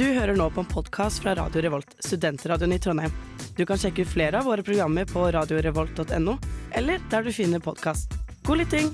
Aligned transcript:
Du 0.00 0.06
hører 0.16 0.32
nå 0.32 0.46
på 0.48 0.62
en 0.62 0.68
podkast 0.68 1.20
fra 1.20 1.34
Radio 1.36 1.60
Revolt, 1.60 1.90
studentradioen 2.00 2.72
i 2.72 2.78
Trondheim. 2.80 3.12
Du 3.56 3.66
kan 3.68 3.76
sjekke 3.76 4.00
ut 4.00 4.08
flere 4.08 4.38
av 4.38 4.46
våre 4.48 4.62
programmer 4.64 5.04
på 5.04 5.26
radiorevolt.no, 5.36 6.36
eller 6.72 7.02
der 7.12 7.26
du 7.26 7.28
finner 7.36 7.60
podkast. 7.60 8.16
God 8.48 8.62
lytting! 8.62 8.88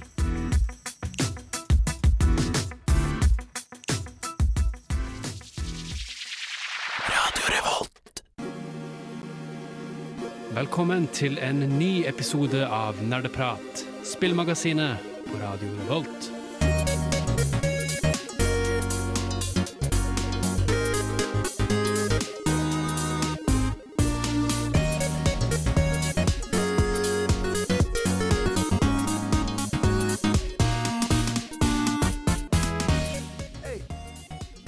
Velkommen 10.58 11.06
til 11.14 11.38
en 11.38 11.62
ny 11.78 12.02
episode 12.10 12.66
av 12.66 12.98
Nerdeprat, 13.06 13.86
spillmagasinet 14.02 15.06
på 15.28 15.38
Radio 15.38 15.70
Revolt. 15.84 16.25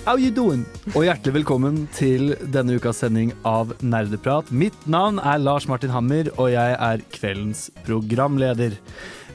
How 0.08 0.16
you 0.16 0.30
doing? 0.32 0.62
Og 0.96 1.02
hjertelig 1.04 1.34
velkommen 1.42 1.82
til 1.92 2.30
denne 2.48 2.78
ukas 2.80 3.02
sending 3.02 3.34
av 3.44 3.74
Nerdeprat. 3.84 4.48
Mitt 4.48 4.86
navn 4.88 5.18
er 5.20 5.36
Lars 5.42 5.66
Martin 5.68 5.92
Hammer, 5.92 6.30
og 6.40 6.48
jeg 6.48 6.78
er 6.80 7.02
kveldens 7.12 7.66
programleder. 7.84 8.78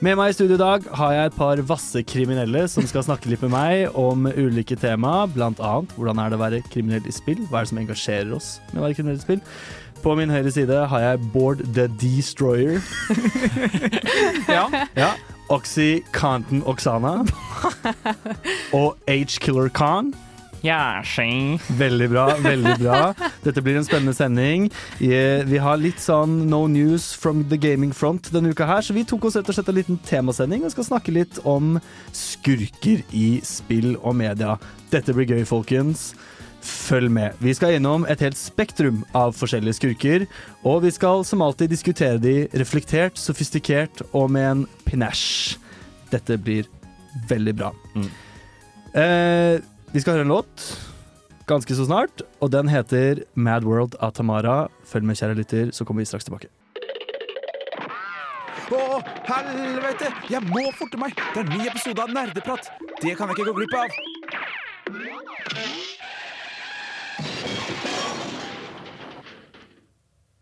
Med 0.01 0.17
meg 0.17 0.31
i 0.31 0.33
studio 0.33 0.57
i 0.57 0.63
dag 0.63 0.87
har 0.97 1.13
jeg 1.13 1.29
et 1.29 1.37
par 1.37 1.61
vasse 1.69 2.01
kriminelle 2.09 2.63
som 2.73 2.89
skal 2.89 3.05
snakke 3.05 3.29
litt 3.29 3.45
med 3.45 3.53
meg 3.53 3.99
om 4.01 4.25
ulike 4.25 4.73
tema, 4.81 5.27
blant 5.29 5.61
annet 5.61 5.93
hvordan 5.93 6.23
er 6.23 6.33
det 6.33 6.41
å 6.41 6.43
være 6.47 6.63
kriminell 6.73 7.05
i 7.05 7.15
spill, 7.19 7.45
hva 7.51 7.61
er 7.61 7.69
det 7.69 7.73
som 7.75 7.83
engasjerer 7.83 8.33
oss 8.39 8.49
med 8.71 8.81
å 8.81 8.87
være 8.87 8.97
kriminell 8.97 9.21
i 9.21 9.25
spill. 9.27 9.45
På 10.01 10.17
min 10.17 10.33
høyre 10.33 10.57
side 10.57 10.81
har 10.89 11.05
jeg 11.05 11.23
Bård 11.37 11.61
the 11.77 11.85
Destroyer. 12.01 12.81
Ja. 14.49 14.65
Ja. 14.97 15.13
Oxy 15.53 16.01
Canton 16.17 16.65
Oksana. 16.65 17.19
Og 18.81 18.97
H-Killer 19.05 19.69
Khan. 19.69 20.15
Ja, 20.63 21.01
skjeng. 21.03 21.57
Veldig 21.75 22.05
bra. 22.13 22.25
veldig 22.39 22.77
bra 22.79 22.99
Dette 23.43 23.61
blir 23.61 23.75
en 23.75 23.83
spennende 23.83 24.13
sending. 24.15 24.69
Vi 24.99 25.59
har 25.59 25.79
litt 25.81 25.99
sånn 25.99 26.45
no 26.47 26.61
news 26.71 27.09
from 27.19 27.43
the 27.51 27.59
gaming 27.59 27.91
front 27.91 28.29
denne 28.31 28.53
uka 28.55 28.67
her, 28.69 28.79
så 28.79 28.95
vi 28.95 29.03
tok 29.03 29.27
oss 29.27 29.35
rett 29.35 29.49
og 29.51 29.57
slett 29.57 29.71
en 29.73 29.77
liten 29.81 29.99
temasending 30.07 30.63
og 30.63 30.71
skal 30.71 30.87
snakke 30.87 31.15
litt 31.15 31.41
om 31.43 31.75
skurker 32.15 33.03
i 33.11 33.41
spill 33.43 33.97
og 33.99 34.15
media. 34.21 34.55
Dette 34.93 35.15
blir 35.15 35.35
gøy, 35.35 35.43
folkens. 35.49 36.13
Følg 36.63 37.11
med. 37.11 37.35
Vi 37.43 37.51
skal 37.57 37.75
gjennom 37.75 38.07
et 38.07 38.23
helt 38.23 38.39
spektrum 38.39 39.03
av 39.19 39.35
forskjellige 39.35 39.81
skurker, 39.81 40.27
og 40.63 40.85
vi 40.85 40.93
skal 40.95 41.25
som 41.27 41.43
alltid 41.43 41.73
diskutere 41.75 42.21
de 42.23 42.45
reflektert, 42.55 43.19
sofistikert 43.19 44.05
og 44.13 44.31
med 44.31 44.47
en 44.47 44.63
pinæsj. 44.87 45.57
Dette 46.13 46.39
blir 46.39 46.71
veldig 47.27 47.57
bra. 47.59 47.73
Mm. 47.97 48.07
Eh, 48.93 49.59
vi 49.93 50.01
skal 50.01 50.17
høre 50.17 50.25
en 50.25 50.33
låt 50.33 50.63
ganske 51.45 51.75
så 51.75 51.85
snart, 51.85 52.23
og 52.41 52.51
den 52.51 52.69
heter 52.71 53.23
Mad 53.35 53.65
World 53.67 53.97
av 54.01 54.15
Tamara. 54.17 54.67
Følg 54.87 55.05
med, 55.05 55.19
kjære 55.19 55.37
lytter, 55.37 55.71
så 55.75 55.85
kommer 55.85 56.01
vi 56.01 56.09
straks 56.09 56.25
tilbake. 56.25 56.49
Å, 58.73 59.01
helvete! 59.27 60.09
Jeg 60.31 60.41
må 60.49 60.65
forte 60.79 60.97
meg! 60.97 61.13
Det 61.35 61.43
er 61.43 61.45
en 61.45 61.53
ny 61.59 61.67
episode 61.67 62.07
av 62.07 62.15
Nerdeprat. 62.15 62.71
Det 63.03 63.13
kan 63.19 63.29
jeg 63.29 63.37
ikke 63.37 63.51
gå 63.51 63.57
glipp 63.59 63.77
av. 63.83 64.01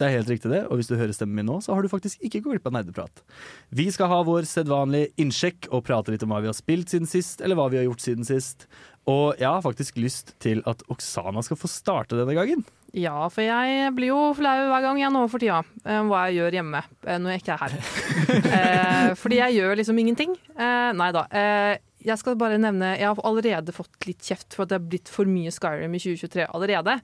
Det 0.01 0.07
er 0.07 0.15
helt 0.15 0.31
riktig 0.31 0.49
det, 0.49 0.63
og 0.65 0.79
hvis 0.79 0.87
du 0.89 0.95
hører 0.97 1.13
stemmen 1.13 1.37
min 1.37 1.45
nå, 1.45 1.59
så 1.61 1.75
har 1.75 1.85
du 1.85 1.91
faktisk 1.91 2.23
ikke 2.25 2.39
gått 2.41 2.55
glipp 2.55 2.69
av 2.71 2.73
nerdeprat. 2.73 3.21
Vi 3.69 3.85
skal 3.93 4.09
ha 4.09 4.23
vår 4.25 4.47
sedvanlige 4.49 5.11
innsjekk 5.21 5.67
og 5.69 5.83
prate 5.85 6.09
litt 6.09 6.25
om 6.25 6.33
hva 6.33 6.39
vi 6.41 6.49
har 6.49 6.57
spilt 6.57 6.89
siden 6.89 7.05
sist, 7.09 7.43
eller 7.45 7.59
hva 7.59 7.67
vi 7.69 7.77
har 7.77 7.85
gjort 7.85 8.01
siden 8.01 8.25
sist. 8.25 8.65
Og 9.09 9.39
jeg 9.39 9.49
har 9.49 9.63
faktisk 9.65 9.97
lyst 9.97 10.35
til 10.43 10.61
at 10.69 10.83
Oksana 10.91 11.41
skal 11.45 11.57
få 11.57 11.69
starte 11.71 12.19
denne 12.19 12.35
gangen. 12.37 12.65
Ja, 12.91 13.29
for 13.31 13.39
jeg 13.45 13.93
blir 13.95 14.11
jo 14.11 14.19
flau 14.35 14.65
hver 14.67 14.83
gang 14.83 14.99
jeg 14.99 15.13
nå 15.15 15.21
for 15.31 15.39
tida 15.39 15.61
eh, 15.87 16.01
hva 16.09 16.25
jeg 16.27 16.41
gjør 16.41 16.57
hjemme 16.57 16.81
eh, 16.83 17.19
når 17.23 17.33
jeg 17.33 17.41
ikke 17.41 17.55
er 17.55 17.61
her. 17.61 17.75
eh, 18.57 19.13
fordi 19.19 19.39
jeg 19.39 19.57
gjør 19.61 19.79
liksom 19.79 20.01
ingenting. 20.03 20.35
Eh, 20.57 20.89
nei 20.99 21.07
da. 21.15 21.23
Eh, 21.31 21.77
jeg 22.01 22.17
skal 22.17 22.33
bare 22.33 22.57
nevne 22.57 22.95
Jeg 22.97 23.05
har 23.05 23.19
allerede 23.29 23.73
fått 23.75 24.07
litt 24.09 24.25
kjeft 24.25 24.57
for 24.57 24.65
at 24.65 24.71
det 24.71 24.79
har 24.79 24.87
blitt 24.89 25.11
for 25.13 25.29
mye 25.29 25.53
Skyrim 25.53 25.93
i 25.93 26.01
2023 26.01 26.47
allerede. 26.49 26.95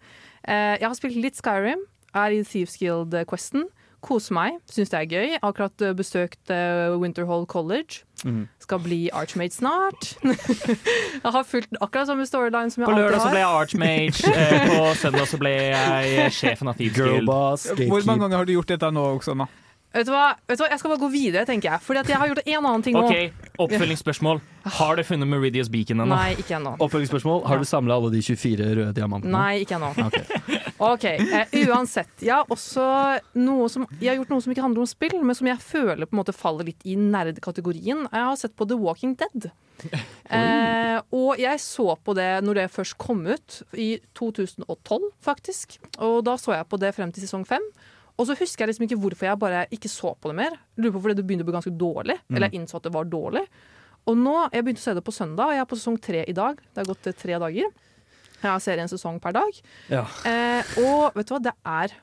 Jeg 0.48 0.82
har 0.88 0.96
spilt 0.98 1.20
litt 1.22 1.38
Skyrim, 1.38 1.84
er 2.18 2.34
i 2.34 2.40
Thieves 2.42 2.80
Guild-questen. 2.82 3.68
Koser 4.06 4.36
meg, 4.38 4.58
syns 4.70 4.92
det 4.94 5.00
er 5.00 5.08
gøy. 5.10 5.38
Akkurat 5.42 5.82
eh, 5.82 5.94
besøkt 5.98 6.52
eh, 6.54 6.94
Winterhall 7.02 7.48
College. 7.50 8.04
Skal 8.62 8.82
bli 8.84 9.00
Archmate 9.14 9.56
snart. 9.56 10.12
jeg 11.24 11.32
har 11.34 11.46
fulgt 11.48 11.78
akkurat 11.82 12.10
samme 12.10 12.26
storyline 12.30 12.74
som 12.74 12.84
jeg 12.84 12.90
På 12.90 12.98
lørdag 12.98 13.24
så 13.24 13.32
ble 13.34 13.42
jeg 13.42 13.62
Archmage. 13.62 14.34
Eh, 14.34 14.68
på 14.70 14.90
søndag 15.04 15.30
så 15.32 15.40
ble 15.42 15.54
jeg 15.54 16.36
sjefen 16.38 16.70
av 16.70 16.78
Thieves 16.78 16.98
Guild. 16.98 17.32
Hvor 17.90 18.06
mange 18.10 18.28
ganger 18.28 18.44
har 18.44 18.50
du 18.50 18.54
gjort 18.58 18.76
dette 18.76 18.92
nå, 18.94 19.08
Oksana? 19.18 19.50
Vet 19.98 20.06
du, 20.06 20.12
hva? 20.14 20.36
Vet 20.46 20.60
du 20.60 20.62
hva, 20.62 20.70
Jeg 20.70 20.82
skal 20.82 20.92
bare 20.94 21.02
gå 21.02 21.10
videre, 21.10 21.46
tenker 21.50 21.72
jeg. 21.72 21.82
Fordi 21.88 22.02
at 22.04 22.10
jeg 22.12 22.22
har 22.22 22.30
gjort 22.30 22.42
en 22.44 22.58
annen 22.60 22.84
ting 22.86 22.98
nå. 22.98 23.06
Ok, 23.08 23.48
Oppfølgingsspørsmål. 23.66 24.42
Har 24.78 25.00
du 25.00 25.04
funnet 25.08 25.30
Meridius 25.32 25.72
Beacon 25.74 26.04
ennå? 26.04 26.14
Nei, 26.14 26.36
ikke 26.38 26.60
ennå. 26.60 26.76
Oppfølgingsspørsmål. 26.86 27.46
Har 27.50 27.62
du 27.64 27.66
samla 27.66 27.98
alle 27.98 28.12
de 28.14 28.22
24 28.22 28.68
røde 28.78 28.94
diamantene? 28.98 29.34
Nei, 29.34 29.64
ikke 29.66 29.80
ennå. 29.80 29.94
Ok. 30.06 30.67
Ok, 30.78 31.06
eh, 31.06 31.54
Uansett. 31.66 32.12
Jeg 32.22 32.36
har 32.36 32.50
også 32.54 32.84
noe 33.40 33.70
som 33.72 33.88
Jeg 33.98 34.12
har 34.12 34.20
gjort 34.20 34.34
noe 34.34 34.44
som 34.44 34.54
ikke 34.54 34.66
handler 34.66 34.84
om 34.84 34.90
spill, 34.90 35.16
men 35.26 35.38
som 35.38 35.50
jeg 35.50 35.64
føler 35.64 36.06
på 36.06 36.14
en 36.14 36.22
måte 36.22 36.36
faller 36.38 36.70
litt 36.70 36.86
i 36.86 36.98
nerdkategorien. 37.00 38.06
Jeg 38.12 38.28
har 38.30 38.38
sett 38.38 38.56
på 38.58 38.68
The 38.70 38.78
Walking 38.80 39.18
Dead. 39.20 39.52
Eh, 40.28 40.98
og 41.16 41.38
jeg 41.40 41.62
så 41.64 41.94
på 42.04 42.12
det 42.18 42.42
når 42.44 42.58
det 42.58 42.64
først 42.74 42.98
kom 43.00 43.22
ut, 43.30 43.62
i 43.80 44.02
2012 44.18 45.06
faktisk. 45.24 45.78
Og 46.04 46.18
da 46.28 46.34
så 46.42 46.58
jeg 46.58 46.68
på 46.68 46.80
det 46.82 46.90
frem 46.98 47.14
til 47.16 47.24
sesong 47.24 47.46
fem. 47.48 47.64
Og 48.18 48.28
så 48.28 48.36
husker 48.36 48.66
jeg 48.66 48.74
liksom 48.74 48.88
ikke 48.88 48.98
hvorfor 49.00 49.30
jeg 49.30 49.40
bare 49.40 49.62
ikke 49.72 49.92
så 49.92 50.12
på 50.20 50.34
det 50.34 50.36
mer. 50.42 50.58
Lurer 50.76 50.98
på 50.98 51.04
fordi 51.06 51.16
det 51.20 51.26
begynte 51.30 51.46
å 51.46 51.48
bli 51.48 51.56
ganske 51.56 51.76
dårlig. 51.80 52.18
Eller 52.28 52.50
jeg 52.50 52.60
innså 52.60 52.82
at 52.82 52.90
det 52.90 52.94
var 52.98 53.08
dårlig. 53.08 53.46
Og 54.10 54.18
nå, 54.20 54.36
Jeg 54.52 54.66
begynte 54.66 54.82
å 54.84 54.88
se 54.88 54.98
det 54.98 55.06
på 55.06 55.16
søndag, 55.16 55.46
og 55.46 55.56
jeg 55.56 55.64
er 55.64 55.70
på 55.72 55.80
sesong 55.80 56.02
tre 56.02 56.26
i 56.28 56.36
dag. 56.36 56.60
Det 56.60 56.82
har 56.82 56.90
gått 56.90 57.08
eh, 57.08 57.16
tre 57.24 57.40
dager. 57.46 57.72
Jeg 58.44 58.62
ser 58.62 58.78
en 58.84 58.88
sesong 58.92 59.20
per 59.24 59.32
dag. 59.34 59.62
Ja. 59.90 60.06
Eh, 60.26 60.76
og 60.84 61.16
vet 61.18 61.28
du 61.28 61.34
hva, 61.38 61.44
det 61.52 61.56
er 61.66 61.96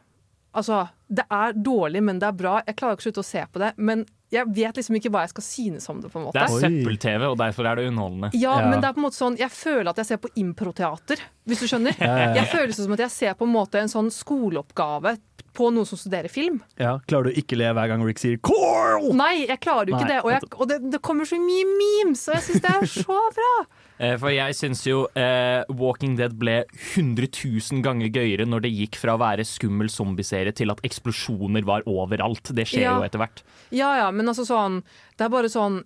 Altså, 0.55 0.85
det 1.11 1.25
er 1.35 1.51
dårlig, 1.53 1.99
men 2.07 2.21
det 2.23 2.29
er 2.29 2.35
bra. 2.39 2.61
Jeg 2.63 2.77
klarer 2.79 2.95
ikke 2.95 3.03
å 3.03 3.07
slutte 3.09 3.23
å 3.25 3.27
se 3.27 3.41
på 3.51 3.59
det. 3.59 3.73
Men 3.77 4.05
jeg 4.31 4.47
vet 4.55 4.77
liksom 4.79 4.95
ikke 5.01 5.11
hva 5.11 5.25
jeg 5.25 5.33
skal 5.33 5.43
synes 5.43 5.89
om 5.91 5.99
det. 6.01 6.13
på 6.13 6.21
en 6.21 6.29
måte 6.29 6.39
Det 6.39 6.45
er 6.45 6.63
søppel-TV, 6.63 7.25
og 7.27 7.39
derfor 7.41 7.67
er 7.67 7.75
det 7.81 7.89
underholdende. 7.89 8.31
ja, 8.39 8.61
Ja. 8.61 8.69
men 8.71 8.79
det 8.81 8.87
er 8.87 8.93
på 8.95 9.03
en 9.03 9.07
måte 9.09 9.19
sånn 9.19 9.37
Jeg 9.37 9.51
føler 9.51 9.91
at 9.91 9.97
jeg 9.97 10.07
ser 10.07 10.17
på 10.23 10.31
improteater, 10.39 11.19
hvis 11.45 11.59
du 11.59 11.67
skjønner. 11.67 11.97
Ja, 11.99 12.07
ja, 12.07 12.29
ja. 12.29 12.35
Jeg 12.39 12.47
føler 12.55 12.67
det 12.71 12.77
som 12.79 12.93
at 12.95 13.03
jeg 13.03 13.11
ser 13.11 13.35
på 13.35 13.49
en 13.49 13.53
måte 13.53 13.81
en 13.83 13.89
sånn 13.91 14.11
skoleoppgave 14.15 15.19
på 15.55 15.71
noen 15.75 15.87
som 15.87 15.99
studerer 15.99 16.31
film. 16.31 16.63
Ja. 16.79 16.99
Klarer 17.07 17.31
du 17.31 17.41
ikke 17.43 17.59
le 17.59 17.73
hver 17.75 17.89
gang 17.91 18.03
Rick 18.07 18.19
sier 18.23 18.37
'Coral'? 18.39 19.11
Nei, 19.15 19.47
jeg 19.47 19.59
klarer 19.61 19.91
jo 19.91 19.97
ikke 19.99 20.07
Nei, 20.07 20.15
det. 20.15 20.25
Og, 20.25 20.31
jeg, 20.31 20.43
og 20.55 20.69
det, 20.71 20.79
det 20.91 21.03
kommer 21.03 21.25
så 21.27 21.35
mye 21.39 21.67
memes, 21.79 22.29
og 22.29 22.35
jeg 22.39 22.43
syns 22.47 22.63
det 22.63 22.75
er 22.75 22.87
så 22.91 23.19
bra. 23.35 23.53
Eh, 24.01 24.17
For 24.19 24.31
jeg 24.35 24.57
syns 24.59 24.81
jo 24.89 25.05
eh, 25.15 25.63
Walking 25.71 26.17
Dead 26.19 26.33
ble 26.39 26.65
100 26.97 27.29
000 27.31 27.83
ganger 27.85 28.11
gøyere 28.11 28.47
når 28.49 28.65
det 28.67 28.73
gikk 28.75 28.97
fra 28.99 29.15
å 29.15 29.21
være 29.23 29.47
skummel 29.47 29.87
zombieserie 29.93 30.53
til 30.53 30.73
at 30.75 30.83
eksplosjoner 30.83 31.65
var 31.69 31.87
overalt. 31.87 32.51
Det 32.55 32.67
skjer 32.67 32.83
Ja. 32.89 32.97
jo 32.99 33.07
etter 33.07 33.23
hvert. 33.23 33.45
Ja 33.71 33.93
ja, 34.03 34.11
men 34.11 34.27
altså 34.27 34.45
sånn 34.49 34.83
Det 35.17 35.25
er 35.27 35.31
bare 35.31 35.47
sånn 35.53 35.85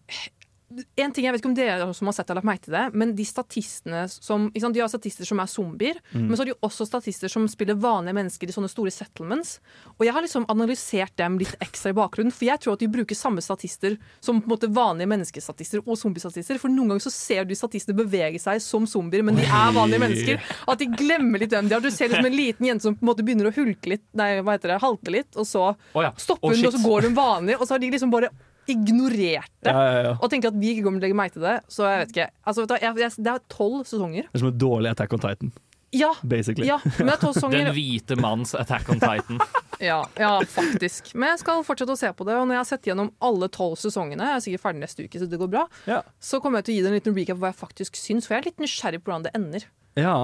en 0.68 1.12
ting, 1.14 1.24
jeg 1.24 1.32
vet 1.32 1.40
ikke 1.40 1.48
om 1.48 1.56
dere 1.56 1.86
som 1.96 2.10
har 2.10 2.14
sett 2.18 2.28
eller 2.28 2.42
lagt 2.42 2.48
meg 2.48 2.58
til 2.60 2.74
det, 2.74 2.82
men 3.00 3.14
de 3.16 3.24
statistene 3.24 4.02
som 4.12 4.48
sant, 4.52 4.74
De 4.76 4.82
har 4.82 4.90
statister 4.92 5.24
som 5.24 5.40
er 5.40 5.48
zombier, 5.48 6.00
men 6.12 6.34
så 6.36 6.42
har 6.42 6.50
de 6.50 6.56
også 6.66 6.84
statister 6.84 7.32
som 7.32 7.46
spiller 7.48 7.78
vanlige 7.80 8.16
mennesker 8.18 8.50
i 8.50 8.54
sånne 8.54 8.68
store 8.68 8.92
settlements. 8.92 9.56
Og 9.96 10.04
jeg 10.04 10.12
har 10.12 10.24
liksom 10.24 10.44
analysert 10.52 11.14
dem 11.16 11.38
litt 11.40 11.54
ekstra 11.64 11.94
i 11.94 11.96
bakgrunnen, 11.96 12.34
for 12.34 12.48
jeg 12.50 12.60
tror 12.60 12.76
at 12.76 12.84
de 12.84 12.90
bruker 12.92 13.16
samme 13.16 13.40
statister 13.44 13.96
som 14.20 14.42
på 14.42 14.50
en 14.50 14.54
måte 14.54 14.68
vanlige 14.68 15.08
menneskestatister 15.14 15.80
og 15.86 15.96
zombiestatister. 16.00 16.60
For 16.60 16.72
noen 16.72 16.92
ganger 16.92 17.06
så 17.08 17.14
ser 17.14 17.48
du 17.48 17.54
statistene 17.56 17.96
bevege 17.96 18.42
seg 18.42 18.60
som 18.64 18.84
zombier, 18.90 19.24
men 19.24 19.40
de 19.40 19.46
er 19.48 19.72
vanlige 19.76 20.04
mennesker. 20.04 20.52
At 20.68 20.82
de 20.82 20.90
glemmer 20.92 21.40
litt 21.40 21.54
hvem 21.56 21.70
de 21.70 21.78
er. 21.78 21.84
Du 21.84 21.90
ser 21.94 22.12
liksom 22.12 22.28
en 22.28 22.36
liten 22.36 22.68
jente 22.68 22.84
som 22.84 22.98
på 22.98 23.06
en 23.06 23.12
måte 23.12 23.24
begynner 23.24 23.48
å 23.48 23.56
hulke 23.56 23.94
litt, 23.94 24.04
nei, 24.18 24.34
hva 24.44 24.58
heter 24.58 24.74
det, 24.74 24.82
halte 24.84 25.16
litt, 25.16 25.32
og 25.38 25.48
så 25.48 25.70
oh 25.72 26.04
ja. 26.04 26.12
stopper 26.20 26.52
hun, 26.52 26.60
oh, 26.60 26.68
og 26.68 26.76
så 26.76 26.84
går 26.84 27.08
hun 27.08 27.16
vanlig, 27.16 27.56
og 27.56 27.64
så 27.64 27.76
har 27.76 27.82
de 27.82 27.90
liksom 27.96 28.12
bare 28.12 28.30
ignorert 28.68 29.50
det. 29.64 29.72
Ja, 29.72 29.84
ja, 29.88 30.02
ja. 30.08 30.12
Og 30.22 30.30
tenkte 30.32 30.50
at 30.52 30.58
vi 30.60 30.74
ikke 30.74 30.84
kommer 30.86 31.00
til 31.00 31.06
å 31.06 31.08
legge 31.08 31.18
meg 31.20 31.32
til 31.34 31.42
det. 31.46 31.56
Så 31.72 31.86
jeg 31.88 32.02
vet 32.04 32.12
ikke. 32.14 32.28
Altså, 32.44 32.64
vet 32.64 32.68
du, 32.74 32.76
jeg, 32.84 32.98
jeg, 33.04 33.24
det 33.26 33.32
er 33.34 33.42
tolv 33.52 33.80
sesonger. 33.88 34.28
Det 34.28 34.38
er 34.38 34.44
som 34.44 34.50
et 34.52 34.60
dårlig 34.60 34.92
Attack 34.92 35.16
on 35.16 35.24
Titan, 35.24 35.52
Ja, 35.96 36.10
basically. 36.22 36.66
ja, 36.68 36.76
men 36.98 37.06
det 37.08 37.14
er 37.14 37.20
tolv 37.22 37.50
Den 37.54 37.70
hvite 37.72 38.16
manns 38.20 38.52
Attack 38.54 38.88
on 38.92 39.00
Titan. 39.00 39.40
Ja, 39.78 40.00
ja, 40.18 40.32
faktisk. 40.42 41.12
Men 41.14 41.28
jeg 41.36 41.38
skal 41.44 41.60
fortsette 41.62 41.94
å 41.94 41.98
se 42.00 42.08
på 42.18 42.24
det, 42.26 42.34
og 42.34 42.48
når 42.50 42.56
jeg 42.56 42.58
har 42.64 42.66
sett 42.66 42.86
gjennom 42.90 43.12
alle 43.22 43.46
tolv 43.54 43.76
sesongene, 43.78 44.26
jeg 44.26 44.34
er 44.34 44.42
sikkert 44.42 44.62
ferdig 44.64 44.80
neste 44.82 45.04
uke, 45.06 45.20
så 45.22 45.28
det 45.30 45.38
går 45.38 45.50
bra, 45.52 45.62
Ja. 45.86 46.00
så 46.18 46.40
kommer 46.42 46.58
jeg 46.58 46.66
til 46.66 46.72
å 46.72 46.76
gi 46.78 46.82
deg 46.82 46.90
en 46.90 46.96
liten 46.98 47.14
recap 47.14 47.36
av 47.38 47.44
hva 47.44 47.50
jeg 47.52 47.58
faktisk 47.60 48.00
syns, 48.00 48.26
for 48.26 48.34
jeg 48.34 48.42
er 48.42 48.48
litt 48.50 48.58
nysgjerrig 48.64 48.98
på 49.04 49.12
hvordan 49.12 49.28
det 49.28 49.34
ender. 49.38 49.68
ja. 50.02 50.16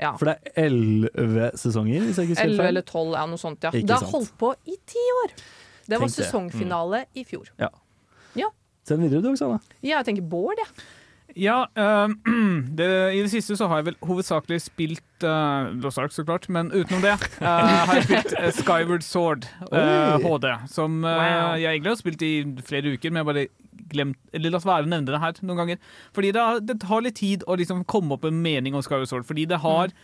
Ja. 0.00 0.14
For 0.16 0.30
det 0.30 0.36
er 0.54 0.62
elleve 0.70 1.50
sesonger, 1.60 2.06
hvis 2.06 2.16
jeg 2.22 2.30
ikke 2.30 2.36
husker 2.38 2.52
11 2.54 2.68
eller 2.70 2.84
12, 2.88 3.10
ja, 3.18 3.24
noe 3.28 3.40
sånt. 3.42 3.66
Ja. 3.66 3.72
Ikke 3.74 3.90
Det 3.90 3.96
har 3.98 4.06
sant. 4.06 4.14
holdt 4.14 4.38
på 4.40 4.52
i 4.72 4.76
ti 4.88 5.02
år! 5.24 5.34
Det 5.90 5.98
var 6.00 6.06
det. 6.06 6.14
sesongfinale 6.14 7.00
i 7.20 7.24
fjor. 7.28 7.50
Send 8.90 9.04
videre, 9.04 9.22
du, 9.22 9.30
Oksana. 9.30 9.60
Ja, 9.84 10.00
jeg 10.00 10.08
tenker 10.08 10.26
Bård, 10.26 10.58
jeg. 10.60 10.88
Ja, 11.38 11.68
eh, 11.78 12.08
det, 12.78 12.88
i 13.14 13.20
det 13.22 13.30
siste 13.30 13.54
så 13.58 13.68
har 13.70 13.80
jeg 13.80 13.90
vel 13.90 13.98
hovedsakelig 14.02 14.60
spilt 14.64 15.26
uh, 15.26 15.70
Lost 15.82 16.00
Ark, 16.02 16.14
så 16.14 16.24
klart, 16.26 16.48
men 16.50 16.72
utenom 16.74 17.04
det 17.04 17.12
uh, 17.38 17.46
har 17.46 18.00
jeg 18.00 18.08
spilt 18.08 18.34
uh, 18.34 18.48
Skyward 18.56 19.06
Sword 19.06 19.46
HD, 19.70 20.48
som 20.72 21.00
Wow. 21.04 21.56
jeg 21.60 21.70
egentlig 21.70 21.92
har 21.92 22.00
spilt 22.00 22.24
i 22.26 22.32
flere 22.66 22.96
uker, 22.96 23.12
men 23.12 23.22
jeg 23.22 23.28
bare 23.30 23.46
glemt 23.90 24.18
Eller 24.36 24.52
latt 24.54 24.66
være 24.66 24.86
å 24.86 24.90
nevne 24.90 25.10
det 25.10 25.18
her 25.22 25.38
noen 25.42 25.58
ganger. 25.58 25.78
Fordi 26.14 26.28
det, 26.34 26.42
har, 26.42 26.60
det 26.62 26.76
tar 26.82 27.02
litt 27.02 27.16
tid 27.18 27.46
å 27.46 27.56
liksom 27.58 27.84
komme 27.90 28.14
opp 28.14 28.26
en 28.28 28.42
mening 28.42 28.74
om 28.74 28.82
Skyward 28.86 29.10
Sword, 29.10 29.26
fordi 29.26 29.46
det 29.50 29.62
har 29.64 29.94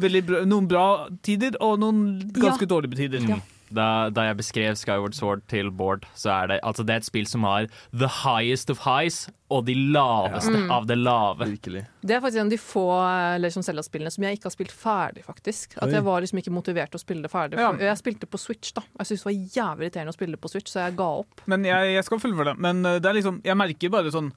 veldig 0.00 0.22
bra, 0.28 0.44
noen 0.48 0.68
bra 0.68 0.86
tider 1.24 1.56
og 1.64 1.80
noen 1.82 2.04
ganske 2.36 2.68
dårlige 2.68 3.02
tider. 3.02 3.26
Ja. 3.28 3.40
Da, 3.72 4.08
da 4.12 4.28
jeg 4.28 4.38
beskrev 4.40 4.76
Skyward 4.78 5.16
Sword 5.16 5.44
til 5.50 5.70
Bård, 5.74 6.06
så 6.18 6.32
er 6.34 6.50
det 6.52 6.58
altså 6.66 6.84
det 6.86 6.94
er 6.94 7.02
et 7.02 7.08
spill 7.08 7.28
som 7.28 7.46
har 7.48 7.68
the 7.92 8.10
highest 8.22 8.70
of 8.72 8.82
highs 8.86 9.26
og 9.52 9.66
de 9.66 9.74
laveste 9.94 10.54
ja. 10.54 10.66
av 10.72 10.86
det 10.88 10.96
lave. 10.96 11.48
Virkelig. 11.50 11.84
Det 12.00 12.16
er 12.16 12.22
faktisk 12.24 12.40
en 12.40 12.48
av 12.48 12.54
de 12.54 12.60
få 12.60 12.86
eh, 12.98 13.38
Legend 13.42 13.66
Zelda-spillene 13.66 14.12
som 14.14 14.24
jeg 14.26 14.38
ikke 14.38 14.48
har 14.48 14.54
spilt 14.54 14.72
ferdig, 14.72 15.26
faktisk. 15.26 15.76
At 15.76 15.90
Oi. 15.90 15.96
jeg 15.98 16.06
var 16.06 16.24
liksom 16.24 16.40
ikke 16.40 16.54
motivert 16.54 16.92
til 16.94 17.00
å 17.00 17.04
spille 17.04 17.26
det 17.26 17.32
ferdig. 17.32 17.60
Ja. 17.60 17.72
Jeg 17.90 18.00
spilte 18.00 18.28
på 18.30 18.40
Switch, 18.40 18.72
da. 18.76 18.84
Jeg 19.00 19.10
syntes 19.10 19.26
det 19.26 19.28
var 19.28 19.58
jævlig 19.58 19.88
irriterende 19.88 20.14
å 20.14 20.16
spille 20.16 20.38
det 20.38 20.42
på 20.42 20.52
Switch, 20.54 20.72
så 20.72 20.86
jeg 20.86 20.96
ga 21.02 21.10
opp. 21.20 21.44
Men 21.52 21.68
jeg, 21.68 21.92
jeg 21.98 22.08
skal 22.08 22.24
fullføre 22.24 22.52
det. 22.52 22.64
Men 22.64 22.84
eh, 22.88 22.98
det 23.02 23.12
er 23.12 23.18
liksom, 23.20 23.42
jeg 23.44 23.60
merker 23.60 23.92
bare 23.92 24.14
sånn 24.14 24.32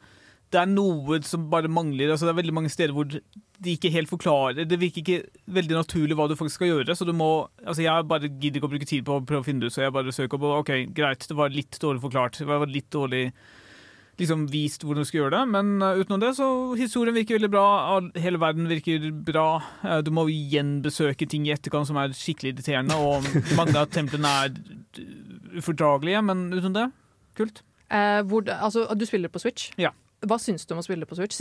Det 0.56 0.62
er 0.62 0.72
noe 0.72 1.20
som 1.28 1.50
bare 1.52 1.72
mangler. 1.72 2.14
Altså, 2.14 2.28
det 2.28 2.34
er 2.34 2.40
veldig 2.40 2.56
mange 2.56 2.72
steder 2.72 2.96
hvor 2.96 3.10
de 3.10 3.72
ikke 3.72 3.92
helt 3.94 4.12
forklarer 4.12 4.68
Det 4.68 4.80
virker 4.80 5.02
ikke 5.02 5.44
veldig 5.56 5.78
naturlig 5.78 6.16
hva 6.20 6.28
du 6.28 6.36
faktisk 6.40 6.62
skal 6.62 6.72
gjøre. 6.72 6.96
Så 6.96 7.08
du 7.08 7.14
må 7.16 7.30
Altså, 7.66 7.84
jeg 7.84 8.08
bare 8.08 8.32
gidder 8.32 8.62
ikke 8.62 8.70
å 8.70 8.74
bruke 8.74 8.90
tid 8.90 9.06
på 9.08 9.20
å 9.20 9.26
prøve 9.28 9.44
å 9.44 9.48
finne 9.48 9.64
det 9.64 9.72
ut, 9.72 9.76
så 9.76 9.86
jeg 9.86 9.96
bare 9.96 10.16
søker 10.16 10.42
på 10.42 10.56
OK, 10.62 10.74
greit, 10.96 11.28
det 11.28 11.38
var 11.38 11.54
litt 11.54 11.80
dårlig 11.82 12.04
forklart. 12.04 12.42
Det 12.42 12.50
var 12.50 12.68
litt 12.72 12.92
dårlig 12.94 13.30
liksom 14.20 14.46
vist 14.48 14.86
hvordan 14.86 15.04
du 15.04 15.10
skal 15.10 15.20
gjøre 15.24 15.36
det. 15.36 15.44
Men 15.52 15.74
uh, 15.84 16.00
utenom 16.00 16.22
det, 16.24 16.32
så 16.38 16.48
historien 16.80 17.16
virker 17.16 17.40
veldig 17.40 17.52
bra. 17.52 17.66
Hele 18.22 18.42
verden 18.42 18.70
virker 18.72 19.10
bra. 19.28 19.48
Uh, 19.84 20.00
du 20.06 20.12
må 20.16 20.28
gjenbesøke 20.32 21.28
ting 21.30 21.48
i 21.50 21.54
etterkant 21.56 21.90
som 21.90 22.00
er 22.02 22.16
skikkelig 22.16 22.56
irriterende, 22.56 22.96
og 22.96 23.28
mange 23.60 23.78
av 23.80 23.92
templene 23.94 24.32
er 24.46 24.56
ufordragelige, 25.56 26.24
men 26.26 26.48
utenom 26.54 26.78
det, 26.80 26.88
kult. 27.40 27.62
Uh, 27.92 28.22
hvor, 28.28 28.48
altså, 28.56 28.88
du 28.96 29.06
spiller 29.08 29.32
på 29.32 29.44
Switch. 29.44 29.70
Ja. 29.82 29.94
Hva 30.26 30.40
syns 30.42 30.66
du 30.66 30.74
om 30.74 30.80
å 30.80 30.86
spille 30.86 31.06
på 31.10 31.18
Switch? 31.20 31.38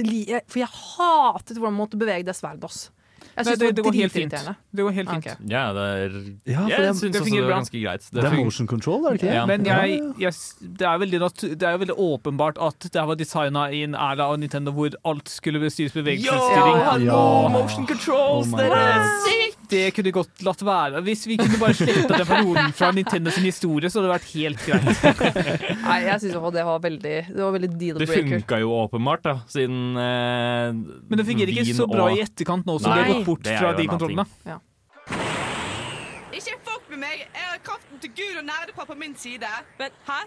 For 0.50 0.58
jeg 0.64 0.68
hatet 0.68 1.56
hvordan 1.56 1.72
man 1.76 1.86
måtte 1.86 2.00
bevege 2.00 2.26
det 2.26 2.34
sverdet. 2.36 2.90
Jeg 3.24 3.46
Nei, 3.46 3.54
synes 3.54 3.58
det, 3.58 3.66
det, 3.66 3.76
det 3.78 3.82
var 3.84 3.90
går 3.90 3.96
helt 3.96 4.12
fint. 4.12 4.34
Det 4.76 4.84
går 4.84 4.92
helt 4.94 5.10
fint. 5.10 5.26
Okay. 5.26 5.46
Ja, 5.48 5.62
det 5.74 5.84
er 5.84 6.16
Ja, 6.44 6.64
Jeg 6.68 6.82
det, 6.84 6.90
syns 6.98 7.00
det 7.16 7.22
det 7.24 7.30
bra. 7.32 7.46
var 7.46 7.54
ganske 7.56 7.80
greit. 7.80 8.04
det 8.12 8.24
er 8.24 8.34
motion 8.36 8.66
control, 8.68 9.06
er 9.06 9.10
det 9.16 9.22
ikke 9.22 9.30
det? 9.30 9.34
Ja. 9.38 9.46
Men 9.48 9.64
jeg, 9.66 9.94
jeg, 10.20 10.32
det, 10.60 10.86
er 10.86 10.98
veldig, 11.02 11.20
det 11.58 11.68
er 11.70 11.78
veldig 11.82 11.96
åpenbart 12.04 12.60
at 12.62 12.86
det 12.94 13.06
var 13.08 13.18
designa 13.18 13.64
i 13.72 13.82
en 13.88 13.94
æra 13.96 14.28
av 14.28 14.38
Nintendo 14.38 14.74
hvor 14.76 14.94
alt 15.08 15.32
skulle 15.32 15.58
bestyres 15.64 15.96
bevegelsesstyring. 15.96 16.84
hallo, 16.90 17.48
motion 17.56 17.86
controls! 17.88 18.52
Oh 18.52 18.58
dere! 18.60 18.70
det 18.70 18.92
er 18.92 19.08
sykt! 19.24 19.63
Det 19.70 19.94
kunne 19.96 20.12
godt 20.14 20.42
latt 20.46 20.62
være. 20.66 21.00
Hvis 21.06 21.24
vi 21.28 21.36
kunne 21.40 21.58
bare 21.60 21.74
sletta 21.78 22.18
den 22.18 22.26
perioden 22.28 22.72
fra 22.76 22.90
Nintendo 22.94 23.30
sin 23.34 23.46
historie, 23.48 23.90
så 23.90 24.00
hadde 24.00 24.10
det 24.10 24.14
vært 24.14 24.30
helt 24.34 24.60
greit. 24.66 24.84
Nei, 25.86 25.98
jeg 26.04 26.14
også 26.14 26.50
det 26.54 26.64
var 26.66 26.78
veldig 26.84 27.14
Det 27.30 27.40
var 27.42 27.52
veldig 27.56 27.70
deal 27.80 27.98
Det 28.02 28.08
funka 28.10 28.60
jo 28.62 28.72
åpenbart, 28.76 29.24
da, 29.24 29.34
siden 29.50 29.96
eh, 30.00 30.72
Men 30.74 31.20
det 31.20 31.26
fungerer 31.28 31.54
ikke 31.54 31.76
så 31.80 31.88
bra 31.90 32.08
og- 32.08 32.18
i 32.18 32.22
etterkant 32.24 32.66
nå 32.68 32.78
som 32.80 32.90
Nei, 32.92 32.98
de 32.98 33.04
har 33.04 33.12
gått 33.18 33.26
bort 33.32 33.46
fra 33.48 33.72
de 33.78 33.88
kontrollene. 33.90 34.26
Ja. 34.46 34.58
Ikke 36.34 36.58
fuck 36.66 36.90
med 36.90 36.98
meg! 37.06 37.24
Jeg 37.24 37.46
har 37.50 37.60
kraften 37.66 38.02
til 38.02 38.10
Gud 38.16 38.40
og 38.42 38.44
nerdepappa 38.50 38.92
på 38.92 38.98
min 38.98 39.14
side. 39.16 39.48
Men 39.78 39.90
hæ? 40.08 40.20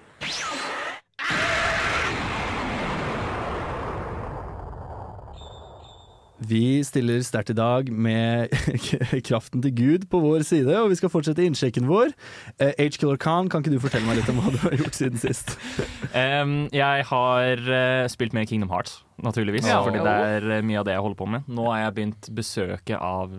Vi 6.37 6.83
stiller 6.85 7.23
sterkt 7.25 7.49
i 7.49 7.55
dag 7.57 7.87
med 7.89 8.51
kraften 9.27 9.61
til 9.63 9.73
Gud 9.73 10.05
på 10.11 10.19
vår 10.21 10.45
side, 10.45 10.69
og 10.77 10.91
vi 10.91 10.97
skal 10.99 11.09
fortsette 11.09 11.41
innsjekken 11.41 11.87
vår. 11.89 12.13
Eh, 12.61 12.75
H. 12.77 12.99
Killer 12.99 13.17
Khan, 13.17 13.49
kan 13.49 13.63
ikke 13.63 13.73
du 13.73 13.81
fortelle 13.81 14.05
meg 14.05 14.19
litt 14.19 14.29
om 14.29 14.37
hva 14.43 14.53
du 14.53 14.59
har 14.61 14.77
gjort 14.77 14.99
siden 14.99 15.17
sist? 15.21 15.55
um, 16.13 16.67
jeg 16.73 17.07
har 17.09 17.65
eh, 17.79 18.05
spilt 18.13 18.37
mer 18.37 18.45
Kingdom 18.45 18.69
Hearts, 18.69 18.99
naturligvis. 19.17 19.65
Ja. 19.65 19.81
Fordi 19.85 20.03
det 20.05 20.17
er 20.29 20.49
eh, 20.59 20.65
mye 20.65 20.83
av 20.83 20.85
det 20.85 20.93
jeg 20.93 21.05
holder 21.07 21.21
på 21.23 21.29
med. 21.33 21.49
Nå 21.49 21.71
har 21.71 21.87
jeg 21.87 21.97
begynt 21.97 22.29
besøket 22.37 23.01
av 23.01 23.33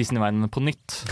Disney-verdenen 0.00 0.52
på 0.52 0.64
nytt. 0.64 1.02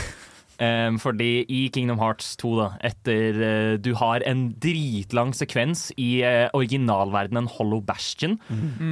Um, 0.62 0.98
fordi 1.00 1.42
i 1.50 1.66
Kingdom 1.74 1.98
Hearts 1.98 2.36
2, 2.40 2.54
da, 2.56 2.66
etter 2.86 3.38
uh, 3.42 3.74
du 3.82 3.92
har 3.98 4.22
en 4.28 4.46
dritlang 4.62 5.32
sekvens 5.34 5.88
i 6.00 6.22
uh, 6.22 6.48
originalverdenen 6.54 7.48
Hollow 7.56 7.82
Bastion, 7.84 8.38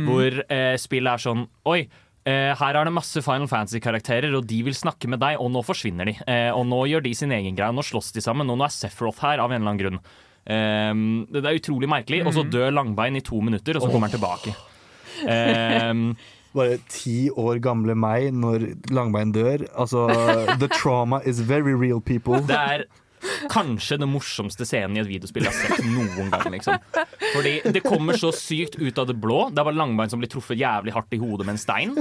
hvor 0.09 0.41
uh, 0.51 0.75
spillet 0.81 1.13
er 1.13 1.23
sånn 1.23 1.45
Oi, 1.71 1.85
eh, 2.29 2.51
her 2.59 2.77
er 2.77 2.89
det 2.89 2.95
masse 2.95 3.23
Final 3.25 3.49
Fantasy-karakterer, 3.51 4.35
og 4.37 4.49
de 4.51 4.63
vil 4.67 4.77
snakke 4.77 5.09
med 5.11 5.23
deg, 5.23 5.39
og 5.41 5.53
nå 5.55 5.63
forsvinner 5.67 6.11
de. 6.11 6.17
Eh, 6.27 6.51
og 6.55 6.67
nå 6.69 6.83
gjør 6.91 7.05
de 7.07 7.15
sin 7.17 7.33
egen 7.37 7.57
greie, 7.59 7.73
nå 7.75 7.85
slåss 7.87 8.13
de 8.17 8.25
sammen, 8.25 8.51
og 8.51 8.59
nå 8.61 8.67
er 8.67 8.75
Sephiroth 8.75 9.23
her 9.25 9.43
av 9.43 9.53
en 9.53 9.61
eller 9.61 9.73
annen 9.75 9.83
grunn. 9.85 10.03
Em, 10.51 11.07
det 11.31 11.45
er 11.45 11.59
utrolig 11.61 11.89
merkelig, 11.91 12.25
og 12.27 12.35
så 12.35 12.45
dør 12.49 12.73
Langbein 12.75 13.19
i 13.19 13.25
to 13.25 13.41
minutter, 13.45 13.77
og 13.79 13.85
så 13.85 13.93
kommer 13.93 14.09
han 14.11 14.17
tilbake. 14.19 14.55
Em, 15.29 16.05
Bare 16.57 16.81
ti 16.91 17.29
år 17.39 17.61
gamle 17.63 17.95
meg 17.95 18.33
når 18.35 18.65
Langbein 18.91 19.31
dør. 19.31 19.63
Altså, 19.79 20.09
the 20.59 20.67
trauma 20.67 21.21
is 21.25 21.39
very 21.39 21.77
real, 21.79 22.01
people. 22.01 22.41
det 22.43 22.57
er 22.59 22.85
kanskje 23.53 23.99
den 24.01 24.11
morsomste 24.13 24.67
scenen 24.69 24.99
i 24.99 25.03
et 25.03 25.11
videospill 25.11 25.47
jeg 25.47 25.55
har 25.55 25.77
sett 25.77 25.87
noen 25.87 26.31
gang. 26.33 26.47
liksom. 26.55 26.79
Fordi 27.35 27.55
det 27.75 27.83
kommer 27.85 28.19
så 28.21 28.33
sykt 28.35 28.79
ut 28.81 28.99
av 28.99 29.09
det 29.11 29.17
blå. 29.21 29.49
Det 29.51 29.61
er 29.63 29.69
bare 29.71 29.79
Langbein 29.79 30.13
som 30.13 30.23
blir 30.23 30.31
truffet 30.33 30.61
jævlig 30.61 30.95
hardt 30.97 31.17
i 31.17 31.21
hodet 31.21 31.49
med 31.49 31.57
en 31.57 31.63
stein. 31.63 31.97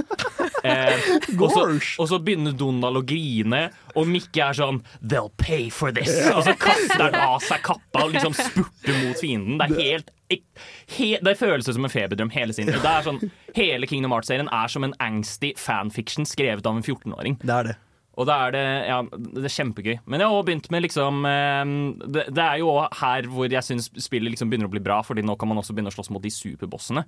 Eh, 0.60 1.06
og, 1.38 1.46
så, 1.54 1.62
og 2.02 2.08
så 2.10 2.18
begynner 2.20 2.52
Donald 2.52 3.00
å 3.00 3.04
grine, 3.06 3.62
og 3.96 4.08
Mikke 4.10 4.50
er 4.50 4.58
sånn 4.58 4.82
They'll 5.00 5.30
pay 5.40 5.70
for 5.72 5.94
this! 5.96 6.12
Og 6.34 6.42
så 6.44 6.52
kaster 6.60 7.06
han 7.06 7.16
av 7.16 7.38
seg 7.44 7.62
kappa 7.64 8.04
og 8.04 8.12
liksom 8.12 8.36
spurter 8.36 8.98
mot 9.00 9.20
fienden. 9.20 9.60
Det 9.60 9.70
er 9.70 9.94
helt 9.94 10.12
he, 10.30 11.16
Det 11.22 11.36
føles 11.38 11.66
som 11.66 11.86
en 11.86 11.92
feberdrøm 11.92 12.30
hele 12.34 12.54
tiden. 12.56 12.76
Det 12.76 12.92
er 12.92 13.06
sånn, 13.06 13.22
hele 13.56 13.88
Kingdom 13.90 14.14
Hearts-serien 14.14 14.50
er 14.52 14.72
som 14.72 14.86
en 14.86 14.96
angsty 15.02 15.54
fanfiction 15.58 16.28
skrevet 16.28 16.66
av 16.66 16.78
en 16.78 16.84
14-åring. 16.84 17.40
Det 17.42 17.56
er 17.56 17.72
det. 17.72 17.78
Og 18.18 18.26
da 18.26 18.36
er 18.46 18.54
det, 18.56 18.62
ja, 18.90 18.96
det 19.38 19.44
er 19.46 19.54
kjempegøy. 19.54 19.98
Men 20.10 20.20
jeg 20.20 20.28
har 20.28 20.34
også 20.34 20.48
begynt 20.48 20.70
med 20.74 20.82
liksom 20.82 21.20
eh, 21.30 21.74
det, 22.10 22.24
det 22.34 22.42
er 22.46 22.58
jo 22.60 22.72
her 23.00 23.28
hvor 23.30 23.46
jeg 23.52 23.62
syns 23.64 23.86
spillet 24.02 24.34
liksom 24.34 24.50
begynner 24.50 24.68
å 24.68 24.72
bli 24.74 24.82
bra, 24.82 24.98
Fordi 25.06 25.22
nå 25.24 25.36
kan 25.38 25.48
man 25.48 25.60
også 25.62 25.76
begynne 25.76 25.92
å 25.92 25.94
slåss 25.94 26.10
mot 26.12 26.24
de 26.24 26.32
superbossene. 26.34 27.06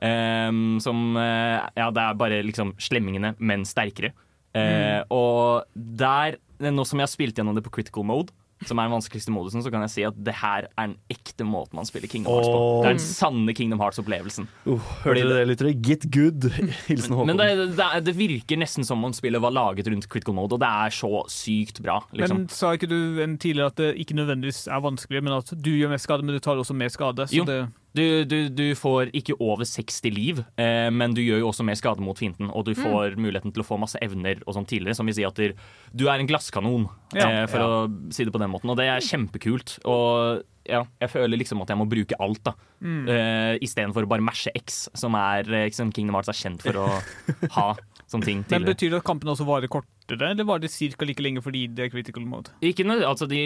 Um, 0.00 0.78
som 0.80 1.12
eh, 1.20 1.58
Ja, 1.76 1.90
det 1.92 2.00
er 2.02 2.16
bare 2.16 2.40
liksom 2.46 2.72
slemmingene, 2.80 3.34
men 3.38 3.66
sterkere. 3.68 4.14
Eh, 4.56 5.02
Og 5.12 5.68
der, 5.76 6.38
nå 6.58 6.86
som 6.88 6.98
jeg 6.98 7.06
har 7.06 7.12
spilt 7.12 7.36
gjennom 7.38 7.54
det 7.54 7.66
på 7.66 7.74
critical 7.76 8.06
mode, 8.08 8.32
som 8.68 8.78
er 8.78 8.88
den 8.88 8.92
vanskeligste 8.92 9.32
modusen, 9.32 9.62
så 9.64 9.70
kan 9.72 9.84
jeg 9.86 9.92
si 9.94 10.02
at 10.04 10.16
det 10.20 10.34
her 10.40 10.66
er 10.68 10.90
den 10.90 10.96
ekte 11.12 11.46
måten 11.48 11.78
man 11.80 11.88
spiller 11.88 12.10
Kingdom 12.12 12.34
Hearts 12.34 12.50
på. 12.50 12.58
Oh. 12.58 12.82
Det 12.82 12.90
er 12.90 12.96
den 12.98 13.02
sanne 13.04 13.54
Kingdom 13.56 13.80
Hearts-opplevelsen. 13.80 14.48
Uh, 14.66 14.90
hørte 15.04 15.24
du 15.24 15.32
det, 15.32 15.46
lyttere? 15.48 15.72
Get 15.86 16.06
good. 16.12 16.50
Hilsen 16.90 17.16
Håkon. 17.16 17.32
Men 17.32 17.40
det, 17.40 17.70
det, 17.78 17.88
det 18.04 18.16
virker 18.18 18.60
nesten 18.60 18.86
som 18.86 19.04
om 19.06 19.14
spillet 19.16 19.40
var 19.42 19.54
laget 19.56 19.88
rundt 19.88 20.08
critical 20.12 20.36
mode, 20.36 20.58
og 20.58 20.62
det 20.62 20.68
er 20.68 20.96
så 21.00 21.12
sykt 21.32 21.80
bra. 21.84 22.00
Liksom. 22.12 22.44
Men 22.44 22.48
sa 22.52 22.74
ikke 22.76 22.90
du 22.90 23.22
en 23.24 23.38
tidligere 23.40 23.72
at 23.72 23.80
det 23.80 23.90
ikke 24.04 24.18
nødvendigvis 24.18 24.66
er 24.68 24.84
vanskelig, 24.84 25.24
men 25.24 25.38
at 25.40 25.54
du 25.56 25.70
gjør 25.72 25.94
mer 25.94 26.02
skade, 26.02 26.26
men 26.26 26.36
du 26.36 26.42
tar 26.44 26.60
også 26.60 26.76
mer 26.76 26.92
skade? 26.92 27.28
Så 27.30 27.40
Jo. 27.40 27.48
det, 27.48 27.62
Du, 27.96 28.24
du, 28.24 28.36
du 28.54 28.68
får 28.78 29.10
ikke 29.18 29.34
over 29.42 29.66
60 29.66 30.12
liv, 30.14 30.42
eh, 30.60 30.88
men 30.94 31.14
du 31.16 31.22
gjør 31.24 31.42
jo 31.42 31.48
også 31.50 31.66
mer 31.66 31.78
skade 31.78 32.04
mot 32.04 32.18
fienden. 32.18 32.52
Og 32.54 32.68
du 32.68 32.74
får 32.78 33.16
muligheten 33.18 33.54
til 33.54 33.64
å 33.64 33.66
få 33.66 33.80
masse 33.82 33.98
evner 34.04 34.42
og 34.46 34.54
sånn 34.54 34.68
tidligere, 34.70 34.94
som 34.98 35.10
vil 35.10 35.16
si 35.18 35.26
at 35.26 35.40
du, 35.40 36.06
er 36.06 36.14
en 36.22 36.30
glasskanon, 36.30 36.86
Ja. 37.16 37.26
eh, 37.26 37.46
for 37.50 37.58
å 37.66 38.12
si 38.14 38.24
det 38.24 38.32
på 38.34 38.38
den 38.42 38.52
måten. 38.52 38.70
Og 38.70 38.78
det 38.78 38.86
er 38.86 39.02
kjempekult. 39.02 39.78
Og 39.90 40.44
ja, 40.70 40.84
jeg 41.02 41.10
føler 41.10 41.40
liksom 41.40 41.62
at 41.64 41.72
jeg 41.72 41.80
må 41.80 41.88
bruke 41.90 42.14
alt, 42.22 42.42
da. 42.46 42.52
Mm. 42.84 43.02
Uh, 43.08 43.54
Istedenfor 43.64 44.06
å 44.06 44.10
bare 44.10 44.24
mashe 44.24 44.52
X, 44.54 44.88
som 44.94 45.16
er 45.18 45.48
liksom 45.48 45.88
som 45.88 45.92
Kingdom 45.96 46.14
Hearts 46.18 46.30
er 46.30 46.38
kjent 46.38 46.62
for 46.62 46.78
å 46.78 46.86
ha 47.56 47.66
som 48.10 48.22
ting 48.24 48.40
men. 48.50 48.64
Betyr 48.66 48.90
det 48.90 48.98
at 49.00 49.06
kampene 49.06 49.30
også 49.36 49.46
varer 49.46 49.70
kortere, 49.70 50.32
eller 50.32 50.44
varer 50.48 50.64
det 50.66 50.70
ca. 50.74 51.04
like 51.06 51.22
lenge 51.22 51.42
fordi 51.44 51.66
det 51.70 51.84
er 51.86 51.92
critical 51.92 52.24
mode? 52.26 52.50
Ikke 52.66 52.82
noe, 52.86 52.98
altså 53.06 53.28
de, 53.30 53.38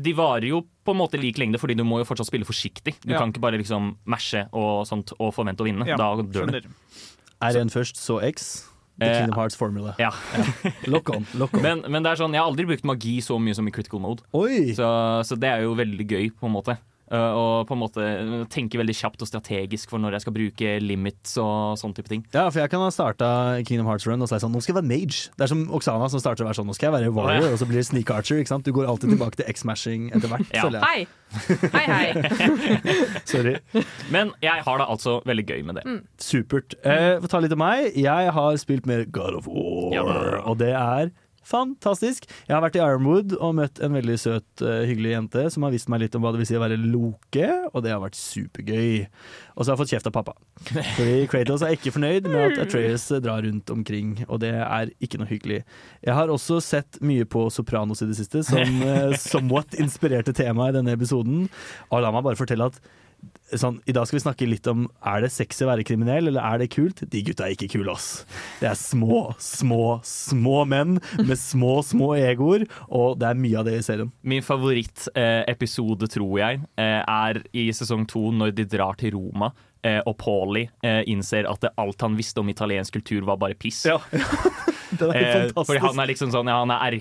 de 0.00 0.12
varer 0.16 0.48
jo 0.48 0.62
på 0.86 0.94
en 0.94 1.00
måte 1.02 1.20
lik 1.20 1.36
lengde, 1.42 1.60
fordi 1.60 1.76
du 1.76 1.84
må 1.84 1.98
jo 2.00 2.06
fortsatt 2.08 2.30
spille 2.30 2.48
forsiktig. 2.48 2.96
Du 3.04 3.12
Ja. 3.12 3.18
kan 3.20 3.32
ikke 3.34 3.42
bare 3.44 3.58
liksom 3.60 3.96
mashe 4.08 4.46
og 4.56 4.86
sånt 4.88 5.12
og 5.20 5.34
forvente 5.36 5.60
å 5.60 5.68
vinne. 5.68 5.84
Ja, 5.86 5.98
da 6.00 6.14
dør 6.16 6.48
du. 6.48 6.56
Skjønner. 6.56 6.72
R1 7.44 7.70
først, 7.74 8.00
så 8.00 8.22
X. 8.24 8.64
The 8.98 9.04
Eh, 9.04 9.18
Kingdom 9.20 9.36
Hearts 9.36 9.54
formula. 9.60 9.92
Ja. 10.00 10.08
Lock 10.88 11.10
on. 11.12 11.26
Lock 11.36 11.52
on. 11.52 11.60
Men, 11.60 11.82
men 11.92 12.02
det 12.02 12.14
er 12.14 12.16
sånn, 12.22 12.32
jeg 12.32 12.40
har 12.40 12.48
aldri 12.48 12.64
brukt 12.64 12.86
magi 12.88 13.18
så 13.20 13.36
mye 13.38 13.52
som 13.54 13.66
i 13.68 13.70
Critical 13.76 14.00
Mode. 14.00 14.24
Oi! 14.32 14.72
Så, 14.72 14.86
så 15.28 15.36
det 15.36 15.50
er 15.52 15.66
jo 15.66 15.74
veldig 15.76 16.06
gøy, 16.08 16.30
på 16.32 16.48
en 16.48 16.54
måte. 16.56 16.78
Uh, 17.06 17.32
og 17.38 17.68
på 17.68 17.76
en 17.76 17.80
måte 17.84 18.04
tenke 18.50 18.80
veldig 18.80 18.94
kjapt 18.98 19.20
og 19.22 19.28
strategisk 19.30 19.92
for 19.92 20.02
når 20.02 20.16
jeg 20.16 20.24
skal 20.24 20.34
bruke 20.34 20.72
limits 20.82 21.36
og 21.38 21.78
sånn 21.78 21.94
type 21.94 22.10
ting. 22.10 22.24
Ja, 22.34 22.48
for 22.50 22.62
jeg 22.64 22.72
kan 22.72 22.82
ha 22.82 22.88
starta 22.90 23.28
Kingdom 23.66 23.86
Hearts 23.86 24.08
Run 24.08 24.24
og 24.24 24.30
si 24.30 24.40
sånn 24.42 24.54
Nå 24.54 24.62
skal 24.64 24.74
jeg 24.74 24.80
være 24.80 24.90
mage. 24.90 25.20
Det 25.36 25.46
er 25.46 25.52
som 25.52 25.62
Oksana 25.76 26.08
som 26.10 26.22
starter 26.22 26.42
å 26.42 26.48
være 26.48 26.58
sånn 26.58 26.66
Nå 26.70 26.74
skal 26.74 26.88
jeg 26.88 26.96
være 26.96 27.12
warrior, 27.14 27.44
oh, 27.44 27.46
ja. 27.46 27.52
og 27.54 27.60
så 27.62 27.68
blir 27.68 27.78
det 27.78 27.86
sneak 27.90 28.10
archer. 28.10 28.40
Ikke 28.42 28.54
sant? 28.54 28.66
Du 28.66 28.74
går 28.74 28.90
alltid 28.90 29.14
tilbake 29.14 29.38
til 29.38 29.46
X-mashing 29.52 30.08
etter 30.16 30.32
hvert. 30.32 30.50
Ja. 30.56 30.66
Hei! 30.82 31.06
Hei, 31.74 31.84
hei. 31.90 32.66
Sorry. 33.32 33.56
Men 34.14 34.32
jeg 34.42 34.62
har 34.66 34.82
det 34.82 34.86
altså 34.90 35.18
veldig 35.26 35.46
gøy 35.46 35.62
med 35.66 35.78
det. 35.78 35.96
Supert. 36.22 36.78
Eh, 36.86 37.16
Få 37.22 37.30
ta 37.30 37.42
litt 37.42 37.54
om 37.54 37.62
meg. 37.62 37.92
Jeg 37.98 38.34
har 38.34 38.58
spilt 38.62 38.86
mer 38.90 39.06
God 39.10 39.38
of 39.42 39.50
War, 39.50 39.94
Ja 39.94 40.04
og 40.46 40.58
det 40.62 40.72
er 40.74 41.10
fantastisk. 41.46 42.26
Jeg 42.48 42.54
har 42.54 42.62
vært 42.64 42.78
i 42.78 42.82
Ironwood 42.82 43.34
og 43.38 43.54
møtt 43.58 43.80
en 43.84 43.94
veldig 43.96 44.16
søt, 44.20 44.48
eh, 44.64 44.84
hyggelig 44.90 45.12
jente 45.14 45.44
som 45.54 45.66
har 45.66 45.74
vist 45.74 45.90
meg 45.92 46.02
litt 46.04 46.16
om 46.18 46.24
hva 46.24 46.32
det 46.34 46.42
vil 46.42 46.48
si 46.50 46.58
å 46.58 46.62
være 46.62 46.78
loke, 46.80 47.48
og 47.72 47.84
det 47.84 47.94
har 47.94 48.02
vært 48.02 48.18
supergøy. 48.18 49.06
Og 49.54 49.62
så 49.62 49.70
har 49.70 49.76
jeg 49.76 49.82
fått 49.84 49.94
kjeft 49.94 50.10
av 50.10 50.16
pappa. 50.16 50.36
Fordi 50.96 51.16
Kratos 51.30 51.64
er 51.66 51.76
ikke 51.76 51.94
fornøyd 51.94 52.28
med 52.28 52.52
at 52.52 52.66
Atreas 52.66 53.08
drar 53.24 53.46
rundt 53.46 53.70
omkring, 53.72 54.18
og 54.26 54.42
det 54.44 54.52
er 54.58 54.92
ikke 55.00 55.22
noe 55.22 55.30
hyggelig. 55.30 55.62
Jeg 56.04 56.18
har 56.18 56.32
også 56.32 56.60
sett 56.64 57.00
mye 57.00 57.24
på 57.24 57.46
Sopranos 57.54 58.02
i 58.02 58.10
det 58.10 58.18
siste, 58.18 58.44
som 58.46 58.82
eh, 58.82 59.16
somewhat 59.20 59.78
inspirerte 59.80 60.34
temaet 60.36 60.74
i 60.74 60.80
denne 60.80 60.96
episoden. 60.96 61.46
Og 61.90 62.02
la 62.02 62.12
meg 62.14 62.26
bare 62.26 62.38
fortelle 62.38 62.70
at 62.72 62.80
sånn, 63.58 63.80
I 63.86 63.92
dag 63.96 64.06
skal 64.08 64.18
vi 64.18 64.22
snakke 64.24 64.46
litt 64.48 64.66
om 64.70 64.86
er 65.06 65.20
det 65.24 65.30
sexy 65.34 65.64
å 65.64 65.68
være 65.70 65.84
kriminell, 65.86 66.28
eller 66.30 66.42
er 66.42 66.58
det 66.62 66.68
kult? 66.74 67.02
De 67.12 67.22
gutta 67.26 67.46
er 67.46 67.54
ikke 67.54 67.68
kule, 67.76 67.92
ass. 67.94 68.24
Det 68.60 68.68
er 68.70 68.74
små, 68.80 69.34
små, 69.42 70.00
små 70.06 70.64
menn 70.68 70.98
med 71.22 71.38
små, 71.40 71.78
små 71.86 72.14
egoer, 72.18 72.66
og 72.88 73.18
det 73.20 73.28
er 73.30 73.40
mye 73.42 73.58
av 73.60 73.64
det 73.68 73.76
i 73.78 73.84
serien. 73.86 74.10
Min 74.26 74.42
favorittepisode, 74.46 76.08
tror 76.16 76.34
jeg, 76.40 76.60
eh, 76.76 77.02
er 77.02 77.42
i 77.56 77.68
sesong 77.76 78.06
to 78.10 78.30
når 78.32 78.54
de 78.58 78.64
drar 78.76 78.94
til 79.00 79.14
Roma. 79.16 79.52
eh, 79.86 80.00
Og 80.06 80.16
Paulie 80.18 80.68
eh, 80.82 81.02
innser 81.06 81.46
at 81.46 81.60
det, 81.62 81.70
alt 81.78 82.00
han 82.02 82.16
visste 82.18 82.40
om 82.42 82.48
italiensk 82.50 82.92
kultur, 82.98 83.22
var 83.28 83.36
bare 83.38 83.54
piss. 83.54 83.84
Ja. 83.86 83.98
det 84.10 85.06
Eh, 85.16 85.50
fordi 85.54 85.80
han 85.82 85.98
er 85.98 86.06
liksom 86.10 86.30
sånn, 86.32 86.46
ja, 86.50 86.60
han 86.62 86.70
er 86.70 86.94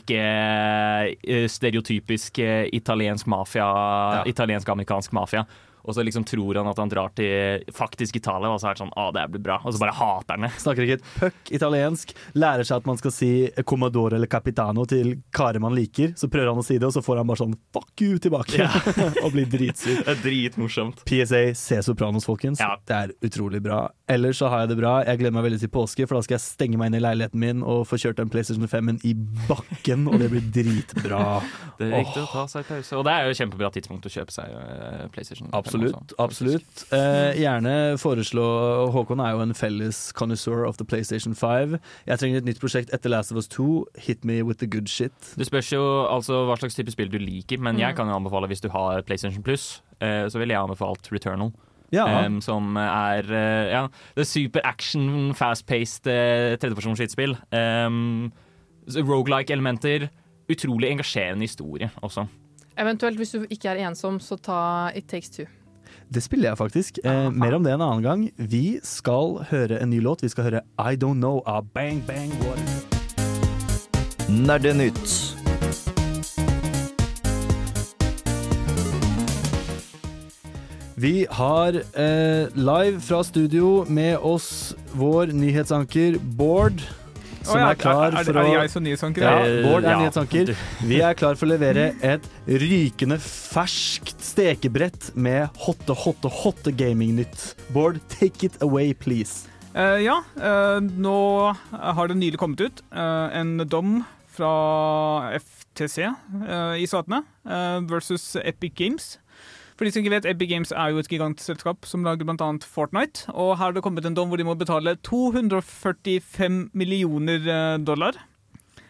erke-stereotypisk 1.26 2.40
eh, 2.44 2.66
italiensk 2.74 3.28
mafia, 3.32 4.24
italiensk-amerikansk 4.30 5.12
mafia. 5.16 5.46
Og 5.86 5.96
så 5.96 6.06
liksom 6.06 6.26
tror 6.28 6.60
han 6.60 6.70
at 6.70 6.80
han 6.82 6.92
drar 6.92 7.12
til 7.18 7.66
faktisk 7.76 8.18
Italia, 8.20 8.50
og 8.50 8.62
så 8.62 8.70
er 8.72 8.78
det 8.78 8.84
sånn 8.84 8.94
Å, 8.96 9.10
det 9.16 9.26
blir 9.34 9.44
bra. 9.48 9.60
Og 9.64 9.76
så 9.76 9.82
bare 9.82 9.96
hater 9.96 10.38
han 10.38 10.48
det. 10.48 10.52
Snakker 10.62 10.86
ikke 10.88 11.00
et 11.00 11.10
puck 11.20 11.52
italiensk, 11.56 12.14
lærer 12.38 12.68
seg 12.68 12.82
at 12.82 12.90
man 12.90 13.00
skal 13.02 13.14
si 13.14 13.32
commodore 13.68 14.18
eller 14.18 14.32
capitano 14.32 14.86
til 14.90 15.16
karer 15.36 15.62
man 15.64 15.76
liker. 15.78 16.16
Så 16.20 16.30
prøver 16.32 16.52
han 16.54 16.62
å 16.62 16.66
si 16.66 16.80
det, 16.80 16.88
og 16.90 16.96
så 16.96 17.04
får 17.06 17.22
han 17.22 17.30
bare 17.30 17.44
sånn 17.44 17.58
fuck 17.76 18.06
you 18.06 18.20
tilbake. 18.22 18.66
og 19.24 19.32
blir 19.36 19.50
dritsur. 19.52 20.02
Det 20.02 20.16
er 20.16 20.24
dritmorsomt. 20.24 21.06
PSA, 21.08 21.44
se 21.58 21.82
Sopranos, 21.86 22.28
folkens. 22.28 22.64
Ja. 22.64 22.76
Det 22.86 22.98
er 22.98 23.16
utrolig 23.26 23.62
bra. 23.66 23.86
Ellers 24.12 24.40
så 24.42 24.50
har 24.54 24.66
jeg 24.66 24.74
det 24.74 24.80
bra. 24.80 24.96
Jeg 25.06 25.22
gleder 25.22 25.34
meg 25.38 25.48
veldig 25.48 25.62
til 25.64 25.72
påske, 25.74 26.06
for 26.06 26.18
da 26.20 26.26
skal 26.26 26.38
jeg 26.38 26.46
stenge 26.46 26.80
meg 26.82 26.92
inn 26.92 27.00
i 27.00 27.04
leiligheten 27.04 27.42
min 27.42 27.64
og 27.66 27.86
få 27.90 28.00
kjørt 28.02 28.20
den 28.22 28.32
PlayStation 28.34 28.70
5-en 28.70 29.00
i 29.08 29.16
bakken, 29.50 30.06
og 30.12 30.20
det 30.22 30.30
blir 30.34 30.46
dritbra. 30.56 31.24
Det 31.76 31.90
er 31.90 32.06
riktig 32.06 32.22
å 32.24 32.28
ta 32.32 32.46
seg 32.48 32.64
pause. 32.70 32.96
Og 32.96 33.02
det 33.04 33.12
er 33.12 33.26
jo 33.26 33.34
et 33.34 33.40
kjempebra 33.42 33.68
tidspunkt 33.76 34.06
å 34.08 34.12
kjøpe 34.14 34.32
seg 34.32 34.54
eh, 34.56 35.02
PlayStation. 35.12 35.50
5 35.52 35.58
Absolutt. 35.60 35.75
Også. 35.84 36.16
absolutt. 36.20 36.86
Eh, 36.96 37.36
gjerne 37.42 37.98
foreslå 38.02 38.46
Håkon 38.96 39.20
er 39.20 39.36
jo 39.36 39.44
en 39.44 39.54
felles 39.54 40.12
connoisseur 40.14 40.66
of 40.66 40.78
the 40.78 40.86
PlayStation 40.86 41.36
5. 41.36 41.78
Jeg 42.08 42.20
trenger 42.20 42.38
et 42.38 42.50
nytt 42.50 42.62
prosjekt 42.64 42.94
etter 42.96 43.10
Last 43.10 43.32
of 43.32 43.38
Us 43.38 43.48
2. 43.48 43.86
Hit 44.08 44.26
me 44.26 44.42
with 44.44 44.60
the 44.60 44.68
good 44.68 44.88
shit. 44.88 45.14
Det 45.38 45.48
spørs 45.48 45.74
jo 45.74 45.84
altså 46.08 46.46
hva 46.48 46.58
slags 46.60 46.76
type 46.76 46.92
spill 46.92 47.12
du 47.12 47.20
liker, 47.20 47.60
men 47.60 47.80
jeg 47.80 47.96
kan 47.96 48.08
jo 48.08 48.16
anbefale 48.16 48.48
hvis 48.48 48.64
du 48.64 48.70
har 48.74 49.02
PlayStation 49.02 49.44
Plus, 49.44 49.84
eh, 50.00 50.26
så 50.30 50.40
ville 50.40 50.54
jeg 50.56 50.62
anbefalt 50.62 51.12
Returnal. 51.12 51.52
Ja. 51.94 52.26
Um, 52.26 52.42
som 52.42 52.76
er 52.82 53.28
uh, 53.30 53.66
ja, 53.70 53.84
det 54.16 54.26
er 54.26 54.28
super 54.28 54.64
action, 54.66 55.36
fast-paced 55.38 56.10
uh, 56.10 56.56
tredjepersons 56.60 57.00
skytespill. 57.00 57.38
Um, 57.54 58.32
Rogelike-elementer. 58.90 60.10
Utrolig 60.52 60.92
engasjerende 60.92 61.42
historie 61.42 61.90
også. 62.02 62.28
Eventuelt, 62.78 63.18
hvis 63.18 63.32
du 63.32 63.46
ikke 63.50 63.70
er 63.70 63.88
ensom, 63.88 64.20
så 64.20 64.38
ta 64.38 64.92
It 64.96 65.08
Takes 65.10 65.30
Two. 65.30 65.46
Det 66.16 66.22
spiller 66.24 66.50
jeg 66.50 66.58
faktisk. 66.58 67.00
Eh, 67.04 67.32
mer 67.32 67.58
om 67.58 67.64
det 67.64 67.74
en 67.74 67.82
annen 67.84 68.04
gang. 68.04 68.22
Vi 68.38 68.80
skal 68.84 69.42
høre 69.50 69.82
en 69.84 69.90
ny 69.92 70.00
låt. 70.00 70.24
Vi 70.24 70.30
skal 70.32 70.44
høre 70.48 70.62
I 70.80 70.96
Don't 70.96 71.20
Know 71.20 71.42
av 71.46 71.68
Bang 71.76 72.00
Bang 72.08 72.32
Water. 72.40 72.86
Nerdenytt. 74.32 75.36
Vi 80.96 81.26
har 81.30 81.76
eh, 81.76 82.48
live 82.56 83.02
fra 83.04 83.20
studio 83.24 83.84
med 83.90 84.18
oss 84.18 84.72
vår 84.96 85.36
nyhetsanker 85.36 86.16
Bård, 86.40 86.80
som 87.46 87.62
er 87.62 87.78
klar 87.80 88.10
er, 88.10 88.20
er, 88.20 88.28
for 88.28 88.36
er 88.36 88.42
å 88.42 88.46
det 88.46 88.56
jeg 88.56 88.74
som 88.74 88.86
nyhetsanker? 88.86 89.26
Ja, 89.26 89.34
Eh, 89.46 89.64
Bård 89.66 89.86
er 89.86 90.00
nyhetsanker. 90.02 90.54
Vi 90.90 91.00
er 91.06 91.18
klar 91.18 91.38
for 91.40 91.48
å 91.48 91.52
levere 91.54 91.90
et 92.06 92.30
rykende 92.48 93.18
ferskt 93.22 94.24
stekebrett 94.26 95.12
med 95.16 95.50
hotte, 95.66 95.96
hotte, 96.06 96.32
hotte 96.44 96.74
gamingnytt. 96.76 97.54
Bård, 97.76 98.00
take 98.12 98.50
it 98.50 98.58
away, 98.66 98.94
please. 98.94 99.46
Uh, 99.76 100.00
ja, 100.00 100.22
uh, 100.40 100.80
nå 100.80 101.18
har 101.72 102.08
det 102.08 102.16
nylig 102.20 102.40
kommet 102.40 102.62
ut 102.64 102.84
uh, 102.96 103.28
en 103.36 103.58
dom 103.68 104.00
fra 104.36 104.52
FTC 105.40 106.10
i 106.76 106.86
statene 106.90 107.22
versus 107.88 108.34
Epic 108.42 108.74
Games. 108.76 109.06
For 109.76 109.84
de 109.84 109.92
som 109.92 110.04
ikke 110.04 110.14
vet, 110.14 110.28
Epic 110.32 110.50
Games 110.52 110.72
er 110.72 110.94
jo 110.94 111.02
et 111.02 111.10
gigantselskap 111.12 111.88
som 111.88 112.06
lager 112.08 112.28
bl.a. 112.28 112.48
Fortnite. 112.64 113.28
Og 113.34 113.58
her 113.58 113.62
har 113.66 113.76
det 113.76 113.84
kommet 113.84 114.08
en 114.08 114.16
dom 114.16 114.32
hvor 114.32 114.40
de 114.40 114.48
må 114.48 114.56
betale 114.56 114.96
245 115.04 116.70
millioner 116.72 117.44
eh, 117.44 117.76
dollar. 117.84 118.16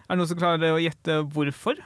Er 0.05 0.13
det 0.13 0.21
noen 0.21 0.29
som 0.29 0.37
klarer 0.37 0.75
å 0.75 0.81
gjette 0.81 1.23
hvorfor? 1.33 1.81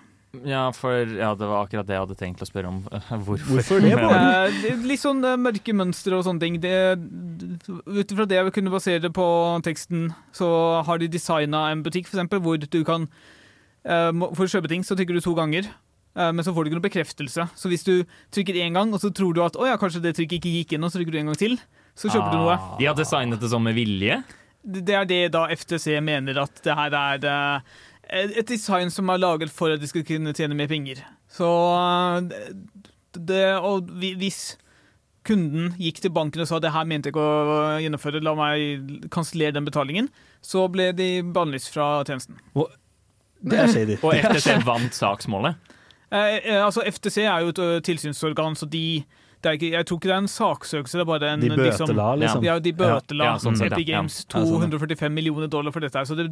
Ja, 0.45 0.67
for 0.75 0.93
ja, 0.93 1.31
det 1.33 1.47
var 1.49 1.63
akkurat 1.63 1.87
det 1.87 1.95
jeg 1.95 2.03
hadde 2.03 2.17
tenkt 2.19 2.43
å 2.43 2.47
spørre 2.47 2.69
om. 2.69 2.83
Hvorfor? 3.25 3.55
Hvorfor 3.55 3.81
det? 3.81 3.95
Eh, 3.97 4.59
det 4.61 4.73
litt 4.85 5.01
sånn 5.01 5.23
eh, 5.25 5.39
mørke 5.41 5.73
mønstre 5.73 6.19
og 6.19 6.25
sånne 6.27 6.43
ting. 6.43 6.59
Det, 6.61 6.73
ut 7.87 8.13
ifra 8.13 8.27
det 8.29 8.37
jeg 8.37 8.53
kunne 8.53 8.73
basere 8.73 9.09
på 9.13 9.25
teksten, 9.65 10.11
så 10.35 10.49
har 10.85 11.01
de 11.01 11.09
designa 11.09 11.69
en 11.71 11.81
butikk 11.85 12.11
for 12.11 12.19
eksempel, 12.19 12.43
hvor 12.45 12.61
du 12.61 12.81
kan 12.85 13.07
eh, 13.87 14.11
For 14.37 14.45
å 14.45 14.51
kjøpe 14.53 14.69
ting 14.69 14.85
så 14.85 14.97
trykker 14.99 15.17
du 15.17 15.23
to 15.25 15.33
ganger, 15.39 15.65
eh, 15.65 15.88
men 16.17 16.43
så 16.43 16.51
får 16.51 16.65
du 16.65 16.69
ikke 16.69 16.77
noen 16.79 16.87
bekreftelse. 16.87 17.45
Så 17.55 17.69
hvis 17.71 17.85
du 17.85 17.93
trykker 18.33 18.57
én 18.59 18.75
gang, 18.75 18.89
og 18.95 19.01
så 19.03 19.11
tror 19.15 19.35
du 19.35 19.43
at 19.45 19.55
å 19.59 19.67
ja, 19.69 19.77
kanskje 19.79 20.01
det 20.03 20.15
trykket 20.17 20.39
ikke 20.39 20.55
gikk 20.57 20.73
inn, 20.75 20.83
og 20.83 20.91
så 20.91 20.99
trykker 20.99 21.15
du 21.15 21.19
en 21.21 21.31
gang 21.31 21.39
til, 21.39 21.55
så 21.99 22.09
kjøper 22.09 22.33
du 22.33 22.39
noe. 22.41 22.57
De 22.79 22.87
har 22.89 22.97
designet 22.97 23.41
det 23.41 23.51
sånn 23.51 23.65
med 23.65 23.77
vilje. 23.77 24.21
Det 24.63 24.95
er 24.95 25.05
det 25.07 25.21
da 25.35 25.45
FTC 25.53 25.99
mener 26.03 26.41
at 26.41 26.63
det 26.65 26.75
her 26.75 26.95
er 26.97 27.27
eh, 27.29 28.33
et 28.41 28.49
design 28.49 28.91
som 28.91 29.09
er 29.11 29.21
laget 29.21 29.53
for 29.53 29.71
at 29.73 29.81
de 29.81 29.87
skal 29.89 30.03
kunne 30.07 30.33
tjene 30.35 30.57
mer 30.57 30.69
penger. 30.71 31.03
Så 31.31 31.47
eh, 31.47 32.49
det, 33.15 33.43
Og 33.63 33.87
hvis 34.01 34.57
kunden 35.27 35.73
gikk 35.77 35.99
til 36.01 36.13
banken 36.15 36.41
og 36.43 36.49
sa 36.49 36.59
det 36.63 36.71
her 36.73 36.87
mente 36.89 37.09
jeg 37.09 37.15
ikke 37.15 37.23
å 37.23 37.79
gjennomføre, 37.83 38.21
la 38.25 38.33
meg 38.37 39.09
kansellere 39.13 39.55
den 39.57 39.67
betalingen, 39.67 40.07
så 40.41 40.65
ble 40.71 40.91
de 40.95 41.09
bannlyst 41.35 41.71
fra 41.73 41.99
tjenesten. 42.07 42.39
Det 43.39 43.59
er 43.59 43.71
shady. 43.71 43.99
Og 44.03 44.15
FTC 44.15 44.55
vant 44.67 44.95
saksmålet. 44.95 45.75
Eh, 46.11 46.35
eh, 46.41 46.65
altså 46.65 46.81
FTC 46.89 47.17
er 47.27 47.43
jo 47.45 47.51
et 47.53 47.59
ø, 47.61 47.79
tilsynsorgan, 47.85 48.55
så 48.57 48.65
de 48.69 49.03
det 49.39 49.47
er 49.47 49.55
ikke, 49.55 49.69
Jeg 49.71 49.85
tror 49.87 49.97
ikke 49.97 50.09
det 50.09 50.15
er 50.15 50.23
en 50.23 50.27
saksøkelse, 50.27 50.97
det 50.97 51.03
er 51.05 51.07
bare 51.07 51.27
en 51.33 51.39
De 51.39 51.49
liksom, 51.49 51.87
bøtela, 51.87 52.07
liksom. 52.19 52.43
Ja, 52.43 52.57
de 52.59 52.73
bøtela 52.75 53.23
Ja, 53.29 53.37
sånn 53.39 53.55
Epic 53.55 53.87
ja. 53.87 53.93
Games 53.95 54.17
Ja, 54.25 54.41
sånn, 54.41 54.49
ja. 54.49 54.67
245 54.67 55.13
millioner 55.15 55.47
dollar 55.47 55.71
for 55.71 55.79
dette. 55.79 55.95
her 55.95 56.09
Så 56.09 56.17
det 56.19 56.25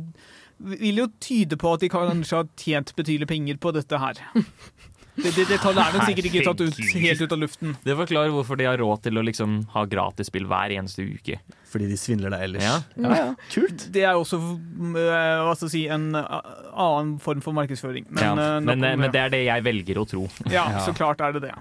vil 0.60 1.00
jo 1.00 1.08
tyde 1.24 1.56
på 1.56 1.72
at 1.78 1.86
de 1.86 1.90
kanskje 1.94 2.42
har 2.42 2.50
tjent 2.60 2.92
betydelige 2.98 3.30
penger 3.32 3.62
på 3.64 3.72
dette 3.72 4.02
her. 4.02 4.20
Det, 5.18 5.32
det, 5.34 5.48
det 5.50 5.58
er 5.58 6.04
sikkert 6.06 6.28
ikke 6.30 6.44
tatt 6.46 6.62
ut, 6.62 6.80
helt 7.02 7.22
ut 7.26 7.32
av 7.34 7.40
luften. 7.42 7.72
Det 7.84 7.96
forklarer 7.98 8.34
hvorfor 8.36 8.60
de 8.60 8.68
har 8.70 8.78
råd 8.78 9.02
til 9.08 9.18
å 9.18 9.24
liksom 9.26 9.56
ha 9.74 9.86
gratisspill 9.90 10.46
hver 10.50 10.76
eneste 10.78 11.08
uke. 11.10 11.40
Fordi 11.68 11.90
de 11.90 11.98
svindler 12.00 12.32
deg 12.36 12.46
ellers. 12.48 12.64
Ja. 12.68 12.76
ja, 13.02 13.16
ja. 13.18 13.28
Kult. 13.52 13.88
Det 13.94 14.06
er 14.06 14.14
jo 14.16 14.22
også 14.24 14.38
mm, 14.40 14.94
hva 14.94 15.56
skal 15.58 15.68
jeg 15.68 15.74
si, 15.74 15.84
en 15.92 16.08
annen 16.16 17.18
form 17.24 17.42
for 17.44 17.58
markedsføring. 17.58 18.08
Men, 18.14 18.24
Ja. 18.24 18.60
Men, 18.62 18.86
men 18.86 19.10
det 19.12 19.24
er 19.26 19.34
det 19.34 19.44
jeg 19.48 19.66
velger 19.66 20.02
å 20.04 20.08
tro. 20.08 20.28
Ja, 20.46 20.68
Ja. 20.78 20.86
så 20.86 20.94
klart 20.96 21.22
er 21.26 21.34
det 21.36 21.48
det. 21.50 21.56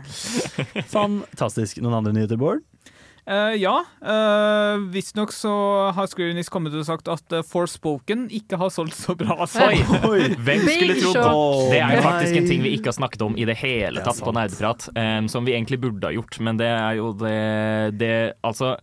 Fantastisk. 0.96 1.80
Noen 1.80 2.00
andre 2.02 2.12
nyheter, 2.16 2.38
Bård? 2.40 2.62
Eh, 3.26 3.54
ja. 3.59 3.75
Uh, 3.99 4.78
Visstnok 4.95 5.33
så 5.35 5.50
har 5.97 6.06
Square 6.06 6.30
Enix 6.30 6.50
kommet 6.52 6.75
ut 6.76 6.78
og 6.85 6.87
sagt 6.87 7.09
at 7.11 7.35
uh, 7.35 7.40
Forspoken 7.47 8.28
ikke 8.30 8.59
har 8.61 8.71
solgt 8.71 8.95
så 8.95 9.16
bra. 9.18 9.40
Så. 9.50 9.66
Oi! 10.12 10.28
Hvem 10.38 10.62
skulle 10.68 10.99
trodd? 11.02 11.64
det? 11.66 11.73
Det 11.75 11.80
er 11.83 11.97
jo 11.99 12.04
faktisk 12.06 12.38
en 12.38 12.47
ting 12.52 12.62
vi 12.62 12.76
ikke 12.78 12.92
har 12.92 12.99
snakket 13.00 13.26
om 13.26 13.35
i 13.35 13.49
det 13.49 13.59
hele 13.59 14.04
tatt 14.06 14.23
på 14.23 14.30
Nerdprat, 14.37 14.87
Nerdeprat, 14.87 15.02
em, 15.02 15.30
som 15.33 15.49
vi 15.49 15.56
egentlig 15.56 15.80
burde 15.83 16.06
ha 16.06 16.14
gjort, 16.14 16.38
men 16.47 16.61
det 16.61 16.71
er 16.71 17.00
jo 17.00 17.11
det, 17.18 17.37
det 17.99 18.14
Altså, 18.47 18.76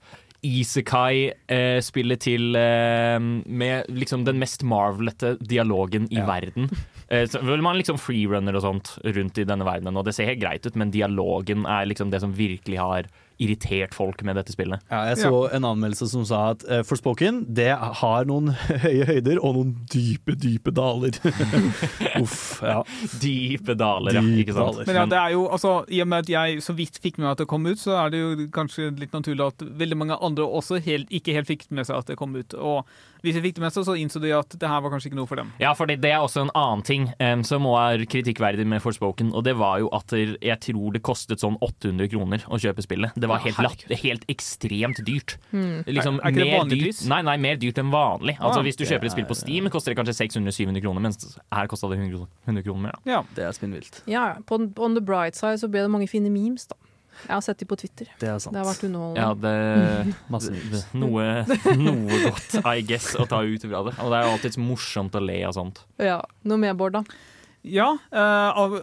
Isekai-spillet 0.43 2.19
til 2.19 2.55
eh, 2.59 3.15
Med 3.47 3.87
liksom 3.95 4.25
den 4.27 4.41
mest 4.41 4.63
marvelete 4.67 5.37
dialogen 5.39 6.09
i 6.11 6.19
Ja. 6.19 6.25
verden. 6.27 6.67
Eh, 7.07 7.25
så 7.31 7.39
vil 7.45 7.61
man 7.63 7.77
liksom 7.79 7.95
freerunner 7.99 8.55
og 8.59 8.65
sånt 8.65 8.97
rundt 9.03 9.37
i 9.39 9.45
denne 9.47 9.63
verdenen, 9.63 9.95
og 9.97 10.03
det 10.05 10.15
ser 10.15 10.27
helt 10.27 10.41
greit 10.43 10.65
ut, 10.67 10.75
men 10.75 10.91
dialogen 10.91 11.65
er 11.65 11.85
liksom 11.87 12.11
det 12.11 12.19
som 12.21 12.33
virkelig 12.35 12.79
har 12.79 13.07
irritert 13.41 13.95
folk 13.95 14.21
med 14.25 14.37
dette 14.37 14.53
spillet. 14.53 14.83
Ja, 14.91 15.03
jeg 15.09 15.21
så 15.23 15.47
en 15.53 15.65
anmeldelse 15.67 16.07
som 16.11 16.25
sa 16.27 16.43
at 16.53 16.65
uh, 16.69 16.81
Forspoken 16.87 17.43
det 17.55 17.71
har 17.73 18.27
noen 18.29 18.51
høye 18.85 19.07
høyder 19.09 19.39
og 19.39 19.57
noen 19.57 19.73
dype, 19.91 20.35
dype 20.39 20.73
daler. 20.75 21.17
Uff, 22.23 22.61
ja. 22.63 22.81
Dype 23.23 23.77
daler, 23.79 24.19
ja. 24.19 24.25
Ikke 24.43 24.55
sant? 24.55 24.77
daler. 24.77 24.89
Men 24.89 25.01
ja, 25.01 25.07
det 25.13 25.21
er 25.21 25.35
jo, 25.37 25.47
altså, 25.53 25.73
I 25.89 26.03
og 26.03 26.11
med 26.11 26.27
at 26.27 26.33
jeg 26.33 26.65
så 26.65 26.75
vidt 26.77 26.99
fikk 27.03 27.19
med 27.19 27.27
meg 27.27 27.33
at 27.35 27.43
det 27.43 27.49
kom 27.51 27.65
ut, 27.69 27.79
så 27.81 27.97
er 28.03 28.13
det 28.13 28.21
jo 28.21 28.49
kanskje 28.53 28.91
litt 28.99 29.15
naturlig 29.15 29.47
at 29.47 29.65
veldig 29.83 29.99
mange 29.99 30.19
andre 30.19 30.45
også 30.45 30.81
helt, 30.85 31.09
ikke 31.13 31.35
helt 31.37 31.49
fikk 31.49 31.67
med 31.73 31.89
seg 31.89 31.99
at 31.99 32.13
det 32.13 32.19
kom 32.19 32.35
ut. 32.37 32.55
Og 32.57 32.83
hvis 33.23 33.37
de 33.37 33.43
fikk 33.45 33.55
det 33.55 33.63
med 33.63 33.71
seg, 33.71 33.85
så 33.87 33.95
innså 33.95 34.19
de 34.19 34.33
at 34.35 34.55
det 34.59 34.67
her 34.67 34.81
var 34.83 34.91
kanskje 34.91 35.07
ikke 35.09 35.19
noe 35.21 35.29
for 35.29 35.39
dem. 35.39 35.53
Ja, 35.61 35.71
for 35.77 35.87
det 35.87 36.09
er 36.09 36.19
også 36.19 36.43
en 36.43 36.51
annen 36.59 36.83
ting 36.83 37.05
um, 37.23 37.43
som 37.47 37.63
er 37.71 38.03
kritikkverdig 38.11 38.65
med 38.67 38.83
Forspoken, 38.83 39.31
og 39.31 39.45
det 39.47 39.55
var 39.59 39.79
jo 39.79 39.87
at 39.95 40.11
jeg 40.11 40.57
tror 40.65 40.91
det 40.91 41.03
kostet 41.07 41.39
sånn 41.39 41.55
800 41.63 42.11
kroner 42.11 42.43
å 42.51 42.59
kjøpe 42.59 42.83
spillet. 42.83 43.15
Det 43.15 43.29
var 43.31 43.32
Ja, 43.33 43.43
helt, 43.47 43.57
latt, 43.65 43.83
helt 44.03 44.25
ekstremt 44.31 45.01
dyrt. 45.05 45.37
Mm. 45.51 45.83
Liksom, 45.87 46.19
Er- 46.19 46.27
er 46.27 46.31
ikke 46.31 46.43
det 46.43 46.53
vanlig 46.59 46.79
dyrt- 46.83 47.07
Nei, 47.09 47.21
nei, 47.21 47.37
mer 47.37 47.55
dyrt 47.57 47.77
enn 47.83 47.91
vanlig. 47.91 48.37
Altså 48.39 48.59
Ah, 48.59 48.63
Hvis 48.63 48.77
du 48.77 48.85
kjøper 48.85 49.05
et 49.05 49.11
spill 49.11 49.25
på 49.25 49.35
Steam, 49.35 49.69
koster 49.69 49.93
det 49.93 49.97
kanskje 49.99 50.15
600-700 50.27 50.81
kroner, 50.81 51.01
mens 51.01 51.37
her 51.51 51.67
kosta 51.67 51.89
det 51.89 51.97
100, 51.99 52.27
100 52.47 52.63
kroner 52.63 52.81
mer. 52.89 52.95
Ja. 53.05 53.23
Det 53.35 53.43
er 53.43 53.51
spinnvilt. 53.51 54.01
Ja, 54.07 54.35
på 54.45 54.59
on 54.79 54.95
the 54.95 55.01
bright 55.01 55.35
side 55.35 55.59
så 55.59 55.69
ble 55.69 55.81
det 55.81 55.89
mange 55.91 56.07
fine 56.09 56.29
memes, 56.29 56.67
da. 56.67 56.75
Jeg 57.27 57.29
har 57.35 57.41
sett 57.41 57.59
de 57.59 57.65
på 57.65 57.77
Twitter. 57.77 58.07
Det 58.19 58.27
er 58.27 58.39
sant. 58.39 58.53
Det 58.55 58.65
har 58.65 58.73
vært 58.73 58.83
underholdende. 58.87 59.21
Ja, 59.21 59.33
det, 59.35 60.15
Masse 60.33 60.49
det- 60.49 60.85
noe, 60.97 61.45
noe 61.77 62.17
godt, 62.25 62.65
I 62.65 62.81
guess, 62.81 63.13
å 63.15 63.27
ta 63.29 63.41
ut 63.45 63.61
fra 63.61 63.83
det. 63.85 63.93
Og 63.99 64.09
det 64.09 64.17
er 64.17 64.23
jo 64.25 64.31
alltid 64.33 64.57
morsomt 64.57 65.11
å 65.13 65.21
le 65.21 65.43
av 65.43 65.53
sånt. 65.53 65.83
Ja, 66.01 66.21
Noe 66.43 66.57
mer, 66.57 66.73
Bård, 66.73 66.93
da? 66.93 67.03
Ja, 67.63 67.97
eh, 68.11 68.57
av 68.59 68.75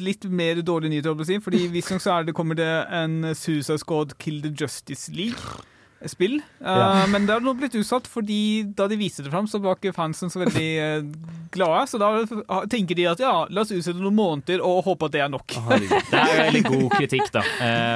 litt 0.00 0.24
mer 0.24 0.62
dårlige 0.64 0.94
nyheter, 0.94 1.12
holdt 1.12 1.28
jeg 1.28 1.42
på 1.42 1.44
å 1.44 1.44
si. 1.44 1.44
Fordi 1.44 1.68
Visstnok 1.74 2.00
så 2.00 2.16
er 2.16 2.24
det, 2.24 2.36
kommer 2.36 2.56
det 2.56 2.72
en 2.88 3.20
Suicide 3.36 3.78
Squad 3.82 4.16
Kill 4.18 4.40
the 4.40 4.52
Justice 4.56 5.12
League-spill. 5.12 6.38
Uh, 6.64 6.64
Ja. 6.64 7.04
Men 7.12 7.28
det 7.28 7.36
har 7.36 7.44
nå 7.44 7.52
blitt 7.58 7.76
utsatt, 7.76 8.08
fordi 8.08 8.64
da 8.64 8.88
de 8.88 8.96
viste 8.96 9.26
det 9.26 9.32
fram, 9.32 9.44
så 9.50 9.60
var 9.60 9.76
ikke 9.76 9.92
fansen 9.92 10.32
så 10.32 10.40
veldig 10.40 10.70
uh, 10.80 11.28
glade. 11.52 11.84
Så 11.92 12.00
da 12.00 12.64
tenker 12.72 12.96
de 12.96 13.10
at 13.12 13.20
ja, 13.20 13.34
la 13.44 13.60
oss 13.60 13.74
utsette 13.76 14.00
noen 14.00 14.16
måneder 14.16 14.64
og 14.64 14.86
håpe 14.88 15.12
at 15.12 15.18
det 15.18 15.24
er 15.26 15.32
nok. 15.36 15.58
Det 16.14 16.16
er 16.16 16.44
veldig 16.46 16.64
god 16.70 16.90
kritikk 16.96 17.28
da 17.34 17.44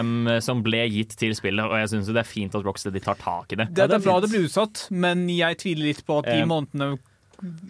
um, 0.02 0.28
som 0.44 0.60
ble 0.66 0.84
gitt 0.92 1.16
til 1.16 1.32
spillet, 1.38 1.64
og 1.64 1.80
jeg 1.80 1.94
syns 1.94 2.12
det 2.12 2.20
er 2.20 2.28
fint 2.28 2.52
at 2.52 2.68
Rocksteady 2.68 3.00
tar 3.00 3.16
tak 3.16 3.56
i 3.56 3.62
det. 3.62 3.70
Det, 3.72 3.80
det 3.80 3.88
er 3.88 3.96
er 3.96 4.04
bra 4.04 4.18
fint. 4.18 4.28
det 4.28 4.34
blir 4.34 4.48
utsatt, 4.50 4.88
men 4.92 5.24
jeg 5.32 5.62
tviler 5.64 5.94
litt 5.94 6.04
på 6.04 6.20
at 6.20 6.28
de 6.28 6.44
månedene 6.44 6.98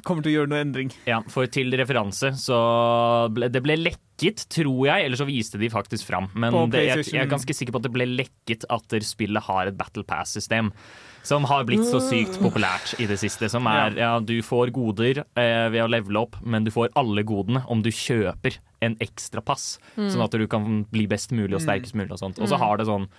kommer 0.06 0.24
til 0.24 0.32
å 0.32 0.36
gjøre 0.38 0.50
noe 0.52 0.60
endring. 0.64 0.92
Ja, 1.08 1.20
For 1.28 1.48
til 1.52 1.74
referanse 1.76 2.32
så 2.40 2.58
ble 3.34 3.50
det 3.52 3.60
ble 3.64 3.76
lekket, 3.80 4.46
tror 4.52 4.86
jeg, 4.88 5.04
eller 5.04 5.20
så 5.20 5.26
viste 5.28 5.60
de 5.60 5.68
faktisk 5.72 6.08
fram. 6.08 6.30
Men 6.34 6.56
det, 6.72 6.86
jeg, 6.88 7.04
jeg 7.12 7.22
er 7.22 7.30
ganske 7.30 7.54
sikker 7.54 7.76
på 7.76 7.82
at 7.82 7.88
det 7.88 7.92
ble 7.94 8.08
lekket 8.08 8.64
at 8.72 8.96
spillet 9.04 9.44
har 9.48 9.68
et 9.68 9.78
Battle 9.78 10.06
Pass-system. 10.08 10.72
Som 11.28 11.44
har 11.50 11.66
blitt 11.68 11.84
så 11.84 12.00
sykt 12.00 12.38
populært 12.40 12.94
i 13.02 13.08
det 13.10 13.18
siste. 13.20 13.50
Som 13.52 13.66
er 13.68 13.98
ja, 13.98 14.14
du 14.24 14.38
får 14.44 14.72
goder 14.72 15.24
eh, 15.36 15.66
ved 15.68 15.82
å 15.84 15.90
levele 15.90 16.22
opp, 16.24 16.38
men 16.40 16.64
du 16.64 16.72
får 16.72 16.94
alle 16.96 17.26
godene 17.28 17.66
om 17.68 17.82
du 17.84 17.90
kjøper 17.92 18.56
en 18.84 18.96
ekstra 19.04 19.42
pass. 19.44 19.74
Sånn 19.98 20.24
at 20.24 20.32
du 20.38 20.46
kan 20.48 20.86
bli 20.88 21.04
best 21.10 21.34
mulig 21.36 21.58
og 21.58 21.64
sterkest 21.66 21.98
mulig 21.98 22.14
og 22.14 22.22
sånt. 22.22 22.40
Og 22.40 22.48
så 22.48 22.60
har 22.60 22.80
det 22.80 22.88
sånn 22.88 23.10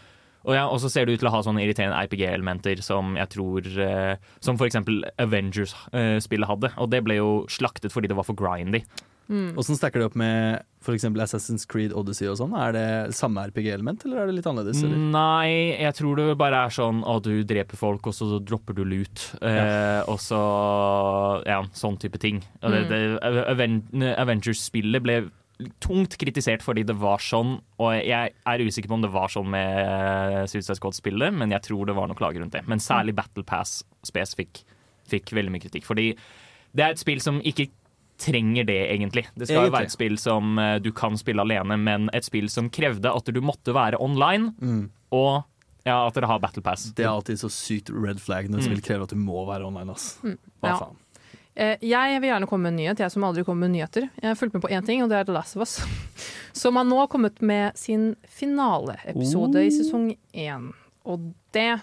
og, 0.46 0.54
ja, 0.56 0.64
så 0.80 0.90
ser 0.92 1.06
det 1.06 1.18
ut 1.18 1.24
til 1.24 1.30
å 1.30 1.34
ha 1.36 1.44
sånne 1.46 1.64
irriterende 1.66 2.00
RPG-elementer 2.08 2.82
som 2.86 3.18
jeg 3.20 3.28
tror 3.36 3.66
eh, 3.84 4.16
Som 4.40 4.58
for 4.60 4.70
eksempel 4.70 5.02
Avengers-spillet 5.20 6.50
hadde. 6.50 6.72
Og 6.80 6.90
det 6.94 7.04
ble 7.06 7.20
jo 7.20 7.30
slaktet 7.52 7.92
fordi 7.94 8.12
det 8.12 8.18
var 8.20 8.28
for 8.28 8.40
grindy. 8.40 8.84
Åssen 9.30 9.78
stacker 9.78 10.02
det 10.02 10.08
opp 10.10 10.16
med 10.18 10.64
f.eks. 10.82 11.04
Assassin's 11.22 11.68
Creed 11.70 11.92
Odyssey 11.94 12.26
og 12.32 12.40
sånn? 12.40 12.56
Er 12.58 12.74
det 12.74 12.86
samme 13.14 13.44
RPG-element, 13.52 14.02
eller 14.08 14.24
er 14.24 14.30
det 14.32 14.40
litt 14.40 14.48
annerledes? 14.50 14.80
Eller? 14.82 15.04
Nei, 15.14 15.76
jeg 15.78 15.94
tror 16.00 16.18
det 16.18 16.26
bare 16.40 16.64
er 16.66 16.74
sånn 16.74 17.04
at 17.06 17.28
du 17.28 17.44
dreper 17.46 17.78
folk, 17.78 18.10
og 18.10 18.16
så 18.18 18.40
dropper 18.42 18.80
du 18.80 18.82
loot. 18.90 19.28
Eh, 19.46 20.02
og 20.10 20.18
så 20.24 20.40
Ja, 21.46 21.62
sånn 21.78 22.00
type 22.02 22.18
ting. 22.22 22.42
Aven 22.66 23.84
Avengers-spillet 24.16 25.06
ble 25.06 25.20
tungt 25.84 26.16
kritisert 26.18 26.62
fordi 26.64 26.86
det 26.88 26.96
var 27.02 27.18
sånn, 27.20 27.58
og 27.84 27.92
jeg 28.06 28.32
er 28.48 28.60
usikker 28.64 28.88
på 28.88 28.96
om 28.96 29.02
det 29.04 29.12
var 29.12 29.28
sånn 29.28 29.50
med 29.52 30.48
Suicide 30.50 30.78
Squad-spillet, 30.80 31.34
men 31.36 31.52
jeg 31.52 31.62
tror 31.68 31.86
det 31.90 31.96
var 31.98 32.08
noe 32.08 32.16
klager 32.20 32.40
rundt 32.44 32.56
det. 32.56 32.62
Men 32.68 32.80
særlig 32.80 33.16
Battle 33.18 33.44
Pass 33.44 33.84
spesifikk 34.08 34.62
fikk 35.10 35.34
veldig 35.36 35.52
mye 35.52 35.64
kritikk. 35.66 35.84
Fordi 35.90 36.14
det 36.78 36.86
er 36.86 36.94
et 36.94 37.02
spill 37.02 37.20
som 37.20 37.42
ikke 37.42 37.68
trenger 38.20 38.66
det, 38.68 38.80
egentlig. 38.94 39.26
Det 39.36 39.48
skal 39.48 39.68
jo 39.68 39.72
være 39.74 39.88
et 39.88 39.94
spill 39.96 40.18
som 40.20 40.58
eh, 40.60 40.78
du 40.84 40.92
kan 40.96 41.16
spille 41.18 41.40
alene, 41.44 41.78
men 41.80 42.10
et 42.14 42.24
spill 42.28 42.50
som 42.52 42.70
krevde 42.70 43.08
at 43.16 43.26
du 43.32 43.40
måtte 43.42 43.74
være 43.76 44.00
online, 44.00 44.54
Mm. 44.60 44.90
og 45.12 45.44
ja, 45.86 46.06
at 46.06 46.14
dere 46.14 46.28
har 46.28 46.40
Battle 46.44 46.62
Pass. 46.62 46.92
Det 46.94 47.06
er 47.06 47.10
alltid 47.10 47.40
så 47.40 47.50
sykt 47.50 47.90
red 47.90 48.20
flag 48.22 48.50
når 48.52 48.60
Mm. 48.60 48.66
spill 48.68 48.82
krever 48.82 49.04
at 49.04 49.10
du 49.10 49.16
må 49.16 49.46
være 49.48 49.66
online. 49.66 49.90
Ass. 49.92 50.20
Hva 50.22 50.36
Ja. 50.68 50.78
faen? 50.78 50.96
Eh, 51.60 51.76
Jeg 51.84 52.22
vil 52.24 52.30
gjerne 52.32 52.48
komme 52.48 52.70
med 52.70 52.74
en 52.78 52.80
nyhet, 52.80 53.02
jeg 53.04 53.12
som 53.12 53.26
aldri 53.28 53.44
kommer 53.44 53.68
med 53.68 53.76
nyheter. 53.76 54.08
Jeg 54.22 54.30
har 54.32 54.38
fulgt 54.40 54.56
med 54.56 54.64
på 54.64 54.72
én 54.72 54.86
ting, 54.86 55.04
og 55.04 55.12
det 55.12 55.18
er 55.20 55.28
The 55.28 55.36
Last 55.36 55.58
of 55.58 55.66
Us. 55.66 55.78
Som 56.60 56.80
har 56.80 56.88
nå 56.88 57.04
kommet 57.12 57.42
med 57.46 57.76
sin 57.78 58.14
finaleepisode 58.26 59.62
i 59.68 59.72
sesong 59.74 60.14
én. 60.34 60.72
Og 61.06 61.32
det 61.56 61.80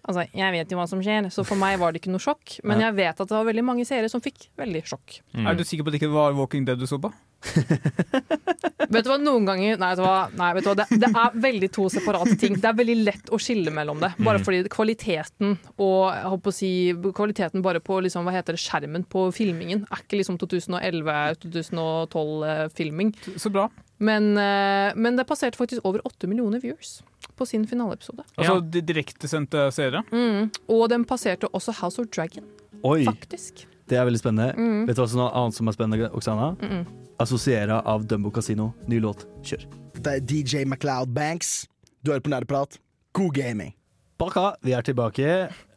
Altså, 0.00 0.22
jeg 0.32 0.52
vet 0.54 0.70
jo 0.72 0.78
hva 0.78 0.86
som 0.88 1.02
skjer, 1.04 1.26
så 1.28 1.42
for 1.44 1.60
meg 1.60 1.74
var 1.78 1.92
det 1.92 2.00
ikke 2.00 2.10
noe 2.10 2.22
sjokk. 2.24 2.54
Men 2.64 2.80
jeg 2.80 2.94
vet 2.96 3.18
at 3.20 3.28
det 3.28 3.34
var 3.36 3.44
veldig 3.44 3.64
mange 3.68 3.84
seere 3.84 4.08
som 4.08 4.22
fikk 4.24 4.46
veldig 4.56 4.80
sjokk. 4.88 5.18
Mm. 5.36 5.44
Er 5.44 5.58
du 5.58 5.60
sikker 5.60 5.84
på 5.84 5.92
at 5.92 5.92
det 5.92 6.00
ikke 6.00 6.14
var 6.14 6.32
Walking 6.38 6.64
Dead 6.64 6.80
du 6.80 6.86
så 6.88 6.96
på? 6.98 7.10
Vet 8.90 9.04
du 9.06 9.10
hva, 9.10 9.16
noen 9.22 9.46
ganger 9.48 9.78
Nei, 9.80 9.88
vet 9.92 10.00
du 10.00 10.04
hva, 10.04 10.16
nei, 10.36 10.48
vet 10.56 10.64
du 10.66 10.70
hva 10.70 10.74
det, 10.80 10.86
det 11.00 11.08
er 11.08 11.36
veldig 11.44 11.68
to 11.72 11.84
separate 11.92 12.34
ting. 12.40 12.54
Det 12.60 12.68
er 12.68 12.76
veldig 12.76 12.96
lett 13.06 13.30
å 13.32 13.38
skille 13.40 13.70
mellom 13.74 14.00
det. 14.02 14.10
Bare 14.26 14.40
fordi 14.42 14.64
kvaliteten 14.72 15.54
og 15.80 16.00
jeg 16.10 16.30
håper 16.34 16.48
å 16.52 16.56
si, 16.56 16.70
kvaliteten 17.16 17.62
bare 17.64 17.80
på 17.84 17.94
liksom, 18.04 18.26
hva 18.26 18.34
heter 18.34 18.52
det, 18.58 18.62
skjermen 18.64 19.04
på 19.10 19.20
filmingen 19.36 19.80
er 19.88 19.98
ikke 20.04 20.18
liksom 20.20 20.36
2011-2012-filming. 20.42 23.14
Så 23.36 23.48
bra. 23.54 23.68
Men, 24.00 24.30
eh, 24.38 24.92
men 24.96 25.16
det 25.16 25.26
passerte 25.28 25.58
faktisk 25.60 25.84
over 25.84 26.00
åtte 26.08 26.26
millioner 26.30 26.60
viewers 26.62 27.02
på 27.36 27.46
sin 27.46 27.66
finaleepisode. 27.68 28.22
Altså 28.36 28.54
Ja. 28.56 28.60
direktesendte 28.80 29.70
seere. 29.72 30.02
Mm. 30.10 30.50
Og 30.68 30.88
den 30.88 31.04
passerte 31.04 31.48
også 31.52 31.72
House 31.80 31.98
of 32.00 32.06
Dragon, 32.10 32.44
Oi, 32.82 33.04
faktisk. 33.04 33.66
Det 33.90 33.98
er 33.98 34.06
veldig 34.06 34.22
spennende. 34.22 34.54
Mm. 34.54 34.86
Vet 34.88 34.96
du 34.98 35.02
hva 35.02 35.08
som 35.10 35.24
er 35.24 35.36
annet 35.42 35.58
som 35.58 35.70
er 35.70 35.76
spennende, 35.76 36.10
Oksana? 36.16 36.52
Mm-mm. 36.60 37.10
Assosiera 37.20 37.80
av 37.84 38.06
Dumbo 38.08 38.30
Casino. 38.34 38.70
Ny 38.88 39.00
låt. 39.02 39.26
Kjør. 39.44 39.66
Det 40.00 40.14
er 40.14 40.24
DJ 40.24 40.64
MacLeod 40.70 41.12
Banks. 41.16 41.66
Du 42.00 42.14
hører 42.14 42.24
på 42.24 42.32
Nerdeprat. 42.32 42.78
God 43.18 43.34
gaming. 43.34 43.74
Baka, 44.20 44.54
vi 44.60 44.74
er 44.76 44.84
tilbake, 44.84 45.26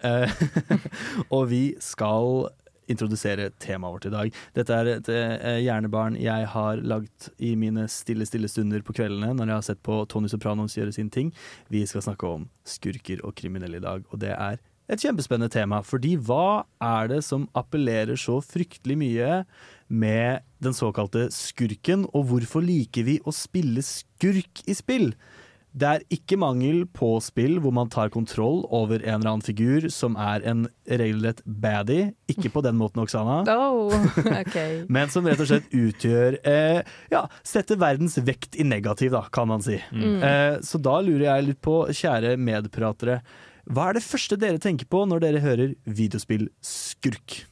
eh, 0.03 0.41
og 1.35 1.47
vi 1.47 1.61
skal 1.79 2.49
introdusere 2.91 3.47
temaet 3.63 3.95
vårt 3.95 4.07
i 4.09 4.11
dag. 4.11 4.39
Dette 4.57 4.75
er 4.75 4.89
et 4.97 5.09
eh, 5.13 5.61
hjernebarn 5.63 6.17
jeg 6.19 6.49
har 6.51 6.81
lagd 6.83 7.29
i 7.39 7.53
mine 7.59 7.87
stille, 7.91 8.27
stille 8.27 8.49
stunder 8.51 8.83
på 8.83 8.95
kveldene 8.97 9.31
når 9.37 9.47
jeg 9.47 9.55
har 9.55 9.67
sett 9.69 9.83
på 9.87 10.01
Tony 10.11 10.31
Sopranos 10.31 10.75
gjøre 10.75 10.91
sin 10.95 11.11
ting. 11.13 11.31
Vi 11.71 11.85
skal 11.87 12.03
snakke 12.03 12.27
om 12.27 12.49
skurker 12.67 13.23
og 13.23 13.35
kriminelle 13.39 13.79
i 13.79 13.85
dag, 13.85 14.03
og 14.11 14.19
det 14.19 14.35
er 14.35 14.59
et 14.93 15.03
kjempespennende 15.03 15.51
tema. 15.53 15.81
Fordi 15.85 16.15
hva 16.17 16.63
er 16.83 17.11
det 17.11 17.21
som 17.25 17.47
appellerer 17.57 18.19
så 18.19 18.39
fryktelig 18.43 18.97
mye 18.99 19.43
med 19.93 20.45
den 20.63 20.75
såkalte 20.75 21.27
skurken, 21.33 22.07
og 22.13 22.29
hvorfor 22.31 22.63
liker 22.65 23.05
vi 23.07 23.19
å 23.25 23.33
spille 23.35 23.83
skurk 23.85 24.63
i 24.65 24.77
spill? 24.77 25.11
Det 25.73 25.87
er 25.89 26.03
ikke 26.13 26.37
mangel 26.37 26.83
på 26.93 27.15
spill 27.25 27.55
hvor 27.63 27.73
man 27.73 27.89
tar 27.89 28.11
kontroll 28.13 28.61
over 28.69 29.01
en 29.01 29.15
eller 29.15 29.31
annen 29.31 29.45
figur 29.45 29.87
som 29.93 30.13
er 30.21 30.43
en 30.45 30.67
regelrett 30.85 31.41
baddie. 31.45 32.11
Ikke 32.29 32.51
på 32.53 32.61
den 32.65 32.77
måten, 32.77 33.01
Oksana. 33.01 33.41
Oh, 33.63 33.89
okay. 34.29 34.83
Men 34.93 35.09
som 35.09 35.25
rett 35.25 35.41
og 35.41 35.47
slett 35.49 35.71
utgjør 35.73 36.35
eh, 36.47 36.83
Ja, 37.11 37.23
setter 37.47 37.79
verdens 37.81 38.19
vekt 38.21 38.57
i 38.59 38.65
negativ, 38.67 39.13
da, 39.15 39.23
kan 39.33 39.49
man 39.49 39.63
si. 39.65 39.79
Mm. 39.93 40.19
Eh, 40.21 40.57
så 40.65 40.81
da 40.81 40.99
lurer 41.01 41.25
jeg 41.25 41.47
litt 41.47 41.61
på, 41.65 41.79
kjære 41.89 42.35
medpratere, 42.37 43.21
hva 43.71 43.89
er 43.89 43.97
det 43.97 44.03
første 44.03 44.35
dere 44.39 44.59
tenker 44.61 44.87
på 44.91 45.05
når 45.07 45.23
dere 45.23 45.43
hører 45.43 45.75
videospill 45.87 46.49
skurk? 46.65 47.43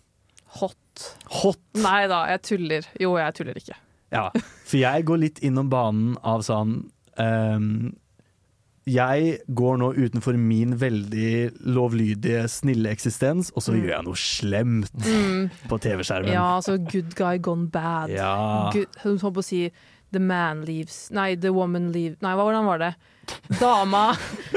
Hot. 0.59 1.07
Hot! 1.41 1.61
Nei 1.79 2.03
da, 2.11 2.25
jeg 2.33 2.43
tuller. 2.49 2.87
Jo, 2.99 3.15
jeg 3.19 3.37
tuller 3.37 3.59
ikke. 3.61 3.77
Ja, 4.11 4.27
for 4.67 4.75
jeg 4.81 5.05
går 5.07 5.21
litt 5.21 5.39
innom 5.45 5.69
banen 5.71 6.17
av 6.27 6.41
sånn 6.43 6.73
um, 7.15 7.93
Jeg 8.83 9.37
går 9.47 9.77
nå 9.79 9.93
utenfor 9.95 10.35
min 10.35 10.75
veldig 10.81 11.63
lovlydige, 11.77 12.43
snille 12.51 12.91
eksistens, 12.91 13.53
og 13.55 13.63
så 13.63 13.77
gjør 13.77 13.93
jeg 13.93 14.07
noe 14.09 14.19
slemt 14.19 15.07
på 15.71 15.79
TV-skjermen. 15.79 16.33
Mm. 16.33 16.35
Ja, 16.35 16.49
altså 16.57 16.75
good 16.81 17.15
guy 17.15 17.39
gone 17.39 17.71
bad. 17.71 18.11
Ja. 18.11 18.35
Good, 18.75 18.99
hun 19.05 19.15
holdt 19.23 19.39
på 19.39 19.45
å 19.45 19.49
si 19.53 19.63
The 20.11 20.19
man 20.19 20.65
leaves 20.67 21.05
Nei, 21.15 21.37
the 21.39 21.53
woman 21.55 21.85
leaves 21.95 22.19
Nei, 22.19 22.33
hvordan 22.35 22.67
var 22.67 22.81
det? 22.81 22.89
Dama, 23.59 24.15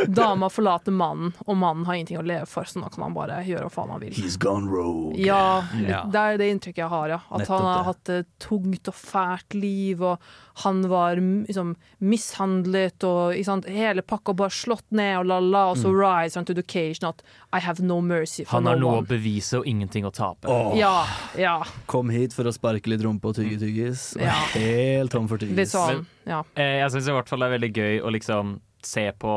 dama 0.09 0.49
forlater 0.51 0.93
mannen, 0.95 1.33
og 1.47 1.57
mannen 1.59 1.85
har 1.87 1.95
ingenting 1.99 2.19
å 2.19 2.25
leve 2.27 2.47
for, 2.47 2.65
så 2.65 2.79
nå 2.81 2.89
kan 2.95 3.03
han 3.09 3.15
bare 3.17 3.41
gjøre 3.47 3.67
hva 3.67 3.73
faen 3.75 3.91
han 3.91 4.01
vil. 4.01 4.15
He's 4.15 4.37
gone 4.41 4.71
rogue. 4.71 5.19
Ja, 5.21 5.65
det 5.75 6.15
er 6.21 6.39
det 6.41 6.49
inntrykket 6.55 6.85
jeg 6.85 6.89
har, 6.93 7.09
ja. 7.13 7.19
At 7.29 7.43
Nettopp 7.45 7.59
han 7.59 7.67
har 7.67 7.79
det. 7.79 7.87
hatt 7.91 8.13
et 8.15 8.31
tungt 8.43 8.91
og 8.91 8.95
fælt 8.99 9.55
liv, 9.59 10.03
og 10.03 10.19
han 10.65 10.83
var 10.89 11.19
liksom, 11.19 11.75
mishandlet, 12.01 13.05
og 13.07 13.35
ikke 13.35 13.49
sant? 13.51 13.69
hele 13.71 14.03
pakka 14.07 14.35
bare 14.39 14.55
slått 14.55 14.87
ned, 14.95 15.19
og 15.21 15.27
la-la, 15.33 15.65
og 15.73 15.77
så 15.83 15.91
Mm. 15.91 16.01
rise 16.01 16.37
on 16.39 16.45
to 16.45 16.55
the 16.55 16.63
occasion 16.63 17.09
at 17.09 17.23
I 17.53 17.59
have 17.61 17.81
no 17.83 18.01
mercy 18.01 18.45
for 18.45 18.53
Han 18.57 18.67
har 18.67 18.77
noe 18.77 19.03
å 19.03 19.07
bevise 19.07 19.59
og 19.59 19.67
ingenting 19.67 20.05
å 20.05 20.13
tape. 20.13 20.47
Oh. 20.49 20.75
Ja, 20.77 21.07
ja. 21.37 21.63
Kom 21.87 22.09
hit 22.11 22.33
for 22.33 22.45
å 22.45 22.53
sparke 22.53 22.87
litt 22.89 23.03
rumpe 23.03 23.27
og 23.29 23.35
tygge 23.37 23.59
tyggis. 23.61 24.15
Og 24.17 24.23
Ja. 24.23 24.33
Helt 24.55 25.11
tom 25.11 25.29
for 25.29 25.37
tyggis. 25.39 25.57
Litt 25.57 25.69
sånn, 25.69 26.07
ja. 26.27 26.43
Eh, 26.57 26.79
Jeg 26.83 26.91
syns 26.95 27.09
i 27.09 27.15
hvert 27.17 27.29
fall 27.29 27.45
det 27.45 27.51
er 27.51 27.57
veldig 27.59 27.73
gøy 27.77 28.01
å 28.05 28.13
liksom 28.15 28.57
se 28.85 29.07
på 29.19 29.35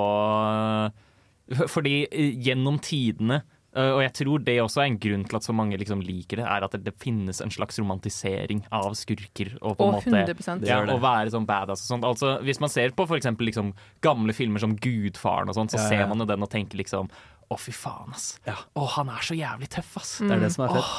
Fordi 1.73 1.93
eh, 2.12 2.34
gjennom 2.43 2.78
tidene 2.84 3.38
eh, 3.76 3.91
og 3.93 4.02
jeg 4.04 4.13
tror 4.19 4.43
det 4.43 4.56
også 4.63 4.82
er 4.84 4.89
en 4.89 4.97
grunn 5.00 5.23
til 5.30 5.38
at 5.39 5.45
så 5.47 5.54
mange 5.56 5.78
liksom 5.80 6.02
liker 6.04 6.41
det, 6.41 6.47
er 6.50 6.65
at 6.65 6.73
det, 6.76 6.82
det 6.89 6.95
finnes 7.00 7.39
en 7.43 7.54
slags 7.54 7.78
romantisering 7.80 8.63
av 8.73 8.89
skurker. 9.00 9.54
Og 9.62 9.78
på 9.80 9.88
en 9.88 9.95
måte 9.95 10.12
100 10.12 10.63
Det 10.65 10.71
ja, 10.71 10.82
å 10.91 11.00
være 11.04 11.32
sånn 11.36 11.47
badass 11.47 11.86
og 11.86 11.91
sånt. 11.93 12.08
Altså, 12.08 12.34
hvis 12.47 12.60
man 12.63 12.71
ser 12.73 12.91
på 12.97 13.06
for 13.08 13.19
eksempel 13.19 13.47
liksom 13.52 13.71
gamle 14.04 14.36
filmer 14.36 14.63
som 14.63 14.76
Gudfaren 14.76 15.52
og 15.52 15.56
sånn, 15.60 15.71
så 15.71 15.80
Ja, 15.80 15.86
ja. 15.86 15.89
ser 15.93 16.12
man 16.12 16.23
jo 16.23 16.28
den 16.30 16.43
og 16.43 16.52
tenker 16.52 16.80
liksom 16.82 17.12
Å, 17.47 17.56
fy 17.56 17.71
faen, 17.71 18.12
ass. 18.12 18.34
Ja. 18.43 18.58
Å, 18.76 18.88
han 18.97 19.08
er 19.13 19.23
så 19.23 19.38
jævlig 19.38 19.69
tøff, 19.71 19.93
ass. 20.02 20.17
Det 20.19 20.34
er 20.36 20.41
det 20.43 20.50
som 20.52 20.65
er 20.65 20.73
fett. 20.76 20.84
Åh, 20.84 20.97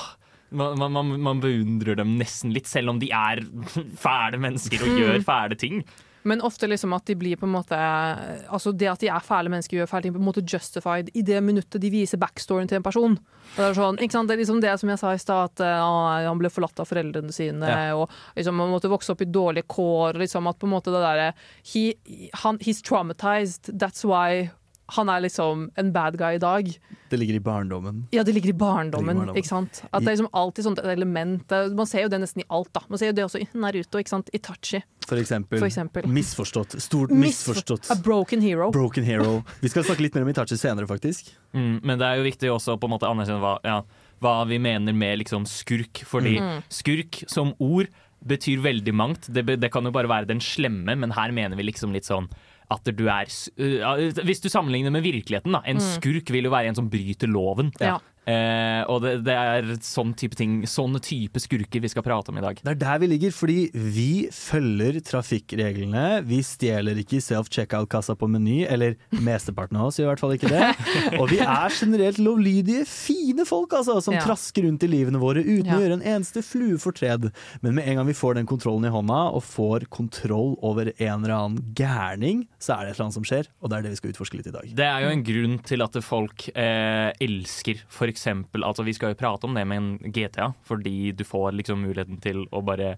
man, 0.50 0.92
man, 0.92 1.14
man, 1.20 1.40
beundrer 1.40 1.98
dem 1.98 2.16
nesten 2.18 2.52
litt, 2.54 2.68
selv 2.70 2.94
om 2.94 3.00
de 3.00 3.10
er 3.14 3.42
fæle 4.04 4.40
mennesker 4.40 4.84
og 4.84 5.00
gjør 5.00 5.24
fæle 5.26 5.58
ting. 5.58 5.82
Men 6.28 6.42
ofte 6.44 6.66
liksom 6.66 6.92
at 6.92 7.06
de 7.06 7.14
blir 7.16 7.38
på 7.38 7.46
en 7.46 7.54
måte 7.54 7.76
Altså 7.78 8.72
det 8.76 8.88
at 8.90 9.00
de 9.00 9.08
er 9.08 9.24
fæle 9.24 9.52
mennesker, 9.52 9.78
gjør 9.78 9.90
fæle 9.90 10.06
ting, 10.06 10.16
på 10.16 10.20
en 10.20 10.26
måte 10.26 10.44
justified 10.44 11.10
i 11.14 11.22
det 11.24 11.38
minuttet 11.44 11.80
de 11.80 11.90
viser 11.92 12.20
backstoryen 12.20 12.68
til 12.68 12.80
en 12.80 12.86
person. 12.86 13.16
Og 13.18 13.60
det 13.60 13.68
er 13.68 13.78
sånn, 13.78 14.00
ikke 14.02 14.16
sant? 14.16 14.28
Det 14.28 14.36
er 14.36 14.42
liksom 14.42 14.60
det 14.64 14.74
som 14.80 14.92
jeg 14.92 15.00
sa 15.00 15.14
i 15.14 15.22
stad, 15.22 15.52
at 15.52 15.64
eh, 15.64 16.26
han 16.26 16.40
ble 16.40 16.50
forlatt 16.52 16.82
av 16.82 16.90
foreldrene 16.90 17.32
sine, 17.32 17.68
Ja. 17.68 17.94
og 17.96 18.10
liksom 18.36 18.58
man 18.60 18.72
måtte 18.74 18.90
vokse 18.92 19.14
opp 19.14 19.24
i 19.24 19.30
dårlige 19.30 19.68
kår, 19.70 20.18
og 20.18 20.22
liksom 20.24 20.50
at 20.50 20.58
på 20.58 20.68
en 20.68 20.74
måte 20.74 20.92
det 20.92 21.04
derre 21.04 21.30
he, 21.72 21.94
han, 22.42 22.58
He's 22.58 22.82
traumatized, 22.82 23.70
that's 23.78 24.04
why 24.04 24.50
han 24.96 25.08
er 25.12 25.20
liksom 25.20 25.70
en 25.76 25.92
bad 25.92 26.16
guy 26.18 26.34
i 26.36 26.38
dag. 26.42 26.68
Det 27.10 27.18
ligger 27.18 27.34
i 27.36 27.40
barndommen. 27.44 28.06
Ja, 28.12 28.22
det 28.24 28.32
ligger 28.34 28.50
i 28.50 28.56
barndommen, 28.56 29.06
ligger 29.06 29.12
i 29.12 29.18
barndommen. 29.18 29.36
ikke 29.40 29.48
sant? 29.48 29.82
At 29.92 30.02
det 30.04 30.08
er 30.08 30.16
liksom 30.16 30.28
alltid 30.32 30.64
sånt 30.64 30.78
et 30.80 30.88
element. 30.92 31.50
Man 31.76 31.86
ser 31.88 32.02
jo 32.06 32.08
det 32.12 32.20
nesten 32.22 32.42
i 32.42 32.46
alt, 32.50 32.70
da. 32.72 32.80
Man 32.88 32.98
ser 33.00 33.10
jo 33.12 33.16
det 33.18 33.24
også 33.26 33.40
i 33.42 33.48
Naruto, 33.54 33.98
ikke 34.00 34.08
sant? 34.12 34.30
Itachi, 34.36 34.82
For 35.06 35.16
eksempel. 35.20 35.58
for 35.58 35.66
eksempel. 35.68 36.08
Misforstått. 36.08 36.76
Stort 36.80 37.10
Misfor- 37.10 37.54
misforstått. 37.54 37.90
A 37.90 37.96
broken 38.04 38.40
hero. 38.44 38.70
Broken 38.72 39.04
hero. 39.04 39.42
Vi 39.62 39.68
skal 39.72 39.84
snakke 39.84 40.04
litt 40.04 40.14
mer 40.14 40.22
om 40.22 40.28
Itachi 40.34 40.56
senere, 40.60 40.86
faktisk. 40.88 41.32
Mm, 41.54 41.80
men 41.84 41.98
det 41.98 42.04
er 42.08 42.16
jo 42.20 42.28
viktig 42.28 42.50
også 42.52 42.76
å 42.76 42.80
på 42.80 42.88
en 42.88 42.96
måte 42.96 43.08
anerkjenne 43.08 43.40
hva, 43.40 43.54
ja, 43.64 43.82
hva 44.20 44.34
vi 44.48 44.58
mener 44.58 44.92
med 44.92 45.18
liksom 45.22 45.44
skurk. 45.48 46.04
Fordi 46.04 46.38
Mm. 46.40 46.62
skurk 46.68 47.24
som 47.28 47.54
ord 47.60 47.88
betyr 48.24 48.58
veldig 48.60 48.92
mangt. 48.94 49.28
Det, 49.32 49.44
det 49.60 49.70
kan 49.70 49.84
jo 49.84 49.92
bare 49.94 50.08
være 50.10 50.26
den 50.26 50.40
slemme, 50.40 50.96
men 50.98 51.12
her 51.14 51.30
mener 51.30 51.56
vi 51.56 51.62
liksom 51.70 51.92
litt 51.94 52.04
sånn 52.08 52.28
at 52.68 52.90
du 52.92 53.06
er 53.08 53.28
uh, 53.28 54.24
Hvis 54.24 54.42
du 54.44 54.48
sammenligner 54.52 54.92
med 54.92 55.04
virkeligheten, 55.06 55.54
da. 55.56 55.62
En 55.64 55.80
skurk 55.80 56.30
vil 56.34 56.48
jo 56.48 56.52
være 56.52 56.68
en 56.68 56.78
som 56.78 56.90
bryter 56.92 57.30
loven. 57.30 57.72
Mm. 57.78 57.84
Ja. 57.86 57.96
Eh, 58.28 58.82
og 58.90 59.00
det, 59.04 59.12
det 59.24 59.34
er 59.36 59.68
sånn 59.84 60.10
type 60.18 60.36
ting 60.36 60.58
Sånne 60.68 61.00
type 61.00 61.40
skurker 61.40 61.80
vi 61.80 61.88
skal 61.88 62.04
prate 62.04 62.28
om 62.32 62.38
i 62.40 62.42
dag. 62.44 62.58
Det 62.60 62.72
er 62.74 62.80
der 62.82 62.98
vi 63.00 63.08
ligger, 63.12 63.32
fordi 63.32 63.58
vi 63.72 64.08
følger 64.34 64.98
trafikkreglene. 65.06 66.22
Vi 66.28 66.40
stjeler 66.44 66.98
ikke 67.00 67.20
self-checkout-kassa 67.24 68.16
på 68.18 68.28
Meny, 68.30 68.62
eller 68.68 68.96
mesteparten 69.24 69.78
av 69.80 69.88
oss 69.90 69.98
gjør 70.00 70.08
i 70.08 70.10
hvert 70.12 70.22
fall 70.24 70.34
ikke 70.36 70.50
det. 70.52 70.68
Og 71.20 71.28
vi 71.32 71.38
er 71.44 71.72
generelt 71.78 72.20
lovlydige, 72.22 72.84
fine 72.88 73.46
folk, 73.48 73.72
altså, 73.78 73.98
som 74.04 74.16
Ja. 74.18 74.22
trasker 74.24 74.66
rundt 74.66 74.84
i 74.84 74.90
livene 74.90 75.20
våre 75.22 75.40
uten 75.44 75.68
Ja. 75.68 75.78
å 75.78 75.82
gjøre 75.84 75.98
en 76.00 76.06
eneste 76.16 76.42
flue 76.44 76.78
fortred. 76.82 77.30
Men 77.62 77.76
med 77.78 77.88
en 77.88 78.00
gang 78.00 78.06
vi 78.10 78.16
får 78.18 78.34
den 78.40 78.46
kontrollen 78.50 78.84
i 78.88 78.92
hånda, 78.92 79.20
og 79.34 79.42
får 79.46 79.88
kontroll 79.94 80.56
over 80.64 80.92
en 80.98 81.24
eller 81.24 81.34
annen 81.36 81.72
gærning, 81.78 82.46
så 82.60 82.74
er 82.76 82.84
det 82.84 82.90
et 82.92 82.98
eller 82.98 83.06
annet 83.08 83.18
som 83.20 83.28
skjer, 83.28 83.48
og 83.62 83.70
det 83.70 83.78
er 83.78 83.82
det 83.88 83.94
vi 83.94 84.00
skal 84.02 84.12
utforske 84.14 84.40
litt 84.40 84.50
i 84.50 84.54
dag. 84.58 84.68
Det 84.78 84.84
er 84.88 85.06
jo 85.06 85.12
en 85.14 85.24
grunn 85.26 85.58
til 85.68 85.84
at 85.84 85.98
folk 86.04 86.48
eh, 86.54 87.12
elsker 87.24 87.82
for 87.88 88.08
eksempel 88.18 88.66
Altså 88.66 88.84
vi 88.86 88.94
skal 88.96 89.14
jo 89.14 89.20
prate 89.20 89.48
om 89.48 89.54
det 89.56 89.64
med 89.68 89.80
en 89.80 90.12
GTA, 90.12 90.50
fordi 90.66 91.12
du 91.16 91.24
får 91.26 91.54
liksom 91.56 91.86
muligheten 91.86 92.20
til 92.24 92.44
å 92.50 92.62
bare 92.66 92.96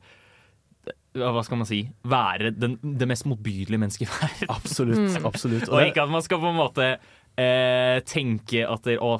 Hva 1.14 1.44
skal 1.44 1.60
man 1.60 1.68
si 1.68 1.82
Være 2.08 2.54
den, 2.56 2.78
det 2.80 3.08
mest 3.10 3.28
motbydelige 3.28 3.80
mennesket 3.80 4.08
i 4.08 4.10
verden. 4.10 4.52
Absolutt. 4.56 5.20
absolutt. 5.26 5.68
Og 5.68 5.84
ikke 5.84 6.06
at 6.06 6.12
man 6.12 6.24
skal 6.24 6.40
på 6.42 6.50
en 6.50 6.58
måte 6.58 6.88
eh, 6.90 8.00
tenke 8.08 8.64
at 8.66 8.88
det, 8.88 8.98
å, 9.02 9.16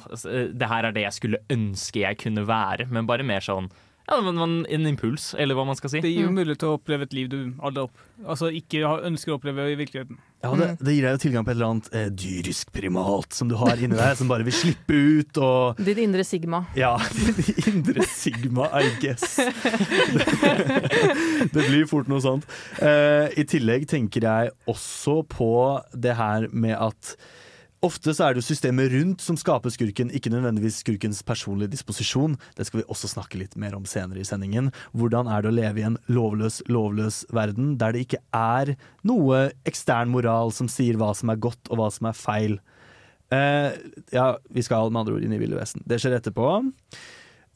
det 0.51 0.71
her 0.73 0.89
er 0.89 0.95
det 0.95 1.05
jeg 1.07 1.17
skulle 1.19 1.43
ønske 1.51 2.03
jeg 2.03 2.19
kunne 2.21 2.45
være, 2.47 2.89
men 2.91 3.09
bare 3.09 3.27
mer 3.27 3.45
sånn 3.45 3.69
ja, 4.07 4.17
men, 4.25 4.35
men 4.35 4.65
En 4.69 4.87
impuls, 4.89 5.31
eller 5.37 5.55
hva 5.55 5.65
man 5.67 5.77
skal 5.79 5.93
si. 5.93 6.01
Det 6.03 6.11
gir 6.11 6.27
jo 6.27 6.33
mulighet 6.33 6.59
til 6.63 6.73
å 6.73 6.79
oppleve 6.79 7.07
et 7.07 7.15
liv 7.15 7.29
du 7.31 7.39
aldri 7.61 7.85
opp, 7.85 8.03
altså 8.25 8.51
ikke 8.53 8.83
ønsker 9.07 9.33
å 9.33 9.39
oppleve 9.39 9.69
i 9.71 9.77
virkeligheten. 9.79 10.19
Ja, 10.41 10.49
det, 10.57 10.71
det 10.81 10.95
gir 10.95 11.05
deg 11.05 11.13
jo 11.13 11.21
tilgang 11.21 11.45
på 11.45 11.51
et 11.53 11.57
eller 11.59 11.69
annet 11.69 11.87
eh, 11.93 12.07
dyrisk 12.17 12.71
primat 12.73 13.35
som 13.37 13.49
du 13.51 13.53
har 13.59 13.77
inni 13.77 13.93
deg, 13.93 14.15
som 14.17 14.29
bare 14.31 14.45
vil 14.47 14.55
slippe 14.57 14.97
ut 14.97 15.37
og 15.37 15.81
Ditt 15.85 16.01
indre 16.01 16.25
sigma. 16.25 16.63
Ja, 16.77 16.95
ditt 17.37 17.67
indre 17.69 18.07
sigma, 18.09 18.65
I 18.73 18.89
guess. 19.03 19.37
det 21.53 21.67
blir 21.67 21.85
fort 21.89 22.09
noe 22.09 22.23
sånt. 22.23 22.47
Eh, 22.81 23.29
I 23.37 23.45
tillegg 23.49 23.85
tenker 23.91 24.25
jeg 24.25 24.55
også 24.71 25.21
på 25.29 25.51
det 25.93 26.17
her 26.17 26.49
med 26.49 26.73
at 26.79 27.13
Ofte 27.81 28.13
så 28.13 28.27
er 28.27 28.35
det 28.35 28.43
jo 28.43 28.45
systemet 28.45 28.91
rundt 28.93 29.23
som 29.25 29.37
skaper 29.39 29.73
skurken, 29.73 30.11
ikke 30.13 30.29
nødvendigvis 30.29 30.83
skurkens 30.83 31.23
personlige 31.25 31.71
disposisjon. 31.73 32.35
Det 32.53 32.67
skal 32.67 32.83
vi 32.83 32.85
også 32.93 33.09
snakke 33.09 33.39
litt 33.41 33.55
mer 33.57 33.73
om 33.73 33.87
senere 33.89 34.21
i 34.21 34.27
sendingen. 34.27 34.69
Hvordan 34.93 35.25
er 35.25 35.41
det 35.41 35.49
å 35.49 35.55
leve 35.57 35.81
i 35.81 35.87
en 35.87 35.97
lovløs, 36.05 36.59
lovløs 36.69 37.23
verden 37.33 37.79
der 37.81 37.95
det 37.95 38.03
ikke 38.05 38.21
er 38.37 38.75
noe 39.01 39.47
ekstern 39.65 40.13
moral 40.13 40.53
som 40.53 40.69
sier 40.69 40.99
hva 41.01 41.09
som 41.17 41.33
er 41.33 41.41
godt 41.41 41.73
og 41.73 41.81
hva 41.81 41.89
som 41.95 42.11
er 42.11 42.19
feil? 42.21 42.59
Eh, 43.33 43.73
ja, 44.13 44.27
vi 44.53 44.67
skal 44.67 44.93
med 44.93 45.01
andre 45.01 45.17
ord 45.17 45.25
inn 45.25 45.33
i 45.33 45.41
Ville 45.41 45.57
Vesen. 45.57 45.81
Det 45.89 45.97
skjer 46.03 46.19
etterpå. 46.19 46.51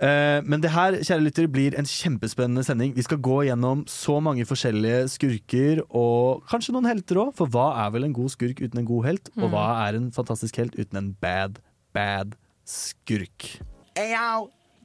Eh, 0.04 0.42
men 0.44 0.60
det 0.60 0.74
her, 0.76 0.98
kjære 1.00 1.24
lytter, 1.24 1.48
blir 1.52 1.76
en 1.80 1.88
kjempespennende 1.88 2.66
sending. 2.68 2.92
Vi 2.98 3.06
skal 3.06 3.22
gå 3.24 3.46
gjennom 3.48 3.86
så 3.88 4.18
mange 4.24 4.44
forskjellige 4.48 5.06
skurker, 5.14 5.84
og 5.88 6.44
kanskje 6.52 6.76
noen 6.76 6.90
helter 6.90 7.22
òg. 7.24 7.32
For 7.38 7.52
hva 7.52 7.70
er 7.86 7.94
vel 7.96 8.10
en 8.10 8.16
god 8.16 8.34
skurk 8.36 8.60
uten 8.60 8.84
en 8.84 8.90
god 8.90 9.08
helt? 9.08 9.32
Og 9.40 9.54
hva 9.54 9.68
er 9.86 10.00
en 10.00 10.12
fantastisk 10.16 10.60
helt 10.60 10.76
uten 10.76 11.00
en 11.00 11.14
bad, 11.24 11.62
bad 11.96 12.36
skurk? 12.68 13.56
Hey 13.96 14.12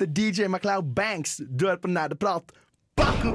the 0.01 0.07
DJ 0.07 0.47
MacLeod 0.49 0.95
Banks. 0.95 1.41
Hører 1.61 1.81
på 1.83 1.91
Nerdeprat. 1.91 2.55
Baku! 2.97 3.35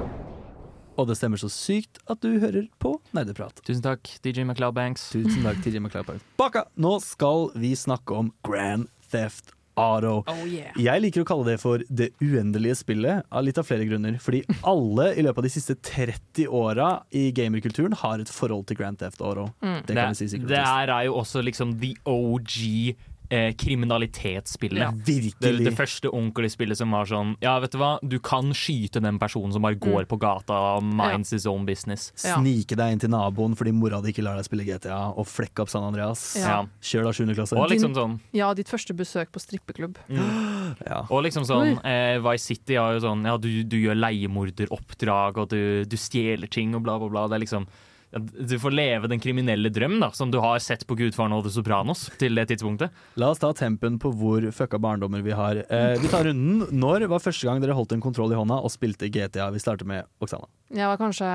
Og 0.95 1.09
det 1.09 1.17
stemmer 1.19 1.37
så 1.37 1.49
sykt 1.51 1.99
at 2.07 2.21
du 2.23 2.39
hører 2.39 2.69
på 2.79 2.95
Nerdeprat. 3.13 3.59
Tusen 3.67 3.83
takk, 3.83 4.07
DJ 4.23 4.47
MacLeod 4.47 4.77
Banks. 4.77 5.09
Tusen 5.11 5.43
takk 5.43 5.59
DJ 5.65 5.83
MacLeod 5.83 6.07
Banks. 6.07 6.25
Baka! 6.39 6.65
Nå 6.79 6.95
skal 7.03 7.49
vi 7.59 7.75
snakke 7.75 8.15
om 8.15 8.31
Grand 8.47 8.87
Theft 9.11 9.54
Auto. 9.75 10.23
Oh 10.31 10.43
yeah. 10.47 10.71
Jeg 10.79 11.03
liker 11.03 11.23
å 11.23 11.27
kalle 11.27 11.45
det 11.51 11.57
for 11.61 11.83
det 11.89 12.11
uendelige 12.23 12.77
spillet, 12.79 13.25
av 13.29 13.43
litt 13.43 13.57
av 13.59 13.67
flere 13.67 13.85
grunner. 13.89 14.17
Fordi 14.23 14.43
alle 14.63 15.09
i 15.15 15.25
løpet 15.25 15.41
av 15.43 15.47
de 15.47 15.53
siste 15.53 15.75
30 15.75 16.47
åra 16.47 16.89
i 17.11 17.27
gamerkulturen 17.35 17.95
har 18.03 18.23
et 18.23 18.31
forhold 18.31 18.67
til 18.71 18.79
Grand 18.79 18.99
Theft 19.01 19.21
Auto. 19.21 19.49
Det 19.61 19.83
Det, 19.91 19.95
kan 19.99 20.15
vi 20.15 20.21
si 20.21 20.29
sikkert. 20.31 20.49
det 20.53 20.61
er, 20.63 20.93
er 20.95 21.09
jo 21.09 21.19
også 21.19 21.43
liksom 21.43 21.75
the 21.81 21.93
OG 22.05 22.95
eh, 23.29 23.51
kriminalitetsspillet. 23.57 24.81
Ja. 24.81 24.91
Det, 24.91 25.15
Virkelig. 25.21 25.65
det 25.65 25.73
første 25.77 26.09
ordentlige 26.11 26.53
spillet 26.55 26.77
som 26.79 26.91
var 26.95 27.07
sånn 27.09 27.35
Ja, 27.43 27.57
vet 27.63 27.73
du 27.75 27.79
hva, 27.81 27.95
du 28.03 28.17
kan 28.23 28.51
skyte 28.55 29.01
den 29.03 29.19
personen 29.21 29.53
som 29.55 29.65
bare 29.65 29.77
går 29.79 30.07
på 30.09 30.19
gata 30.21 30.57
og 30.75 30.83
minds 30.85 31.33
his 31.35 31.47
own 31.49 31.65
business. 31.67 32.11
Ja. 32.23 32.37
Snike 32.39 32.77
deg 32.79 32.95
inn 32.95 33.03
til 33.03 33.11
naboen 33.13 33.55
fordi 33.57 33.73
mora 33.75 34.01
di 34.03 34.13
ikke 34.13 34.25
lar 34.25 34.39
deg 34.39 34.47
spille 34.47 34.67
GTA, 34.67 34.99
og 35.15 35.27
flekke 35.29 35.63
opp 35.65 35.71
San 35.73 35.87
Andreas. 35.87 36.23
Ja. 36.39 36.61
Kjør 36.81 37.09
da 37.09 37.15
7. 37.15 37.25
klasse. 37.33 37.57
Og 37.59 37.69
liksom 37.71 37.95
sånn, 37.97 38.19
Ja, 38.35 38.53
ditt 38.57 38.71
første 38.71 38.95
besøk 38.97 39.31
på 39.35 39.43
strippeklubb. 39.43 39.99
Ja. 40.85 41.05
og 41.13 41.21
liksom 41.23 41.45
sånn 41.47 41.77
eh, 41.87 42.17
Vice 42.19 42.49
City 42.49 42.75
har 42.75 42.95
jo 42.95 43.03
sånn 43.03 43.21
Ja, 43.23 43.35
du, 43.39 43.47
du 43.63 43.75
gjør 43.79 43.95
leiemorderoppdrag, 43.95 45.37
og 45.37 45.49
du, 45.53 45.85
du 45.87 45.97
stjeler 45.99 46.49
ting, 46.51 46.73
og 46.75 46.83
bla, 46.85 46.97
bla, 46.99 47.09
bla. 47.11 47.27
Det 47.29 47.37
er 47.37 47.43
liksom 47.45 47.67
ja, 47.67 47.73
Du 48.15 48.55
får 48.59 48.71
leve 48.71 49.09
den 49.11 49.19
kriminelle 49.19 49.69
drøm 49.73 49.97
da 49.99 50.07
som 50.15 50.29
du 50.31 50.37
har 50.39 50.61
sett 50.63 50.85
på 50.87 50.95
Gudfaren 50.95 51.33
og 51.35 51.43
The 51.43 51.51
Sopranos 51.51 52.05
til 52.19 52.37
det 52.39 52.47
tidspunktet. 52.53 52.93
La 53.19 53.33
oss 53.33 53.41
ta 53.43 53.49
tempen 53.57 53.97
på 53.99 54.11
hvor 54.15 54.45
fucka 54.55 54.79
barndommer 54.79 55.23
vi 55.25 55.35
har. 55.35 55.59
Eh, 55.67 55.95
vi 55.99 56.11
tar 56.11 56.29
runden. 56.29 56.63
Når 56.71 57.09
var 57.11 57.23
første 57.23 57.47
gang 57.49 57.59
dere 57.63 57.75
holdt 57.75 57.91
en 57.95 58.03
kontroll 58.03 58.31
i 58.31 58.39
hånda 58.39 58.61
og 58.63 58.71
spilte 58.71 59.11
GTA? 59.11 59.49
Vi 59.51 59.59
starter 59.59 59.89
med 59.89 60.07
Oksana. 60.23 60.47
Jeg 60.71 60.87
var 60.87 61.01
kanskje 61.01 61.27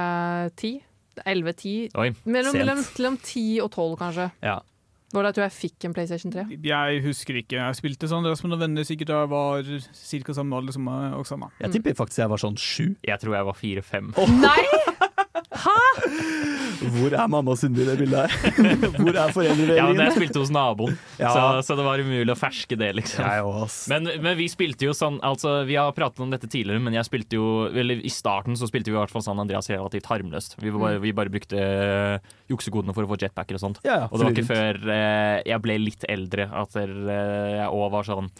ti. 0.56 0.72
Elleve-ti. 1.28 1.74
Mellom, 1.92 2.54
mellom, 2.56 2.80
mellom 2.80 3.16
ti 3.20 3.60
og 3.60 3.72
tolv, 3.74 3.98
kanskje. 4.00 4.30
Ja. 4.40 4.60
Var 5.10 5.26
det 5.26 5.32
at 5.34 5.40
jeg 5.42 5.52
fikk 5.56 5.88
en 5.88 5.94
PlayStation 5.94 6.32
3. 6.32 6.44
Jeg 6.64 7.00
husker 7.04 7.40
ikke. 7.42 7.58
Jeg 7.58 7.78
spilte 7.80 8.08
sånn 8.08 8.24
det 8.24 8.30
var 8.30 8.38
som 8.38 8.52
noen 8.52 8.62
venner 8.62 8.86
sikkert 8.86 9.10
da 9.10 9.24
jeg 9.24 9.32
var 9.32 9.72
ca. 10.30 10.36
samme 10.38 10.60
alder 10.62 10.76
som 10.78 10.88
Oksana. 11.18 11.50
Jeg 11.60 11.74
tipper 11.76 11.98
faktisk 11.98 12.22
jeg 12.22 12.32
var 12.32 12.40
sånn 12.40 12.56
sju. 12.56 12.86
Jeg 13.04 13.20
tror 13.20 13.36
jeg 13.36 13.50
var 13.50 13.58
fire-fem. 13.58 14.14
Nei! 14.38 14.89
Hvor 15.50 17.10
er 17.12 17.26
mamma 17.30 17.52
og 17.52 17.58
Sundby 17.58 17.82
i 17.82 17.86
det 17.88 17.96
bildet 17.98 18.30
her? 18.30 18.30
Hvor 19.34 19.44
er 19.44 19.74
Ja, 19.74 19.86
men 19.90 19.98
jeg 20.04 20.14
spilte 20.14 20.40
hos 20.42 20.52
naboen, 20.54 20.94
Ja. 21.18 21.32
så, 21.34 21.42
så 21.66 21.76
det 21.78 21.84
var 21.86 22.00
umulig 22.02 22.30
å 22.32 22.38
ferske 22.38 22.78
det, 22.78 22.92
liksom. 23.00 23.24
Jeg 23.26 23.44
òg. 23.46 23.74
Men, 23.90 24.08
men 24.22 24.38
vi 24.38 24.46
spilte 24.52 24.86
jo 24.86 24.94
sånn 24.96 25.18
Altså, 25.26 25.60
vi 25.68 25.76
har 25.78 25.90
pratet 25.96 26.22
om 26.24 26.30
dette 26.32 26.48
tidligere, 26.50 26.80
men 26.82 26.94
jeg 26.96 27.06
spilte 27.08 27.36
jo 27.38 27.48
Eller 27.74 28.00
i 28.06 28.12
starten 28.12 28.56
så 28.58 28.68
spilte 28.70 28.92
vi 28.92 28.96
i 28.96 29.00
hvert 29.00 29.12
fall 29.12 29.24
San 29.26 29.42
Andreas 29.42 29.68
relativt 29.72 30.08
harmløst. 30.10 30.56
Vi, 30.62 30.72
bare, 30.74 31.00
vi 31.02 31.12
bare 31.16 31.32
brukte 31.34 31.58
eh, 31.60 32.32
juksekodene 32.52 32.94
for 32.96 33.06
å 33.06 33.10
få 33.12 33.18
jetpacker 33.20 33.58
og 33.58 33.64
sånt. 33.66 33.82
Ja, 33.86 34.04
ja, 34.04 34.10
Og 34.10 34.18
det 34.20 34.28
var 34.28 34.36
ikke 34.36 34.50
før 34.50 34.80
eh, 34.94 35.38
jeg 35.50 35.64
ble 35.66 35.78
litt 35.82 36.06
eldre 36.10 36.46
at 36.62 36.78
eh, 36.80 36.94
jeg 37.60 37.68
òg 37.74 37.88
var 37.98 38.06
sånn 38.08 38.30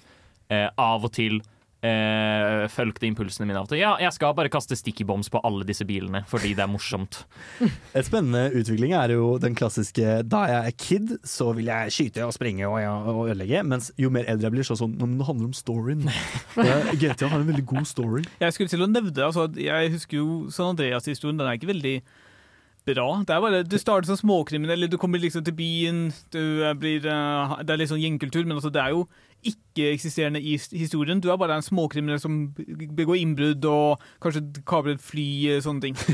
eh, 0.51 0.69
Av 0.81 1.05
og 1.07 1.13
til 1.17 1.41
eh, 1.87 2.67
fulgte 2.73 3.09
impulsene 3.09 3.49
mine 3.49 3.61
av 3.61 3.67
og 3.67 3.73
til. 3.73 3.81
Ja, 3.83 3.95
jeg 4.03 4.13
skal 4.17 4.35
bare 4.37 4.53
kaste 4.53 4.77
sticky 4.79 5.07
bombs 5.09 5.31
på 5.33 5.41
alle 5.47 5.67
disse 5.69 5.87
bilene 5.89 6.23
fordi 6.31 6.53
det 6.57 6.65
er 6.65 6.71
morsomt. 6.71 7.23
Et 7.97 8.07
spennende 8.07 8.51
utvikling 8.57 8.95
er 8.99 9.15
jo 9.17 9.35
den 9.43 9.57
klassiske 9.59 10.21
da 10.31 10.45
jeg 10.51 10.71
er 10.71 10.79
kid, 10.87 11.15
så 11.27 11.51
vil 11.57 11.71
jeg 11.71 11.95
skyte 11.95 12.27
og 12.27 12.35
springe 12.37 12.69
og, 12.69 12.79
ja, 12.83 12.95
og 13.01 13.31
ødelegge. 13.31 13.65
Mens 13.67 13.91
jo 14.01 14.13
mer 14.13 14.29
eldre 14.31 14.51
jeg 14.51 14.57
blir, 14.57 14.69
så 14.69 14.79
sånn 14.79 14.97
men 15.01 15.19
det 15.21 15.29
handler 15.29 15.51
om 15.51 15.57
storyen. 15.57 16.09
GTA 17.01 17.31
har 17.31 17.41
en 17.41 17.49
veldig 17.49 17.67
god 17.69 17.87
story. 17.89 18.25
Jeg 18.43 18.57
skulle 18.57 18.73
til 18.73 18.85
å 18.85 18.91
nevne 18.91 19.27
altså, 19.27 19.47
Jeg 19.59 19.93
husker 19.95 20.21
jo 20.21 20.29
San 20.53 20.75
Andreas-historien. 20.75 21.39
Den 21.41 21.49
er 21.49 21.59
ikke 21.59 21.73
veldig 21.73 21.97
bra. 22.87 23.09
Det 23.27 23.35
er 23.35 23.43
bare, 23.45 23.63
Du 23.65 23.79
starter 23.79 24.11
som 24.11 24.19
småkriminell, 24.21 24.89
du 24.91 24.99
kommer 24.99 25.21
liksom 25.21 25.45
til 25.45 25.57
byen, 25.57 26.13
du 26.33 26.43
blir, 26.81 27.07
eh, 27.07 27.57
det 27.65 27.75
er 27.75 27.81
litt 27.81 27.93
sånn 27.93 28.03
gjengkultur, 28.03 28.47
men 28.47 28.59
altså, 28.59 28.73
det 28.73 28.83
er 28.83 28.95
jo 28.97 29.07
ikke-eksisterende 29.41 30.41
i 30.43 30.59
historien. 30.77 31.21
Du 31.21 31.31
er 31.33 31.39
bare 31.41 31.57
en 31.57 31.65
småkriminell 31.65 32.21
som 32.21 32.51
begår 32.97 33.21
innbrudd 33.23 33.65
og 33.71 34.03
kanskje 34.21 34.43
kabler 34.69 34.99
et 34.99 35.05
fly, 35.05 35.29
eh, 35.49 35.63
sånne 35.65 35.81
ting. 35.81 35.97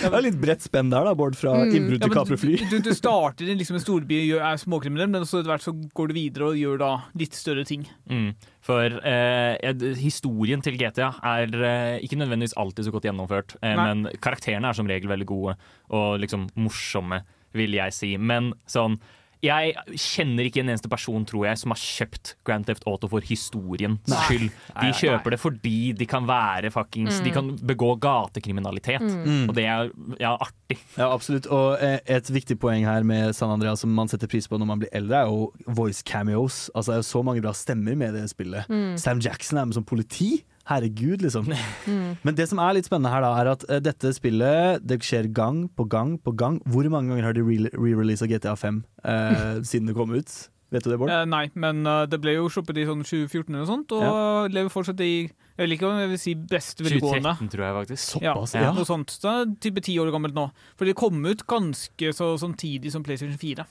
Det 0.00 0.08
er 0.08 0.24
litt 0.24 0.38
bredt 0.40 0.64
spenn 0.64 0.88
der, 0.90 1.04
da, 1.04 1.12
Bård, 1.14 1.36
fra 1.38 1.52
innbrudd 1.68 2.00
til 2.00 2.10
men 2.10 2.16
kapre 2.16 2.38
fly. 2.40 2.56
Du, 2.70 2.78
du 2.82 2.90
starter 2.96 3.48
i 3.48 3.54
liksom 3.54 3.76
en 3.78 3.82
storby 3.84 4.22
og 4.34 4.40
er 4.48 4.60
småkriminell, 4.60 5.10
men 5.12 5.26
så 5.28 5.40
etter 5.40 5.52
hvert 5.52 5.64
så 5.64 5.74
går 5.76 6.10
du 6.10 6.16
videre 6.16 6.48
og 6.50 6.58
gjør 6.58 6.80
da 6.80 6.90
litt 7.20 7.36
større 7.36 7.66
ting. 7.68 7.84
Mm. 8.10 8.32
For 8.70 9.00
eh, 9.02 9.84
historien 9.98 10.62
til 10.62 10.78
GTA 10.78 11.10
er 11.26 11.54
eh, 11.58 11.96
ikke 12.06 12.20
nødvendigvis 12.20 12.54
alltid 12.60 12.86
så 12.86 12.92
godt 12.94 13.08
gjennomført, 13.08 13.56
eh, 13.66 13.74
men 13.74 14.06
karakterene 14.22 14.70
er 14.70 14.78
som 14.78 14.90
regel 14.90 15.10
veldig 15.10 15.26
gode 15.26 15.56
og 15.90 16.20
liksom 16.22 16.46
morsomme, 16.60 17.24
vil 17.56 17.74
jeg 17.74 17.96
si. 17.96 18.12
Men 18.14 18.52
sånn 18.70 19.00
jeg 19.44 19.72
kjenner 19.96 20.46
ikke 20.46 20.60
en 20.62 20.70
eneste 20.72 20.90
person 20.92 21.24
tror 21.28 21.46
jeg, 21.48 21.60
som 21.62 21.72
har 21.72 21.80
kjøpt 21.80 22.34
Grand 22.46 22.66
Theft 22.68 22.84
Auto 22.88 23.08
for 23.10 23.24
historiens 23.24 24.00
skyld. 24.26 24.50
De 24.76 24.90
kjøper 24.96 25.34
det 25.34 25.40
fordi 25.40 25.92
de 25.96 26.08
kan 26.08 26.26
være 26.28 26.72
fuckings 26.74 27.22
De 27.24 27.32
kan 27.34 27.52
begå 27.66 27.94
gatekriminalitet. 28.02 29.04
Og 29.48 29.54
det 29.56 29.64
er 29.64 29.90
ja, 30.20 30.34
artig. 30.36 30.78
Ja, 30.98 31.08
absolutt. 31.08 31.48
Og 31.52 31.80
eh, 31.82 31.98
et 32.10 32.30
viktig 32.32 32.58
poeng 32.60 32.84
her 32.88 33.06
med 33.06 33.34
San 33.36 33.52
Andreas 33.52 33.82
som 33.84 33.92
man 33.96 34.10
setter 34.12 34.30
pris 34.30 34.48
på 34.50 34.60
når 34.60 34.68
man 34.68 34.82
blir 34.82 34.92
eldre, 34.96 35.24
er 35.24 35.32
jo 35.32 35.74
voice 35.78 36.04
cameos. 36.06 36.68
Altså, 36.74 36.92
det 36.92 36.98
er 36.98 37.02
jo 37.04 37.10
så 37.10 37.24
mange 37.26 37.44
bra 37.44 37.54
stemmer 37.56 37.96
med 37.98 38.16
det 38.18 38.28
spillet. 38.32 38.68
Sam 39.00 39.22
Jackson 39.24 39.60
er 39.60 39.70
med 39.70 39.78
som 39.78 39.86
politi. 39.86 40.42
Herregud, 40.70 41.24
liksom. 41.24 41.50
Men 42.26 42.38
det 42.38 42.46
som 42.50 42.60
er 42.62 42.76
litt 42.78 42.86
spennende 42.86 43.10
her, 43.12 43.24
da, 43.26 43.32
er 43.42 43.50
at 43.56 43.66
eh, 43.68 43.82
dette 43.82 44.12
spillet 44.16 44.84
det 44.86 45.00
skjer 45.02 45.26
gang 45.34 45.64
på 45.74 45.88
gang 45.90 46.14
på 46.22 46.32
gang. 46.38 46.60
Hvor 46.70 46.86
mange 46.92 47.10
ganger 47.12 47.26
har 47.30 47.36
de 47.36 47.42
re- 47.44 47.74
re-releasa 47.74 48.28
GTA 48.30 48.54
5 48.58 48.80
eh, 49.02 49.60
siden 49.70 49.90
det 49.90 49.96
kom 49.98 50.14
ut? 50.14 50.36
Vet 50.70 50.84
du 50.86 50.92
det, 50.92 51.00
Bård? 51.02 51.10
Eh, 51.10 51.24
nei, 51.26 51.48
men 51.58 51.82
uh, 51.82 52.04
det 52.06 52.20
ble 52.22 52.36
jo 52.36 52.44
sluppet 52.52 52.78
i 52.78 52.84
sånn 52.86 53.02
2014 53.02 53.48
eller 53.50 53.64
noe 53.64 53.70
sånt, 53.72 53.90
og 53.96 54.54
lever 54.54 54.70
fortsatt 54.70 55.00
i 55.02 55.12
Jeg 55.26 55.64
vil 55.64 55.74
ikke 55.74 55.88
om 55.88 55.98
jeg 55.98 56.12
vil 56.12 56.20
si 56.22 56.34
best 56.38 56.78
velgående. 56.86 57.34
2013, 57.34 57.50
tror 57.50 57.64
jeg 57.66 57.76
faktisk. 57.80 58.04
Ja, 58.22 58.36
Såpass, 58.36 58.54
ja. 58.54 58.62
ja. 58.68 58.70
Noe 58.76 58.86
sånt. 58.86 59.16
Det 59.18 59.32
er 59.34 59.50
type 59.66 59.82
ti 59.84 59.98
år 59.98 60.12
gammelt 60.14 60.38
nå. 60.38 60.46
For 60.78 60.86
det 60.86 60.94
kom 61.00 61.18
ut 61.26 61.42
ganske 61.50 62.14
så 62.16 62.30
samtidig 62.38 62.94
som 62.94 63.02
PlayStation 63.02 63.34
4. 63.42 63.66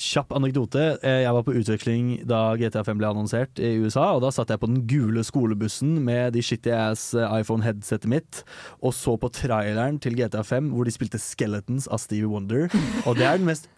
Kjapp 0.00 0.32
anekdote. 0.32 0.84
Eh, 1.04 1.20
Jeg 1.26 1.34
var 1.36 1.44
på 1.44 1.52
utveksling 1.60 2.12
da 2.28 2.54
GTA 2.56 2.80
5 2.86 3.00
ble 3.02 3.10
annonsert 3.10 3.60
i 3.60 3.74
USA, 3.82 4.14
og 4.16 4.22
da 4.24 4.30
satt 4.32 4.48
jeg 4.48 4.60
på 4.62 4.70
den 4.70 4.86
gule 4.88 5.20
skolebussen 5.26 5.98
med 6.06 6.32
de 6.32 6.40
shitty 6.44 6.72
ass 6.72 7.10
eh, 7.12 7.34
iPhone-headsetet 7.42 8.08
mitt, 8.08 8.40
og 8.80 8.94
så 8.96 9.18
på 9.20 9.28
traileren 9.36 10.00
til 10.00 10.16
GTA 10.16 10.40
5 10.46 10.72
hvor 10.72 10.88
de 10.88 10.94
spilte 10.94 11.20
Skeletons 11.20 11.90
av 11.92 12.00
Stevie 12.00 12.30
Wonder, 12.30 12.70
og 13.06 13.20
det 13.20 13.28
er 13.28 13.36
den 13.42 13.50
mest 13.50 13.68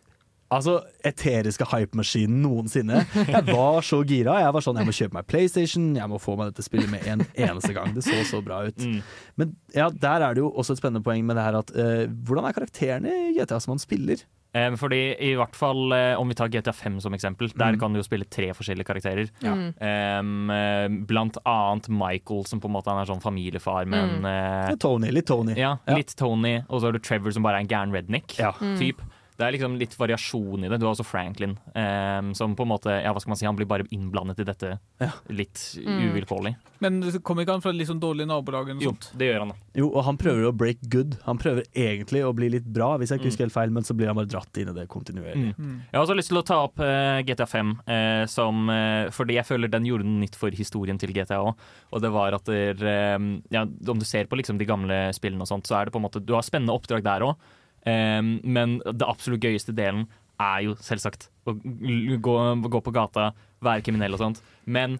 Altså, 0.53 0.83
eteriske 1.09 1.65
hypemaskinen 1.65 2.43
noensinne. 2.45 2.99
Jeg 3.17 3.41
var 3.49 3.79
så 3.89 4.03
gira. 4.05 4.35
Jeg 4.43 4.53
var 4.53 4.61
sånn, 4.61 4.77
jeg 4.83 4.85
må 4.85 4.93
kjøpe 4.93 5.17
meg 5.17 5.25
PlayStation, 5.31 5.87
jeg 5.97 6.11
må 6.13 6.19
få 6.21 6.35
meg 6.37 6.51
dette 6.51 6.67
spillet 6.67 6.91
med 6.93 7.07
en 7.09 7.23
eneste 7.41 7.73
gang. 7.73 7.95
Det 7.97 8.05
så 8.05 8.19
så 8.29 8.43
bra 8.45 8.59
ut. 8.69 8.85
Mm. 8.85 8.99
Men 9.41 9.55
ja, 9.73 9.87
der 9.89 10.27
er 10.27 10.37
det 10.37 10.43
jo 10.45 10.51
også 10.53 10.77
et 10.77 10.83
spennende 10.83 11.01
poeng 11.07 11.25
med 11.25 11.41
det 11.41 11.47
her 11.47 11.57
at 11.63 11.73
uh, 11.73 12.05
hvordan 12.05 12.51
er 12.51 12.59
karakterene 12.59 13.15
i 13.31 13.33
GTA 13.39 13.63
som 13.65 13.73
man 13.73 13.81
spiller? 13.81 14.21
Eh, 14.53 14.75
fordi 14.77 15.01
i 15.25 15.31
hvert 15.39 15.57
fall 15.57 15.95
eh, 15.97 16.13
om 16.21 16.29
vi 16.29 16.37
tar 16.37 16.51
GTA 16.53 16.75
5 16.77 16.99
som 17.01 17.15
eksempel, 17.17 17.49
der 17.57 17.79
kan 17.81 17.95
du 17.95 18.01
jo 18.03 18.05
spille 18.05 18.29
tre 18.29 18.51
forskjellige 18.57 18.89
karakterer. 18.89 19.31
Em, 19.43 20.51
eh, 20.53 20.89
blant 21.09 21.39
annet 21.49 21.89
Michael, 21.89 22.45
som 22.51 22.61
på 22.61 22.69
en 22.69 22.77
måte 22.77 22.93
han 22.93 23.01
er 23.01 23.09
sånn 23.09 23.25
familiefar, 23.25 23.89
men 23.89 24.27
er 24.29 24.77
Tony, 24.83 25.11
litt 25.15 25.27
Tony. 25.31 25.57
ja, 25.57 25.77
litt 25.97 26.13
Tony. 26.17 26.59
Og 26.69 26.81
så 26.83 26.91
har 26.91 26.93
du 26.99 27.01
Trevor, 27.01 27.33
som 27.33 27.47
bare 27.47 27.63
er 27.63 27.67
en 27.67 27.73
gæren 27.73 27.97
redneck. 27.97 28.37
Ja. 28.39 28.53
Typ. 28.81 29.01
Det 29.39 29.47
er 29.47 29.55
liksom 29.57 29.79
litt 29.81 29.95
variasjon 29.99 30.65
i 30.65 30.69
det. 30.71 30.79
Du 30.79 30.87
har 30.87 30.93
også 30.95 31.07
Franklin, 31.07 31.57
um, 31.75 32.33
som 32.37 32.57
på 32.57 32.67
en 32.67 32.73
måte 32.73 32.93
Ja, 33.03 33.13
hva 33.15 33.21
skal 33.23 33.33
man 33.33 33.41
si, 33.41 33.47
han 33.49 33.57
blir 33.59 33.69
bare 33.71 33.87
innblandet 33.91 34.43
i 34.43 34.47
dette 34.47 34.79
Ja. 35.01 35.11
litt 35.29 35.59
uvilkårlig. 35.83 36.55
Men 36.81 37.01
kommer 37.23 37.43
ikke 37.45 37.57
han 37.57 37.65
fra 37.65 37.73
litt 37.73 37.89
sånn 37.89 38.01
dårlig 38.03 38.27
nabolag 38.29 38.69
Jo, 38.81 38.93
sånt? 38.93 39.11
det 39.17 39.31
gjør 39.31 39.45
han. 39.45 39.49
da. 39.55 39.57
Jo, 39.75 39.89
og 39.91 40.05
han 40.05 40.19
prøver 40.19 40.49
å 40.49 40.53
break 40.57 40.83
good. 40.93 41.17
Han 41.25 41.39
prøver 41.39 41.65
egentlig 41.75 42.23
å 42.27 42.35
bli 42.35 42.51
litt 42.51 42.65
bra, 42.67 42.97
hvis 42.99 43.11
jeg 43.11 43.21
ikke 43.21 43.31
husker 43.31 43.47
helt 43.47 43.57
feil, 43.57 43.71
men 43.71 43.83
så 43.83 43.97
blir 43.97 44.11
han 44.11 44.17
bare 44.19 44.31
dratt 44.31 44.57
inn 44.61 44.69
i 44.69 44.77
det 44.77 44.89
kontinuerlig. 44.93 45.55
Mm. 45.57 45.77
Jeg 45.91 45.97
har 45.97 46.05
også 46.05 46.17
lyst 46.19 46.33
til 46.33 46.41
å 46.43 46.47
ta 46.47 46.61
opp 46.67 46.79
uh, 46.83 47.23
GTA 47.27 47.47
5, 47.49 47.73
uh, 47.89 48.27
som, 48.27 48.69
uh, 48.69 49.09
fordi 49.15 49.39
jeg 49.39 49.49
føler 49.49 49.73
den 49.73 49.87
gjorde 49.89 50.05
nytt 50.07 50.37
for 50.39 50.51
historien 50.51 50.99
til 51.01 51.13
GTA 51.15 51.41
òg. 51.43 51.55
Og 51.93 52.03
det 52.03 52.13
var 52.13 52.35
at 52.37 52.45
der, 52.45 52.85
eh, 52.87 53.19
ja, 53.55 53.63
om 53.65 53.99
du 53.99 54.05
ser 54.05 54.27
på 54.27 54.37
liksom 54.39 54.59
de 54.59 54.69
gamle 54.69 54.99
spillene 55.17 55.45
og 55.45 55.51
sånt, 55.51 55.67
så 55.69 55.79
er 55.79 55.87
det 55.87 55.95
på 55.95 56.01
en 56.01 56.07
måte 56.07 56.25
Du 56.25 56.35
har 56.35 56.43
spennende 56.43 56.75
oppdrag 56.75 57.03
der 57.05 57.25
òg, 57.27 57.37
men 57.85 58.77
det 58.87 59.09
absolutt 59.09 59.43
gøyeste 59.43 59.73
delen 59.75 60.05
er 60.43 60.61
jo 60.67 60.77
selvsagt 60.83 61.29
å 61.49 61.55
gå, 61.57 62.37
gå 62.63 62.81
på 62.87 62.95
gata, 62.95 63.31
være 63.65 63.85
kriminell 63.87 64.17
og 64.17 64.23
sånt. 64.23 64.43
Men 64.65 64.99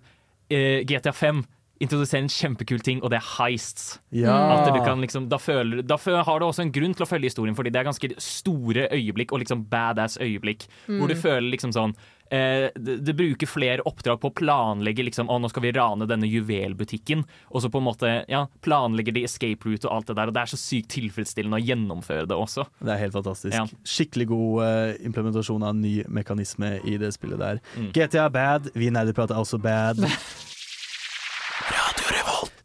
uh, 0.53 0.81
GTA 0.89 1.15
5 1.15 1.45
introduserer 1.83 2.25
en 2.25 2.33
kjempekul 2.33 2.83
ting, 2.85 3.03
og 3.03 3.13
det 3.13 3.19
er 3.21 3.29
heists. 3.37 3.99
Ja. 4.15 4.37
At 4.57 4.71
du 4.71 4.81
kan 4.85 5.03
liksom, 5.03 5.29
da, 5.33 5.41
føler, 5.43 5.83
da 5.87 5.99
har 5.99 6.41
du 6.41 6.47
også 6.47 6.67
en 6.67 6.75
grunn 6.75 6.97
til 6.97 7.07
å 7.07 7.11
følge 7.11 7.33
historien, 7.33 7.59
fordi 7.59 7.75
det 7.75 7.83
er 7.83 7.91
ganske 7.91 8.15
store 8.23 8.89
øyeblikk, 8.95 9.35
og 9.35 9.43
liksom 9.43 9.67
badass 9.71 10.19
øyeblikk, 10.23 10.69
hvor 10.87 11.11
du 11.11 11.17
føler 11.19 11.51
liksom 11.53 11.75
sånn 11.75 11.95
eh, 12.33 12.69
det, 12.77 12.99
det 13.07 13.15
bruker 13.19 13.51
flere 13.51 13.85
oppdrag 13.89 14.21
på 14.23 14.31
å 14.31 14.35
planlegge 14.37 15.07
liksom, 15.09 15.31
å 15.33 15.39
nå 15.43 15.51
skal 15.53 15.67
vi 15.67 15.75
rane 15.77 16.09
denne 16.11 16.29
juvelbutikken, 16.31 17.25
og 17.51 17.65
så 17.65 17.73
på 17.73 17.83
en 17.83 17.89
måte 17.89 18.15
ja, 18.31 18.45
planlegger 18.65 19.17
de 19.17 19.25
escape 19.29 19.69
route 19.69 19.89
og 19.89 19.97
alt 19.97 20.13
det 20.13 20.19
der, 20.21 20.31
og 20.31 20.37
det 20.37 20.45
er 20.45 20.55
så 20.55 20.61
sykt 20.61 20.93
tilfredsstillende 20.95 21.59
å 21.59 21.67
gjennomføre 21.67 22.29
det 22.31 22.39
også. 22.39 22.67
Det 22.83 22.95
er 22.95 23.03
helt 23.07 23.19
fantastisk. 23.19 23.57
Ja. 23.59 23.67
Skikkelig 23.97 24.29
god 24.33 24.63
eh, 24.69 24.95
implementasjon 25.11 25.67
av 25.67 25.75
en 25.75 25.83
ny 25.85 25.99
mekanisme 26.07 26.77
i 26.87 26.97
det 27.03 27.13
spillet 27.17 27.43
der. 27.43 27.63
Mm. 27.75 27.91
GTA 27.97 28.29
er 28.29 28.35
bad, 28.39 28.73
vi 28.79 28.93
nerdeprater 28.95 29.39
er 29.39 29.45
også 29.45 29.61
bad. 29.63 30.03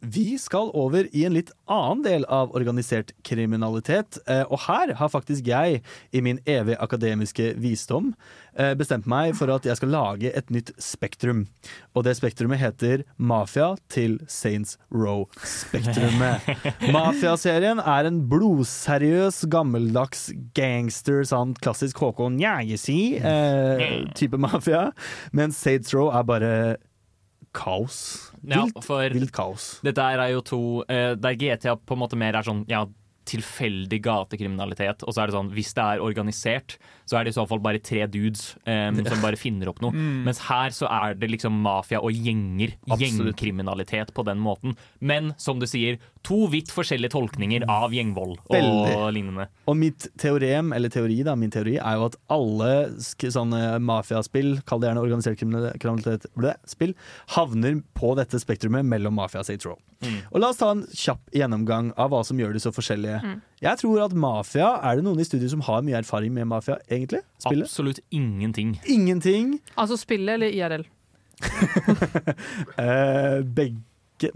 Vi 0.08 0.38
skal 0.40 0.70
over 0.78 1.04
i 1.12 1.24
en 1.28 1.34
litt 1.36 1.50
annen 1.68 2.02
del 2.04 2.24
av 2.32 2.54
organisert 2.56 3.10
kriminalitet. 3.26 4.18
eh, 4.26 4.44
Og 4.48 4.58
her 4.64 4.94
har 4.96 5.08
faktisk 5.12 5.46
jeg, 5.46 5.82
i 6.12 6.20
min 6.24 6.38
evig 6.46 6.76
akademiske 6.80 7.54
visdom, 7.60 8.14
eh, 8.56 8.72
bestemt 8.74 9.06
meg 9.06 9.34
for 9.36 9.50
at 9.52 9.64
jeg 9.68 9.76
skal 9.76 9.88
lage 9.92 10.32
et 10.34 10.50
nytt 10.50 10.70
spektrum. 10.80 11.46
Og 11.94 12.04
det 12.04 12.16
spektrumet 12.16 12.58
heter 12.58 13.04
Mafia 13.18 13.76
til 13.92 14.18
Saints 14.28 14.78
Row-spektrumet. 14.94 16.40
Mafiaserien 16.94 17.78
er 17.82 18.06
en 18.08 18.22
blodseriøs, 18.30 19.44
gammeldags 19.52 20.30
gangster, 20.56 21.22
sånn 21.28 21.54
klassisk 21.60 21.98
Håkon 22.02 22.38
Jægesi-type 22.40 24.38
mafia. 24.40 24.92
Mens 25.32 25.56
Saints 25.60 25.92
Row 25.94 26.08
er 26.14 26.22
bare 26.28 26.52
kaos. 27.58 27.98
Ja, 28.42 28.62
Vilt, 28.62 28.78
for 28.86 29.18
vilt 29.18 29.34
kaos. 29.34 29.68
Dette 29.86 30.04
er 30.04 30.22
jo 30.32 30.44
to 30.46 30.60
eh, 30.86 31.12
Der 31.18 31.36
GTA 31.38 31.74
på 31.76 31.96
en 31.96 32.02
måte 32.04 32.18
mer 32.20 32.38
er 32.38 32.46
sånn 32.46 32.62
ja, 32.70 32.84
tilfeldig 33.28 34.00
gatekriminalitet. 34.04 35.04
Og 35.04 35.14
så 35.14 35.22
er 35.22 35.30
det 35.30 35.36
sånn, 35.36 35.52
hvis 35.56 35.74
det 35.76 35.84
er 35.84 36.04
organisert, 36.04 36.78
så 37.08 37.18
er 37.18 37.26
det 37.26 37.32
i 37.32 37.38
så 37.38 37.46
fall 37.48 37.62
bare 37.64 37.80
tre 37.82 38.04
dudes 38.10 38.52
um, 38.68 39.00
som 39.08 39.24
bare 39.24 39.38
finner 39.40 39.70
opp 39.72 39.80
noe. 39.84 39.92
Mens 40.26 40.42
her 40.48 40.74
så 40.76 40.88
er 40.92 41.16
det 41.18 41.30
liksom 41.32 41.56
mafia 41.64 42.02
og 42.04 42.12
gjenger. 42.14 42.74
Absolutt. 42.88 43.32
Gjengkriminalitet 43.32 44.12
på 44.16 44.24
den 44.28 44.40
måten. 44.44 44.76
Men 45.00 45.32
som 45.40 45.60
du 45.62 45.66
sier, 45.68 45.98
to 46.26 46.44
vidt 46.52 46.72
forskjellige 46.74 47.14
tolkninger 47.14 47.64
av 47.70 47.94
gjengvold 47.94 48.36
og 48.44 48.54
Veldig. 48.54 48.94
lignende. 49.16 49.48
Og 49.70 49.78
mitt 49.80 50.08
teorem, 50.20 50.72
eller 50.76 50.92
teori 50.92 51.20
da, 51.26 51.36
min 51.38 51.52
teori 51.54 51.78
er 51.78 51.98
jo 51.98 52.08
at 52.10 52.18
alle 52.34 52.72
sk 53.02 53.28
sånne 53.34 53.78
mafiaspill, 53.84 54.58
kall 54.68 54.82
det 54.82 54.90
gjerne 54.90 55.04
organisert 55.04 55.38
kriminalitet, 55.40 56.28
ble, 56.36 56.54
spill, 56.68 56.94
havner 57.34 57.80
på 57.98 58.14
dette 58.18 58.40
spektrumet 58.42 58.86
mellom 58.86 59.16
mafia 59.18 59.42
og 59.42 59.48
Saints 59.48 59.68
Row. 59.68 59.78
Og 60.30 60.38
la 60.38 60.52
oss 60.52 60.60
ta 60.60 60.70
en 60.70 60.84
kjapp 60.94 61.32
gjennomgang 61.34 61.90
av 61.98 62.12
hva 62.12 62.20
som 62.26 62.38
gjør 62.38 62.54
de 62.54 62.60
så 62.62 62.70
forskjellige. 62.74 63.38
Jeg 63.62 63.78
tror 63.80 64.04
at 64.04 64.12
Mafia 64.14 64.68
Er 64.86 64.98
det 64.98 65.04
noen 65.06 65.18
i 65.18 65.26
studio 65.26 65.48
som 65.50 65.62
har 65.66 65.82
mye 65.82 65.98
erfaring 65.98 66.32
med 66.34 66.46
Mafia, 66.50 66.76
egentlig? 66.90 67.24
Spillet? 67.42 67.66
Absolutt 67.66 68.00
ingenting. 68.14 68.76
Ingenting. 68.86 69.58
Altså 69.76 69.96
spillet 69.98 70.38
eller 70.38 70.54
IRL? 70.54 70.86
Eh, 72.78 73.42
begge 73.54 73.78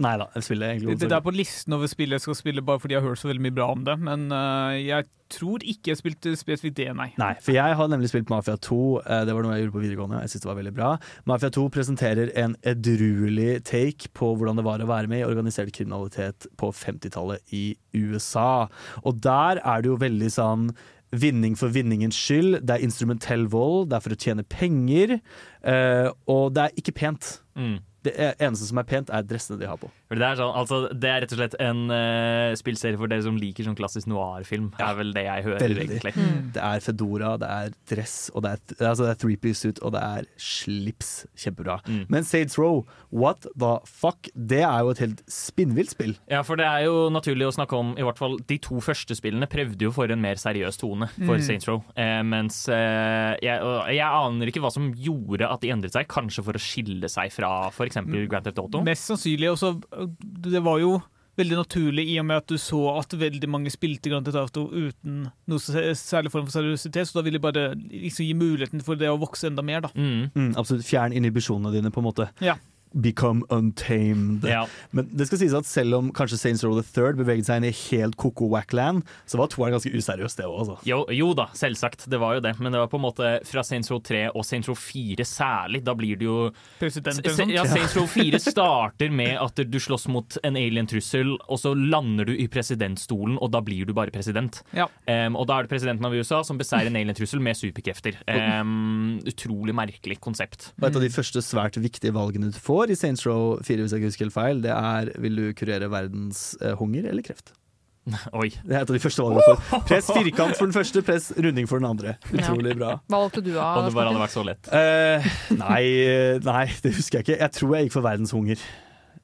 Nei 0.02 0.12
da, 0.20 0.28
spillet 0.38 0.76
egentlig. 0.76 0.98
Det, 1.00 1.08
det 1.10 1.16
er 1.16 1.24
på 1.24 1.32
listen 1.34 1.74
over 1.76 1.90
spill 1.90 2.14
jeg 2.14 2.22
skal 2.24 2.36
spille, 2.38 2.62
bare 2.62 2.78
fordi 2.82 2.94
jeg 2.96 3.02
har 3.02 3.08
hørt 3.10 3.20
så 3.22 3.28
veldig 3.30 3.42
mye 3.48 3.56
bra 3.56 3.66
om 3.74 3.82
det. 3.88 3.96
Men 3.98 4.28
uh, 4.30 4.76
jeg 4.78 5.08
tror 5.32 5.64
ikke 5.64 5.92
jeg 5.92 5.98
spilte 5.98 6.34
spesifikt 6.36 6.76
det, 6.76 6.88
nei. 6.96 7.08
Nei, 7.20 7.32
for 7.40 7.56
jeg 7.56 7.76
har 7.78 7.88
nemlig 7.88 8.10
spilt 8.12 8.28
Mafia 8.30 8.58
2. 8.60 8.78
eh, 9.00 9.22
Det 9.24 9.34
var 9.34 9.46
noe 9.46 9.54
jeg 9.56 9.64
gjorde 9.64 9.76
på 9.78 9.82
videregående. 9.84 10.20
Jeg 10.20 10.32
synes 10.34 10.44
det 10.44 10.50
var 10.50 10.58
veldig 10.60 10.74
bra. 10.76 10.90
Mafia 11.30 11.50
2 11.56 11.64
presenterer 11.72 12.32
en 12.42 12.56
edruelig 12.68 13.62
take 13.64 14.10
på 14.12 14.32
hvordan 14.36 14.60
det 14.60 14.66
var 14.66 14.84
å 14.84 14.88
være 14.90 15.08
med 15.08 15.22
i 15.22 15.28
organisert 15.28 15.72
kriminalitet 15.72 16.46
på 16.60 16.68
50-tallet 16.76 17.40
i 17.56 17.64
USA. 17.96 18.66
Og 19.06 19.22
der 19.24 19.62
er 19.64 19.80
det 19.82 19.88
jo 19.92 20.00
veldig 20.02 20.32
sånn 20.36 20.68
Vinning 21.12 21.52
for 21.60 21.68
vinningens 21.68 22.16
skyld. 22.16 22.62
Det 22.64 22.72
er 22.72 22.84
instrumentell 22.86 23.42
vold, 23.52 23.90
det 23.90 23.98
er 23.98 24.04
for 24.04 24.14
å 24.14 24.16
tjene 24.16 24.44
penger. 24.48 25.18
eh, 25.60 26.08
og 26.26 26.54
det 26.56 26.62
er 26.62 26.78
ikke 26.80 26.94
pent. 26.96 27.26
Mm. 27.52 27.74
Det 28.02 28.12
eneste 28.42 28.66
som 28.66 28.80
er 28.82 28.86
pent, 28.88 29.10
er 29.14 29.22
dressene 29.22 29.58
de 29.60 29.66
har 29.70 29.76
på. 29.78 29.88
Det 30.12 30.20
er, 30.26 30.34
sånn, 30.36 30.50
altså, 30.58 30.80
det 30.92 31.08
er 31.08 31.20
rett 31.24 31.32
og 31.32 31.38
slett 31.38 31.54
en 31.62 31.84
uh, 31.88 32.52
spillserie 32.58 32.98
for 33.00 33.08
dere 33.12 33.22
som 33.24 33.36
liker 33.38 33.64
sånn 33.68 33.76
klassisk 33.78 34.08
noir-film. 34.10 34.72
Ja, 34.80 34.90
er 34.90 34.98
vel 34.98 35.12
det 35.16 35.22
jeg 35.28 35.44
hører, 35.46 35.62
Veldig. 35.62 35.84
egentlig. 35.86 36.12
Det 36.56 36.64
er 36.66 36.82
Fedora, 36.84 37.30
det 37.40 37.48
er 37.48 37.76
dress, 37.92 38.16
og 38.34 38.42
det 38.44 38.52
er, 38.56 38.74
altså 38.90 39.06
det 39.06 39.12
er 39.14 39.20
three-piece 39.22 39.62
suit, 39.62 39.80
og 39.86 39.94
det 39.94 40.02
er 40.02 40.26
slips. 40.42 41.12
Kjempebra. 41.38 41.78
Mm. 41.88 42.02
Men 42.12 42.26
Saints 42.28 42.58
Row, 42.58 42.82
what 43.10 43.46
the 43.58 43.72
fuck? 43.88 44.28
Det 44.34 44.60
er 44.66 44.82
jo 44.84 44.92
et 44.92 45.00
helt 45.02 45.22
spinnvilt 45.30 45.94
spill. 45.94 46.16
Ja, 46.30 46.42
for 46.46 46.60
det 46.60 46.66
er 46.68 46.84
jo 46.88 47.06
naturlig 47.14 47.46
å 47.48 47.54
snakke 47.54 47.78
om 47.78 47.94
I 48.00 48.04
hvert 48.06 48.18
fall 48.20 48.36
de 48.48 48.58
to 48.62 48.80
første 48.84 49.16
spillene 49.18 49.48
prøvde 49.50 49.86
jo 49.88 49.92
for 49.94 50.10
en 50.12 50.20
mer 50.22 50.40
seriøs 50.40 50.78
tone 50.82 51.08
for 51.16 51.38
Mm. 51.38 51.42
Saints 51.46 51.66
Row. 51.68 51.80
Eh, 51.96 52.20
mens 52.26 52.56
eh, 52.70 53.32
jeg, 53.42 53.72
jeg 53.96 54.04
aner 54.04 54.50
ikke 54.50 54.60
hva 54.62 54.70
som 54.74 54.90
gjorde 54.94 55.48
at 55.48 55.62
de 55.64 55.70
endret 55.72 55.94
seg. 55.94 56.06
Kanskje 56.12 56.44
for 56.44 56.58
å 56.58 56.60
skille 56.62 57.08
seg 57.10 57.32
fra 57.34 57.50
f.eks. 57.72 57.91
Grand 57.94 58.44
Theft 58.44 58.60
Auto. 58.62 58.82
Mest 58.86 59.10
sannsynlig. 59.10 59.50
Også, 59.52 59.74
det 60.22 60.62
var 60.64 60.80
jo 60.82 60.96
veldig 61.40 61.56
naturlig 61.56 62.04
i 62.12 62.18
og 62.20 62.26
med 62.28 62.42
at 62.42 62.50
du 62.50 62.58
så 62.60 62.80
at 62.98 63.14
veldig 63.16 63.48
mange 63.48 63.72
spilte 63.72 64.10
Grand 64.12 64.26
Theft 64.26 64.40
Auto 64.40 64.66
uten 64.68 65.30
noe 65.48 65.62
særlig 65.96 66.32
form 66.32 66.48
for 66.48 66.58
seriøsitet, 66.58 67.08
så 67.08 67.18
da 67.18 67.24
ville 67.24 67.40
de 67.40 67.46
bare 67.46 67.64
liksom 67.76 68.26
gi 68.26 68.34
muligheten 68.36 68.84
for 68.84 69.00
det 69.00 69.08
å 69.08 69.16
vokse 69.20 69.48
enda 69.48 69.64
mer, 69.64 69.86
da. 69.86 69.92
Mm. 69.96 70.28
Mm, 70.34 70.50
absolutt. 70.60 70.84
Fjern 70.88 71.16
inhibisjonene 71.16 71.72
dine, 71.74 71.92
på 71.94 72.02
en 72.02 72.08
måte. 72.10 72.28
Ja. 72.44 72.58
Become 72.92 73.46
untamed. 73.50 74.44
Ja. 74.48 74.66
Men 74.90 75.08
det 75.12 75.28
skal 75.28 75.40
sies 75.40 75.54
at 75.56 75.68
selv 75.68 75.98
om 75.98 76.10
kanskje 76.14 76.38
Saints 76.40 76.64
Row 76.64 76.74
the 76.76 76.84
Third 76.86 77.18
beveget 77.20 77.48
seg 77.48 77.60
inn 77.60 77.68
i 77.70 77.74
helt 77.90 78.18
koko 78.20 78.48
wackland, 78.52 79.06
så 79.26 79.40
var 79.40 79.50
toeren 79.52 79.76
ganske 79.76 79.92
useriøs, 79.92 80.36
det 80.38 80.46
òg, 80.48 80.58
altså. 80.64 80.76
Jo, 80.88 81.02
jo 81.12 81.32
da, 81.38 81.48
selvsagt. 81.56 82.06
Det 82.10 82.20
var 82.20 82.36
jo 82.38 82.44
det. 82.44 82.54
Men 82.60 82.74
det 82.74 82.82
var 82.82 82.90
på 82.92 83.00
en 83.00 83.06
måte 83.06 83.32
fra 83.48 83.64
Saints 83.66 83.90
Row 83.92 84.00
3 84.04 84.24
og 84.30 84.46
Saints 84.46 84.70
Row 84.70 84.78
4 84.78 85.26
særlig. 85.28 85.82
Da 85.86 85.94
blir 85.98 86.20
det 86.20 86.28
jo. 86.28 86.38
Ja, 86.82 87.66
Saints 87.68 87.96
Row 87.96 88.08
4 88.10 88.40
starter 88.52 89.12
med 89.12 89.36
at 89.40 89.62
du 89.62 89.78
slåss 89.80 90.08
mot 90.12 90.38
en 90.42 90.58
alien-trussel, 90.58 91.34
og 91.48 91.60
så 91.60 91.74
lander 91.78 92.28
du 92.28 92.34
i 92.36 92.48
presidentstolen, 92.52 93.38
og 93.42 93.52
da 93.54 93.62
blir 93.64 93.88
du 93.88 93.94
bare 93.96 94.14
president. 94.14 94.60
Ja. 94.76 94.88
Um, 95.06 95.38
og 95.40 95.48
da 95.50 95.58
er 95.58 95.66
det 95.66 95.72
presidenten 95.72 96.06
av 96.08 96.14
USA 96.16 96.42
som 96.46 96.60
beseirer 96.60 96.90
en 96.90 96.98
alien-trussel 97.00 97.42
med 97.42 97.58
superkrefter. 97.58 98.18
Um, 98.28 99.20
utrolig 99.28 99.74
merkelig 99.76 100.18
konsept. 100.22 100.70
Og 100.80 100.88
et 100.88 100.98
av 100.98 101.04
de 101.04 101.12
første 101.12 101.42
svært 101.44 101.78
viktige 101.82 102.14
valgene 102.16 102.52
du 102.52 102.58
får 102.58 102.81
i 102.90 102.96
Saints 102.98 103.26
Row 103.26 103.58
4, 103.62 103.84
hvis 103.84 103.92
jeg 103.92 104.02
ikke 104.02 104.10
husker 104.10 104.26
helt 104.26 104.34
feil, 104.34 104.62
det 104.64 104.72
er 104.74 105.12
vil 105.22 105.36
du 105.38 105.44
kurere 105.58 105.90
verdens 105.92 106.56
eh, 106.60 106.74
hunger 106.78 107.06
eller 107.10 107.22
kreft. 107.22 107.54
Oi. 108.40 108.48
Det 108.66 108.74
er 108.74 108.82
et 108.82 108.90
av 108.90 108.96
de 108.96 109.02
første 109.02 109.22
valgene 109.22 109.44
for. 109.46 109.82
Press 109.86 110.08
firkant 110.10 110.56
for 110.58 110.66
den 110.66 110.74
første, 110.74 111.02
press 111.06 111.30
runding 111.38 111.68
for 111.70 111.82
den 111.82 111.90
andre. 111.92 112.16
Utrolig 112.32 112.74
bra. 112.78 112.96
Hva 113.06 113.20
valgte 113.26 113.44
du 113.46 113.52
av? 113.54 113.82
Om 113.82 113.90
det 113.90 113.96
bare 113.98 114.10
hadde 114.10 114.22
vært 114.24 114.34
så 114.34 114.46
lett. 114.46 114.70
Uh, 114.72 115.34
nei, 115.60 115.82
eh, 116.02 116.38
nei, 116.42 116.64
det 116.82 116.96
husker 116.96 117.20
jeg 117.20 117.28
ikke. 117.28 117.38
Jeg 117.44 117.58
tror 117.60 117.76
jeg 117.76 117.86
gikk 117.86 118.00
for 118.00 118.08
verdens 118.08 118.34
hunger. 118.34 118.64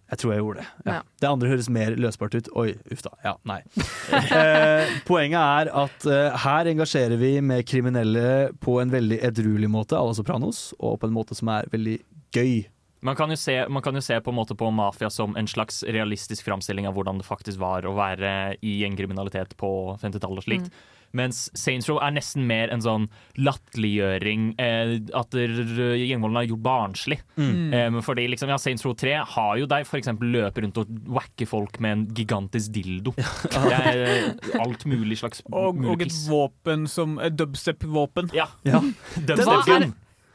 Jeg 0.08 0.22
tror 0.22 0.32
jeg 0.32 0.40
gjorde 0.40 0.62
det. 0.62 0.68
Ja. 0.86 0.92
Ja. 0.92 1.00
Det 1.20 1.28
andre 1.28 1.50
høres 1.50 1.68
mer 1.72 1.96
løsbart 2.00 2.36
ut. 2.38 2.46
Oi, 2.56 2.70
uff 2.94 3.02
da. 3.04 3.12
Ja, 3.26 3.34
nei. 3.48 3.60
Eh, 4.08 4.94
poenget 5.08 5.36
er 5.40 5.68
at 5.82 6.06
eh, 6.08 6.38
her 6.44 6.70
engasjerer 6.70 7.20
vi 7.20 7.34
med 7.44 7.66
kriminelle 7.68 8.54
på 8.64 8.78
en 8.80 8.92
veldig 8.92 9.18
edruelig 9.28 9.68
måte, 9.72 9.98
à 9.98 10.06
la 10.06 10.16
Sopranos, 10.16 10.70
og 10.78 11.00
på 11.02 11.10
en 11.10 11.16
måte 11.16 11.36
som 11.36 11.50
er 11.52 11.68
veldig 11.72 11.98
gøy. 12.34 12.62
Man 13.00 13.16
kan, 13.16 13.30
jo 13.30 13.38
se, 13.38 13.60
man 13.70 13.82
kan 13.82 13.94
jo 13.94 14.02
se 14.02 14.16
på 14.20 14.32
en 14.32 14.38
måte 14.38 14.56
på 14.58 14.70
mafia 14.74 15.10
som 15.10 15.36
en 15.38 15.46
slags 15.46 15.84
realistisk 15.86 16.44
framstilling 16.48 16.88
av 16.88 16.96
hvordan 16.98 17.20
det 17.20 17.26
faktisk 17.28 17.60
var 17.62 17.86
å 17.86 17.94
være 17.94 18.56
i 18.58 18.80
gjengkriminalitet 18.82 19.54
på 19.60 19.70
50-tallet 20.02 20.42
og 20.42 20.48
slikt. 20.48 20.72
Mens 21.16 21.46
Saints 21.56 21.88
Row 21.88 22.00
er 22.04 22.12
nesten 22.12 22.44
mer 22.48 22.68
en 22.72 22.82
sånn 22.84 23.06
latterliggjøring. 23.40 24.50
Eh, 24.60 24.94
at 25.16 25.36
gjengvoldene 25.36 26.42
er 26.42 26.50
gjort 26.50 26.64
barnslig. 26.66 27.20
Mm. 27.38 27.72
Eh, 27.72 28.00
fordi 28.04 28.26
liksom, 28.34 28.52
ja, 28.52 28.58
Saints 28.60 28.84
Row 28.84 28.96
3 28.98 29.14
har 29.36 29.54
jo 29.60 29.68
deg 29.70 29.86
f.eks. 29.86 30.10
løpe 30.20 30.64
rundt 30.64 30.82
og 30.82 30.92
wacke 31.18 31.48
folk 31.48 31.80
med 31.84 31.96
en 31.96 32.04
gigantisk 32.18 32.74
dildo. 32.76 33.14
Det 33.16 33.78
er 33.78 34.02
eh, 34.02 34.58
alt 34.60 34.84
mulig 34.88 35.20
slags 35.22 35.40
Og, 35.48 35.80
og 35.88 36.04
et 36.04 36.14
våpen 36.28 36.84
som 36.90 37.16
dubstep-våpen. 37.16 38.34
Ja. 38.36 38.50
Ja. 38.68 38.82
Dubstep 39.28 39.48
Hva 39.48 39.78
er, 39.78 39.88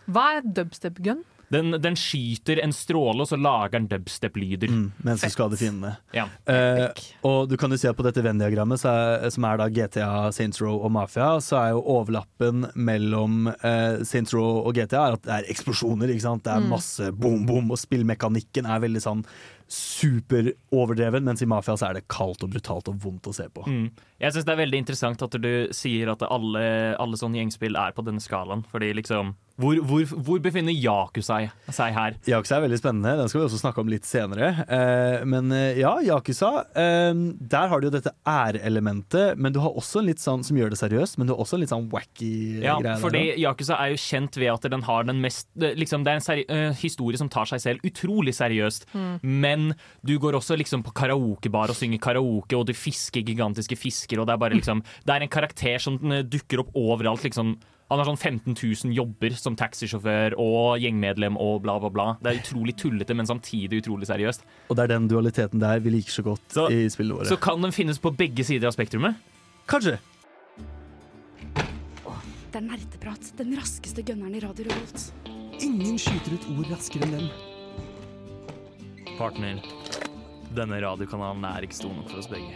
hva 0.09 0.25
er 0.37 0.49
dubstep 0.57 0.97
gun? 1.03 1.21
Den, 1.53 1.77
den 1.83 1.97
skyter 1.99 2.61
en 2.63 2.73
stråle, 2.75 3.23
og 3.23 3.29
så 3.29 3.39
lager 3.39 3.77
den 3.77 3.87
dubstep-lyder. 3.91 4.71
Mm, 4.71 4.87
mens 5.05 5.23
du 5.23 5.29
skader 5.33 5.59
fiendene. 5.59 5.95
Ja. 6.15 6.27
Uh, 6.49 7.05
og 7.29 7.51
du 7.51 7.57
kan 7.59 7.73
jo 7.73 7.79
se 7.79 7.91
på 7.93 8.05
dette 8.05 8.23
Venn-diagrammet, 8.25 8.83
som 8.83 9.47
er 9.49 9.61
da 9.61 9.69
GTA, 9.73 10.11
Saints 10.35 10.61
Row 10.63 10.81
og 10.81 10.93
Mafia, 10.95 11.35
så 11.43 11.59
er 11.61 11.73
jo 11.75 11.83
overlappen 11.97 12.67
mellom 12.73 13.51
uh, 13.51 14.03
Saints 14.07 14.33
Row 14.35 14.63
og 14.63 14.73
GTA 14.77 15.07
er 15.07 15.17
at 15.17 15.25
det 15.25 15.35
er 15.37 15.51
eksplosjoner. 15.53 16.11
ikke 16.11 16.25
sant? 16.25 16.45
Det 16.45 16.53
er 16.53 16.71
masse 16.71 17.11
boom, 17.13 17.45
boom, 17.49 17.71
og 17.73 17.81
spillmekanikken 17.81 18.69
er 18.69 18.83
veldig 18.83 19.03
sånn 19.03 19.25
superoverdreven, 19.67 21.23
mens 21.23 21.41
i 21.41 21.49
Mafia 21.49 21.77
så 21.77 21.89
er 21.89 21.99
det 21.99 22.07
kaldt 22.11 22.43
og 22.45 22.51
brutalt 22.53 22.89
og 22.91 22.99
vondt 23.03 23.29
å 23.29 23.35
se 23.35 23.47
på. 23.53 23.65
Mm. 23.67 23.87
Jeg 24.23 24.35
syns 24.35 24.45
det 24.47 24.53
er 24.55 24.61
veldig 24.63 24.79
interessant 24.83 25.23
at 25.25 25.39
du 25.43 25.53
sier 25.75 26.13
at 26.13 26.21
alle, 26.29 26.65
alle 27.01 27.19
sånne 27.19 27.41
gjengspill 27.41 27.75
er 27.79 27.95
på 27.95 28.05
denne 28.07 28.23
skalaen. 28.23 28.63
Fordi 28.71 28.93
liksom 28.95 29.33
Hvor, 29.59 29.77
hvor, 29.85 30.05
hvor 30.25 30.39
befinner 30.41 30.73
Yakuza 30.73 31.41
seg 31.69 31.93
her? 31.93 32.15
Yakuza 32.25 32.55
er 32.57 32.63
veldig 32.63 32.79
spennende, 32.79 33.11
den 33.19 33.27
skal 33.29 33.41
vi 33.41 33.45
også 33.49 33.59
snakke 33.61 33.83
om 33.83 33.91
litt 33.91 34.07
senere. 34.07 34.47
Eh, 34.65 35.25
men 35.29 35.51
eh, 35.53 35.77
ja, 35.81 35.91
Yakuza, 36.07 36.49
eh, 36.73 37.11
der 37.53 37.67
har 37.69 37.83
du 37.83 37.89
jo 37.89 37.93
dette 37.93 38.15
æreelementet, 38.25 39.37
men 39.37 39.53
du 39.53 39.59
har 39.61 39.75
også 39.77 40.01
en 40.01 40.07
litt 40.09 40.23
sånn 40.23 40.41
som 40.47 40.57
gjør 40.57 40.73
det 40.73 40.79
seriøst, 40.81 41.19
men 41.19 41.27
du 41.29 41.35
har 41.35 41.43
også 41.43 41.59
en 41.59 41.63
litt 41.65 41.73
sånn 41.73 41.85
wacky 41.91 42.31
Ja, 42.63 42.79
greie. 42.81 42.97
fordi 43.03 43.21
der, 43.33 43.41
Yakuza 43.43 43.77
er 43.77 43.93
jo 43.93 43.99
kjent 44.01 44.39
ved 44.41 44.49
at 44.55 44.65
den 44.73 44.87
har 44.87 45.05
den 45.11 45.21
mest 45.21 45.45
liksom, 45.59 46.01
Det 46.07 46.11
er 46.15 46.17
en 46.21 46.25
seri 46.25 46.47
eh, 46.49 46.73
historie 46.81 47.19
som 47.21 47.29
tar 47.29 47.45
seg 47.51 47.61
selv 47.61 47.85
utrolig 47.85 48.33
seriøst, 48.39 48.87
men 49.21 49.52
du 50.05 50.13
går 50.19 50.37
også 50.39 50.57
liksom 50.59 50.83
på 50.85 50.93
karaokebar 50.95 51.71
og 51.73 51.77
synger 51.79 52.01
karaoke, 52.03 52.57
og 52.57 52.65
du 52.69 52.73
fisker 52.77 53.23
gigantiske 53.25 53.77
fisker, 53.79 54.19
og 54.21 54.27
det 54.27 54.33
er 54.35 54.41
bare 54.41 54.57
liksom 54.57 54.81
Det 55.05 55.13
er 55.15 55.21
en 55.25 55.31
karakter 55.31 55.79
som 55.83 55.97
eh, 56.11 56.23
dukker 56.23 56.59
opp 56.63 56.73
overalt, 56.75 57.23
liksom. 57.23 57.55
Han 57.91 57.99
har 57.99 58.07
sånn 58.07 58.17
15 58.17 58.55
000 58.57 58.93
jobber 58.95 59.35
som 59.37 59.55
taxisjåfør 59.59 60.33
og 60.41 60.79
gjengmedlem 60.81 61.35
og 61.37 61.59
bla, 61.61 61.75
bla, 61.83 61.89
bla. 61.93 62.05
Det 62.23 62.31
er 62.31 62.39
utrolig 62.39 62.73
tullete, 62.79 63.13
men 63.13 63.27
samtidig 63.29 63.83
utrolig 63.83 64.07
seriøst. 64.09 64.41
Og 64.71 64.79
det 64.79 64.85
er 64.87 64.93
den 64.95 65.09
dualiteten 65.11 65.61
der 65.61 65.83
vi 65.83 65.91
liker 65.99 66.09
så 66.15 66.23
godt 66.25 66.41
Så- 66.55 66.71
i 66.73 66.87
spillene 66.89 67.19
våre. 67.19 67.29
Så 67.29 67.37
kan 67.37 67.61
den 67.61 67.71
finnes 67.75 67.99
på 68.01 68.09
begge 68.15 68.43
sider 68.47 68.67
av 68.71 68.73
spektrumet. 68.73 69.15
Kanskje. 69.67 69.99
Det 72.53 72.61
er 72.61 72.65
nerdeprat, 72.65 73.31
den 73.37 73.55
raskeste 73.57 74.03
gunneren 74.05 74.35
i 74.37 74.41
Radio 74.43 74.65
Revolt. 74.69 75.11
Ingen 75.61 75.97
skyter 75.97 76.33
ut 76.35 76.49
ord 76.53 76.69
raskere 76.73 77.05
enn 77.07 77.15
dem. 77.17 77.52
Partner, 79.17 79.59
denne 80.55 80.79
radiokanalen 80.83 81.45
er 81.47 81.65
ikke 81.65 81.77
stor 81.77 81.93
nok 81.95 82.09
for 82.09 82.21
oss 82.21 82.29
begge. 82.31 82.53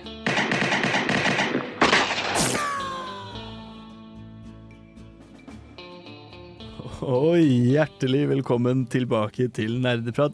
Og 7.08 7.38
hjertelig 7.38 8.24
velkommen 8.32 8.88
tilbake 8.89 9.48
til 9.54 9.78
Nerdeprat. 9.84 10.34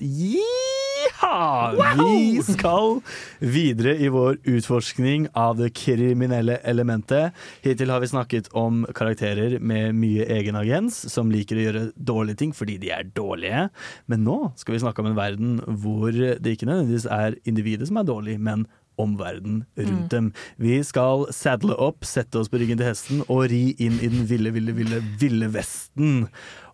Jiha! 1.24 1.96
Vi 1.98 2.44
skal 2.44 3.00
videre 3.40 3.96
i 3.98 4.10
vår 4.12 4.38
utforskning 4.44 5.28
av 5.34 5.58
det 5.58 5.70
kriminelle 5.78 6.58
elementet. 6.68 7.34
Hittil 7.64 7.92
har 7.94 8.04
vi 8.04 8.12
snakket 8.12 8.50
om 8.58 8.84
karakterer 8.96 9.60
med 9.60 9.96
mye 9.96 10.28
egen 10.38 10.58
agens, 10.60 10.98
som 11.12 11.32
liker 11.32 11.60
å 11.60 11.66
gjøre 11.66 11.84
dårlige 11.96 12.42
ting 12.44 12.54
fordi 12.56 12.78
de 12.82 12.92
er 12.96 13.08
dårlige. 13.16 13.68
Men 14.12 14.26
nå 14.28 14.38
skal 14.60 14.76
vi 14.76 14.84
snakke 14.84 15.04
om 15.04 15.12
en 15.12 15.20
verden 15.20 15.60
hvor 15.64 16.12
det 16.12 16.56
ikke 16.56 16.70
nødvendigvis 16.70 17.08
er 17.08 17.40
individet 17.48 17.90
som 17.90 18.02
er 18.02 18.10
dårlig, 18.10 18.38
men 18.40 18.68
omverdenen 19.00 19.64
rundt 19.80 20.12
dem. 20.14 20.30
Vi 20.62 20.78
skal 20.86 21.26
saddle 21.34 21.78
opp, 21.82 22.06
sette 22.06 22.38
oss 22.42 22.52
på 22.52 22.60
ryggen 22.62 22.78
til 22.78 22.92
hesten 22.92 23.24
og 23.26 23.48
ri 23.50 23.72
inn 23.82 23.98
i 24.04 24.12
den 24.12 24.28
ville, 24.30 24.54
ville, 24.54 24.76
ville, 24.76 25.02
ville 25.22 25.50
vesten. 25.56 26.28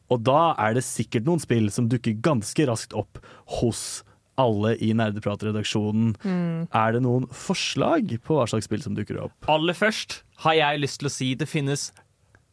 Og 0.09 0.25
da 0.25 0.55
er 0.59 0.75
det 0.75 0.87
sikkert 0.87 1.29
noen 1.29 1.39
spill 1.39 1.69
som 1.71 1.87
dukker 1.87 2.17
ganske 2.25 2.65
raskt 2.67 2.97
opp 2.97 3.21
hos 3.59 4.01
alle 4.39 4.75
i 4.79 4.93
Nerdeprat-redaksjonen. 4.97 6.13
Mm. 6.23 6.67
Er 6.73 6.95
det 6.95 7.01
noen 7.05 7.27
forslag 7.35 8.15
på 8.25 8.37
hva 8.39 8.45
slags 8.49 8.69
spill 8.69 8.81
som 8.85 8.95
dukker 8.97 9.19
opp? 9.25 9.35
Aller 9.51 9.75
først 9.77 10.21
har 10.45 10.55
jeg 10.59 10.81
lyst 10.85 11.01
til 11.03 11.09
å 11.09 11.13
si 11.13 11.33
det 11.39 11.49
finnes 11.51 11.89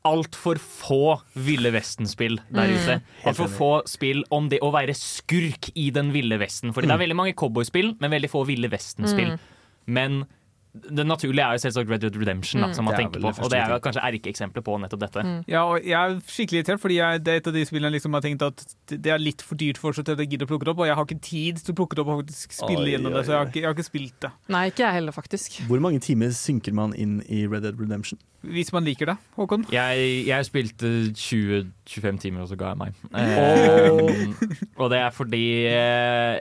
altfor 0.06 0.58
få 0.62 0.98
Ville 1.34 1.72
Vesten-spill 1.74 2.36
der 2.54 2.68
Mm. 2.68 2.74
ute. 2.76 2.96
Altfor 3.26 3.48
få 3.50 3.70
spill 3.90 4.22
om 4.30 4.48
det 4.48 4.60
å 4.62 4.70
være 4.70 4.94
skurk 4.94 5.70
i 5.74 5.88
den 5.90 6.12
Ville 6.14 6.38
Vesten. 6.38 6.72
Fordi 6.72 6.86
det 6.86 6.94
er 6.94 7.02
veldig 7.06 7.16
mange 7.18 7.34
cowboyspill, 7.34 7.96
men 8.00 8.10
veldig 8.14 8.30
få 8.30 8.44
Ville 8.46 8.68
Vesten-spill. 8.70 9.32
Mm. 9.34 9.38
Men 9.88 10.24
det 10.82 11.06
naturlige 11.06 11.44
er 11.46 11.56
jo 11.56 11.62
selvsagt 11.64 11.90
Red 11.90 12.00
Dead 12.04 12.16
Redemption, 12.16 12.60
da, 12.62 12.68
Mm. 12.68 12.74
som 12.74 12.84
man 12.84 12.94
er 12.94 12.98
tenker 13.02 13.20
på. 13.20 13.32
Og 13.44 13.50
det 13.50 13.58
er 13.58 13.70
jo 13.72 13.78
kanskje 13.84 14.02
erkeeksempler 14.02 14.62
på 14.66 14.76
nettopp 14.82 15.00
dette. 15.00 15.22
Mm. 15.24 15.44
Ja, 15.48 15.62
og 15.64 15.84
jeg 15.84 15.96
er 15.96 16.20
skikkelig 16.26 16.60
irritert, 16.62 16.80
fordi 16.80 16.96
jeg, 17.00 17.24
det 17.24 17.32
er 17.32 17.36
et 17.42 17.46
av 17.46 17.52
de 17.56 17.64
spillene 17.66 17.90
jeg 17.92 17.96
liksom 18.00 18.12
har 18.18 18.20
tenkt 18.26 18.42
at 18.42 18.64
det 18.90 19.12
er 19.12 19.18
litt 19.18 19.42
for 19.42 19.54
dyrt 19.56 19.78
for 19.78 19.90
oss 19.90 19.96
til 20.02 20.12
at 20.12 20.18
jeg 20.24 20.30
gidder 20.34 20.46
å 20.46 20.50
plukke 20.52 20.64
det 20.68 20.72
opp, 20.74 20.78
og 20.84 20.86
jeg 20.90 20.94
har 20.98 21.04
ikke 21.08 21.20
tid 21.20 21.56
til 21.64 21.74
å 21.74 21.76
plukke 21.80 21.94
det 21.96 22.04
opp 22.04 22.08
og 22.14 22.20
faktisk 22.24 22.52
spille 22.52 22.84
Oi, 22.86 22.90
gjennom 22.94 23.12
oi, 23.12 23.18
det, 23.18 23.24
så 23.26 23.32
jeg 23.32 23.38
har, 23.38 23.46
ikke, 23.50 23.60
jeg 23.62 23.68
har 23.70 23.76
ikke 23.78 23.88
spilt 23.90 24.20
det. 24.26 24.30
Nei, 24.48 24.64
ikke 24.70 24.84
jeg 24.86 24.92
heller, 25.00 25.12
faktisk. 25.12 25.60
Hvor 25.68 25.80
mange 25.80 26.00
timer 26.00 26.28
synker 26.36 26.72
man 26.72 26.94
inn 26.94 27.22
i 27.28 27.46
Red 27.46 27.62
Dead 27.62 27.78
Redemption? 27.80 28.18
Hvis 28.52 28.72
man 28.74 28.86
liker 28.86 29.12
det, 29.12 29.16
Håkon. 29.36 29.66
Jeg, 29.72 30.26
jeg 30.28 30.46
spilte 30.48 30.92
20-25 31.12 32.20
timer, 32.22 32.44
og 32.44 32.50
så 32.50 32.58
ga 32.60 32.72
jeg 32.72 32.80
meg. 32.80 33.00
Eh, 33.16 34.70
og 34.80 34.92
det 34.92 35.00
er 35.02 35.12
fordi 35.14 35.44
eh, 35.70 36.38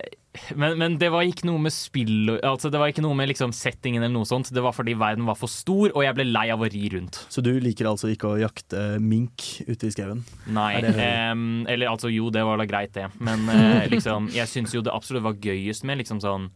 men, 0.59 0.75
men 0.79 0.97
det 0.99 1.09
var 1.13 1.25
ikke 1.25 1.47
noe 1.47 1.61
med 1.63 1.73
spill 1.73 2.33
altså 2.35 2.69
Det 2.73 2.79
var 2.81 2.91
ikke 2.91 3.03
noe 3.05 3.15
med 3.17 3.29
liksom 3.31 3.53
settingen 3.55 4.03
eller 4.03 4.15
noe 4.15 4.27
sånt. 4.27 4.51
Det 4.53 4.63
var 4.63 4.75
fordi 4.75 4.95
verden 4.99 5.27
var 5.27 5.37
for 5.39 5.51
stor, 5.51 5.91
og 5.93 6.03
jeg 6.05 6.17
ble 6.17 6.27
lei 6.29 6.47
av 6.53 6.63
å 6.63 6.69
ri 6.71 6.85
rundt. 6.93 7.21
Så 7.31 7.43
du 7.45 7.53
liker 7.63 7.89
altså 7.89 8.11
ikke 8.11 8.33
å 8.33 8.39
jakte 8.41 8.85
mink 9.03 9.47
ute 9.69 9.89
i 9.89 9.95
skauen? 9.95 10.25
Nei. 10.51 10.71
Eh, 10.83 11.33
eller 11.71 11.91
altså, 11.91 12.11
jo, 12.13 12.29
det 12.33 12.45
var 12.45 12.61
da 12.61 12.67
greit, 12.69 12.93
det. 12.97 13.09
Men 13.23 13.47
eh, 13.51 13.87
liksom, 13.93 14.29
jeg 14.35 14.51
syns 14.51 14.75
jo 14.75 14.83
det 14.85 14.93
absolutt 14.93 15.25
var 15.25 15.39
gøyest 15.41 15.87
med 15.87 16.03
liksom 16.03 16.21
sånn 16.23 16.49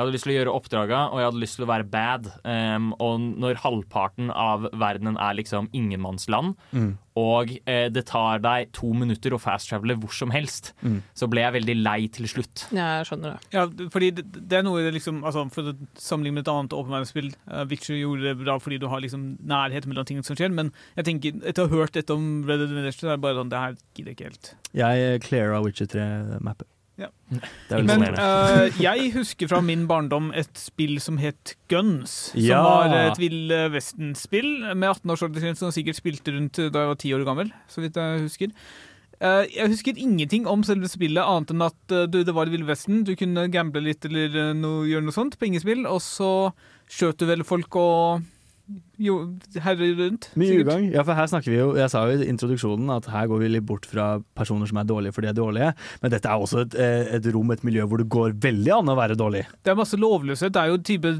Jeg 0.00 0.06
hadde 0.06 0.14
lyst 0.16 0.24
til 0.24 0.32
å 0.32 0.36
gjøre 0.38 0.52
oppdraga, 0.56 0.98
og 1.12 1.18
jeg 1.20 1.26
hadde 1.28 1.40
lyst 1.42 1.58
til 1.58 1.66
å 1.66 1.68
være 1.68 1.84
bad. 1.92 2.30
Um, 2.48 2.86
og 3.04 3.20
når 3.20 3.58
halvparten 3.60 4.30
av 4.32 4.62
verdenen 4.72 5.18
er 5.20 5.36
liksom 5.36 5.68
ingenmannsland, 5.76 6.54
Mm. 6.72 6.94
og 7.20 7.50
eh, 7.68 7.88
det 7.92 8.06
tar 8.08 8.38
deg 8.40 8.70
to 8.72 8.94
minutter 8.96 9.34
å 9.36 9.40
fast-travele 9.42 9.98
hvor 10.00 10.14
som 10.14 10.30
helst, 10.32 10.72
Mm. 10.82 11.02
så 11.12 11.28
ble 11.28 11.42
jeg 11.42 11.52
veldig 11.58 11.76
lei 11.82 12.06
til 12.08 12.24
slutt. 12.32 12.64
Jeg 12.72 13.04
skjønner 13.10 13.34
det. 13.36 13.50
Ja, 13.52 13.66
fordi 13.92 14.10
det, 14.14 14.24
det 14.48 14.58
er 14.60 14.62
noe 14.64 14.80
det 14.86 14.94
liksom 14.94 15.20
altså 15.26 15.44
For 15.52 15.68
å 15.68 15.76
sammenligne 16.00 16.38
med 16.40 16.46
et 16.48 16.52
annet 16.54 16.72
åpenverdensspill. 16.72 17.34
uh, 17.52 17.64
Witcher 17.68 17.98
gjorde 18.00 18.22
det 18.30 18.38
bra 18.40 18.56
fordi 18.58 18.78
du 18.80 18.88
har 18.88 19.00
liksom 19.04 19.36
nærhet 19.44 19.84
mellom 19.90 20.06
tingene 20.08 20.24
som 20.24 20.36
skjer, 20.38 20.48
men 20.54 20.72
jeg 20.96 21.04
tenker, 21.10 21.44
etter 21.44 21.66
å 21.66 21.68
ha 21.68 21.76
hørt 21.82 21.92
dette 21.92 22.16
om 22.16 22.44
Red 22.48 22.60
Dead 22.64 22.70
Redemption, 22.72 23.04
så 23.10 23.12
er 23.12 23.16
det 23.18 23.24
bare 23.28 23.36
sånn 23.42 23.50
Det 23.52 23.58
her 23.66 23.76
gidder 23.94 24.14
jeg 24.14 24.16
ikke 24.16 24.30
helt. 24.30 24.54
Jeg 24.72 25.20
cleara 25.28 25.60
Witcher 25.62 25.86
3-mappet. 25.92 26.70
Ja. 27.00 27.08
Men 27.70 28.04
eh, 28.10 28.76
jeg 28.82 29.10
husker 29.14 29.48
fra 29.48 29.62
min 29.64 29.86
barndom 29.88 30.28
et 30.36 30.52
spill 30.60 30.98
som 31.00 31.16
het 31.22 31.54
Guns. 31.72 32.32
Som 32.34 32.42
Ja. 32.44 32.60
var 32.62 32.94
et 32.98 33.20
Ville 33.22 33.62
Vesten-spill 33.72 34.74
med 34.74 34.90
18-årsaldersgrense, 34.90 35.62
som 35.64 35.72
sikkert 35.74 36.00
spilte 36.00 36.34
rundt 36.36 36.60
da 36.60 36.84
jeg 36.84 36.92
var 36.92 37.00
ti 37.00 37.12
år 37.16 37.24
gammel. 37.28 37.52
Så 37.72 37.82
vidt 37.84 37.96
jeg 37.96 38.24
husker. 38.26 38.54
Uh, 39.20 39.44
jeg 39.52 39.68
husker 39.68 39.98
ingenting 40.00 40.46
om 40.48 40.62
selve 40.64 40.88
spillet, 40.88 41.20
annet 41.20 41.50
enn 41.52 41.64
at 41.66 41.92
uh, 41.92 42.06
du, 42.08 42.22
det 42.24 42.32
var 42.36 42.48
Ville 42.52 42.64
Vesten. 42.68 43.02
Du 43.04 43.12
kunne 43.20 43.48
gamble 43.52 43.82
litt 43.84 44.04
eller 44.08 44.54
no, 44.56 44.80
gjøre 44.88 45.04
noe 45.04 45.16
sånt. 45.16 45.36
Pengespill. 45.40 45.84
Og 45.88 46.00
så 46.04 46.30
skjøt 46.90 47.20
du 47.20 47.26
vel 47.28 47.44
folk 47.44 47.76
og 47.76 48.22
jo, 49.00 49.16
her 49.64 49.78
rundt. 49.80 50.28
Mye 50.36 50.50
sikkert. 50.52 50.66
ugagn. 50.68 50.88
Ja, 50.92 51.04
for 51.06 51.16
her 51.16 51.28
snakker 51.30 51.52
vi 51.52 51.58
jo 51.58 51.68
Jeg 51.78 51.90
sa 51.92 52.02
jo 52.06 52.18
i 52.20 52.28
introduksjonen 52.28 52.90
at 52.92 53.08
her 53.10 53.28
går 53.30 53.42
vi 53.42 53.50
litt 53.54 53.66
bort 53.66 53.86
fra 53.88 54.20
personer 54.36 54.68
som 54.68 54.80
er 54.80 54.88
dårlige 54.88 55.14
fordi 55.16 55.30
de 55.30 55.32
er 55.32 55.38
dårlige, 55.40 55.70
men 56.02 56.12
dette 56.12 56.28
er 56.28 56.44
også 56.44 56.64
et, 56.66 56.76
eh, 56.78 57.14
et 57.16 57.28
rom, 57.34 57.50
et 57.54 57.64
miljø 57.66 57.86
hvor 57.88 58.02
det 58.02 58.08
går 58.12 58.36
veldig 58.40 58.74
an 58.76 58.92
å 58.92 58.96
være 58.98 59.16
dårlig. 59.18 59.44
Det 59.64 59.72
er 59.72 59.78
masse 59.78 59.98
lovløshet. 60.00 60.52
Det 60.54 60.62
er 60.62 60.72
jo 60.72 60.80
type 60.90 61.14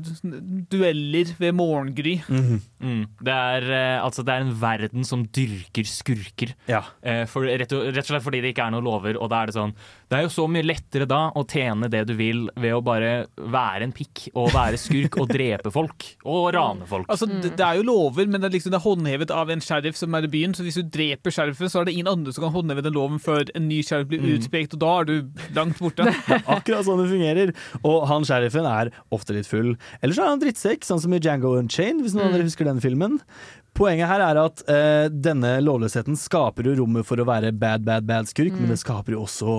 dueller 0.71 1.33
ved 1.41 1.57
morgengry. 1.57 2.17
Mm. 2.29 3.07
Det, 3.21 3.35
er, 3.35 3.69
eh, 3.71 3.97
altså, 4.03 4.25
det 4.27 4.35
er 4.35 4.45
en 4.45 4.55
verden 4.61 5.07
som 5.07 5.25
dyrker 5.25 5.89
skurker. 5.89 6.55
Ja. 6.71 6.83
Eh, 7.03 7.25
for, 7.31 7.47
rett, 7.49 7.73
og, 7.77 7.89
rett 7.91 8.05
og 8.05 8.13
slett 8.13 8.27
fordi 8.27 8.43
det 8.45 8.55
ikke 8.55 8.69
er 8.69 8.75
noen 8.77 8.87
lover. 8.87 9.19
Og 9.21 9.31
da 9.33 9.43
er 9.43 9.51
det 9.51 9.57
sånn 9.57 9.75
Det 10.11 10.19
er 10.19 10.25
jo 10.27 10.33
så 10.35 10.47
mye 10.51 10.67
lettere 10.67 11.07
da 11.09 11.21
å 11.37 11.45
tjene 11.49 11.91
det 11.93 12.05
du 12.09 12.15
vil 12.19 12.49
ved 12.59 12.75
å 12.75 12.83
bare 12.85 13.13
være 13.39 13.87
en 13.87 13.95
pikk 13.95 14.29
og 14.35 14.51
være 14.55 14.81
skurk 14.81 15.21
og 15.23 15.31
drepe 15.37 15.73
folk. 15.75 16.09
Og 16.27 16.51
rane 16.57 16.89
folk. 16.91 17.09
Altså, 17.13 17.29
det, 17.31 17.55
det 17.59 17.67
er 17.67 17.70
jo 17.79 17.85
lover, 17.87 18.27
men 18.27 18.41
det 18.41 18.49
er, 18.51 18.55
liksom, 18.57 18.73
det 18.75 18.79
er 18.81 18.85
håndhevet 18.87 19.31
av 19.31 19.51
en 19.51 19.61
sheriff 19.61 19.97
som 19.97 20.15
er 20.15 20.27
i 20.27 20.31
byen. 20.33 20.55
Så 20.57 20.63
hvis 20.67 20.79
du 20.81 20.83
dreper 20.83 21.31
sheriffen, 21.31 21.69
så 21.71 21.81
er 21.81 21.85
det 21.89 21.95
ingen 21.95 22.09
andre 22.11 22.33
som 22.33 22.45
kan 22.45 22.53
håndheve 22.55 22.83
den 22.83 22.95
loven 22.97 23.19
før 23.23 23.45
en 23.55 23.69
ny 23.69 23.83
sheriff 23.87 24.09
blir 24.11 24.21
Mm. 24.21 24.39
utpekt, 24.39 24.75
og 24.75 24.81
da 24.81 24.93
er 25.01 25.05
du 25.05 25.15
langt 25.57 25.79
borte. 25.79 26.07
Akkurat 26.57 26.85
sånn 26.87 27.01
det 27.05 27.09
fungerer. 27.13 27.55
Og 27.85 28.07
han 28.11 28.25
sheriffen 28.29 28.67
er 28.67 28.91
ofte 29.13 29.33
litt 29.37 29.47
full. 29.51 29.77
Eller 30.03 30.15
så 30.15 30.23
er 30.27 30.35
han 30.35 30.41
drittsekk, 30.43 30.85
sånn 30.85 31.01
som 31.01 31.13
i 31.15 31.21
Django 31.23 31.57
Unchained, 31.59 32.03
hvis 32.03 32.15
noen 32.15 32.29
av 32.33 32.39
dere 32.39 32.49
husker 32.51 32.65
den 32.69 32.81
filmen. 32.81 33.21
Poenget 33.81 34.11
her 34.11 34.21
er 34.21 34.37
at 34.43 34.61
eh, 34.69 35.07
denne 35.09 35.55
lovløsheten 35.65 36.19
skaper 36.21 36.67
jo 36.69 36.75
rommet 36.83 37.07
for 37.09 37.17
å 37.17 37.25
være 37.25 37.49
bad, 37.57 37.81
bad, 37.87 38.05
bad 38.05 38.29
skurk, 38.29 38.53
men 38.53 38.69
det 38.69 38.77
skaper 38.83 39.15
jo 39.17 39.23
også 39.25 39.55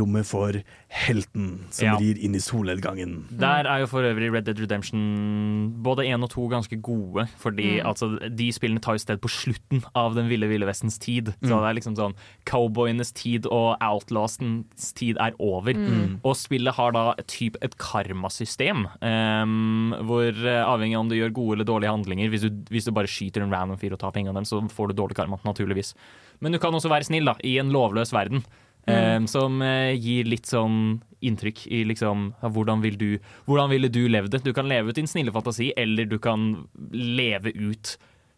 rommet 0.00 0.24
for 0.24 0.56
helten 0.88 1.66
som 1.68 1.84
Ja. 1.90 1.96
rir 2.00 2.16
inn 2.24 2.32
i 2.34 2.40
solnedgangen. 2.40 3.26
Der 3.36 3.68
er 3.68 3.82
jo 3.82 3.88
for 3.90 4.00
øvrig 4.08 4.30
Red 4.32 4.46
Dead 4.48 4.58
Redemption 4.62 5.74
både 5.84 6.06
én 6.08 6.24
og 6.24 6.30
to 6.32 6.46
ganske 6.48 6.78
gode. 6.80 7.26
Fordi 7.36 7.82
altså, 7.84 8.16
de 8.32 8.48
spillene 8.54 8.80
tar 8.80 8.96
jo 8.96 9.04
sted 9.04 9.20
på 9.20 9.28
slutten 9.28 9.84
av 9.94 10.16
den 10.16 10.30
ville 10.32 10.48
ville 10.48 10.64
vestens 10.68 10.96
tid. 10.98 11.34
Så 11.44 11.52
det 11.60 11.68
er 11.68 11.76
liksom 11.76 11.98
sånn 11.98 12.16
cowboyenes 12.48 13.12
tid 13.12 13.44
og 13.52 13.76
outlastens 13.84 14.92
tid 14.96 15.20
er 15.20 15.36
over. 15.38 15.76
Og 16.24 16.32
spillet 16.38 16.74
har 16.80 16.96
da 16.96 17.04
et, 17.18 17.26
typ, 17.28 17.56
et 17.60 17.76
karmasystem. 17.76 18.86
um, 19.02 19.92
hvor 20.06 20.32
eh, 20.32 20.62
avhengig 20.64 20.96
av 20.96 21.04
om 21.04 21.08
du 21.10 21.16
gjør 21.18 21.32
gode 21.36 21.56
eller 21.58 21.68
dårlige 21.68 21.92
handlinger 21.92 22.30
Hvis 22.32 22.44
du, 22.46 22.50
hvis 22.72 22.86
du 22.86 22.92
bare 22.92 23.10
skyter 23.10 23.42
en 23.44 23.52
random 23.66 23.82
fyr 23.82 23.96
og 23.96 24.00
ta 24.02 24.12
pengene 24.14 24.38
deres, 24.38 24.54
så 24.54 24.62
får 24.72 24.92
du 24.92 25.00
dårlig 25.02 25.18
karma, 25.18 25.40
naturligvis. 25.44 25.92
Men 26.40 26.54
du 26.54 26.60
kan 26.62 26.74
også 26.74 26.92
være 26.92 27.10
snill, 27.10 27.28
da, 27.28 27.36
i 27.44 27.58
en 27.60 27.74
lovløs 27.74 28.14
verden. 28.16 28.46
Eh, 28.86 29.18
som 29.26 29.58
uh, 29.64 29.90
gir 29.98 30.28
litt 30.30 30.46
sånn 30.46 31.00
inntrykk 31.26 31.64
i 31.74 31.80
liksom 31.90 32.28
ja, 32.38 32.50
hvordan, 32.54 32.84
vil 32.84 32.98
du, 33.00 33.08
hvordan 33.48 33.72
ville 33.72 33.90
du 33.90 34.04
levd 34.06 34.36
det? 34.36 34.44
Du 34.46 34.52
kan 34.54 34.68
leve 34.70 34.92
ut 34.92 34.98
din 34.98 35.10
snille 35.10 35.34
fantasi, 35.34 35.72
eller 35.76 36.06
du 36.06 36.20
kan 36.22 36.52
leve 36.94 37.50
ut 37.50 37.96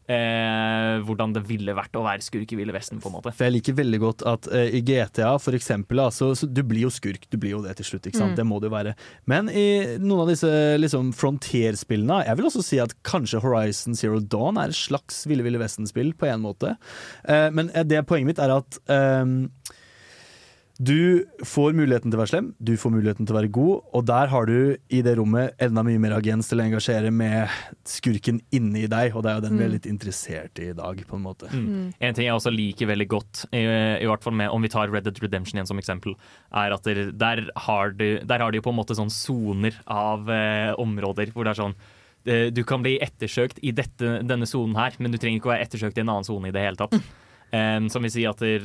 eh, 0.09 0.99
hvordan 1.05 1.35
det 1.37 1.45
ville 1.49 1.75
vært 1.77 1.97
å 1.99 2.05
være 2.07 2.25
skurk 2.25 2.53
i 2.55 2.59
Ville 2.59 2.75
Vesten, 2.75 3.01
på 3.03 3.11
en 3.11 3.19
måte. 3.19 3.33
For 3.37 3.49
jeg 3.49 3.59
liker 3.59 3.79
veldig 3.79 4.01
godt 4.03 4.25
at 4.29 4.49
eh, 4.55 4.79
i 4.79 4.83
GTA 4.87 5.35
for 5.43 5.57
eksempel, 5.59 6.01
da, 6.03 6.09
så, 6.15 6.31
så 6.39 6.49
du 6.49 6.63
blir 6.67 6.87
jo 6.87 6.93
skurk, 6.93 7.29
du 7.31 7.39
blir 7.41 7.57
jo 7.57 7.63
det 7.65 7.77
til 7.79 7.91
slutt, 7.91 8.09
ikke 8.09 8.21
sant? 8.21 8.37
Det 8.39 8.47
må 8.49 8.61
det 8.63 8.71
jo 8.71 8.77
være. 8.77 8.95
Men 9.31 9.51
i 9.53 9.69
noen 10.01 10.25
av 10.25 10.33
disse 10.33 10.53
liksom 10.81 11.13
Frontier-spillene, 11.17 12.23
jeg 12.29 12.41
vil 12.41 12.51
også 12.51 12.65
si 12.65 12.81
at 12.83 12.95
kanskje 13.07 13.43
Horizon 13.45 13.99
Zero 13.99 14.21
Dawn 14.21 14.61
er 14.61 14.73
et 14.73 14.79
slags 14.79 15.25
Ville 15.29 15.47
Ville 15.47 15.61
Vesten-spill 15.61 16.15
på 16.19 16.31
en 16.31 16.45
måte. 16.45 16.77
Eh, 17.29 17.49
men 17.55 17.73
eh, 17.75 17.87
det 17.89 18.07
poenget 18.09 18.33
mitt 18.33 18.43
er 18.43 18.55
at 18.59 18.81
ehm, 18.93 19.51
du 20.79 21.27
får 21.43 21.73
muligheten 21.75 22.07
til 22.07 22.15
å 22.15 22.21
være 22.21 22.31
slem, 22.31 22.49
du 22.63 22.77
får 22.79 22.93
muligheten 22.95 23.27
til 23.27 23.35
å 23.35 23.39
være 23.41 23.51
god, 23.51 23.81
og 23.99 24.05
der 24.07 24.31
har 24.31 24.47
du 24.47 24.77
i 24.95 25.01
det 25.03 25.17
rommet 25.19 25.59
enda 25.65 25.83
mye 25.83 25.99
mer 25.99 26.15
agens 26.15 26.47
til 26.47 26.63
å 26.63 26.67
engasjere 26.69 27.11
med 27.11 27.51
skurken 27.89 28.39
inni 28.55 28.85
deg, 28.87 29.17
og 29.19 29.27
det 29.27 29.33
er 29.33 29.41
jo 29.41 29.45
den 29.49 29.59
vi 29.59 29.67
er 29.67 29.75
litt 29.75 29.91
interessert 29.91 30.63
i 30.63 30.69
i 30.71 30.77
dag, 30.79 31.03
på 31.09 31.19
en 31.19 31.25
måte. 31.25 31.51
Mm. 31.51 31.91
En 31.99 32.15
ting 32.15 32.29
jeg 32.29 32.37
også 32.37 32.55
liker 32.55 32.93
veldig 32.93 33.09
godt, 33.11 33.45
i, 33.51 33.65
i 33.65 34.07
hvert 34.07 34.23
fall 34.23 34.39
med, 34.39 34.53
om 34.55 34.63
vi 34.63 34.71
tar 34.71 34.95
Red 34.95 35.09
Dead 35.09 35.19
Redemption 35.25 35.59
igjen 35.59 35.71
som 35.71 35.83
eksempel, 35.83 36.15
er 36.55 36.79
at 36.79 36.87
der, 36.87 37.09
der, 37.11 37.47
har, 37.67 37.95
du, 37.99 38.09
de 38.23 38.61
jo 38.61 38.67
på 38.69 38.75
en 38.75 38.79
måte 38.79 38.95
sånn 38.99 39.11
soner 39.11 39.83
av 39.91 40.31
eh, 40.31 40.73
områder 40.79 41.35
hvor 41.35 41.49
det 41.49 41.57
er 41.57 41.65
sånn 41.65 41.79
eh, 42.29 42.49
du 42.55 42.63
kan 42.69 42.85
bli 42.87 43.01
ettersøkt 43.03 43.59
i 43.67 43.75
dette, 43.75 44.21
denne 44.23 44.47
sonen 44.47 44.79
her, 44.79 44.95
men 45.03 45.11
du 45.11 45.19
trenger 45.19 45.43
ikke 45.43 45.51
å 45.51 45.57
være 45.57 45.67
ettersøkt 45.67 45.99
i 45.99 46.07
en 46.07 46.13
annen 46.13 46.29
sone 46.29 46.53
i 46.53 46.55
det 46.55 46.69
hele 46.69 46.79
tatt. 46.79 47.01
Som 47.49 48.05
vil 48.05 48.13
si 48.13 48.25
at 48.29 48.43
der, 48.43 48.65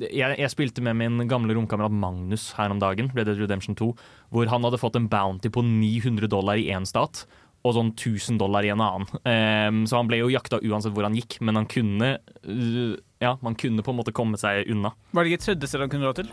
jeg, 0.00 0.36
jeg 0.40 0.52
spilte 0.52 0.84
med 0.84 0.96
min 0.96 1.28
gamle 1.28 1.52
romkamerat 1.56 1.92
Magnus 1.92 2.46
her 2.56 2.72
om 2.72 2.80
dagen, 2.80 3.10
Red 3.12 3.28
Dead 3.28 3.42
Redemption 3.42 3.76
2, 3.76 3.90
hvor 4.32 4.48
han 4.48 4.64
hadde 4.64 4.80
fått 4.80 4.96
en 4.96 5.08
bounty 5.12 5.50
på 5.52 5.64
900 5.66 6.30
dollar 6.32 6.60
i 6.60 6.70
én 6.72 6.88
stat. 6.88 7.26
Og 7.64 7.76
sånn 7.76 7.94
1000 7.94 8.40
dollar 8.40 8.64
i 8.64 8.72
en 8.72 8.82
annen. 8.84 9.84
Så 9.88 9.96
han 9.96 10.08
ble 10.08 10.18
jo 10.20 10.32
jakta 10.32 10.60
uansett 10.60 10.92
hvor 10.96 11.06
han 11.06 11.16
gikk, 11.16 11.38
men 11.40 11.56
han 11.60 11.68
kunne 11.68 12.10
uh, 12.20 12.96
Ja, 13.24 13.38
man 13.40 13.56
kunne 13.56 13.84
på 13.84 13.94
en 13.94 14.00
måte 14.02 14.12
komme 14.16 14.40
seg 14.40 14.68
unna. 14.72 14.92
Var 15.16 15.24
det 15.24 15.32
ikke 15.32 15.40
et 15.40 15.48
tredje 15.48 15.72
sted 15.72 15.84
han 15.84 15.92
kunne 15.92 16.08
dra 16.08 16.16
til? 16.18 16.32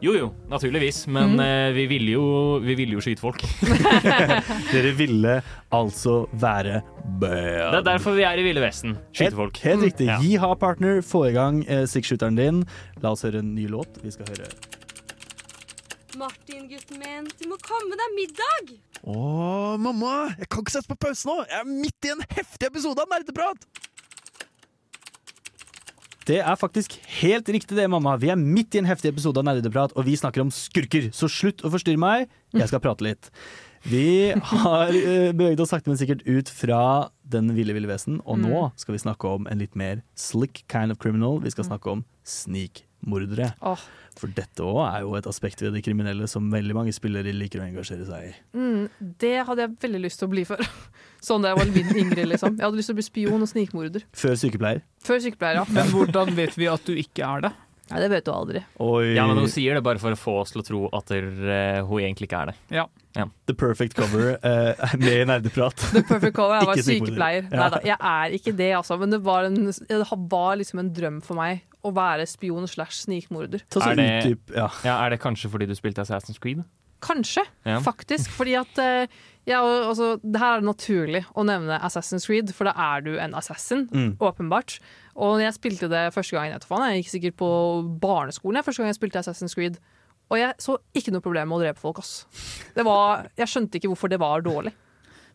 Jo 0.00 0.14
jo, 0.16 0.30
naturligvis, 0.48 1.02
men 1.12 1.34
uh, 1.36 1.68
vi 1.76 1.84
ville 1.90 2.14
jo, 2.14 2.24
vi 2.64 2.72
ville 2.78 2.96
jo 2.96 3.02
skyte 3.04 3.20
folk. 3.20 3.42
Dere 4.72 4.94
ville 4.96 5.34
altså 5.76 6.22
være 6.40 6.80
Det 7.20 7.32
er 7.36 7.84
derfor 7.84 8.16
vi 8.16 8.24
er 8.24 8.40
i 8.40 8.46
Ville 8.46 8.64
Vesten. 8.64 8.96
Skyte 9.12 9.36
folk. 9.36 9.60
Helt, 9.60 9.74
helt 9.74 9.88
riktig. 9.90 10.08
Ja. 10.08 10.16
Gi 10.24 10.38
ha, 10.40 10.54
partner. 10.56 11.02
Få 11.04 11.26
i 11.28 11.34
gang 11.36 11.60
eh, 11.68 11.84
sixshooteren 11.90 12.40
din. 12.40 12.64
La 13.04 13.12
oss 13.12 13.26
høre 13.28 13.44
en 13.44 13.52
ny 13.54 13.68
låt. 13.68 14.00
Vi 14.00 14.12
skal 14.16 14.32
høre 14.32 14.48
Martin, 16.18 16.64
gutten 16.66 16.98
min, 16.98 17.28
du 17.38 17.44
må 17.48 17.56
komme 17.62 17.94
deg 17.94 18.16
middag! 18.16 18.72
Å, 19.06 19.20
mamma! 19.78 20.32
Jeg 20.40 20.48
kan 20.50 20.64
ikke 20.64 20.74
sette 20.74 20.90
på 20.90 20.98
pause 21.06 21.28
nå! 21.28 21.36
Jeg 21.46 21.60
er 21.60 21.68
midt 21.70 22.08
i 22.08 22.10
en 22.16 22.24
heftig 22.34 22.66
episode 22.66 23.04
av 23.04 23.12
Nerdeprat! 23.12 23.62
Det 26.30 26.38
er 26.38 26.58
faktisk 26.58 26.92
helt 27.20 27.48
riktig 27.50 27.74
det, 27.74 27.88
mamma. 27.90 28.12
Vi 28.20 28.28
er 28.30 28.38
midt 28.38 28.76
i 28.76 28.78
en 28.78 28.86
heftig 28.86 29.10
episode 29.10 29.40
av 29.40 29.48
Nerdeprat, 29.48 29.94
og 29.98 30.06
vi 30.06 30.14
snakker 30.18 30.44
om 30.44 30.52
skurker. 30.54 31.08
Så 31.16 31.26
slutt 31.26 31.64
å 31.66 31.72
forstyrre 31.72 31.98
meg. 31.98 32.28
Jeg 32.54 32.70
skal 32.70 32.82
prate 32.84 33.02
litt. 33.02 33.32
Vi 33.90 34.30
har 34.52 34.92
eh, 34.92 35.32
beveget 35.32 35.62
oss 35.64 35.72
sakte, 35.74 35.90
men 35.90 35.98
sikkert 35.98 36.22
ut 36.28 36.52
fra 36.52 37.08
Den 37.30 37.50
ville 37.56 37.74
ville 37.74 37.90
vesen, 37.90 38.20
og 38.26 38.42
nå 38.42 38.68
skal 38.78 38.94
vi 38.94 39.02
snakke 39.02 39.32
om 39.40 39.48
en 39.50 39.62
litt 39.62 39.74
mer 39.78 40.04
slick 40.18 40.64
kind 40.70 40.94
of 40.94 41.00
criminal. 41.02 41.40
Vi 41.42 41.54
skal 41.54 41.66
snakke 41.70 41.98
om 41.98 42.04
snikmordere. 43.00 43.52
Oh. 43.62 43.78
For 44.18 44.28
dette 44.28 44.62
òg 44.62 44.80
er 44.84 45.02
jo 45.04 45.14
et 45.16 45.26
aspekt 45.26 45.62
ved 45.62 45.72
det 45.72 45.82
kriminelle 45.84 46.26
som 46.28 46.50
veldig 46.50 46.74
mange 46.74 46.92
spillere 46.92 47.32
liker 47.32 47.60
å 47.60 47.66
engasjere 47.68 48.04
seg 48.04 48.26
i. 48.28 48.32
Mm, 48.52 48.88
det 49.20 49.46
hadde 49.46 49.62
jeg 49.62 49.76
veldig 49.80 50.00
lyst 50.02 50.18
til 50.20 50.28
å 50.28 50.32
bli 50.34 50.44
før. 50.44 50.60
Sånn 51.26 51.42
da 51.42 51.52
jeg 51.52 51.60
var 51.60 51.70
litt 51.70 51.96
yngre, 51.96 52.26
liksom. 52.26 52.56
Jeg 52.56 52.64
hadde 52.64 52.76
lyst 52.76 52.90
til 52.90 52.96
å 52.96 53.00
bli 53.00 53.06
spion 53.06 53.42
og 53.42 53.48
snikmorder. 53.50 54.04
Før 54.16 54.36
sykepleier. 54.40 54.82
Før 55.04 55.20
sykepleier, 55.20 55.60
ja. 55.60 55.66
Men 55.68 55.90
hvordan 55.92 56.32
vet 56.36 56.56
vi 56.56 56.68
at 56.70 56.86
du 56.86 56.94
ikke 56.96 57.26
er 57.26 57.46
det? 57.46 57.52
Nei, 57.90 58.00
det 58.04 58.10
vet 58.12 58.26
du 58.26 58.30
aldri. 58.32 58.62
Oi. 58.78 59.14
Ja, 59.16 59.26
men 59.26 59.40
Hun 59.40 59.50
sier 59.50 59.74
det 59.74 59.82
bare 59.82 59.98
for 59.98 60.14
å 60.14 60.18
få 60.18 60.36
oss 60.44 60.54
til 60.54 60.62
å 60.62 60.66
tro 60.66 60.82
at 60.94 61.10
der, 61.10 61.26
eh, 61.26 61.80
hun 61.82 62.00
egentlig 62.00 62.28
ikke 62.30 62.44
er 62.44 62.52
det. 62.52 62.58
Ja. 62.80 62.86
The 63.46 63.54
perfect 63.58 63.94
cover 63.98 64.36
eh, 64.42 64.94
med 64.98 65.16
i 65.20 65.24
nerdeprat. 65.26 65.76
The 65.92 66.02
perfect 66.06 66.36
cover. 66.36 66.60
Jeg 66.60 66.66
var 66.70 66.82
sykepleier. 66.86 67.48
Ja. 67.50 67.64
Neida, 67.64 67.80
jeg 67.84 67.96
er 67.98 68.36
ikke 68.38 68.52
det, 68.56 68.70
altså. 68.78 68.98
Men 69.00 69.10
det 69.10 69.22
var, 69.26 69.48
en, 69.48 69.56
det 69.66 70.02
var 70.30 70.56
liksom 70.60 70.78
en 70.84 70.92
drøm 70.94 71.20
for 71.26 71.34
meg 71.40 71.64
å 71.82 71.90
være 71.96 72.26
spion 72.28 72.68
slash 72.68 73.02
snikmorder. 73.06 73.62
Er 73.80 73.94
det- 73.96 74.38
Ja. 74.54 74.68
Ja, 74.84 74.98
Er 75.06 75.10
det 75.10 75.20
kanskje 75.20 75.50
fordi 75.50 75.66
du 75.66 75.74
spilte 75.74 76.02
Assassin's 76.04 76.38
Creed? 76.38 76.62
Kanskje, 77.00 77.42
Ja. 77.64 77.78
faktisk. 77.80 78.28
Fordi 78.30 78.54
at 78.60 78.78
uh, 78.78 79.06
ja, 79.48 79.58
altså, 79.64 80.20
det 80.22 80.38
her 80.38 80.58
er 80.58 80.60
naturlig 80.60 81.24
å 81.34 81.42
nevne 81.48 81.80
Assassin's 81.80 82.26
Creed, 82.28 82.52
for 82.54 82.64
da 82.68 82.74
er 82.76 83.00
du 83.00 83.14
en 83.18 83.32
assassin, 83.34 83.88
Mm. 83.88 84.16
åpenbart. 84.20 84.78
Og 85.16 85.40
jeg 85.40 85.54
spilte 85.56 85.88
det 85.88 86.12
første 86.14 86.36
gang, 86.36 86.50
jeg, 86.52 86.60
vet 86.60 86.68
faen, 86.68 86.92
jeg 86.92 87.02
gikk 87.02 87.10
sikkert 87.14 87.36
på 87.40 87.48
barneskolen 88.00 88.56
jeg, 88.60 88.64
første 88.68 88.82
gang 88.84 88.92
jeg 88.92 89.00
spilte 89.00 89.18
Assassin's 89.24 89.54
Creed. 89.56 89.78
Og 90.30 90.38
jeg 90.38 90.54
så 90.62 90.76
ikke 90.94 91.12
noe 91.14 91.24
problem 91.24 91.50
med 91.50 91.58
å 91.58 91.64
drepe 91.64 91.82
folk. 91.82 91.98
Ass. 92.02 92.24
Var, 92.76 93.26
jeg 93.40 93.50
skjønte 93.50 93.80
ikke 93.80 93.90
hvorfor 93.90 94.12
det 94.12 94.20
var 94.22 94.44
dårlig. 94.46 94.72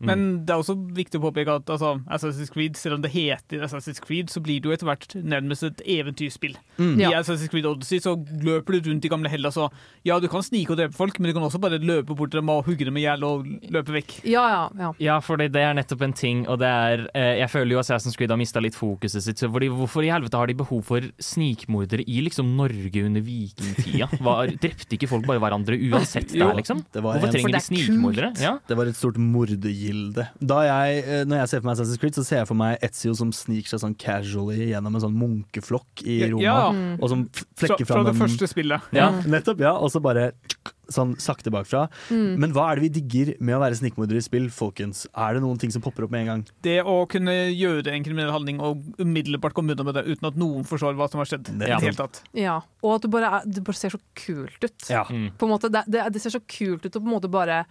Men 0.00 0.24
det 0.46 0.52
er 0.52 0.62
også 0.62 0.76
viktig 0.96 1.20
å 1.20 1.24
påpeke 1.28 1.56
at 1.60 1.70
altså, 1.72 1.96
Assassin's 2.12 2.52
Creed, 2.52 2.76
selv 2.80 2.98
om 2.98 3.04
det 3.04 3.12
heter 3.14 3.64
Assassin's 3.64 4.00
Creed, 4.02 4.30
så 4.32 4.42
blir 4.44 4.60
det 4.60 4.70
jo 4.70 4.74
etter 4.74 4.88
hvert 4.88 5.16
nærmest 5.16 5.66
et 5.66 5.82
eventyrspill. 5.96 6.56
Mm. 6.76 6.96
Ja. 7.00 7.12
I 7.12 7.18
Assassin's 7.20 7.52
Creed 7.52 7.68
Odyssey 7.68 8.02
så 8.04 8.16
løper 8.44 8.76
du 8.76 8.90
rundt 8.90 9.06
i 9.06 9.12
gamle 9.12 9.30
Hellas 9.32 9.58
og 9.60 9.74
ja, 10.06 10.18
du 10.22 10.28
kan 10.30 10.44
snike 10.44 10.74
og 10.74 10.80
drepe 10.80 10.96
folk, 10.96 11.18
men 11.18 11.30
du 11.30 11.36
kan 11.36 11.46
også 11.46 11.60
bare 11.62 11.80
løpe 11.82 12.14
bort 12.16 12.32
til 12.34 12.42
dem 12.42 12.52
og 12.52 12.66
hugge 12.68 12.86
dem 12.88 12.98
i 13.00 13.06
hjel 13.06 13.24
og 13.26 13.46
løpe 13.72 13.94
vekk. 13.96 14.18
Ja, 14.28 14.44
ja, 14.52 14.62
ja. 14.80 14.92
Ja, 15.02 15.16
for 15.24 15.40
det 15.40 15.50
er 15.60 15.74
nettopp 15.76 16.04
en 16.06 16.14
ting, 16.16 16.44
og 16.50 16.60
det 16.62 16.68
er 16.70 17.06
eh, 17.16 17.32
Jeg 17.42 17.50
føler 17.52 17.76
jo 17.76 17.82
Assassin's 17.82 18.16
Creed 18.18 18.32
har 18.32 18.40
mista 18.40 18.62
litt 18.62 18.76
fokuset 18.76 19.24
sitt. 19.24 19.40
Så 19.40 19.50
fordi, 19.52 19.70
hvorfor 19.72 20.06
i 20.06 20.12
helvete 20.12 20.38
har 20.38 20.50
de 20.50 20.56
behov 20.58 20.84
for 20.86 21.04
snikmordere 21.22 22.04
i 22.06 22.20
liksom 22.24 22.54
Norge 22.58 23.04
under 23.04 23.24
vikingtida? 23.24 24.10
Var, 24.26 24.54
drepte 24.62 24.96
ikke 24.96 25.08
folk 25.10 25.26
bare 25.28 25.42
hverandre 25.42 25.78
uansett 25.90 26.32
der, 26.34 26.54
liksom? 26.58 26.82
Hvorfor 26.94 27.32
trenger 27.32 27.54
de 27.54 27.60
er 27.60 27.66
snikmordere? 27.66 28.32
Ja. 28.42 28.56
Det 28.66 28.78
var 28.78 28.90
et 28.90 28.98
stort 28.98 29.18
mordegilde. 29.86 30.28
Da 30.40 30.60
jeg, 30.66 31.04
eh, 31.06 31.24
når 31.24 31.36
jeg 31.42 31.48
ser 31.48 31.60
for 31.60 31.66
meg 31.68 31.76
Assassin's 31.76 32.00
Creed, 32.00 32.14
så 32.14 32.24
ser 32.24 32.36
jeg 32.42 32.48
for 32.48 32.54
meg 32.58 32.78
Etzio 32.82 33.14
som 33.16 33.30
sniker 33.32 33.68
seg 33.74 33.80
sånn 33.82 33.96
casually 33.98 34.70
gjennom 34.72 34.94
en 34.94 35.00
sånn 35.00 35.16
munkeflokk 35.16 36.02
i 36.06 36.20
Roma. 36.30 36.42
Ja, 36.42 36.56
Mm. 36.66 36.98
Og 37.00 37.08
som 37.08 37.28
flekker 37.56 37.86
fra, 37.86 37.94
fra 38.02 38.04
det 38.04 38.14
en 38.14 38.20
første 38.28 38.46
spillet. 38.48 38.80
Ja, 38.92 39.10
nettopp. 39.24 39.60
ja 39.60 39.72
Og 39.76 39.90
så 39.90 40.00
bare 40.02 40.32
sånn 40.90 41.16
sakte 41.18 41.50
bakfra. 41.50 41.88
Mm. 42.10 42.38
Men 42.38 42.52
hva 42.52 42.70
er 42.70 42.76
det 42.76 42.82
vi 42.86 43.00
digger 43.00 43.34
med 43.40 43.56
å 43.56 43.60
være 43.60 43.74
snikmorder 43.78 44.16
i 44.16 44.20
spill, 44.22 44.48
folkens? 44.50 45.06
Er 45.16 45.34
det 45.34 45.42
noen 45.42 45.58
ting 45.58 45.70
som 45.70 45.82
popper 45.82 46.04
opp 46.04 46.10
med 46.10 46.20
en 46.22 46.26
gang? 46.26 46.44
Det 46.62 46.82
å 46.84 47.08
kunne 47.08 47.32
gjøre 47.54 47.88
en 47.92 48.04
kriminell 48.04 48.30
handling 48.30 48.60
og 48.60 48.82
umiddelbart 48.98 49.52
komme 49.54 49.72
unna 49.74 49.84
med 49.84 49.94
det 49.94 50.04
uten 50.06 50.26
at 50.28 50.36
noen 50.36 50.64
forstår 50.66 50.94
hva 50.94 51.08
som 51.10 51.18
har 51.18 51.26
skjedd. 51.26 51.58
Det- 51.58 51.68
ja. 51.68 51.78
helt 51.80 51.96
tatt. 51.96 52.22
ja. 52.34 52.60
Og 52.82 52.94
at 52.96 53.02
det 53.02 53.10
bare, 53.10 53.24
er, 53.40 53.42
det 53.46 53.64
bare 53.64 53.74
ser 53.74 53.90
så 53.90 53.98
kult 54.14 54.62
ut. 54.62 54.88
Ja. 54.90 55.04
Mm. 55.10 55.32
På 55.36 55.46
en 55.46 55.50
måte, 55.58 55.70
det, 55.70 55.84
det, 55.88 56.12
det 56.12 56.22
ser 56.22 56.30
så 56.30 56.40
kult 56.46 56.84
ut 56.86 56.92
å 56.92 57.00
på 57.02 57.06
en 57.06 57.14
måte 57.20 57.30
bare 57.30 57.64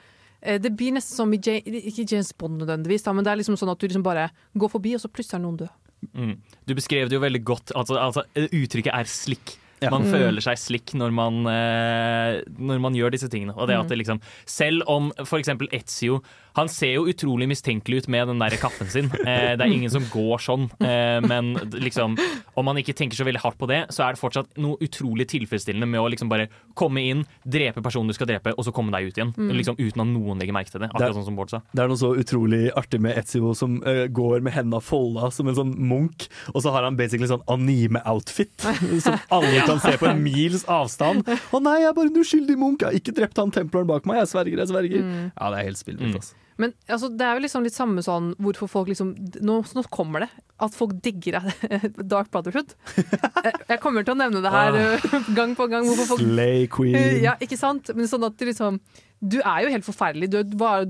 Det 0.46 0.72
blir 0.78 0.94
nesten 0.96 1.18
som 1.18 1.34
i 1.34 1.40
ikke 1.40 2.06
James 2.12 2.32
Bond 2.38 2.62
nødvendigvis, 2.62 3.04
da, 3.04 3.14
men 3.18 3.26
det 3.26 3.32
er 3.34 3.40
liksom 3.42 3.58
sånn 3.60 3.72
at 3.74 3.82
du 3.82 3.88
liksom 3.88 4.04
bare 4.06 4.30
går 4.56 4.70
forbi, 4.76 4.94
og 4.96 5.02
så 5.02 5.10
plutselig 5.12 5.40
er 5.40 5.44
noen 5.46 5.58
død. 5.64 5.70
Mm. 6.14 6.34
Du 6.70 6.74
beskrev 6.78 7.10
det 7.10 7.18
jo 7.18 7.22
veldig 7.24 7.44
godt. 7.48 7.72
Altså, 7.76 7.98
altså, 7.98 8.24
uttrykket 8.36 8.94
er 8.94 9.10
slick. 9.10 9.56
Ja. 9.82 9.90
Man 9.92 10.06
Mm. 10.06 10.12
føler 10.14 10.42
seg 10.42 10.58
slick 10.58 10.94
når 10.96 11.12
man, 11.12 11.46
eh, 11.52 12.42
når 12.58 12.80
man 12.80 12.94
gjør 12.96 13.12
disse 13.12 13.28
tingene. 13.30 13.56
Og 13.58 13.68
det 13.68 13.76
at 13.76 13.90
det 13.90 13.98
liksom, 14.00 14.22
selv 14.46 14.84
om 14.88 15.12
f.eks. 15.20 15.50
Etzio 15.74 16.22
Han 16.56 16.70
ser 16.72 16.94
jo 16.96 17.06
utrolig 17.12 17.48
mistenkelig 17.52 18.04
ut 18.04 18.08
med 18.14 18.28
den 18.32 18.40
der 18.40 18.56
kappen 18.62 18.88
sin. 18.92 19.10
Eh, 19.26 19.56
det 19.58 19.62
er 19.66 19.72
ingen 19.74 19.92
som 19.92 20.04
går 20.12 20.40
sånn. 20.40 20.70
Eh, 20.80 21.20
men 21.26 21.54
liksom, 21.74 22.16
om 22.56 22.66
man 22.66 22.78
ikke 22.80 22.96
tenker 22.96 23.18
så 23.20 23.26
veldig 23.28 23.42
hardt 23.44 23.58
på 23.60 23.68
det, 23.68 23.82
så 23.92 24.06
er 24.06 24.16
det 24.16 24.22
fortsatt 24.22 24.54
noe 24.64 24.78
utrolig 24.86 25.28
tilfredsstillende 25.32 25.88
med 25.92 26.00
å 26.00 26.08
liksom 26.14 26.30
bare 26.32 26.48
komme 26.80 27.04
inn, 27.04 27.26
drepe 27.44 27.84
personen 27.84 28.08
du 28.08 28.16
skal 28.16 28.30
drepe, 28.32 28.54
og 28.56 28.64
så 28.68 28.72
komme 28.76 28.94
deg 28.96 29.10
ut 29.12 29.20
igjen. 29.20 29.34
Liksom 29.56 29.76
Uten 29.76 30.02
at 30.06 30.08
noen 30.14 30.40
legger 30.40 30.56
merke 30.56 30.72
til 30.72 30.80
det. 30.86 30.90
Det 30.94 30.96
er- 31.02 31.10
Akkurat 31.10 31.20
sånn 31.20 31.26
som 31.28 31.36
Bård 31.36 31.50
sa. 31.52 31.60
Det 31.76 31.84
er 31.84 31.92
noe 31.92 32.00
så 32.00 32.14
utrolig 32.16 32.62
artig 32.80 33.02
med 33.04 33.18
Etzio 33.20 33.52
som 33.56 33.82
uh, 33.84 34.06
går 34.08 34.42
med 34.46 34.54
hendene 34.56 34.80
folda 34.82 35.32
som 35.36 35.48
en 35.52 35.56
sånn 35.60 35.76
munk, 35.78 36.28
og 36.54 36.62
så 36.64 36.72
har 36.72 36.84
han 36.88 36.96
basically 36.96 37.28
sånn 37.28 37.44
anime-outfit 37.52 38.56
som 39.06 39.20
alle 39.30 39.62
kan 39.68 39.80
se 39.84 39.96
på 40.00 40.08
en 40.10 40.24
mils 40.24 40.64
avstand. 40.72 41.28
Å 41.52 41.62
nei, 41.62 41.82
jeg 41.84 41.92
er 41.92 41.98
bare 42.00 42.12
en 42.14 42.22
uskyldig 42.24 42.58
munk, 42.62 42.82
jeg 42.82 42.90
har 42.94 43.00
ikke 43.02 43.16
drept 43.20 43.44
han 43.44 43.52
templeren 43.56 43.88
bak 43.92 44.08
meg, 44.10 44.22
jeg 44.24 44.32
sverger, 44.34 44.64
jeg 44.64 44.72
sverger. 44.72 45.06
Ja, 45.36 45.52
det 45.52 45.60
er 45.62 45.70
helt 45.72 45.82
spillvilt, 45.84 46.16
Mm. 46.16 46.45
Men 46.62 46.72
altså, 46.88 47.10
det 47.12 47.26
er 47.26 47.38
jo 47.38 47.44
liksom 47.44 47.66
litt 47.66 47.76
samme 47.76 48.04
sånn 48.06 48.34
hvorfor 48.42 48.70
folk 48.72 48.92
liksom 48.92 49.14
Nå, 49.44 49.60
nå 49.76 49.84
kommer 49.94 50.26
det. 50.26 50.30
At 50.64 50.76
folk 50.76 50.94
digger 51.04 51.42
Dark 52.14 52.32
Brotherhood. 52.32 52.76
Jeg 53.72 53.82
kommer 53.84 54.06
til 54.06 54.16
å 54.16 54.20
nevne 54.20 54.44
det 54.44 54.54
her 54.54 54.78
uh, 54.78 55.18
gang 55.38 55.56
på 55.58 55.68
gang. 55.72 55.90
Folk 56.06 56.22
Slay 56.22 56.70
queen. 56.72 57.20
Ja, 57.24 57.36
ikke 57.44 57.60
sant? 57.60 57.92
Men 57.98 58.08
sånn 58.12 58.24
at 58.28 58.38
du 58.40 58.48
liksom 58.48 58.80
Du 59.20 59.38
er 59.42 59.66
jo 59.66 59.74
helt 59.74 59.88
forferdelig. 59.88 60.32
Du, 60.32 60.40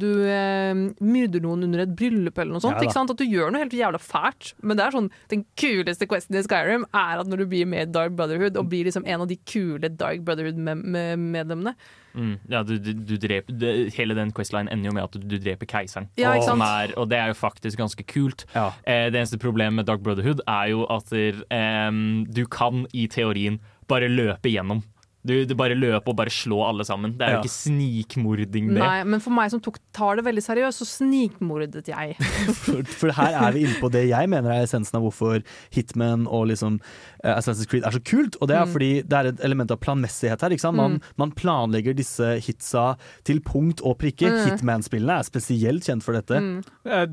du 0.02 0.08
eh, 0.30 0.86
myrder 1.02 1.44
noen 1.44 1.66
under 1.68 1.86
et 1.86 1.98
bryllup 1.98 2.38
eller 2.38 2.58
noe 2.58 2.64
sånt. 2.64 2.78
Ja 2.78 2.86
ikke 2.86 2.98
sant? 3.00 3.14
At 3.14 3.22
du 3.22 3.26
gjør 3.26 3.54
noe 3.54 3.66
helt 3.66 3.74
jævla 3.74 4.02
fælt. 4.02 4.54
Men 4.62 4.78
det 4.78 4.86
er 4.86 4.98
sånn 5.00 5.12
den 5.34 5.46
kuleste 5.58 6.10
questen 6.10 6.38
i 6.38 6.46
Skyrim 6.46 6.86
er 6.94 7.22
at 7.22 7.30
når 7.30 7.44
du 7.44 7.50
blir 7.54 7.70
med 7.70 7.88
i 7.88 7.94
Dark 7.96 8.18
Brotherhood, 8.18 8.58
og 8.60 8.70
blir 8.70 8.86
liksom 8.90 9.06
en 9.08 9.26
av 9.26 9.30
de 9.30 9.38
kule 9.50 9.90
Dark 9.98 10.26
Brotherhood-medlemmene. 10.28 11.78
Mm, 12.16 12.36
ja, 12.50 12.64
du, 12.64 12.78
du, 12.80 12.94
du 12.96 13.16
dreper, 13.20 13.56
det, 13.60 13.74
hele 13.98 14.16
den 14.18 14.32
questline 14.36 14.72
ender 14.72 14.90
jo 14.90 14.96
med 14.96 15.04
at 15.04 15.16
du, 15.16 15.26
du 15.28 15.38
dreper 15.42 15.68
keiseren. 15.70 16.10
Ja, 16.20 16.34
ikke 16.40 16.56
er, 16.64 16.96
og 17.00 17.10
det 17.12 17.20
er 17.20 17.32
jo 17.34 17.38
faktisk 17.38 17.80
ganske 17.82 18.08
kult. 18.08 18.46
Ja. 18.56 18.70
Eh, 18.88 19.08
det 19.12 19.20
eneste 19.20 19.40
problemet 19.42 19.82
med 19.82 19.90
Dark 19.90 20.04
Brotherhood 20.06 20.44
er 20.48 20.72
jo 20.72 20.86
at 20.92 21.12
der, 21.12 21.44
eh, 21.54 22.02
du 22.32 22.46
kan 22.52 22.86
i 22.94 23.08
teorien 23.12 23.60
bare 23.92 24.10
løpe 24.10 24.50
gjennom. 24.50 24.84
Du, 25.26 25.34
du 25.50 25.54
bare 25.58 25.76
løper 25.78 26.12
og 26.14 26.18
bare 26.20 26.32
slår 26.34 26.68
alle 26.70 26.86
sammen. 26.88 27.16
Det 27.18 27.26
er 27.26 27.36
jo 27.38 27.44
ikke 27.44 27.54
snikmording, 27.56 28.70
det. 28.74 28.80
Nei, 28.82 29.04
men 29.10 29.22
for 29.24 29.34
meg 29.36 29.50
som 29.54 29.62
tok, 29.64 29.80
tar 29.96 30.20
det 30.20 30.26
veldig 30.28 30.44
seriøst, 30.46 30.84
så 30.84 30.88
snikmordet 31.02 31.90
jeg. 31.90 32.16
For, 32.66 32.82
for 32.90 33.14
her 33.18 33.36
er 33.40 33.54
vi 33.56 33.64
inne 33.66 33.78
på 33.82 33.90
det 33.94 34.06
jeg 34.10 34.30
mener 34.32 34.52
er 34.54 34.64
essensen 34.66 34.98
av 34.98 35.04
hvorfor 35.06 35.42
Hitman 35.76 36.26
og 36.30 36.48
liksom 36.50 36.78
uh, 36.80 37.34
Assassin's 37.36 37.68
Creed 37.70 37.86
er 37.86 37.94
så 37.96 38.02
kult. 38.06 38.38
Og 38.42 38.50
det 38.50 38.58
er 38.60 38.66
Mm. 38.66 38.72
fordi 38.74 38.90
det 39.06 39.18
er 39.18 39.28
et 39.30 39.42
element 39.46 39.72
av 39.74 39.78
planmessighet 39.84 40.42
her. 40.42 40.54
Ikke 40.56 40.64
sant? 40.64 40.78
Man, 40.80 40.96
man 41.22 41.32
planlegger 41.38 41.94
disse 41.98 42.32
hitsa 42.42 42.96
til 43.28 43.42
punkt 43.46 43.82
og 43.86 43.98
prikke. 44.02 44.30
Mm. 44.32 44.40
Hitman-spillene 44.50 45.20
er 45.22 45.28
spesielt 45.28 45.86
kjent 45.86 46.04
for 46.06 46.18
dette. 46.18 46.40
Mm. 46.42 46.64
Eh, 46.86 47.06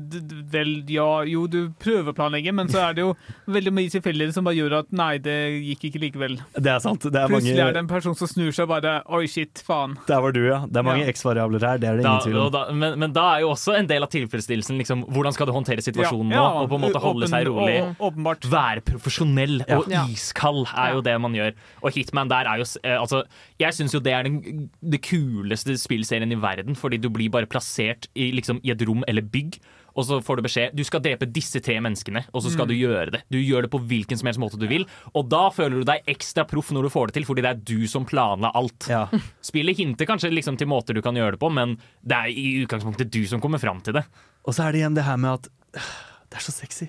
Vel, 0.53 0.71
ja, 0.89 1.07
jo, 1.29 1.45
du 1.47 1.69
prøver 1.81 2.09
å 2.13 2.15
planlegge, 2.17 2.53
men 2.55 2.67
så 2.73 2.81
er 2.87 2.97
det 2.97 3.05
jo 3.05 3.13
veldig 3.53 3.73
mye 3.77 3.89
tilfeldigheter 3.93 4.33
som 4.37 4.45
bare 4.47 4.57
gjør 4.57 4.77
at 4.81 4.91
nei, 4.95 5.11
det 5.23 5.37
gikk 5.69 5.85
ikke 5.91 6.01
likevel. 6.07 6.35
Det 6.57 6.73
er 6.73 6.81
sant. 6.83 7.05
Det 7.05 7.21
er 7.21 7.29
Plutselig 7.31 7.53
mange, 7.55 7.67
er 7.69 7.73
det 7.77 7.81
en 7.83 7.87
person 7.87 8.02
som 8.03 8.27
snur 8.27 8.51
seg 8.51 8.67
bare 8.67 8.97
Oi, 9.15 9.23
shit, 9.31 9.61
faen. 9.65 9.95
Der 10.07 10.19
var 10.21 10.31
du, 10.35 10.41
ja. 10.45 10.59
Det 10.67 10.77
er 10.81 10.83
mange 10.83 11.05
Ja. 11.05 11.11
X-variabler 11.13 11.63
her. 11.63 11.77
Det 11.79 11.87
er 11.89 11.95
det 11.97 12.03
Da, 12.03 12.11
ingen 12.17 12.25
tvil 12.27 12.37
om. 12.41 12.51
da, 12.51 12.61
men, 12.71 12.99
men 12.99 13.13
da 13.15 13.23
er 13.37 13.41
jo 13.45 13.49
også 13.55 13.77
en 13.79 13.87
del 13.87 14.03
av 14.03 14.09
tilfredsstillelsen 14.13 14.77
liksom, 14.81 15.05
hvordan 15.15 15.33
skal 15.33 15.47
du 15.47 15.53
håndtere 15.55 15.81
situasjonen 15.85 16.31
Ja, 16.35 16.41
ja, 16.43 16.49
nå, 16.49 16.63
og 16.65 16.69
på 16.69 16.75
en 16.75 16.83
måte 16.85 17.01
holde 17.03 17.27
seg 17.31 17.47
rolig. 17.47 17.77
Åpenbart. 17.99 18.49
Være 18.51 18.83
profesjonell 18.91 19.63
Ja. 19.67 19.77
og 19.79 19.87
iskald 20.11 20.65
er 20.75 20.93
jo 20.97 21.01
det 21.01 21.15
man 21.23 21.33
gjør. 21.33 21.53
Og 21.83 21.91
Hitman 21.95 22.27
der 22.29 22.45
er 22.51 22.57
jo 22.61 22.67
eh, 22.83 22.97
Altså, 22.99 23.23
jeg 23.59 23.73
syns 23.73 23.93
jo 23.95 23.99
det 24.03 24.13
er 24.13 24.23
den, 24.27 24.69
det 24.83 25.01
kuleste 25.07 25.77
spillserien 25.79 26.31
i 26.31 26.35
verden, 26.43 26.75
fordi 26.75 26.97
du 26.99 27.09
blir 27.09 27.29
bare 27.31 27.45
plassert 27.47 28.07
i, 28.15 28.31
liksom, 28.35 28.59
i 28.63 28.71
et 28.75 28.81
rom 28.87 29.03
eller 29.07 29.21
bygg. 29.23 29.59
Og 29.93 30.07
så 30.07 30.19
får 30.25 30.39
du 30.39 30.45
beskjed 30.47 30.75
du 30.77 30.83
skal 30.87 31.03
drepe 31.05 31.27
disse 31.29 31.61
tre 31.63 31.75
menneskene, 31.83 32.23
og 32.33 32.43
så 32.43 32.51
skal 32.53 32.69
du 32.69 32.73
gjøre 32.75 33.13
det. 33.13 33.23
Du 33.31 33.37
gjør 33.39 33.67
det 33.67 33.71
på 33.73 33.81
hvilken 33.83 34.19
som 34.19 34.29
helst 34.29 34.41
måte 34.41 34.59
du 34.61 34.65
vil. 34.69 34.87
Og 35.13 35.27
da 35.29 35.45
føler 35.53 35.81
du 35.81 35.87
deg 35.87 36.09
ekstra 36.09 36.47
proff 36.49 36.71
når 36.73 36.87
du 36.87 36.93
får 36.93 37.11
det 37.11 37.19
til, 37.19 37.27
fordi 37.29 37.45
det 37.45 37.51
er 37.51 37.61
du 37.73 37.87
som 37.89 38.07
planla 38.09 38.53
alt. 38.57 38.89
Ja. 38.91 39.05
Spillet 39.49 39.77
hinter 39.77 40.09
kanskje 40.09 40.33
liksom 40.33 40.57
til 40.59 40.69
måter 40.71 40.97
du 40.97 41.03
kan 41.05 41.17
gjøre 41.17 41.37
det 41.37 41.43
på, 41.43 41.51
men 41.53 41.77
det 42.01 42.17
er 42.17 42.33
i 42.33 42.47
utgangspunktet 42.63 43.13
du 43.13 43.21
som 43.29 43.43
kommer 43.43 43.61
fram 43.61 43.83
til 43.85 43.99
det. 43.99 44.05
Og 44.43 44.55
så 44.55 44.65
er 44.65 44.73
det 44.73 44.83
igjen 44.83 44.97
det 44.97 45.05
her 45.07 45.21
med 45.21 45.37
at 45.39 45.53
Det 46.33 46.39
er 46.39 46.45
så 46.47 46.53
sexy. 46.55 46.87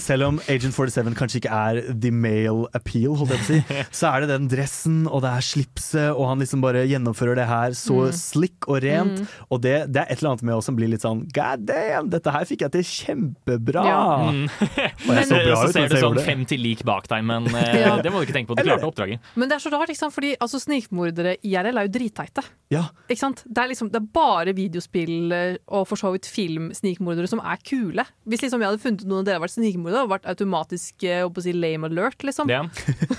Selv 0.00 0.26
om 0.28 0.38
Agent 0.50 0.74
47 0.74 1.14
kanskje 1.18 1.40
ikke 1.42 1.52
er 1.54 1.80
the 2.00 2.10
male 2.10 2.66
appeal, 2.74 3.14
holdt 3.20 3.34
jeg 3.34 3.40
på 3.40 3.44
å 3.44 3.48
si, 3.50 3.84
så 4.00 4.10
er 4.12 4.24
det 4.24 4.30
den 4.34 4.48
dressen 4.50 5.02
og 5.06 5.22
det 5.24 5.30
er 5.36 5.44
slipset, 5.46 6.10
og 6.14 6.26
han 6.30 6.42
liksom 6.42 6.62
bare 6.64 6.84
gjennomfører 6.90 7.38
det 7.42 7.46
her 7.50 7.76
så 7.78 7.94
Mm. 8.04 8.12
slick 8.18 8.66
og 8.68 8.80
rent. 8.82 9.20
Mm. 9.22 9.26
Og 9.54 9.60
det, 9.64 9.74
det 9.94 10.00
er 10.02 10.10
et 10.12 10.18
eller 10.18 10.32
annet 10.34 10.42
med 10.48 10.54
oss 10.56 10.66
som 10.68 10.74
blir 10.76 10.88
litt 10.90 11.04
sånn 11.04 11.22
God 11.32 11.62
damn, 11.68 12.08
dette 12.12 12.32
her 12.34 12.44
fikk 12.48 12.64
jeg 12.66 12.72
til 12.74 12.84
kjempebra! 12.88 13.84
Ja. 13.86 14.00
Mm. 14.30 14.42
Og 14.50 15.12
jeg 15.14 15.28
så 15.30 15.38
bra 15.46 15.56
så 15.60 15.68
ut 15.68 15.72
ser 15.76 15.84
mens 15.84 15.92
du 15.92 15.96
jeg 15.96 16.02
sånn 16.02 16.02
gjorde 16.02 16.20
det. 16.20 16.26
50 16.28 16.60
lik 16.64 16.82
bak 16.88 17.08
deg, 17.10 17.24
men 17.28 17.46
eh, 17.60 17.78
Ja. 17.84 17.94
det 18.02 18.12
må 18.12 18.20
du 18.20 18.26
ikke 18.26 18.36
tenke 18.36 18.50
på. 18.52 18.58
Du 18.58 18.64
klarte 18.66 18.88
oppdraget. 18.88 19.30
Men 19.38 19.50
det 19.50 19.56
er 19.58 19.64
så 19.64 19.72
rart, 19.74 19.90
ikke 19.92 20.02
sant? 20.02 20.14
fordi 20.16 20.34
altså, 20.42 20.60
snikmordere 20.62 21.36
IRL 21.46 21.80
er 21.82 21.88
jo 21.88 21.94
dritteite. 21.96 22.44
Ja. 22.74 22.84
Ikke 23.08 23.20
sant? 23.22 23.44
Det, 23.46 23.60
er 23.62 23.70
liksom, 23.72 23.90
det 23.94 24.00
er 24.02 24.08
bare 24.16 24.54
videospill 24.56 25.32
eh, 25.36 25.56
og 25.68 25.86
for 25.90 26.00
så 26.00 26.10
vidt 26.14 26.26
film-snikmordere 26.30 27.28
som 27.30 27.42
er 27.44 27.60
kule. 27.66 28.04
Hvis 28.28 28.42
liksom 28.44 28.62
jeg 28.62 28.70
hadde 28.72 28.82
funnet 28.82 29.04
noen 29.08 29.22
av 29.22 29.28
dere 29.28 29.42
vært 29.44 29.54
snikmordere, 29.64 30.02
hadde 30.04 30.08
det 30.08 30.14
vært 30.14 30.28
automatisk 30.34 31.04
eh, 31.08 31.24
si, 31.42 31.54
lame 31.56 31.88
alert, 31.88 32.24
liksom. 32.26 32.50
Yeah. 32.52 32.68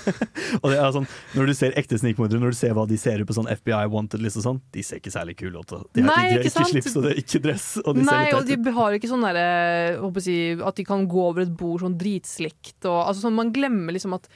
Og 0.62 0.70
det 0.70 0.78
er 0.78 0.92
sånn, 0.94 1.08
når 1.36 1.50
du 1.50 1.54
ser 1.58 1.76
ekte 1.78 1.98
snikmordere, 2.00 2.40
når 2.42 2.54
du 2.54 2.58
ser 2.58 2.74
hva 2.76 2.86
de 2.88 2.98
ser 3.00 3.22
ut 3.22 3.28
på 3.28 3.36
sånn 3.36 3.50
FBI 3.50 3.84
wanted 3.92 4.22
list 4.24 4.38
og 4.40 4.46
sånn, 4.46 4.60
de 4.74 4.84
ser 4.86 5.02
ikke 5.02 5.12
særlig 5.14 5.36
kule 5.40 5.60
ut. 5.60 5.74
De, 5.92 6.04
har- 6.04 6.08
Nei, 6.08 6.18
de 6.30 6.36
har 6.38 6.44
ikke 6.44 6.52
ikke 6.52 6.68
slips, 6.72 6.96
og 6.96 7.06
det 7.06 7.12
er 7.14 7.22
ikke 7.24 7.42
dress. 7.48 7.68
Og 7.84 7.98
de 7.98 8.04
Nei, 8.06 8.20
ser 8.30 8.38
og 8.38 8.50
de 8.50 8.76
har 8.78 8.98
ikke 8.98 9.10
sånn 9.12 9.26
derre 9.26 10.20
si, 10.24 10.36
At 10.60 10.78
de 10.78 10.86
kan 10.88 11.08
gå 11.10 11.24
over 11.30 11.44
et 11.44 11.56
bord 11.58 11.82
sånn 11.84 11.98
dritslikt. 12.00 12.78
Og, 12.84 13.00
altså, 13.02 13.26
sånn, 13.26 13.36
man 13.36 13.52
glemmer 13.54 13.96
liksom 13.96 14.16
at 14.16 14.30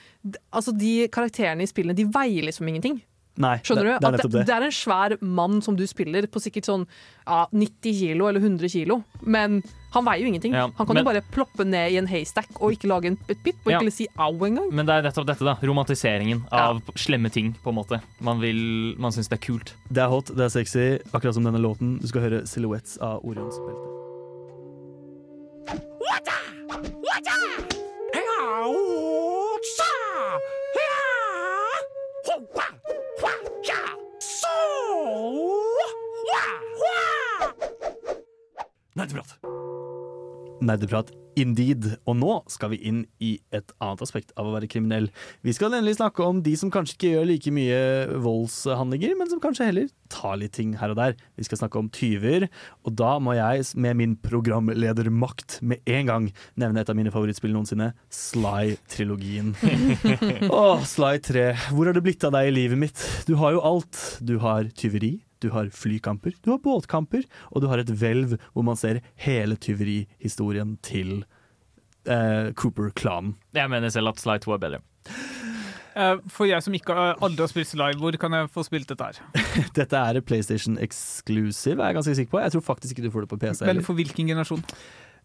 altså, 0.51 0.75
de 0.77 1.07
karakterene 1.13 1.65
i 1.65 1.71
spillene, 1.71 1.97
de 1.97 2.09
veier 2.11 2.47
liksom 2.49 2.69
ingenting. 2.69 3.01
Nei, 3.41 3.57
Skjønner 3.65 3.87
det, 3.87 3.93
du? 3.95 4.01
det 4.01 4.09
er 4.11 4.33
det. 4.35 4.47
det 4.49 4.55
er 4.57 4.67
en 4.67 4.75
svær 4.75 5.15
mann 5.23 5.61
som 5.65 5.77
du 5.79 5.87
spiller 5.89 6.27
på 6.29 6.43
sikkert 6.43 6.67
sånn 6.69 6.83
ja, 7.25 7.45
90 7.55 7.95
kilo 8.03 8.27
eller 8.29 8.43
100 8.43 8.73
kilo, 8.73 9.01
men 9.23 9.61
han 9.91 10.05
veier 10.05 10.23
jo 10.23 10.27
ingenting. 10.33 10.53
Ja, 10.55 10.69
han 10.77 10.87
kan 10.87 10.95
men- 10.95 11.05
jo 11.05 11.11
bare 11.11 11.23
ploppe 11.33 11.65
ned 11.67 11.93
i 11.93 11.97
en 11.99 12.07
haystack 12.07 12.49
og 12.61 12.73
ikke 12.73 12.89
lage 12.89 13.07
en, 13.07 13.19
et 13.29 13.43
pip, 13.43 13.57
og 13.67 13.73
Ja. 13.73 13.81
ikke 13.81 13.93
si 13.93 14.07
au 14.19 14.33
engang. 14.47 14.71
Men 14.73 14.87
det 14.87 14.95
er 14.95 15.03
nettopp 15.11 15.27
dette, 15.27 15.45
da. 15.45 15.57
Romantiseringen 15.63 16.45
av 16.53 16.81
slemme 16.97 17.31
ting, 17.31 17.55
på 17.65 17.69
en 17.71 17.75
måte. 17.75 18.01
Man, 18.21 18.41
vil, 18.41 18.95
man 18.99 19.11
syns 19.13 19.29
det 19.29 19.41
er 19.41 19.47
kult. 19.47 19.75
Det 19.93 19.99
er 20.03 20.09
hot, 20.09 20.27
det 20.27 20.41
er 20.41 20.49
sexy, 20.49 20.99
akkurat 21.13 21.35
som 21.35 21.45
denne 21.45 21.59
låten. 21.61 22.01
Du 22.01 22.07
skal 22.07 22.23
høre 22.23 22.43
'Silhouettes' 22.43 22.99
av 23.01 23.25
Orions 23.25 23.59
belte. 23.59 23.91
Nerdeprat. 38.95 39.50
Nerdeprat 40.61 41.13
indeed. 41.39 41.87
Og 42.09 42.17
nå 42.19 42.35
skal 42.51 42.73
vi 42.75 42.81
inn 42.91 43.01
i 43.23 43.37
et 43.55 43.73
annet 43.81 44.03
aspekt 44.05 44.33
av 44.39 44.49
å 44.49 44.55
være 44.55 44.69
kriminell. 44.71 45.09
Vi 45.47 45.55
skal 45.57 45.73
endelig 45.73 45.99
snakke 45.99 46.25
om 46.27 46.43
de 46.45 46.55
som 46.59 46.73
kanskje 46.73 46.97
ikke 46.97 47.13
gjør 47.15 47.29
like 47.31 47.55
mye 47.55 47.81
voldshandlinger, 48.25 49.15
men 49.19 49.31
som 49.31 49.43
kanskje 49.43 49.71
heller 49.71 49.89
tar 50.11 50.39
litt 50.41 50.55
ting 50.59 50.75
her 50.81 50.93
og 50.93 50.99
der. 51.01 51.17
Vi 51.39 51.47
skal 51.47 51.63
snakke 51.63 51.81
om 51.81 51.91
tyver, 51.95 52.49
og 52.85 52.97
da 52.99 53.15
må 53.23 53.37
jeg 53.39 53.69
med 53.81 54.01
min 54.01 54.17
programledermakt 54.21 55.61
med 55.63 55.85
en 55.91 56.11
gang 56.11 56.29
nevne 56.61 56.83
et 56.83 56.93
av 56.93 56.99
mine 56.99 57.15
favorittspill 57.15 57.55
noensinne, 57.55 57.93
Sly-trilogien. 58.11 59.55
Åh, 60.51 60.85
Sly 60.89 61.17
3. 61.31 61.49
Hvor 61.71 61.89
har 61.89 61.97
det 61.97 62.05
blitt 62.05 62.27
av 62.27 62.35
deg 62.37 62.51
i 62.51 62.57
livet 62.63 62.81
mitt? 62.89 63.09
Du 63.29 63.37
har 63.41 63.57
jo 63.57 63.65
alt. 63.65 63.99
Du 64.25 64.39
har 64.43 64.69
tyveri. 64.77 65.19
Du 65.41 65.49
har 65.55 65.71
flykamper, 65.73 66.35
du 66.45 66.51
har 66.53 66.61
båtkamper, 66.63 67.25
og 67.51 67.63
du 67.65 67.69
har 67.71 67.81
et 67.83 67.91
hvelv 67.91 68.37
hvor 68.53 68.67
man 68.67 68.77
ser 68.77 69.01
hele 69.25 69.57
tyverihistorien 69.57 70.77
til 70.85 71.23
eh, 72.07 72.53
Cooper-klanen. 72.57 73.37
Jeg 73.57 73.71
mener 73.73 73.93
selv 73.93 74.13
at 74.13 74.21
Sly 74.21 74.39
2 74.45 74.55
er 74.57 74.63
bedre. 74.67 74.83
Eh, 75.97 76.17
For 76.31 76.47
jeg 76.47 76.63
som 76.63 76.75
ikke 76.77 76.95
aldri 76.95 77.43
har 77.45 77.51
spilt 77.51 77.75
live, 77.81 77.99
hvor 78.03 78.17
kan 78.21 78.37
jeg 78.37 78.51
få 78.55 78.65
spilt 78.67 78.91
dette 78.93 79.09
her? 79.11 79.21
Dette 79.79 79.97
er 80.01 80.21
PlayStation 80.23 80.79
exclusive, 80.79 81.81
er 81.81 81.91
jeg 81.91 81.99
ganske 82.01 82.17
sikker 82.21 82.35
på. 82.37 82.43
Jeg 82.45 82.55
tror 82.57 82.67
faktisk 82.73 82.97
ikke 82.97 83.09
du 83.09 83.15
får 83.15 83.27
det 83.27 83.33
på 83.33 83.41
PC. 83.43 83.65
Men 83.67 83.83
for 83.87 83.99
hvilken 83.99 84.31
generasjon? 84.31 84.63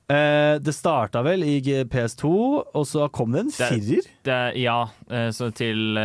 Eh, 0.06 0.56
det 0.62 0.74
starta 0.78 1.24
vel 1.26 1.42
i 1.44 1.56
PS2, 1.90 2.32
og 2.78 2.84
så 2.86 3.08
kom 3.10 3.34
det 3.34 3.48
en 3.48 3.54
firer. 3.56 4.06
Ja, 4.54 4.80
eh, 5.10 5.32
så 5.34 5.50
til 5.58 5.98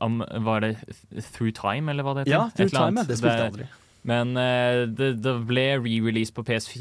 um, 0.00 0.22
Var 0.46 0.64
det 0.64 0.70
Through 1.34 1.52
Time, 1.52 1.92
eller 1.92 2.06
hva 2.06 2.16
det 2.16 2.24
heter? 2.24 2.32
Ja, 2.32 2.46
Through 2.56 2.72
Time, 2.72 3.02
ja. 3.02 3.08
Det 3.10 3.18
spilte 3.20 3.36
jeg 3.36 3.52
aldri. 3.52 3.68
Men 4.04 4.34
uh, 4.36 4.84
det, 4.92 5.14
det 5.24 5.32
ble 5.48 5.62
re-release 5.80 6.32
på 6.36 6.42
PS3. 6.44 6.76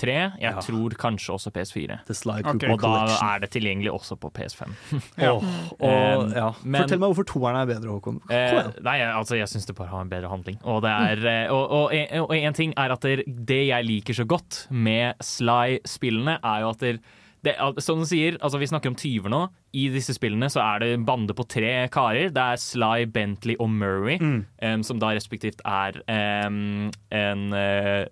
Jeg 0.00 0.40
Ja. 0.40 0.54
tror 0.64 0.94
kanskje 0.96 1.34
også 1.34 1.52
PS4. 1.52 1.98
The 2.08 2.14
Sly 2.16 2.38
Ok. 2.48 2.64
Og 2.72 2.80
da 2.80 2.92
er 3.34 3.42
det 3.44 3.50
tilgjengelig 3.52 3.92
også 3.92 4.16
på 4.16 4.30
PS5. 4.32 4.72
Ja. 5.20 5.34
oh, 5.34 5.44
og, 5.78 6.22
Um, 6.22 6.32
ja. 6.32 6.46
men- 6.64 6.82
Fortell 6.86 6.98
meg 7.02 7.12
hvorfor 7.12 7.28
toeren 7.28 7.60
er 7.60 7.66
bedre, 7.68 7.92
Håkon. 7.92 8.20
Kom 8.24 8.32
Eh, 8.32 8.70
nei, 8.82 8.98
altså, 9.04 9.36
jeg 9.36 9.48
syns 9.52 9.66
det 9.68 9.76
bare 9.76 9.88
har 9.92 10.00
en 10.00 10.08
bedre 10.08 10.28
handling. 10.32 10.58
Og, 10.64 10.80
det 10.82 10.90
er, 10.90 11.26
eh, 11.44 11.52
og, 11.52 11.92
og 11.92 12.34
en 12.36 12.54
ting 12.56 12.72
er 12.76 12.92
at 12.96 13.00
det, 13.04 13.24
det 13.28 13.66
jeg 13.68 13.84
liker 13.84 14.14
så 14.16 14.24
godt 14.26 14.66
med 14.70 15.14
Sly-spillene, 15.20 16.38
er 16.42 16.60
jo 16.64 16.70
at 16.72 16.78
det, 16.80 16.94
det, 17.42 17.56
som 17.82 17.98
du 17.98 18.06
sier, 18.06 18.36
altså 18.38 18.58
vi 18.60 18.68
snakker 18.70 18.92
om 18.92 18.94
tyver 18.98 19.30
nå. 19.32 19.40
I 19.74 19.88
disse 19.90 20.14
spillene 20.14 20.46
så 20.52 20.60
er 20.62 20.78
det 20.82 20.88
en 20.94 21.04
bande 21.08 21.34
på 21.34 21.42
tre 21.50 21.88
karer. 21.90 22.28
Det 22.30 22.42
er 22.42 22.60
Sly, 22.60 23.06
Bentley 23.10 23.56
og 23.58 23.70
Murray, 23.72 24.18
Mm. 24.22 24.44
um, 24.62 24.82
som 24.86 25.00
da 25.02 25.08
respektivt 25.16 25.58
er 25.66 25.98
um, 26.46 26.90
en 27.10 27.42
eh, 27.56 28.06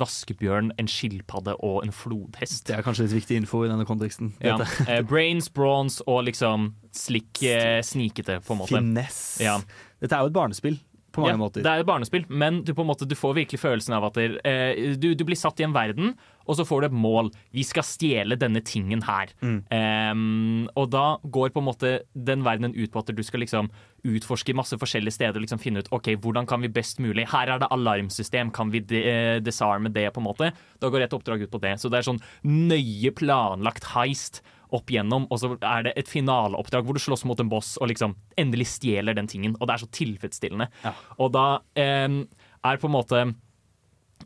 vaskebjørn, 0.00 0.72
en 0.80 0.88
skilpadde 0.88 1.56
og 1.60 1.82
en 1.84 1.92
flodhest. 1.92 2.66
Det 2.70 2.78
er 2.78 2.82
kanskje 2.86 3.08
litt 3.08 3.18
viktig 3.18 3.40
info 3.42 3.64
i 3.66 3.70
denne 3.70 3.84
konteksten. 3.88 4.32
Ja. 4.40 4.56
Eh, 4.88 5.02
brains, 5.02 5.50
brawns 5.52 6.00
og 6.06 6.24
liksom 6.30 6.70
slik 6.96 7.42
uh, 7.44 7.80
snikete, 7.84 8.40
på 8.46 8.54
en 8.56 8.62
måte. 8.62 8.78
Finesse. 8.80 9.44
Ja. 9.44 9.58
Dette 10.00 10.16
er 10.16 10.24
jo 10.24 10.30
et 10.32 10.36
barnespill, 10.40 10.78
på 11.12 11.24
mange 11.24 11.34
Ja, 11.34 11.40
måter. 11.40 11.64
Det 11.64 11.70
er 11.70 11.82
et 11.82 11.88
barnespill, 11.88 12.26
men 12.28 12.62
du, 12.66 12.72
måte, 12.86 13.08
du 13.08 13.16
får 13.18 13.36
virkelig 13.42 13.60
følelsen 13.62 13.96
av 13.96 14.08
at 14.10 14.20
eh, 14.20 14.94
du, 15.00 15.12
du 15.14 15.24
blir 15.26 15.38
satt 15.38 15.60
i 15.60 15.66
en 15.66 15.74
verden, 15.74 16.14
og 16.50 16.56
så 16.58 16.66
får 16.66 16.82
du 16.82 16.86
et 16.88 16.96
mål. 16.96 17.30
Vi 17.54 17.62
skal 17.66 17.86
stjele 17.86 18.38
denne 18.40 18.62
tingen 18.66 19.04
her. 19.06 19.30
Mm. 19.44 19.58
Um, 19.70 20.68
og 20.74 20.90
da 20.90 21.04
går 21.22 21.52
på 21.54 21.62
en 21.62 21.68
måte 21.68 21.92
den 22.14 22.42
verdenen 22.46 22.74
ut 22.74 22.90
på 22.90 23.02
at 23.02 23.12
du 23.14 23.22
skal 23.26 23.44
liksom 23.44 23.70
utforske 24.08 24.54
masse 24.56 24.78
forskjellige 24.80 25.14
steder 25.18 25.36
og 25.36 25.44
liksom 25.44 25.60
finne 25.62 25.84
ut 25.84 25.90
ok, 25.94 26.14
hvordan 26.22 26.48
kan 26.48 26.62
vi 26.64 26.70
best 26.72 27.02
mulig 27.04 27.26
Her 27.28 27.52
er 27.52 27.60
det 27.60 27.68
alarmsystem, 27.70 28.50
kan 28.56 28.72
vi 28.72 28.80
de, 28.80 29.02
eh, 29.04 29.40
desarme 29.44 29.92
det? 29.92 30.08
på 30.14 30.22
en 30.22 30.26
måte? 30.26 30.52
Da 30.80 30.88
går 30.88 31.04
et 31.04 31.14
oppdrag 31.14 31.44
ut 31.44 31.52
på 31.52 31.60
det. 31.60 31.76
Så 31.78 31.90
det 31.90 32.00
er 32.00 32.08
sånn 32.08 32.22
nøye 32.42 33.12
planlagt 33.14 33.92
heist 33.94 34.42
opp 34.76 34.90
igjennom, 34.92 35.26
og 35.30 35.42
så 35.42 35.52
er 35.56 35.88
det 35.88 35.94
et 36.00 36.10
finaleoppdrag 36.10 36.86
hvor 36.86 36.96
du 36.96 37.02
slåss 37.02 37.26
mot 37.28 37.40
en 37.42 37.50
boss 37.52 37.76
og 37.80 37.90
liksom 37.92 38.16
endelig 38.40 38.70
stjeler 38.76 39.16
den 39.18 39.30
tingen. 39.30 39.54
Og 39.60 39.68
det 39.68 39.76
er 39.76 39.84
så 39.84 39.90
tilfredsstillende. 40.00 40.70
Ja. 40.84 40.94
Og 41.18 41.32
da 41.36 41.46
eh, 41.78 42.08
er 42.60 42.82
på 42.82 42.90
en 42.90 42.96
måte 42.96 43.24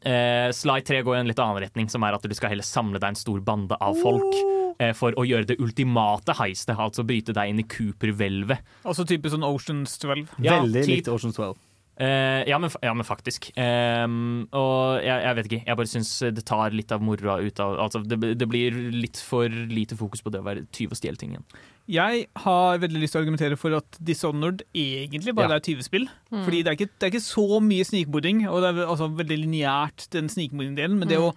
Eh, 0.02 0.50
Slide 0.52 0.84
3 0.84 1.02
går 1.02 1.16
i 1.16 1.20
en 1.22 1.30
litt 1.30 1.40
annen 1.40 1.62
retning, 1.62 1.88
som 1.88 2.02
er 2.04 2.16
at 2.16 2.24
du 2.26 2.34
skal 2.36 2.52
heller 2.52 2.66
samle 2.66 3.00
deg 3.00 3.14
en 3.14 3.18
stor 3.18 3.40
bande 3.44 3.78
av 3.80 3.96
folk 4.02 4.36
eh, 4.82 4.92
for 4.96 5.16
å 5.16 5.24
gjøre 5.24 5.48
det 5.52 5.58
ultimate 5.62 6.34
heistet, 6.40 6.76
altså 6.76 7.06
bryte 7.06 7.34
deg 7.36 7.52
inn 7.52 7.62
i 7.62 7.68
Cooper-hvelvet. 7.76 8.74
Altså 8.84 9.06
type 9.08 9.30
sånn 9.32 9.46
Oceans 9.46 9.96
12. 10.02 10.26
Ja, 10.44 10.60
Veldig 10.60 10.84
likt 10.90 11.12
Oceans 11.12 11.38
12. 11.38 11.54
Eh, 11.96 12.42
ja, 12.50 12.58
men, 12.58 12.70
ja, 12.82 12.92
men 12.96 13.06
faktisk. 13.06 13.52
Um, 13.54 14.48
og 14.50 14.98
jeg, 15.04 15.14
jeg 15.22 15.36
vet 15.38 15.46
ikke, 15.50 15.60
jeg 15.68 15.78
bare 15.78 15.90
syns 15.92 16.10
det 16.34 16.44
tar 16.48 16.74
litt 16.74 16.90
av 16.90 17.04
moroa 17.06 17.36
ut 17.44 17.60
av 17.62 17.76
Altså, 17.84 18.02
det, 18.02 18.18
det 18.40 18.48
blir 18.50 18.74
litt 18.90 19.20
for 19.22 19.46
lite 19.48 19.94
fokus 19.96 20.24
på 20.24 20.32
det 20.34 20.40
å 20.42 20.46
være 20.48 20.66
tyv 20.74 20.90
og 20.90 20.98
stjele 20.98 21.20
ting 21.20 21.36
igjen. 21.36 21.46
Jeg 21.94 22.26
har 22.40 22.78
veldig 22.80 22.98
lyst 23.02 23.12
til 23.14 23.20
å 23.20 23.24
argumentere 23.26 23.58
for 23.60 23.76
at 23.76 23.98
Dishonored 24.00 24.62
egentlig 24.74 25.34
bare 25.36 25.52
Ja. 25.52 25.60
er 25.60 25.66
tyvespill. 25.66 26.08
Mm. 26.32 26.44
Fordi 26.46 26.62
det 26.64 26.70
er, 26.72 26.78
ikke, 26.80 26.90
det 26.98 27.06
er 27.06 27.12
ikke 27.12 27.26
så 27.30 27.60
mye 27.60 27.84
snikmording, 27.84 28.46
og 28.48 28.62
det 28.64 28.70
er 28.72 28.86
altså 28.88 29.10
veldig 29.14 29.38
lineært, 29.44 30.08
den 30.16 30.30
snikmordingdelen. 30.32 30.98
Men 30.98 31.08
det 31.12 31.18
Mm. 31.20 31.28
å 31.30 31.34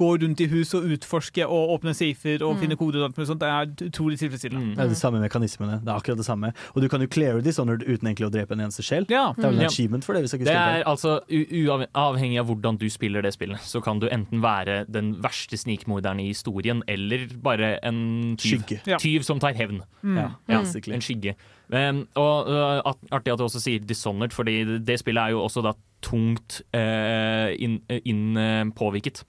gå 0.00 0.08
rundt 0.22 0.40
i 0.40 0.48
hus 0.48 0.72
og 0.78 0.88
utforske 0.94 1.44
og 1.46 1.74
åpne 1.76 1.92
safer 1.94 2.40
og 2.46 2.54
Mm. 2.56 2.60
finne 2.64 2.76
koder 2.80 3.02
og 3.02 3.10
alt 3.10 3.18
mulig 3.20 3.28
sånt, 3.28 3.40
det 3.44 3.50
er 3.52 3.88
utrolig 3.90 4.16
tilfredsstillende. 4.18 4.70
Mm. 4.72 4.74
Det 4.76 4.84
er 4.86 4.88
de 4.94 4.98
samme 4.98 5.20
mekanismene. 5.20 5.80
Det 5.84 5.88
er 5.92 5.98
akkurat 6.00 6.16
det 6.20 6.26
samme. 6.26 6.52
Og 6.74 6.82
du 6.82 6.88
kan 6.88 7.00
jo 7.04 7.06
cleare 7.12 7.42
Dishonored 7.44 7.84
uten 7.84 8.08
egentlig 8.08 8.26
å 8.28 8.32
drepe 8.32 8.52
en 8.56 8.64
eneste 8.64 8.82
sjel. 8.86 9.04
Ja. 9.12 9.32
Det 9.36 9.44
er 9.44 9.50
vel 9.52 9.60
en 9.60 9.66
achievement 9.68 10.04
for 10.04 10.14
det, 10.16 10.22
hvis 10.24 10.32
jeg 10.32 10.40
ikke 10.40 10.50
Det 10.50 10.56
er 10.56 10.84
altså 10.88 11.20
Uavhengig 11.30 12.38
av 12.40 12.46
hvordan 12.50 12.78
du 12.80 12.86
spiller 12.92 13.22
det 13.24 13.32
spillet, 13.36 13.60
så 13.66 13.82
kan 13.84 14.00
du 14.00 14.08
enten 14.08 14.40
være 14.42 14.84
den 14.90 15.14
verste 15.22 15.58
snikmorderen 15.60 16.20
i 16.22 16.28
historien, 16.30 16.82
eller 16.88 17.26
bare 17.42 17.78
en 17.86 18.36
tyv. 18.40 18.64
Ja. 18.86 18.98
Tyv 19.00 19.22
som 19.26 19.40
tar 19.42 19.54
hevn. 19.58 19.82
Mm. 20.02 20.16
Ja, 20.16 20.28
Ja, 20.48 20.60
basically. 20.62 20.94
en 20.94 21.00
skygge. 21.04 21.34
Um, 21.72 22.06
og 22.18 22.48
uh, 22.50 22.92
artig 23.12 23.32
at 23.32 23.38
du 23.38 23.44
også 23.46 23.60
sier 23.62 23.78
Dishonored, 23.86 24.32
fordi 24.34 24.64
det, 24.66 24.80
det 24.86 24.98
spillet 24.98 25.22
er 25.22 25.30
jo 25.36 25.44
også 25.44 25.62
da 25.62 25.72
tungt 26.02 26.62
uh, 26.74 27.50
inn, 27.54 27.80
inn, 28.04 28.24
uh, 28.36 28.64
påvirket 28.74 29.22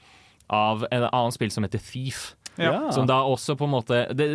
av 0.51 0.85
et 0.91 1.07
annet 1.09 1.37
spill 1.37 1.51
som 1.53 1.65
heter 1.65 1.79
Thief. 1.79 2.35
Ja. 2.59 2.91
Som 2.91 3.07
da 3.07 3.21
også 3.23 3.55
på 3.59 3.67
en 3.67 3.73
måte 3.73 4.01
det, 4.17 4.27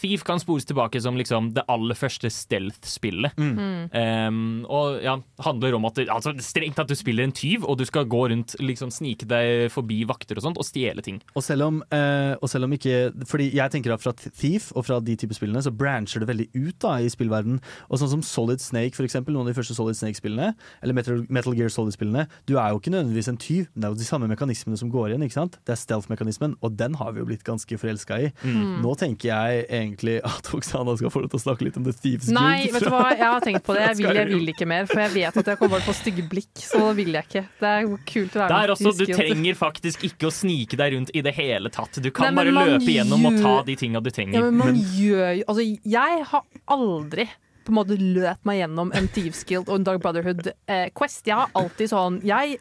Thief 0.00 0.24
kan 0.26 0.40
spores 0.42 0.66
tilbake 0.66 1.00
som 1.02 1.18
liksom 1.18 1.52
det 1.54 1.64
aller 1.70 1.96
første 1.98 2.30
stealth-spillet. 2.32 3.36
Mm. 3.38 3.90
Um, 3.94 4.40
og 4.66 4.98
ja, 5.04 5.16
handler 5.44 5.76
om 5.78 5.86
at 5.88 6.00
det, 6.00 6.08
altså, 6.12 6.34
strengt 6.42 6.80
at 6.82 6.90
du 6.90 6.96
spiller 6.98 7.26
en 7.26 7.34
tyv, 7.34 7.66
og 7.68 7.78
du 7.78 7.84
skal 7.88 8.08
gå 8.10 8.24
rundt, 8.32 8.56
liksom 8.62 8.90
snike 8.94 9.28
deg 9.30 9.68
forbi 9.72 10.02
vakter 10.08 10.40
og 10.40 10.48
sånt, 10.48 10.60
og 10.60 10.66
stjele 10.66 11.04
ting. 11.04 11.20
Og 11.34 11.44
selv 11.46 11.68
om, 11.68 11.80
eh, 11.94 12.34
og 12.40 12.50
selv 12.50 12.66
om 12.66 12.72
ikke 12.74 12.94
Fordi 13.28 13.46
jeg 13.54 13.70
tenker 13.72 13.94
at 13.94 14.02
fra 14.02 14.12
Thief 14.14 14.70
og 14.74 14.84
fra 14.86 14.98
de 15.02 15.14
type 15.18 15.34
spillene 15.36 15.62
så 15.62 15.72
brancher 15.74 16.22
det 16.22 16.28
veldig 16.28 16.46
ut 16.54 16.78
da 16.82 16.96
i 17.02 17.10
spillverden. 17.10 17.60
Og 17.88 18.00
sånn 18.00 18.10
som 18.10 18.24
Solid 18.26 18.62
Snake, 18.62 18.94
for 18.96 19.06
eksempel, 19.06 19.34
noen 19.34 19.46
av 19.46 19.52
de 19.52 19.58
første 19.58 19.76
Solid 19.76 19.98
Snake-spillene, 19.98 20.52
eller 20.82 20.96
Metal, 20.96 21.24
Metal 21.28 21.56
Gear 21.56 21.72
Solid-spillene, 21.72 22.26
du 22.48 22.56
er 22.58 22.72
jo 22.72 22.80
ikke 22.80 22.92
nødvendigvis 22.94 23.30
en 23.32 23.40
tyv, 23.40 23.68
men 23.72 23.84
det 23.84 23.88
er 23.88 23.94
jo 23.94 24.02
de 24.02 24.08
samme 24.08 24.30
mekanismene 24.30 24.80
som 24.80 24.92
går 24.92 25.12
igjen. 25.12 25.26
ikke 25.26 25.38
sant? 25.38 25.58
Det 25.64 25.74
er 25.74 25.80
stealth-mekanismen, 25.80 26.56
og 26.60 26.76
den 26.80 26.98
har 27.00 27.14
vi 27.14 27.22
jo 27.22 27.28
blitt 27.28 27.43
ganske 27.46 27.78
forelska 27.80 28.18
i. 28.20 28.30
Mm. 28.42 28.80
Nå 28.84 28.94
tenker 29.00 29.30
jeg 29.30 29.64
egentlig 29.68 30.16
at 30.26 30.50
Oksana 30.56 30.96
skal 30.98 31.12
få 31.14 31.24
lov 31.24 31.32
til 31.34 31.40
å 31.40 31.44
snakke 31.44 31.66
litt 31.68 31.78
om 31.80 31.86
The 31.86 31.94
Thieves 31.94 32.28
Guild. 32.30 32.38
Nei, 32.38 32.70
vet 32.74 32.86
du 32.86 32.90
hva, 32.92 33.04
jeg 33.12 33.24
har 33.24 33.44
tenkt 33.44 33.64
på 33.66 33.76
det. 33.76 33.84
Jeg 33.90 33.96
vil, 34.00 34.10
jeg 34.20 34.30
vil 34.32 34.52
ikke 34.54 34.68
mer, 34.70 34.88
for 34.90 35.02
jeg 35.04 35.14
vet 35.14 35.40
at 35.42 35.52
jeg 35.52 35.60
kommer 35.60 35.76
bare 35.76 35.84
til 35.86 35.92
å 35.92 35.94
få 35.94 35.98
stygge 36.00 36.26
blikk. 36.32 36.52
Så 36.64 36.80
det 36.82 36.94
vil 37.00 37.12
jeg 37.18 37.28
ikke. 37.30 37.44
Det 37.60 37.72
er 37.74 37.88
kult 38.14 38.36
å 38.38 38.42
være 38.44 38.50
Der 38.54 38.60
med. 38.66 38.74
også, 38.76 38.94
Du 38.98 39.04
trenger 39.12 39.60
faktisk 39.60 40.04
ikke 40.10 40.30
å 40.30 40.34
snike 40.34 40.80
deg 40.80 40.96
rundt 40.98 41.14
i 41.14 41.24
det 41.24 41.34
hele 41.38 41.72
tatt. 41.74 42.00
Du 42.02 42.10
kan 42.14 42.30
Nei, 42.30 42.36
bare 42.42 42.54
løpe 42.54 42.90
gjennom 42.96 43.30
og 43.30 43.40
ta 43.42 43.54
de 43.68 43.78
tinga 43.80 44.02
du 44.04 44.10
trenger. 44.14 44.40
Ja, 44.40 44.50
men 44.50 44.60
man 44.60 44.78
gjør 44.98 45.30
jo 45.40 45.48
Altså, 45.54 45.64
jeg 45.84 46.24
har 46.30 46.44
aldri 46.72 47.28
på 47.64 47.72
en 47.72 47.78
måte 47.80 47.98
løp 47.98 48.44
meg 48.48 48.60
gjennom 48.60 48.92
en 48.96 49.08
Thieves 49.14 49.42
Guild 49.48 49.68
og 49.68 49.78
en 49.78 49.86
Dark 49.86 50.02
Brotherhood 50.04 50.50
eh, 50.50 50.88
Quest. 50.96 51.24
Jeg 51.28 51.38
har 51.40 51.52
alltid 51.58 51.92
sånn 51.92 52.20
jeg, 52.26 52.58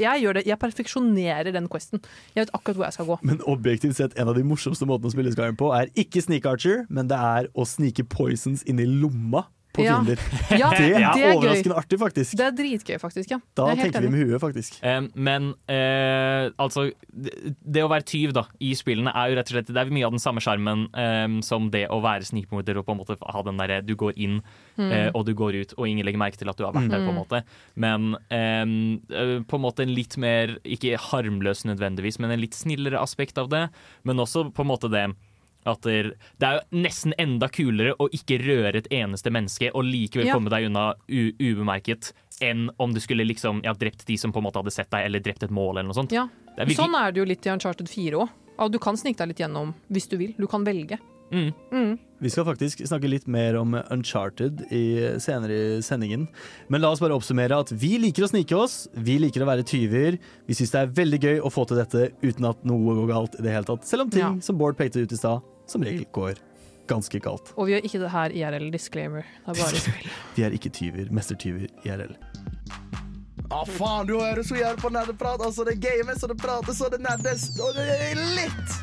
jeg 0.00 0.22
gjør 0.24 0.38
det, 0.38 0.46
jeg 0.48 0.60
perfeksjonerer 0.62 1.52
den 1.54 1.68
questen. 1.72 2.02
Jeg 2.34 2.46
vet 2.46 2.54
akkurat 2.56 2.80
hvor 2.80 2.88
jeg 2.88 2.98
skal 2.98 3.10
gå. 3.10 3.18
Men 3.28 3.42
objektivt 3.48 3.98
sett, 3.98 4.16
en 4.18 4.32
av 4.32 4.38
de 4.38 4.46
morsomste 4.46 4.88
måtene 4.88 5.12
å 5.12 5.16
spille 5.16 5.34
Skyrim 5.34 5.58
på, 5.60 5.72
er 5.76 5.92
ikke 5.98 6.24
sneak 6.24 6.48
archer, 6.50 6.86
men 6.88 7.10
det 7.10 7.18
er 7.18 7.50
å 7.54 7.68
snike 7.68 8.06
poisons 8.12 8.64
inn 8.68 8.82
i 8.82 8.88
lomma 8.88 9.46
på 9.76 9.84
Ja. 9.84 9.98
fiender. 10.00 10.18
Ja, 10.62 10.70
det 10.72 10.78
det 10.86 11.02
er 11.02 11.14
gøy. 11.14 11.36
overraskende 11.36 11.76
artig, 11.76 11.98
faktisk. 12.00 12.36
Det 12.40 12.46
er 12.46 12.54
dritgøy, 12.56 12.96
faktisk. 13.02 13.30
ja. 13.34 13.38
Da 13.54 13.66
tenker 13.76 14.00
enig. 14.00 14.10
vi 14.10 14.16
med 14.16 14.30
huet, 14.32 14.40
faktisk. 14.42 14.78
Um, 14.82 15.10
men 15.14 15.50
eh, 15.68 16.50
altså 16.58 16.86
det, 17.12 17.34
det 17.62 17.84
å 17.84 17.90
være 17.92 18.06
tyv 18.08 18.32
da 18.36 18.46
i 18.64 18.72
spillene 18.78 19.12
er 19.14 19.30
jo 19.32 19.36
rett 19.38 19.50
og 19.50 19.56
slett 19.56 19.70
Det 19.74 19.82
er 19.82 19.92
mye 19.92 20.06
av 20.08 20.14
den 20.16 20.22
samme 20.22 20.40
sjarmen 20.44 20.86
um, 20.92 21.38
som 21.44 21.68
det 21.74 21.84
å 21.92 22.00
være 22.04 22.24
snikmorder 22.28 22.80
og 22.80 22.86
på 22.88 22.96
en 22.96 23.00
måte 23.02 23.16
ha 23.20 23.42
den 23.46 23.60
derre 23.60 23.82
du 23.86 23.94
går 23.96 24.16
inn 24.16 24.40
Mm. 24.76 24.90
eh, 24.92 25.06
og 25.16 25.22
du 25.24 25.30
går 25.32 25.54
ut, 25.56 25.70
og 25.78 25.86
ingen 25.88 26.04
legger 26.04 26.20
merke 26.20 26.36
til 26.36 26.50
at 26.52 26.58
du 26.58 26.64
har 26.66 26.74
vært 26.76 26.90
der. 26.92 27.00
på 27.00 27.08
en 27.08 27.14
Mm. 27.14 27.20
måte 27.22 27.38
Men 27.80 28.02
um, 28.30 29.00
eh, 29.08 29.40
på 29.48 29.56
en 29.56 29.62
måte 29.64 29.80
en 29.86 29.94
litt 29.96 30.18
mer, 30.20 30.58
ikke 30.68 30.98
harmløs 31.00 31.64
nødvendigvis, 31.64 32.18
men 32.20 32.30
en 32.34 32.40
litt 32.42 32.52
snillere 32.52 33.00
aspekt 33.00 33.38
av 33.40 33.48
det. 33.48 33.70
Men 34.04 34.16
også 34.20 34.52
på 34.52 34.60
en 34.60 34.68
måte 34.68 34.90
det 34.92 35.06
at 35.66 35.82
det 35.82 36.14
det 36.38 36.46
er 36.48 36.60
jo 36.60 36.80
nesten 36.82 37.12
enda 37.18 37.48
kulere 37.48 37.94
å 37.98 38.08
ikke 38.12 38.38
røre 38.44 38.76
et 38.76 38.88
eneste 38.90 39.30
menneske 39.30 39.70
og 39.74 39.84
likevel 39.84 40.26
Ja. 40.26 40.34
komme 40.34 40.50
deg 40.50 40.66
unna 40.68 40.94
u 41.08 41.32
ubemerket, 41.40 42.12
enn 42.40 42.68
om 42.78 42.92
du 42.92 43.00
skulle 43.00 43.24
liksom 43.26 43.62
ja, 43.64 43.72
drept 43.72 44.04
de 44.06 44.16
som 44.16 44.32
på 44.32 44.38
en 44.38 44.44
måte 44.44 44.60
hadde 44.60 44.72
sett 44.72 44.90
deg, 44.90 45.06
eller 45.06 45.20
drept 45.20 45.42
et 45.42 45.50
mål 45.50 45.78
eller 45.78 45.88
noe 45.90 45.94
sånt. 45.94 46.12
Ja. 46.12 46.28
Er 46.58 46.66
virkelig- 46.66 46.76
Sånn 46.76 46.94
er 46.94 47.12
det 47.12 47.18
jo 47.18 47.24
litt 47.24 47.46
i 47.46 47.50
Uncharted 47.50 47.88
4 47.88 48.12
òg. 48.58 48.70
Du 48.72 48.78
kan 48.78 48.96
snike 48.96 49.18
deg 49.18 49.28
litt 49.28 49.38
gjennom 49.38 49.74
hvis 49.92 50.08
du 50.08 50.16
vil. 50.16 50.34
Du 50.38 50.46
kan 50.46 50.64
velge. 50.64 50.98
Mm. 51.32 51.52
Mm. 51.72 51.98
Vi 52.20 52.28
skal 52.30 52.44
faktisk 52.44 52.78
snakke 52.86 53.08
litt 53.10 53.26
mer 53.26 53.56
om 53.56 53.74
Uncharted 53.90 54.60
i, 54.70 55.18
senere 55.18 55.50
i 55.50 55.80
sendingen. 55.82 56.28
Men 56.70 56.80
la 56.80 56.92
oss 56.92 57.00
bare 57.00 57.10
oppsummere 57.18 57.58
at 57.58 57.72
vi 57.72 57.98
liker 57.98 58.22
å 58.24 58.28
snike 58.30 58.56
oss, 58.56 58.88
vi 58.94 59.18
liker 59.18 59.42
å 59.42 59.46
være 59.50 59.64
tyver. 59.66 60.18
Vi 60.46 60.54
syns 60.54 60.70
det 60.70 60.80
er 60.84 60.86
veldig 61.04 61.20
gøy 61.20 61.40
å 61.42 61.50
få 61.52 61.66
til 61.66 61.76
dette 61.76 62.12
uten 62.22 62.48
at 62.48 62.64
noe 62.64 62.94
går 62.94 63.08
galt 63.10 63.34
i 63.40 63.42
det 63.42 63.52
hele 63.52 63.64
tatt. 63.64 63.84
Selv 63.84 64.02
om 64.02 64.10
ting 64.10 64.22
Ja. 64.22 64.38
som 64.40 64.56
Bård 64.56 64.76
pekte 64.78 65.02
ut 65.02 65.12
i 65.12 65.16
stad, 65.16 65.42
som 65.66 65.84
regel 65.84 66.06
går 66.12 66.40
ganske 66.86 67.18
galt. 67.18 67.52
Og 67.56 67.66
vi 67.66 67.74
gjør 67.74 67.86
ikke 67.88 68.00
det 68.02 68.10
her 68.12 68.34
IRL 68.40 68.68
disclaimer. 68.74 69.26
Det 69.44 69.54
er 69.54 69.62
bare 69.62 69.82
spill. 69.82 70.10
Vi 70.36 70.44
er 70.46 70.54
ikke 70.54 70.70
tyver, 70.70 71.10
mestertyver 71.10 71.66
IRL. 71.86 72.14
Ja, 73.46 73.62
faen, 73.76 74.08
du 74.08 74.16
hører 74.18 74.42
så 74.42 74.58
jævlig 74.58 74.82
på 74.82 74.90
nerdeprat. 74.94 75.42
Altså, 75.44 75.64
det 75.66 75.78
games, 75.82 76.22
og 76.22 76.32
det 76.32 76.38
prates, 76.42 76.80
og 76.82 76.92
det 76.94 77.00
nerdes, 77.02 77.48
og 77.62 77.74
det 77.78 77.86
er 77.94 78.20
litt. 78.38 78.76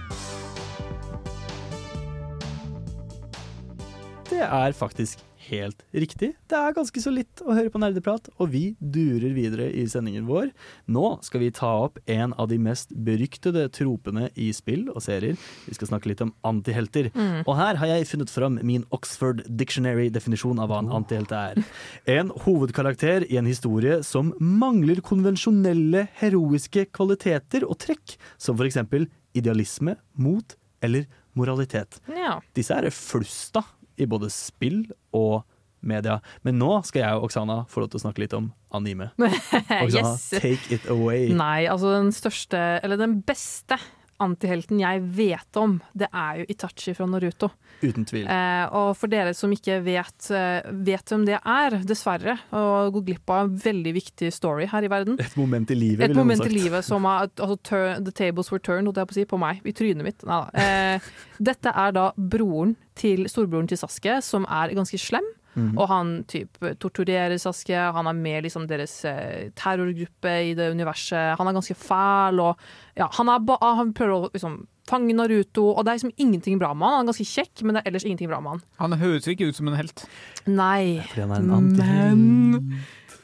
Det 4.30 4.42
er 4.42 4.72
faktisk 4.72 5.20
helt 5.50 5.84
riktig. 5.92 6.34
Det 6.50 6.58
er 6.58 6.76
ganske 6.76 7.02
så 7.04 7.12
litt 7.14 7.42
å 7.44 7.56
høre 7.56 7.72
på 7.74 7.82
nerdeprat, 7.82 8.30
og 8.38 8.52
vi 8.54 8.64
durer 8.80 9.34
videre 9.36 9.70
i 9.72 9.86
sendingen 9.90 10.28
vår. 10.30 10.52
Nå 10.92 11.18
skal 11.26 11.44
vi 11.44 11.52
ta 11.56 11.72
opp 11.86 12.00
en 12.12 12.36
av 12.40 12.50
de 12.52 12.60
mest 12.62 12.94
beryktede 12.94 13.66
tropene 13.76 14.30
i 14.40 14.50
spill 14.56 14.88
og 14.94 15.02
serier. 15.06 15.38
Vi 15.68 15.76
skal 15.78 15.92
snakke 15.92 16.12
litt 16.12 16.24
om 16.26 16.34
antihelter. 16.48 17.12
Mm. 17.16 17.44
Og 17.44 17.54
her 17.60 17.80
har 17.82 17.92
jeg 17.94 18.10
funnet 18.12 18.34
fram 18.34 18.60
min 18.64 18.88
Oxford 18.96 19.44
Dictionary-definisjon 19.48 20.62
av 20.64 20.72
hva 20.72 20.82
en 20.84 20.92
antihelt 21.00 21.34
er. 21.36 21.64
En 22.10 22.32
hovedkarakter 22.46 23.28
i 23.30 23.40
en 23.42 23.50
historie 23.50 24.02
som 24.08 24.34
mangler 24.40 25.04
konvensjonelle 25.06 26.08
heroiske 26.20 26.88
kvaliteter 26.94 27.68
og 27.68 27.80
trekk, 27.84 28.18
som 28.38 28.58
for 28.60 28.70
eksempel 28.70 29.10
idealisme, 29.38 29.98
mot 30.14 30.58
eller 30.84 31.08
moralitet. 31.38 32.00
Ja. 32.14 32.38
Disse 32.56 32.76
er 32.78 32.90
flust 32.94 33.56
da, 33.56 33.64
i 33.98 34.08
både 34.10 34.30
spill 34.34 34.86
og 35.16 35.44
media. 35.84 36.20
Men 36.48 36.60
nå 36.62 36.78
skal 36.88 37.04
jeg 37.04 37.18
og 37.18 37.28
Oksana 37.28 37.64
få 37.72 37.84
lov 37.84 37.92
til 37.92 38.00
å 38.00 38.04
snakke 38.06 38.24
litt 38.24 38.36
om 38.38 38.52
anime. 38.74 39.12
Oksana, 39.84 40.14
yes. 40.16 40.30
take 40.38 40.72
it 40.74 40.88
away. 40.92 41.28
Nei, 41.36 41.66
altså 41.72 41.92
den 41.98 42.14
største, 42.16 42.62
eller 42.84 43.00
den 43.00 43.20
beste 43.28 43.80
antihelten 44.22 44.80
jeg 44.82 45.02
vet 45.16 45.60
om, 45.60 45.78
det 45.98 46.10
er 46.14 46.42
jo 46.42 46.48
Itachi 46.54 46.94
fra 46.98 47.08
Naruto. 47.10 47.50
Uten 47.84 48.06
tvil. 48.08 48.28
Eh, 48.30 48.66
og 48.78 48.94
for 48.98 49.12
dere 49.12 49.34
som 49.36 49.52
ikke 49.54 49.80
vet, 49.86 50.30
eh, 50.32 50.70
vet 50.86 51.14
hvem 51.14 51.26
det 51.28 51.40
er, 51.40 51.78
dessverre, 51.88 52.38
og 52.56 52.94
går 52.98 53.06
glipp 53.10 53.34
av 53.34 53.46
en 53.48 53.58
veldig 53.64 53.94
viktig 53.98 54.32
story 54.34 54.68
her 54.72 54.86
i 54.86 54.92
verden. 54.92 55.20
Et 55.20 55.38
moment 55.40 55.70
i 55.72 55.78
livet, 55.78 56.10
Et 56.10 56.16
moment 56.16 56.46
i 56.46 56.54
livet 56.54 56.86
som 56.86 57.06
er 57.10 57.28
altså, 57.28 57.58
turn, 57.64 58.04
The 58.04 58.12
tables 58.12 58.52
were 58.52 58.60
turned, 58.64 58.88
holdt 58.88 59.02
jeg 59.02 59.12
på 59.12 59.18
å 59.18 59.20
si, 59.20 59.26
på 59.34 59.42
meg, 59.42 59.62
i 59.66 59.76
trynet 59.76 60.06
mitt. 60.06 60.24
Neida. 60.24 60.50
Eh, 60.54 61.14
dette 61.40 61.74
er 61.74 61.96
da 61.96 62.12
broren 62.18 62.76
til 62.96 63.26
storebroren 63.28 63.68
til 63.68 63.80
Sasuke, 63.80 64.22
som 64.24 64.46
er 64.50 64.76
ganske 64.78 65.00
slem. 65.02 65.26
Mhm. 65.54 65.78
Og 65.78 65.88
han 65.90 66.12
typ 66.30 66.58
torturerer 66.82 67.38
Sasuke, 67.38 67.78
han 67.94 68.10
er 68.10 68.18
med 68.18 68.40
i 68.40 68.44
liksom 68.48 68.68
deres 68.70 68.94
eh, 69.06 69.50
terrorgruppe 69.56 70.36
i 70.50 70.54
det 70.58 70.72
universet. 70.74 71.38
Han 71.38 71.48
er 71.48 71.58
ganske 71.58 71.78
fæl, 71.78 72.42
og 72.42 72.58
ja, 72.98 73.08
han, 73.20 73.30
er 73.30 73.44
ba 73.46 73.60
han 73.62 73.94
prøver 73.94 74.30
å 74.30 74.32
liksom 74.34 74.64
fange 74.90 75.16
Naruto, 75.16 75.70
og 75.72 75.86
det 75.86 75.92
er 75.94 76.00
liksom 76.00 76.16
ingenting 76.18 76.60
bra 76.60 76.74
med 76.74 76.88
han. 76.88 76.98
Han 76.98 77.06
er 77.06 77.12
ganske 77.14 77.30
kjekk, 77.30 77.64
men 77.64 77.76
det 77.76 77.84
er 77.84 77.92
ellers 77.92 78.08
ingenting 78.08 78.32
bra 78.32 78.42
med 78.44 78.58
han. 78.58 78.66
Han 78.82 78.98
høres 79.00 79.30
ikke 79.32 79.48
ut 79.48 79.56
som 79.60 79.70
en 79.72 79.78
helt. 79.80 80.06
Nei, 80.50 81.00
men 81.16 81.64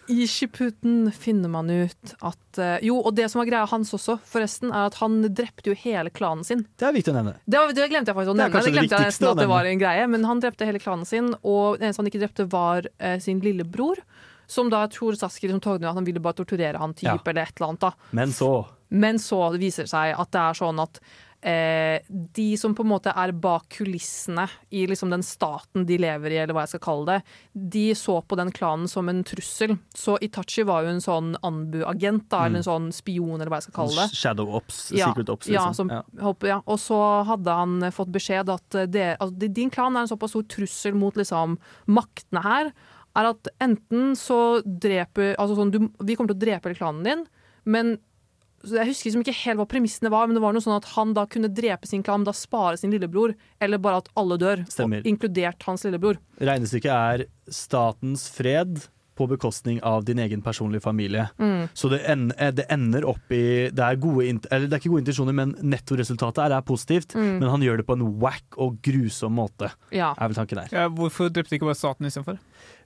i 0.09 0.25
Shippuden 0.27 1.11
finner 1.13 1.49
man 1.53 1.69
ut 1.69 2.13
at 2.25 2.57
eh, 2.57 2.79
Jo, 2.87 2.97
og 3.05 3.13
det 3.17 3.27
som 3.29 3.39
var 3.43 3.49
greia 3.49 3.67
hans 3.69 3.91
også, 3.93 4.17
forresten, 4.25 4.71
er 4.73 4.87
at 4.89 4.97
han 5.03 5.19
drepte 5.27 5.69
jo 5.71 5.75
hele 5.77 6.09
klanen 6.09 6.43
sin. 6.47 6.63
Det 6.79 6.87
er 6.89 6.95
viktig 6.95 7.13
å 7.13 7.17
nevne. 7.19 7.35
Det, 7.45 7.59
var, 7.61 7.75
det 7.77 7.85
glemte 7.91 8.09
jeg 8.11 8.17
faktisk 8.17 8.33
å 8.33 8.37
nevne. 8.39 8.55
Det 8.57 8.65
det 8.65 8.73
glemte 8.77 8.97
jeg 8.97 9.11
nesten 9.11 9.29
at 9.29 9.41
det 9.43 9.49
var 9.51 9.69
en 9.69 9.83
greie, 9.83 10.07
men 10.09 10.25
han 10.25 10.41
drepte 10.41 10.65
hele 10.69 10.81
klanen 10.81 11.05
sin, 11.05 11.29
og 11.43 11.77
det 11.77 11.87
eneste 11.89 12.01
han 12.03 12.09
ikke 12.11 12.23
drepte, 12.25 12.47
var 12.49 12.89
eh, 12.97 13.19
sin 13.23 13.39
lillebror. 13.45 14.01
Som 14.49 14.71
da 14.73 14.81
tror 14.89 15.13
Sasker 15.13 15.45
liksom, 15.51 15.61
tog 15.61 15.83
at 15.85 15.93
han 15.93 16.07
ville 16.07 16.21
bare 16.25 16.39
torturere 16.41 16.81
han 16.81 16.95
type, 16.97 17.05
Ja. 17.11 17.19
eller 17.21 17.43
et 17.45 17.53
eller 17.59 17.67
annet. 17.69 17.83
da. 17.85 17.91
Men 18.17 18.33
så 18.33 18.51
Men 18.89 19.19
så 19.21 19.43
viser 19.61 19.85
det 19.85 19.91
seg 19.91 20.15
at 20.17 20.31
det 20.33 20.41
er 20.41 20.57
sånn 20.57 20.81
at 20.81 20.97
eh, 21.41 22.01
de 22.09 22.57
som 22.59 22.73
på 22.75 22.83
en 22.83 22.91
måte 22.91 23.13
er 23.15 23.31
bak 23.31 23.67
kulissene 23.71 24.45
i 24.75 24.85
liksom 24.89 25.11
den 25.13 25.23
staten 25.23 25.85
de 25.87 25.97
lever 26.01 26.35
i, 26.35 26.39
eller 26.41 26.55
hva 26.57 26.65
jeg 26.65 26.73
skal 26.73 26.83
kalle 26.83 27.05
det, 27.15 27.35
de 27.75 27.85
så 27.95 28.17
på 28.25 28.37
den 28.39 28.51
klanen 28.55 28.89
som 28.91 29.07
en 29.11 29.23
trussel. 29.23 29.77
Så 29.95 30.17
Itachi 30.25 30.65
var 30.67 30.83
jo 30.83 30.93
en 30.95 31.03
sånn 31.03 31.31
Anbu-agent, 31.45 32.27
da, 32.31 32.45
eller 32.47 32.61
en 32.63 32.67
sånn 32.67 32.91
spion, 32.95 33.37
eller 33.37 33.51
hva 33.53 33.61
jeg 33.61 33.69
skal 33.69 33.77
kalle 33.79 34.03
det. 34.03 34.19
Shadow 34.19 34.53
Ops, 34.59 34.81
Ja, 34.95 35.09
Secret 35.13 35.29
Ops, 35.29 35.47
Ja, 35.47 35.67
liksom. 35.69 35.89
som, 35.89 35.89
Ja. 35.89 36.33
ja. 36.49 36.61
Og 36.65 36.79
så 36.79 36.99
hadde 37.29 37.57
han 37.61 37.79
fått 37.95 38.11
beskjed 38.11 38.49
at 38.49 38.75
eh, 38.75 38.85
det, 38.89 39.07
altså, 39.19 39.49
din 39.59 39.69
klan 39.73 39.95
er 39.95 40.05
en 40.07 40.11
såpass 40.11 40.35
stor 40.35 40.43
trussel 40.43 40.93
mot 40.95 41.15
liksom, 41.15 41.57
maktene 41.87 42.43
her, 42.43 42.73
er 43.17 43.31
at 43.31 43.47
enten 43.59 44.13
så 44.15 44.61
dreper 44.63 45.35
altså 45.41 45.55
sånn, 45.57 45.71
du, 45.73 45.79
Vi 46.05 46.15
kommer 46.15 46.29
til 46.29 46.37
å 46.37 46.43
drepe 46.45 46.75
klanen 46.77 47.03
din, 47.07 47.25
men 47.65 47.97
jeg 48.63 48.89
husker 48.89 49.09
liksom 49.09 49.23
ikke 49.23 49.37
helt 49.45 49.61
hva 49.61 49.67
premissene 49.69 50.11
var, 50.11 50.27
men 50.27 50.35
det 50.37 50.43
var 50.43 50.55
noe 50.55 50.63
sånn 50.63 50.77
at 50.77 50.91
han 50.95 51.13
da 51.17 51.25
kunne 51.29 51.51
drepe 51.53 51.87
sin 51.87 52.03
klan, 52.03 52.21
men 52.23 52.29
da 52.29 52.35
spare 52.35 52.77
sin 52.79 52.91
lillebror, 52.91 53.35
eller 53.61 53.81
bare 53.81 54.03
at 54.03 54.09
alle 54.19 54.37
dør, 54.41 54.65
og, 54.67 54.95
inkludert 55.07 55.63
hans 55.67 55.85
lillebror. 55.87 56.19
Regnestykket 56.41 56.91
er 56.91 57.27
statens 57.53 58.27
fred 58.33 58.81
på 59.19 59.27
bekostning 59.27 59.81
av 59.83 60.05
din 60.07 60.19
egen 60.23 60.41
personlige 60.41 60.81
familie. 60.85 61.25
Mm. 61.39 61.67
Så 61.75 61.89
det, 61.91 61.99
en, 62.07 62.29
eh, 62.37 62.53
det 62.55 62.65
ender 62.71 63.03
opp 63.09 63.33
i 63.35 63.67
det 63.67 63.83
er, 63.83 63.97
gode, 63.99 64.23
eller 64.47 64.67
det 64.69 64.77
er 64.77 64.79
ikke 64.79 64.93
gode 64.93 65.03
intensjoner, 65.03 65.35
men 65.35 65.51
nettoresultatet 65.59 66.45
er, 66.45 66.55
er 66.55 66.63
positivt. 66.63 67.15
Mm. 67.19 67.33
Men 67.41 67.49
han 67.51 67.65
gjør 67.65 67.81
det 67.81 67.87
på 67.89 67.97
en 67.99 68.05
wack 68.23 68.55
og 68.57 68.79
grusom 68.85 69.35
måte, 69.35 69.73
Ja. 69.91 70.13
er 70.15 70.31
vel 70.31 70.39
tanken 70.39 70.61
der. 70.61 70.71
Ja, 70.71 70.87
hvorfor 70.87 71.27
drepte 71.27 71.57
ikke 71.59 71.67
bare 71.67 71.75
staten 71.75 72.07
istedenfor? 72.07 72.39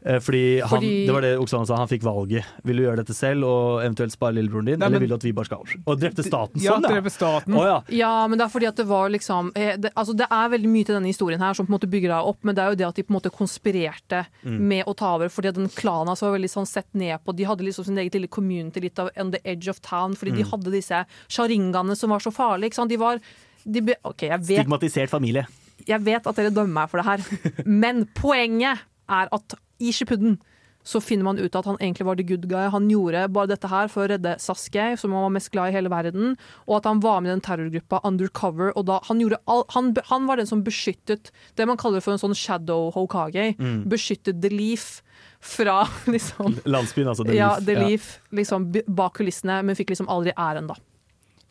Eh, 0.06 0.20
Fordi, 0.20 0.60
han, 0.60 0.70
Fordi- 0.70 1.06
det 1.08 1.14
var 1.14 1.22
det 1.22 1.38
Oksana 1.40 1.66
sa, 1.66 1.76
han 1.78 1.88
fikk 1.88 2.02
valget. 2.04 2.44
Vil 2.68 2.76
du 2.76 2.84
gjøre 2.84 2.98
dette 2.98 3.14
selv 3.16 3.46
og 3.48 3.82
eventuelt 3.86 4.12
spare 4.12 4.34
lillebroren 4.36 4.66
din, 4.66 4.80
Nei, 4.80 4.86
eller 4.88 5.00
men- 5.00 5.08
vil 5.08 5.10
du 5.10 5.16
at 5.16 5.24
vi 5.24 5.32
bare 5.32 5.46
skal 5.46 5.64
Og 5.88 6.00
drepte 6.02 6.24
staten 6.28 6.60
Ja, 6.62 6.74
sånn, 6.76 6.84
ja! 6.84 7.10
staten. 7.10 7.56
Oh, 7.56 7.64
ja. 7.64 7.82
Ja, 7.88 8.28
men 8.28 8.38
det 8.38 8.44
er 8.46 8.50
fordi 8.52 8.68
at 8.68 8.76
det 8.76 8.86
var 8.86 9.08
liksom 9.10 9.52
eh, 9.56 9.78
det, 9.78 9.94
altså 9.96 10.14
det 10.16 10.28
er 10.30 10.50
veldig 10.50 10.68
mye 10.70 10.86
til 10.86 10.96
denne 10.96 11.08
historien 11.08 11.40
her 11.40 11.54
som 11.54 11.66
på 11.66 11.72
en 11.74 11.80
måte 11.80 11.90
bygger 11.90 12.10
deg 12.12 12.28
opp, 12.34 12.38
men 12.44 12.54
det 12.56 12.62
er 12.66 12.70
jo 12.72 12.76
det 12.76 12.88
at 12.88 12.96
de 12.96 13.04
på 13.04 13.12
en 13.16 13.20
måte 13.22 13.32
konspirerte 13.32 14.26
Mm. 14.44 14.60
med 14.60 14.86
å 14.86 14.96
ta 14.96 15.16
over. 15.16 15.30
Fordi 15.30 15.54
den 15.54 15.70
klanen 15.70 16.18
som 16.18 16.30
var 16.30 16.38
veldig 16.38 16.52
sånn 16.52 16.68
sett 16.68 16.88
ned 16.94 17.20
på. 17.24 17.34
De 17.36 17.44
hadde 17.46 17.62
liksom 17.64 17.86
sin 17.86 17.98
eget 17.98 18.14
lille 18.14 18.28
community 18.28 18.82
litt 18.82 19.00
av 19.00 19.10
on 19.16 19.32
the 19.32 19.40
edge 19.46 19.68
of 19.70 19.80
town, 19.82 20.16
fordi 20.16 20.36
de 20.36 20.44
Mm. 20.44 20.50
hadde 20.52 20.72
disse 20.72 21.06
sharingaene 21.30 21.96
som 21.96 22.10
var 22.10 22.20
så 22.20 22.32
farlige. 22.34 22.66
Ikke 22.72 22.76
sant? 22.76 22.90
De 22.90 22.98
var 22.98 23.20
de 23.66 23.80
be, 23.82 23.96
okay, 24.04 24.28
jeg 24.30 24.40
vet, 24.42 24.66
Stigmatisert 24.68 25.10
familie. 25.10 25.48
jeg 25.88 26.02
vet 26.04 26.28
at 26.28 26.36
dere 26.36 26.50
dømmer 26.52 26.74
meg 26.84 26.90
for 26.90 26.98
det 27.02 27.06
her, 27.06 27.64
men 27.66 28.06
poenget 28.14 28.80
er 29.10 29.28
at 29.32 29.54
i 29.84 29.94
Shippuden 29.96 30.40
så 30.84 31.00
finner 31.00 31.24
man 31.24 31.40
ut 31.40 31.56
at 31.56 31.68
han 31.68 31.78
egentlig 31.80 32.06
var 32.06 32.20
the 32.20 32.26
good 32.28 32.46
guy. 32.52 32.68
Han 32.72 32.90
gjorde 32.92 33.24
bare 33.32 33.50
dette 33.54 33.70
her 33.72 33.88
for 33.92 34.04
å 34.04 34.12
redde 34.12 34.36
Sasuke, 34.44 34.92
som 35.00 35.16
han 35.16 35.26
var 35.26 35.34
mest 35.38 35.52
glad 35.54 35.72
i 35.72 35.78
hele 35.78 35.92
verden, 35.92 36.36
og 36.68 36.78
at 36.82 36.90
han 36.90 37.00
var 37.04 37.24
med 37.24 37.32
i 37.32 37.34
den 37.34 37.44
terrorgruppa 37.46 38.02
undercover. 38.08 38.74
Og 38.76 38.88
da, 38.92 39.00
han, 39.08 39.22
gjorde 39.24 39.40
all, 39.48 39.64
han, 39.76 39.94
han 40.12 40.28
var 40.28 40.42
den 40.42 40.50
som 40.50 40.64
beskyttet 40.66 41.32
det 41.56 41.68
man 41.70 41.80
kaller 41.80 42.04
for 42.04 42.16
en 42.16 42.22
sånn 42.22 42.36
shadow 42.38 42.92
Hokage. 42.96 43.54
Mm. 43.56 43.86
Beskyttet 43.92 44.44
The 44.44 44.52
Leaf 44.52 44.98
fra 45.44 45.86
liksom 46.16 46.60
Landsbyen, 46.68 47.14
altså. 47.14 47.28
The 47.28 47.40
Ja, 47.40 47.56
Leaf. 47.56 47.68
The 47.70 47.80
Leaf 47.80 48.10
liksom 48.44 48.68
bak 48.92 49.16
kulissene, 49.22 49.62
men 49.64 49.80
fikk 49.80 49.96
liksom 49.96 50.12
aldri 50.12 50.36
æren, 50.36 50.68
da. 50.68 50.76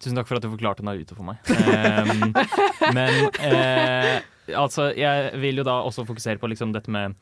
Tusen 0.03 0.19
takk 0.19 0.29
for 0.29 0.37
at 0.37 0.45
du 0.45 0.51
forklarte 0.51 0.85
Naruto 0.85 1.17
for 1.17 1.25
meg. 1.25 1.41
um, 1.47 2.33
men 2.97 3.29
eh, 3.39 4.17
altså, 4.59 4.91
jeg 4.99 5.39
vil 5.41 5.63
jo 5.63 5.65
da 5.69 5.79
også 5.87 6.05
fokusere 6.09 6.43
på 6.43 6.51
liksom 6.51 6.75
dette 6.75 6.93
med 6.93 7.15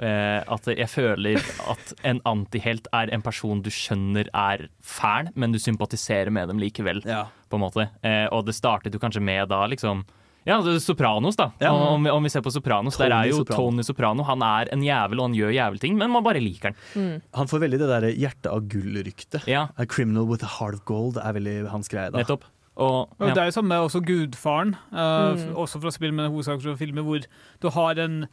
eh, 0.00 0.42
at 0.46 0.66
jeg 0.70 0.88
føler 0.88 1.36
at 1.70 1.92
en 2.04 2.20
antihelt 2.24 2.86
er 2.92 3.10
en 3.12 3.22
person 3.22 3.62
du 3.62 3.70
skjønner 3.70 4.28
er 4.34 4.68
fæl, 4.82 5.30
men 5.34 5.52
du 5.52 5.58
sympatiserer 5.58 6.30
med 6.30 6.48
dem 6.48 6.58
likevel. 6.58 7.02
Ja. 7.06 7.26
på 7.48 7.56
en 7.56 7.62
måte. 7.64 7.88
Eh, 8.04 8.26
og 8.30 8.44
det 8.46 8.54
startet 8.54 8.92
jo 8.92 8.98
kanskje 9.00 9.22
med 9.24 9.48
da 9.48 9.66
liksom 9.66 10.04
ja, 10.46 10.60
det 10.64 10.74
er 10.76 10.80
Sopranos, 10.80 11.36
da. 11.36 11.50
Ja. 11.60 11.72
Om, 11.74 12.04
vi- 12.04 12.10
om 12.10 12.22
vi 12.24 12.28
ser 12.32 12.40
på 12.40 12.50
Sopranos, 12.52 12.96
der 12.96 13.10
er 13.12 13.26
jo 13.28 13.38
Soprano. 13.42 13.70
Tony 13.70 13.82
Soprano 13.84 14.22
Han 14.24 14.40
er 14.42 14.68
en 14.72 14.80
jævel, 14.82 15.18
og 15.20 15.26
han 15.28 15.34
gjør 15.36 15.50
jævelting, 15.52 15.96
men 15.98 16.10
man 16.10 16.24
bare 16.24 16.40
liker 16.40 16.72
han. 16.94 17.20
Han 17.34 17.46
får 17.50 17.60
veldig 17.66 17.78
det 17.82 17.88
der 17.90 18.06
hjerte 18.16 18.48
av 18.52 18.62
gull-ryktet. 18.68 19.44
Ja, 19.46 19.66
A 19.76 19.84
criminal 19.84 20.24
with 20.24 20.42
a 20.44 20.46
heart 20.46 20.74
of 20.74 20.84
gold 20.86 21.18
er 21.18 21.32
veldig 21.36 21.68
hans 21.68 21.88
greie. 21.88 22.10
da. 22.10 22.18
nettopp. 22.22 22.44
Og, 22.78 23.08
Og 23.18 23.26
ja. 23.28 23.34
Det 23.34 23.42
er 23.42 23.46
jo 23.50 23.56
samme 23.58 23.68
med 23.74 23.88
også 23.90 24.00
Gudfaren, 24.06 24.76
uh, 24.92 25.34
Mm. 25.34 25.54
også 25.56 25.80
fra 25.82 25.90
spill, 25.90 26.12
men 26.14 26.30
hovedsaken 26.30 26.62
fra 26.62 26.76
filmer, 26.76 27.02
hvor 27.02 27.24
du 27.60 27.68
har 27.70 27.98
en, 27.98 28.26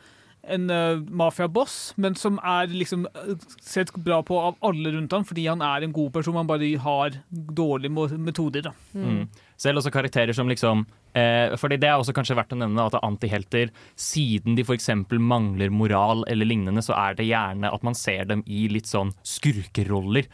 en 0.48 0.70
uh, 0.70 1.02
mafiaboss, 1.10 1.94
men 2.02 2.16
som 2.20 2.38
er 2.44 2.70
liksom 2.72 3.08
eh, 3.10 3.34
sett 3.64 3.92
bra 3.96 4.22
på 4.26 4.38
av 4.40 4.60
alle 4.66 4.94
rundt 4.94 5.14
ham, 5.16 5.26
fordi 5.28 5.48
han 5.50 5.64
er 5.66 5.86
en 5.86 5.96
god 5.96 6.14
person, 6.14 6.38
han 6.38 6.50
bare 6.50 6.70
har 6.82 7.20
dårlige 7.30 8.18
metoder. 8.18 8.70
Da. 8.70 8.74
Mm. 8.94 9.26
Selv 9.58 9.80
også 9.80 9.92
karakterer 9.94 10.36
som 10.36 10.50
liksom 10.52 10.84
eh, 11.16 11.56
Fordi 11.60 11.78
det 11.80 11.88
er 11.90 12.00
også 12.00 12.14
kanskje 12.16 12.36
verdt 12.38 12.54
å 12.56 12.60
nevne 12.60 12.86
at 12.86 12.98
antihelter, 13.02 13.72
siden 14.00 14.58
de 14.58 14.66
f.eks. 14.66 14.90
mangler 15.16 15.72
moral 15.72 16.26
eller 16.32 16.48
lignende, 16.48 16.84
så 16.84 16.96
er 16.98 17.16
det 17.18 17.28
gjerne 17.30 17.72
at 17.72 17.86
man 17.88 17.96
ser 17.98 18.28
dem 18.30 18.44
i 18.46 18.66
litt 18.72 18.90
sånn 18.90 19.14
skurkeroller. 19.26 20.28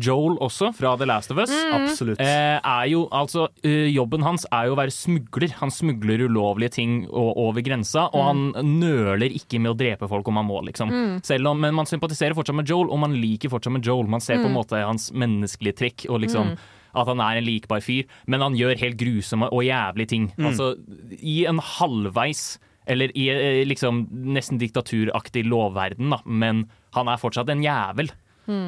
Joel 0.00 0.38
også, 0.42 0.72
fra 0.76 0.94
The 1.00 1.08
Last 1.08 1.32
of 1.34 1.40
Us. 1.42 1.52
Absolutt. 1.76 2.20
Eh, 2.22 2.58
er 2.58 2.88
jo, 2.90 3.04
altså, 3.12 3.48
eh, 3.66 3.90
jobben 3.92 4.24
hans 4.26 4.46
er 4.50 4.70
jo 4.70 4.76
å 4.76 4.80
være 4.80 4.94
smugler. 4.94 5.56
Han 5.60 5.72
smugler 5.74 6.24
ulovlige 6.26 6.76
ting 6.78 6.98
over 7.12 7.64
grensa, 7.64 8.08
og 8.12 8.26
han 8.30 8.44
nøler 8.80 9.34
ikke 9.36 9.60
med 9.62 9.74
å 9.74 9.78
drepe 9.78 10.08
folk 10.10 10.28
om 10.32 10.40
han 10.40 10.48
må, 10.48 10.62
liksom. 10.68 10.92
Selv 11.26 11.52
om, 11.52 11.60
men 11.60 11.76
man 11.76 11.88
sympatiserer 11.88 12.36
fortsatt 12.38 12.58
med 12.58 12.70
Joel, 12.70 12.90
og 12.92 13.02
man 13.04 13.16
liker 13.18 13.52
fortsatt 13.52 13.76
med 13.76 13.86
Joel. 13.86 14.08
Man 14.10 14.24
ser 14.24 14.40
på 14.40 14.48
en 14.48 14.56
måte 14.56 14.80
hans 14.80 15.10
menneskelige 15.12 15.78
trekk, 15.82 16.06
og 16.10 16.24
liksom 16.24 16.56
at 16.94 17.08
han 17.08 17.20
er 17.24 17.38
en 17.40 17.46
likbar 17.46 17.80
fyr, 17.84 18.04
men 18.26 18.40
han 18.44 18.56
gjør 18.58 18.78
helt 18.80 18.98
grusomme 19.00 19.48
og 19.52 19.64
jævlige 19.64 20.08
ting. 20.12 20.28
Altså, 20.38 20.74
I 21.20 21.46
en 21.48 21.58
halvveis 21.58 22.58
eller 22.90 23.12
i 23.14 23.28
eh, 23.30 23.62
liksom 23.68 24.08
nesten 24.34 24.58
diktaturaktig 24.58 25.44
lovverden, 25.46 26.10
da, 26.10 26.18
men 26.26 26.64
han 26.96 27.08
er 27.08 27.20
fortsatt 27.22 27.48
en 27.52 27.62
jævel. 27.62 28.10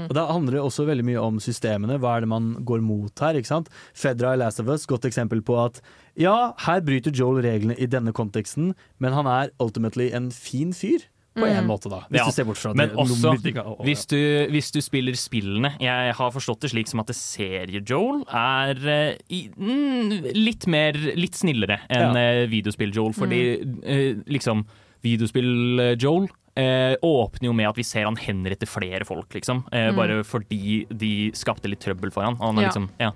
Og 0.08 0.14
Da 0.14 0.22
handler 0.30 0.54
det 0.54 0.60
også 0.62 0.84
veldig 0.86 1.04
mye 1.04 1.18
om 1.20 1.40
systemene. 1.42 1.96
Hva 1.98 2.12
er 2.16 2.20
det 2.22 2.28
man 2.30 2.52
går 2.64 2.80
mot 2.80 3.10
her? 3.20 3.34
ikke 3.34 3.50
sant? 3.50 3.68
Fedra 3.92 4.34
i 4.34 4.38
Last 4.38 4.60
of 4.62 4.68
Us, 4.70 4.86
godt 4.86 5.04
eksempel 5.08 5.42
på 5.42 5.56
at 5.64 5.80
ja, 6.16 6.52
her 6.62 6.80
bryter 6.86 7.10
Joel 7.10 7.42
reglene 7.42 7.74
i 7.74 7.88
denne 7.90 8.14
konteksten, 8.14 8.74
men 9.02 9.12
han 9.12 9.26
er 9.26 9.50
ultimately 9.58 10.12
en 10.14 10.30
fin 10.30 10.70
fyr. 10.72 11.02
På 11.34 11.46
en 11.50 11.66
måte, 11.66 11.90
da. 11.90 12.02
Hvis 12.08 12.18
Ja, 12.20 12.24
du 12.26 12.30
ser 12.32 12.44
bort 12.44 12.56
fra 12.58 12.72
Men 12.74 12.88
det 12.90 12.96
også, 12.96 13.32
mytika 13.34 13.64
og- 13.66 13.80
hvis 13.84 14.06
du, 14.06 14.16
hvis 14.52 14.70
du 14.70 14.80
spiller 14.80 15.12
spillene 15.18 15.72
Jeg 15.80 16.14
har 16.14 16.30
forstått 16.30 16.60
det 16.60 16.70
slik 16.70 16.86
som 16.88 17.00
at 17.00 17.06
serie-Joel 17.08 18.22
er 18.32 18.76
eh, 18.88 19.16
i, 19.30 19.48
mm, 19.50 20.32
litt 20.34 20.66
mer 20.70 20.92
Litt 20.94 21.34
snillere 21.34 21.80
enn 21.90 22.14
Ja. 22.14 22.20
eh, 22.44 22.46
videospill-Joel, 22.46 23.12
fordi 23.14 23.40
eh, 23.84 24.14
liksom 24.30 24.64
Videospill-Joel 25.04 26.28
eh, 26.56 26.94
åpner 27.02 27.48
jo 27.50 27.52
med 27.56 27.68
at 27.68 27.76
vi 27.76 27.82
ser 27.86 28.04
han 28.06 28.16
henretter 28.16 28.68
flere 28.70 29.04
folk, 29.04 29.28
liksom. 29.34 29.64
Eh, 29.74 29.90
Bare 29.96 30.22
fordi 30.26 30.86
de 30.96 31.30
skapte 31.34 31.68
litt 31.68 31.80
trøbbel 31.82 32.12
for 32.14 32.22
han. 32.28 32.36
Og 32.38 32.46
han 32.54 32.58
er 32.58 32.62
Ja. 32.62 32.68
liksom, 32.68 32.88
ja. 33.00 33.10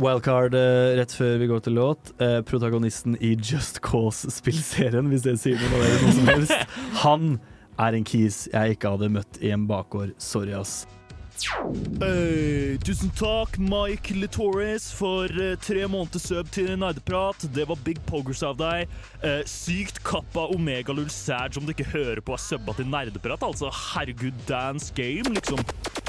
Wildcard 0.00 0.54
eh, 0.58 0.94
rett 0.98 1.12
før 1.14 1.36
vi 1.38 1.48
går 1.50 1.64
til 1.66 1.76
låt. 1.78 2.12
Eh, 2.22 2.40
protagonisten 2.46 3.16
i 3.20 3.34
Just 3.38 3.80
Cause-spillserien, 3.84 5.06
hvis 5.12 5.26
det 5.26 5.36
sier 5.42 5.60
noe, 5.60 5.90
noe 6.02 6.14
som 6.16 6.30
helst. 6.32 6.74
Han 7.04 7.36
er 7.80 7.96
en 7.98 8.06
kis 8.06 8.44
jeg 8.52 8.76
ikke 8.76 8.94
hadde 8.94 9.12
møtt 9.14 9.40
i 9.42 9.52
en 9.54 9.68
bakgård. 9.70 10.14
Sorry, 10.18 10.54
ass. 10.56 10.84
Hey, 11.34 12.78
tusen 12.86 13.10
takk, 13.18 13.56
Mike 13.58 14.14
Litoris, 14.14 14.86
for 14.94 15.26
eh, 15.26 15.56
tre 15.58 15.82
måneder 15.90 16.22
sub 16.22 16.50
til 16.54 16.70
Nerdeprat. 16.78 17.48
Det 17.54 17.66
var 17.66 17.80
big 17.86 17.98
poggers 18.06 18.44
av 18.46 18.54
deg. 18.60 18.92
Eh, 19.24 19.42
sykt 19.50 19.98
kappa 20.06 20.46
Omegalull 20.54 21.10
Sag 21.10 21.58
om 21.58 21.66
du 21.66 21.74
ikke 21.74 21.90
hører 21.90 22.22
på 22.22 22.36
er 22.36 22.44
subba 22.44 22.76
til 22.78 22.86
Nerdeprat. 22.92 23.42
Altså, 23.42 23.72
herregud, 23.94 24.38
dance 24.46 24.94
game, 24.94 25.34
liksom. 25.34 25.58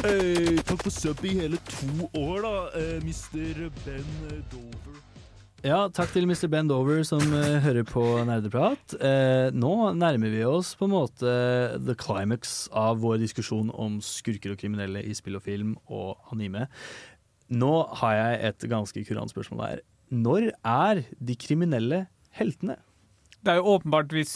Hey, 0.03 0.61
takk 0.61 0.85
for 0.85 0.93
sub 0.93 1.25
i 1.25 1.33
hele 1.41 1.61
to 1.73 2.11
år, 2.13 2.45
da, 2.45 2.55
eh, 2.83 2.95
mister 3.05 3.65
Ben 3.81 4.07
Dover. 4.53 5.14
Ja, 5.65 5.87
takk 5.89 6.11
til 6.13 6.27
Mr. 6.29 6.45
Ben 6.45 6.67
Dover 6.69 6.99
som 7.07 7.23
uh, 7.33 7.55
hører 7.63 7.81
på 7.89 8.03
Nerdeprat. 8.27 8.93
Uh, 9.01 9.49
nå 9.49 9.71
nærmer 9.97 10.29
vi 10.29 10.43
oss 10.45 10.75
på 10.77 10.85
en 10.85 10.91
måte 10.93 11.31
the 11.81 11.95
climax 11.97 12.67
av 12.69 12.99
vår 13.01 13.17
diskusjon 13.23 13.71
om 13.73 13.95
skurker 13.97 14.53
og 14.53 14.59
kriminelle 14.61 15.01
i 15.01 15.15
spill 15.17 15.39
og 15.39 15.41
film 15.47 15.71
og 15.89 16.21
anime. 16.29 16.67
Nå 17.49 17.71
har 17.97 18.13
jeg 18.13 18.43
et 18.51 18.67
ganske 18.75 19.05
kurant 19.07 19.33
spørsmål 19.33 19.63
her. 19.65 19.81
Når 20.13 20.51
er 20.53 21.01
de 21.17 21.37
kriminelle 21.47 22.03
heltene? 22.37 22.77
Det 23.41 23.55
er 23.55 23.57
jo 23.57 23.73
åpenbart 23.79 24.13
hvis 24.13 24.35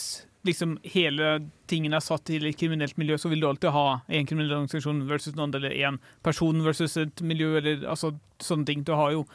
liksom 0.49 0.80
hele 0.95 1.36
tingen 1.69 1.93
er 1.93 2.01
satt 2.01 2.25
til 2.25 2.49
et 2.49 2.57
kriminelt 2.57 2.97
miljø, 2.97 3.19
så 3.21 3.30
vil 3.30 3.45
du 3.45 3.51
alltid 3.51 3.75
ha 3.77 3.99
en 4.01 4.25
kriminell 4.25 4.57
organisasjon 4.57 5.05
versus 5.05 5.38
noen, 5.38 5.53
eller 5.53 5.77
en 5.86 6.01
person 6.25 6.65
versus 6.65 6.97
et 6.97 7.21
miljø, 7.21 7.53
eller 7.61 7.86
altså 7.86 8.15
sånne 8.41 8.65
ting. 8.65 8.82
Du 8.82 8.95
har 8.97 9.13
jo 9.13 9.27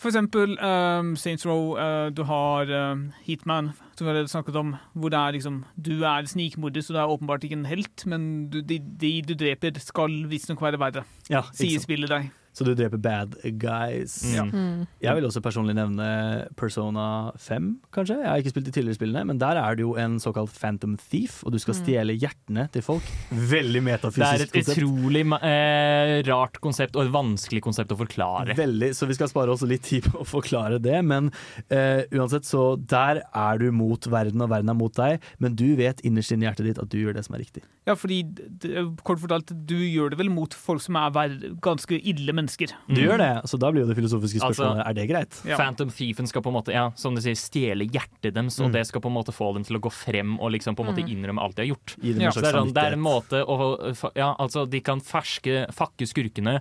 for 0.00 0.08
eksempel 0.08 0.56
um, 0.64 1.12
Saints 1.20 1.44
Row, 1.46 1.74
uh, 1.76 2.08
du 2.08 2.22
har 2.24 2.70
uh, 2.72 3.02
Heatman, 3.26 3.72
som 3.98 4.08
vi 4.08 4.14
har 4.16 4.26
snakket 4.32 4.56
om, 4.56 4.74
hvor 4.96 5.12
er 5.12 5.36
liksom 5.36 5.64
Du 5.76 6.04
er 6.08 6.24
snikmorder, 6.24 6.80
så 6.80 6.96
du 6.96 7.00
er 7.02 7.12
åpenbart 7.12 7.44
ikke 7.44 7.58
en 7.60 7.68
helt, 7.68 8.06
men 8.08 8.48
du, 8.50 8.62
de, 8.64 8.80
de 8.80 9.12
du 9.28 9.34
dreper, 9.34 9.76
skal 9.84 10.22
visstnok 10.30 10.62
være 10.64 10.80
verre, 10.80 11.04
Ja, 11.28 11.44
sier 11.52 11.82
spillet 11.82 12.10
deg. 12.10 12.30
Så 12.52 12.66
du 12.66 12.72
dreper 12.74 12.98
bad 13.00 13.36
guys. 13.62 14.18
Ja. 14.34 14.44
Mm. 14.44 14.86
Jeg 15.02 15.16
vil 15.16 15.26
også 15.28 15.42
personlig 15.44 15.76
nevne 15.78 16.08
Persona 16.58 17.30
5, 17.38 17.68
kanskje. 17.94 18.18
Jeg 18.20 18.28
har 18.28 18.42
ikke 18.42 18.52
spilt 18.54 18.66
de 18.66 18.74
tidligere 18.74 18.98
spillene, 18.98 19.22
men 19.28 19.40
der 19.40 19.60
er 19.60 19.78
det 19.78 19.84
jo 19.84 19.94
en 20.00 20.18
såkalt 20.22 20.52
Phantom 20.56 20.96
Thief, 21.00 21.40
og 21.46 21.54
du 21.54 21.60
skal 21.62 21.78
stjele 21.78 22.16
hjertene 22.18 22.66
til 22.74 22.84
folk. 22.84 23.06
Veldig 23.30 23.84
metafysisk 23.86 24.20
konsept. 24.20 24.26
Det 24.26 24.30
er 24.30 24.46
et 24.46 24.54
konsept. 24.56 24.82
utrolig 24.82 25.24
eh, 25.38 26.14
rart 26.28 26.60
konsept, 26.64 26.98
og 26.98 27.06
et 27.06 27.14
vanskelig 27.14 27.62
konsept 27.64 27.94
å 27.94 28.00
forklare. 28.00 28.58
Veldig, 28.58 28.90
så 28.98 29.08
vi 29.10 29.18
skal 29.18 29.30
spare 29.30 29.54
oss 29.54 29.64
litt 29.70 29.86
tid 29.86 30.10
på 30.10 30.24
å 30.24 30.28
forklare 30.28 30.80
det. 30.82 30.98
Men 31.06 31.30
eh, 31.68 32.02
uansett, 32.16 32.48
så 32.48 32.74
der 32.76 33.22
er 33.30 33.62
du 33.62 33.70
mot 33.74 34.10
verden, 34.10 34.42
og 34.42 34.50
verden 34.52 34.74
er 34.74 34.78
mot 34.78 34.94
deg. 34.98 35.22
Men 35.38 35.54
du 35.58 35.68
vet 35.78 36.02
innerst 36.06 36.34
inne 36.34 36.48
i 36.48 36.50
hjertet 36.50 36.72
ditt 36.72 36.82
at 36.82 36.90
du 36.90 36.98
gjør 36.98 37.16
det 37.16 37.24
som 37.28 37.38
er 37.38 37.44
riktig. 37.44 37.64
Ja, 37.88 37.96
fordi 37.98 38.20
kort 39.06 39.22
fortalt, 39.22 39.54
du 39.66 39.78
gjør 39.78 40.12
det 40.12 40.20
vel 40.20 40.30
mot 40.32 40.54
folk 40.54 40.82
som 40.84 40.98
er 41.00 41.38
ganske 41.64 41.96
ille 41.96 42.34
mennesker. 42.40 42.72
Du 42.88 42.94
Mm. 42.94 43.04
gjør 43.06 43.18
det, 43.18 43.50
så 43.50 43.58
da 43.58 43.70
blir 43.70 43.82
jo 43.86 43.88
det 43.92 43.96
filosofiske 43.96 44.40
Altså- 44.40 44.64
spørsmålet 44.64 44.86
er 44.88 44.94
det 44.94 45.08
greit. 45.10 45.40
Ja. 45.46 45.56
Phantom 45.56 45.90
Thiefen 45.90 46.26
skal 46.26 46.42
på 46.42 46.48
en 46.48 46.54
måte, 46.54 46.72
ja, 46.72 46.90
som 46.96 47.14
du 47.14 47.20
sier, 47.20 47.36
stjele 47.36 47.88
hjertet 47.90 48.32
deres, 48.34 48.58
og 48.60 48.68
Mm. 48.70 48.72
det 48.72 48.86
skal 48.86 49.00
på 49.00 49.06
en 49.08 49.14
måte 49.14 49.32
få 49.32 49.52
dem 49.54 49.64
til 49.64 49.76
å 49.76 49.80
gå 49.80 49.92
frem 49.92 50.38
og 50.40 50.50
liksom 50.52 50.74
på 50.76 50.80
en 50.86 50.94
måte 50.94 51.06
innrømme 51.06 51.40
alt 51.40 51.54
de 51.56 51.62
har 51.66 51.76
gjort. 51.76 51.96
Ja, 52.02 52.30
Så 52.30 52.40
det, 52.40 52.54
er 52.54 52.58
sånn, 52.58 52.72
det 52.74 52.82
er 52.82 52.92
en 52.92 53.00
måte 53.00 53.44
å 53.46 54.10
Ja, 54.16 54.34
altså, 54.38 54.68
de 54.68 54.80
kan 54.80 55.00
ferske, 55.00 55.66
fakke 55.72 56.06
skurkene 56.08 56.60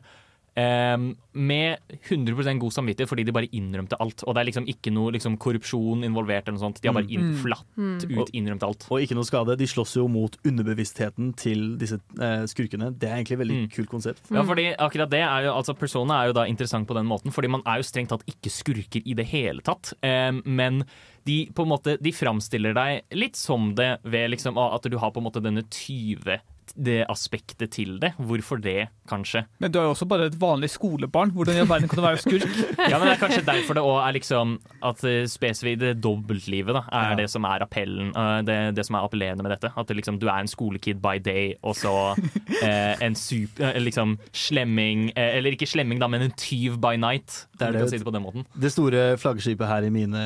med 0.55 1.77
100% 2.09 2.59
god 2.59 2.73
samvittighet 2.73 3.09
fordi 3.09 3.23
de 3.27 3.31
bare 3.35 3.49
innrømte 3.55 3.97
alt. 4.01 4.23
Og 4.27 4.35
det 4.35 4.41
er 4.41 4.47
liksom 4.49 4.67
ikke 4.67 4.91
noe 4.93 5.13
liksom, 5.15 5.37
korrupsjon 5.41 6.03
involvert 6.07 6.47
eller 6.49 6.57
noe 6.57 6.65
sånt. 6.65 6.81
De 6.81 6.89
har 6.89 6.95
bare 6.97 7.07
inn, 7.09 7.29
Mm. 7.29 7.35
flatt 7.43 7.65
Mm. 7.77 8.19
ut 8.19 8.31
innrømt 8.33 8.63
alt. 8.63 8.87
Og 8.91 8.99
ikke 9.01 9.15
noe 9.15 9.23
skade. 9.23 9.57
De 9.57 9.65
slåss 9.65 9.95
jo 9.95 10.07
mot 10.07 10.35
underbevisstheten 10.43 11.35
til 11.35 11.77
disse 11.77 11.99
eh, 12.19 12.43
skurkene. 12.49 12.91
Det 12.97 13.09
er 13.09 13.15
egentlig 13.23 13.37
et 13.39 13.43
veldig 13.47 13.59
Mm. 13.59 13.71
kult 13.71 13.89
konsept. 13.89 14.21
Ja, 14.31 14.43
fordi 14.43 14.75
akkurat 14.77 15.09
det 15.09 15.21
er 15.21 15.43
jo, 15.45 15.53
altså 15.53 15.77
Persona 15.77 16.23
er 16.23 16.27
jo 16.27 16.33
da 16.33 16.45
interessant 16.45 16.87
på 16.87 16.93
den 16.95 17.05
måten, 17.05 17.31
fordi 17.31 17.49
man 17.49 17.61
er 17.65 17.77
jo 17.77 17.83
strengt 17.83 18.09
tatt 18.09 18.25
ikke 18.25 18.49
skurker 18.49 19.01
i 19.05 19.13
det 19.13 19.27
hele 19.27 19.61
tatt. 19.61 19.93
Eh, 20.03 20.31
men 20.45 20.83
de 21.25 21.45
på 21.53 21.61
en 21.63 21.69
måte, 21.69 21.97
de 22.01 22.11
framstiller 22.11 22.73
deg 22.73 23.03
litt 23.11 23.35
som 23.35 23.75
det 23.75 23.99
ved 24.03 24.31
liksom 24.31 24.57
at 24.57 24.81
du 24.83 24.97
har 24.97 25.11
på 25.11 25.17
en 25.17 25.23
måte 25.31 25.41
denne 25.43 25.63
tyve 25.69 26.39
det 26.80 27.01
aspektet 27.11 27.71
til 27.75 27.97
det. 28.01 28.13
Hvorfor 28.17 28.59
det, 28.63 28.88
kanskje? 29.09 29.43
Men 29.59 29.71
du 29.73 29.80
er 29.80 29.88
jo 29.88 29.93
også 29.95 30.07
bare 30.09 30.27
et 30.30 30.38
vanlig 30.39 30.69
skolebarn. 30.73 31.32
Hvordan 31.36 31.57
i 31.57 31.61
all 31.63 31.67
verden 31.69 31.89
kan 31.91 31.99
du 31.99 32.05
være 32.05 32.21
skurk? 32.23 32.45
Ja, 32.89 32.97
men 32.99 33.07
Det 33.09 33.15
er 33.17 33.21
kanskje 33.23 33.43
derfor 33.47 33.77
det 33.77 33.84
òg 33.84 33.99
er 34.07 34.15
liksom 34.15 34.55
at 34.86 35.03
eh, 35.07 35.25
spesifikt 35.30 35.82
det 35.84 35.91
dobbeltlivet 36.03 36.73
da, 36.77 36.84
er 36.91 37.09
Ja. 37.11 37.15
det 37.19 37.27
som 37.34 37.43
er 37.49 37.65
appellen, 37.65 38.11
eh, 38.15 38.41
det, 38.47 38.57
det 38.77 38.86
som 38.88 38.95
er 38.99 39.05
appellerende 39.07 39.43
med 39.45 39.51
dette. 39.57 39.71
At 39.77 39.88
det 39.89 39.97
liksom, 39.99 40.19
du 40.21 40.27
er 40.30 40.39
en 40.43 40.47
skolekid 40.51 41.01
by 41.03 41.17
day, 41.19 41.53
og 41.63 41.75
så 41.75 41.93
eh, 42.63 42.95
en 43.05 43.15
super, 43.15 43.73
eh, 43.73 43.82
liksom 43.84 44.17
slemming 44.34 45.09
eh, 45.15 45.38
Eller 45.38 45.53
ikke 45.57 45.67
slemming, 45.69 45.99
da, 46.01 46.07
men 46.07 46.21
en 46.27 46.32
tyv 46.39 46.77
by 46.82 46.95
night. 46.97 47.45
Det 47.59 47.67
er 47.67 47.71
det. 47.77 47.89
si 47.91 47.97
det 47.99 48.05
på 48.07 48.13
den 48.15 48.23
måten. 48.23 48.45
Det 48.55 48.71
store 48.71 49.17
flaggskipet 49.19 49.67
her 49.67 49.84
i, 49.84 49.89
mine, 49.93 50.23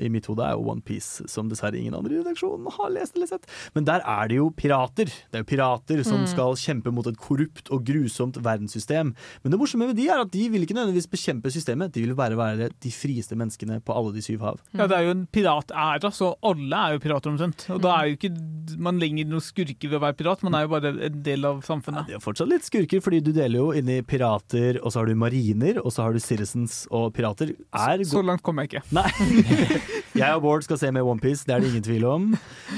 i 0.00 0.08
mitt 0.12 0.26
hode 0.30 0.44
er 0.46 0.56
jo 0.56 0.64
OnePiece, 0.72 1.26
som 1.28 1.48
dessverre 1.50 1.76
ingen 1.78 1.94
andre 1.98 2.14
i 2.16 2.20
redaksjonen 2.22 2.70
har 2.78 2.90
lest 2.94 3.16
eller 3.18 3.26
sett. 3.30 3.44
Men 3.74 3.84
der 3.88 4.00
er 4.06 4.28
det 4.30 4.36
jo 4.40 4.48
pirater. 4.56 5.04
Det 5.10 5.40
er 5.40 5.44
jo 5.44 5.48
pirater 5.50 5.89
som 6.04 6.20
Mm. 6.20 6.26
skal 6.28 6.54
kjempe 6.54 6.92
mot 6.92 7.06
et 7.06 7.16
korrupt 7.18 7.70
og 7.70 7.84
grusomt 7.84 8.36
verdenssystem. 8.42 9.14
Men 9.42 9.50
det 9.50 9.58
morsomme 9.58 9.86
med 9.88 9.96
de 9.96 10.06
er 10.08 10.20
at 10.20 10.30
de 10.30 10.48
vil 10.48 10.62
ikke 10.62 10.74
nødvendigvis 10.78 11.10
bekjempe 11.10 11.50
systemet, 11.50 11.92
de 11.92 12.04
vil 12.06 12.14
bare 12.14 12.36
være 12.36 12.70
de 12.80 12.90
frieste 12.90 13.34
menneskene 13.36 13.80
på 13.82 13.92
alle 13.96 14.12
de 14.14 14.22
syv 14.22 14.40
hav. 14.40 14.58
Ja, 14.74 14.86
Det 14.86 14.96
er 14.96 15.02
jo 15.04 15.10
en 15.10 15.26
piratæra, 15.26 16.10
så 16.12 16.34
alle 16.42 16.74
er 16.76 16.92
jo 16.94 16.98
pirater 17.00 17.30
omtrent. 17.30 17.66
Og 17.70 17.80
da 17.82 17.88
er 18.00 18.04
jo 18.08 18.16
ikke 18.16 18.78
man 18.78 18.98
lenger 19.00 19.26
noen 19.26 19.40
skurker 19.42 19.88
ved 19.90 19.98
å 19.98 20.04
være 20.06 20.16
pirat, 20.16 20.42
man 20.42 20.54
er 20.54 20.62
jo 20.62 20.68
bare 20.68 20.94
en 21.06 21.22
del 21.22 21.44
av 21.44 21.60
samfunnet. 21.62 22.06
De 22.06 22.14
er 22.14 22.18
fortsatt 22.22 22.48
litt 22.48 22.62
skurker, 22.62 23.00
fordi 23.02 23.20
du 23.22 23.32
deler 23.32 23.58
jo 23.58 23.70
inn 23.72 23.88
i 23.88 24.00
pirater, 24.02 24.78
og 24.84 24.92
så 24.92 25.00
har 25.00 25.06
du 25.06 25.14
mariner, 25.14 25.78
og 25.84 25.90
så 25.92 26.02
har 26.04 26.12
du 26.12 26.18
citizens, 26.20 26.86
og 26.90 27.12
pirater 27.14 27.50
er 27.74 27.98
Så 28.04 28.22
langt 28.24 28.42
kommer 28.42 28.62
jeg 28.66 28.80
ikke. 28.80 28.82
Nei. 28.92 29.10
Jeg 30.18 30.34
og 30.34 30.42
Bård 30.42 30.64
skal 30.66 30.78
se 30.80 30.90
med 30.94 31.06
OnePiece, 31.06 31.44
det 31.46 31.54
er 31.54 31.60
det 31.62 31.70
ingen 31.70 31.84
tvil 31.86 32.04
om. 32.08 32.30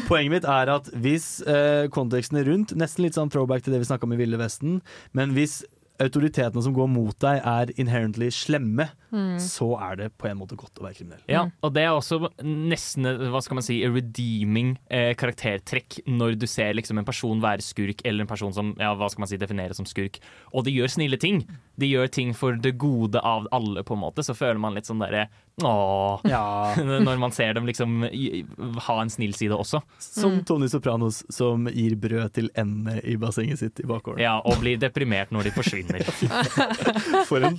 Poenget 0.08 0.34
mitt 0.34 0.48
er 0.48 0.72
at 0.74 0.90
hvis 1.00 1.28
eh, 1.48 1.86
konteksten 1.94 2.40
er 2.42 2.48
rundt, 2.50 2.74
nesten 2.76 3.06
litt 3.06 3.16
sånn 3.16 3.32
throwback 3.32 3.64
til 3.64 3.72
det 3.72 3.80
vi 3.84 3.88
snakka 3.88 4.08
om 4.08 4.12
i 4.16 4.20
Ville 4.20 4.40
Vesten, 4.40 4.80
men 5.16 5.32
hvis 5.36 5.62
autoritetene 6.02 6.62
som 6.64 6.74
går 6.74 6.88
mot 6.90 7.14
deg 7.22 7.40
er 7.46 7.72
inherently 7.78 8.30
slemme, 8.34 8.88
Mm. 9.12 9.36
så 9.36 9.66
er 9.76 9.96
det 10.00 10.06
på 10.16 10.24
en 10.30 10.38
måte 10.40 10.56
godt 10.56 10.78
å 10.80 10.86
være 10.86 10.96
kriminell. 10.96 11.20
Ja, 11.28 11.42
og 11.60 11.74
det 11.76 11.82
er 11.84 11.90
også 11.92 12.30
nesten 12.40 13.04
hva 13.04 13.42
skal 13.44 13.58
man 13.58 13.64
si, 13.66 13.74
a 13.84 13.90
redeeming 13.92 14.70
eh, 14.88 15.10
karaktertrekk 15.20 15.98
når 16.08 16.38
du 16.40 16.46
ser 16.48 16.72
liksom 16.72 16.96
en 16.96 17.04
person 17.04 17.42
være 17.44 17.60
skurk, 17.60 18.00
eller 18.08 18.24
en 18.24 18.30
person 18.30 18.54
som 18.56 18.70
ja, 18.80 18.94
hva 18.96 19.10
skal 19.12 19.26
man 19.26 19.28
si, 19.28 19.36
defineres 19.36 19.76
som 19.76 19.84
skurk. 19.84 20.16
Og 20.56 20.64
de 20.64 20.72
gjør 20.72 20.94
snille 20.94 21.20
ting. 21.20 21.42
De 21.80 21.88
gjør 21.88 22.10
ting 22.12 22.34
for 22.36 22.56
det 22.60 22.74
gode 22.80 23.20
av 23.20 23.46
alle, 23.54 23.82
på 23.84 23.94
en 23.96 24.02
måte. 24.02 24.24
Så 24.26 24.34
føler 24.36 24.60
man 24.60 24.76
litt 24.76 24.88
sånn 24.88 25.00
derre 25.02 25.26
åh. 25.64 26.20
Ja. 26.28 26.74
Når 27.06 27.20
man 27.20 27.32
ser 27.32 27.54
dem 27.56 27.66
liksom 27.68 28.04
ha 28.86 28.96
en 29.02 29.12
snill 29.12 29.34
side 29.36 29.56
også. 29.56 29.82
Som 30.02 30.42
Tony 30.48 30.68
Sopranos 30.72 31.22
som 31.32 31.68
gir 31.72 31.96
brød 32.00 32.34
til 32.38 32.50
endene 32.58 33.00
i 33.04 33.16
bassenget 33.20 33.62
sitt 33.62 33.80
i 33.82 33.88
bakgården. 33.88 34.22
Ja, 34.24 34.38
Og 34.44 34.60
blir 34.62 34.80
deprimert 34.80 35.32
når 35.32 35.48
de 35.48 35.54
forsvinner. 35.56 36.04
For 37.30 37.44
en, 37.48 37.58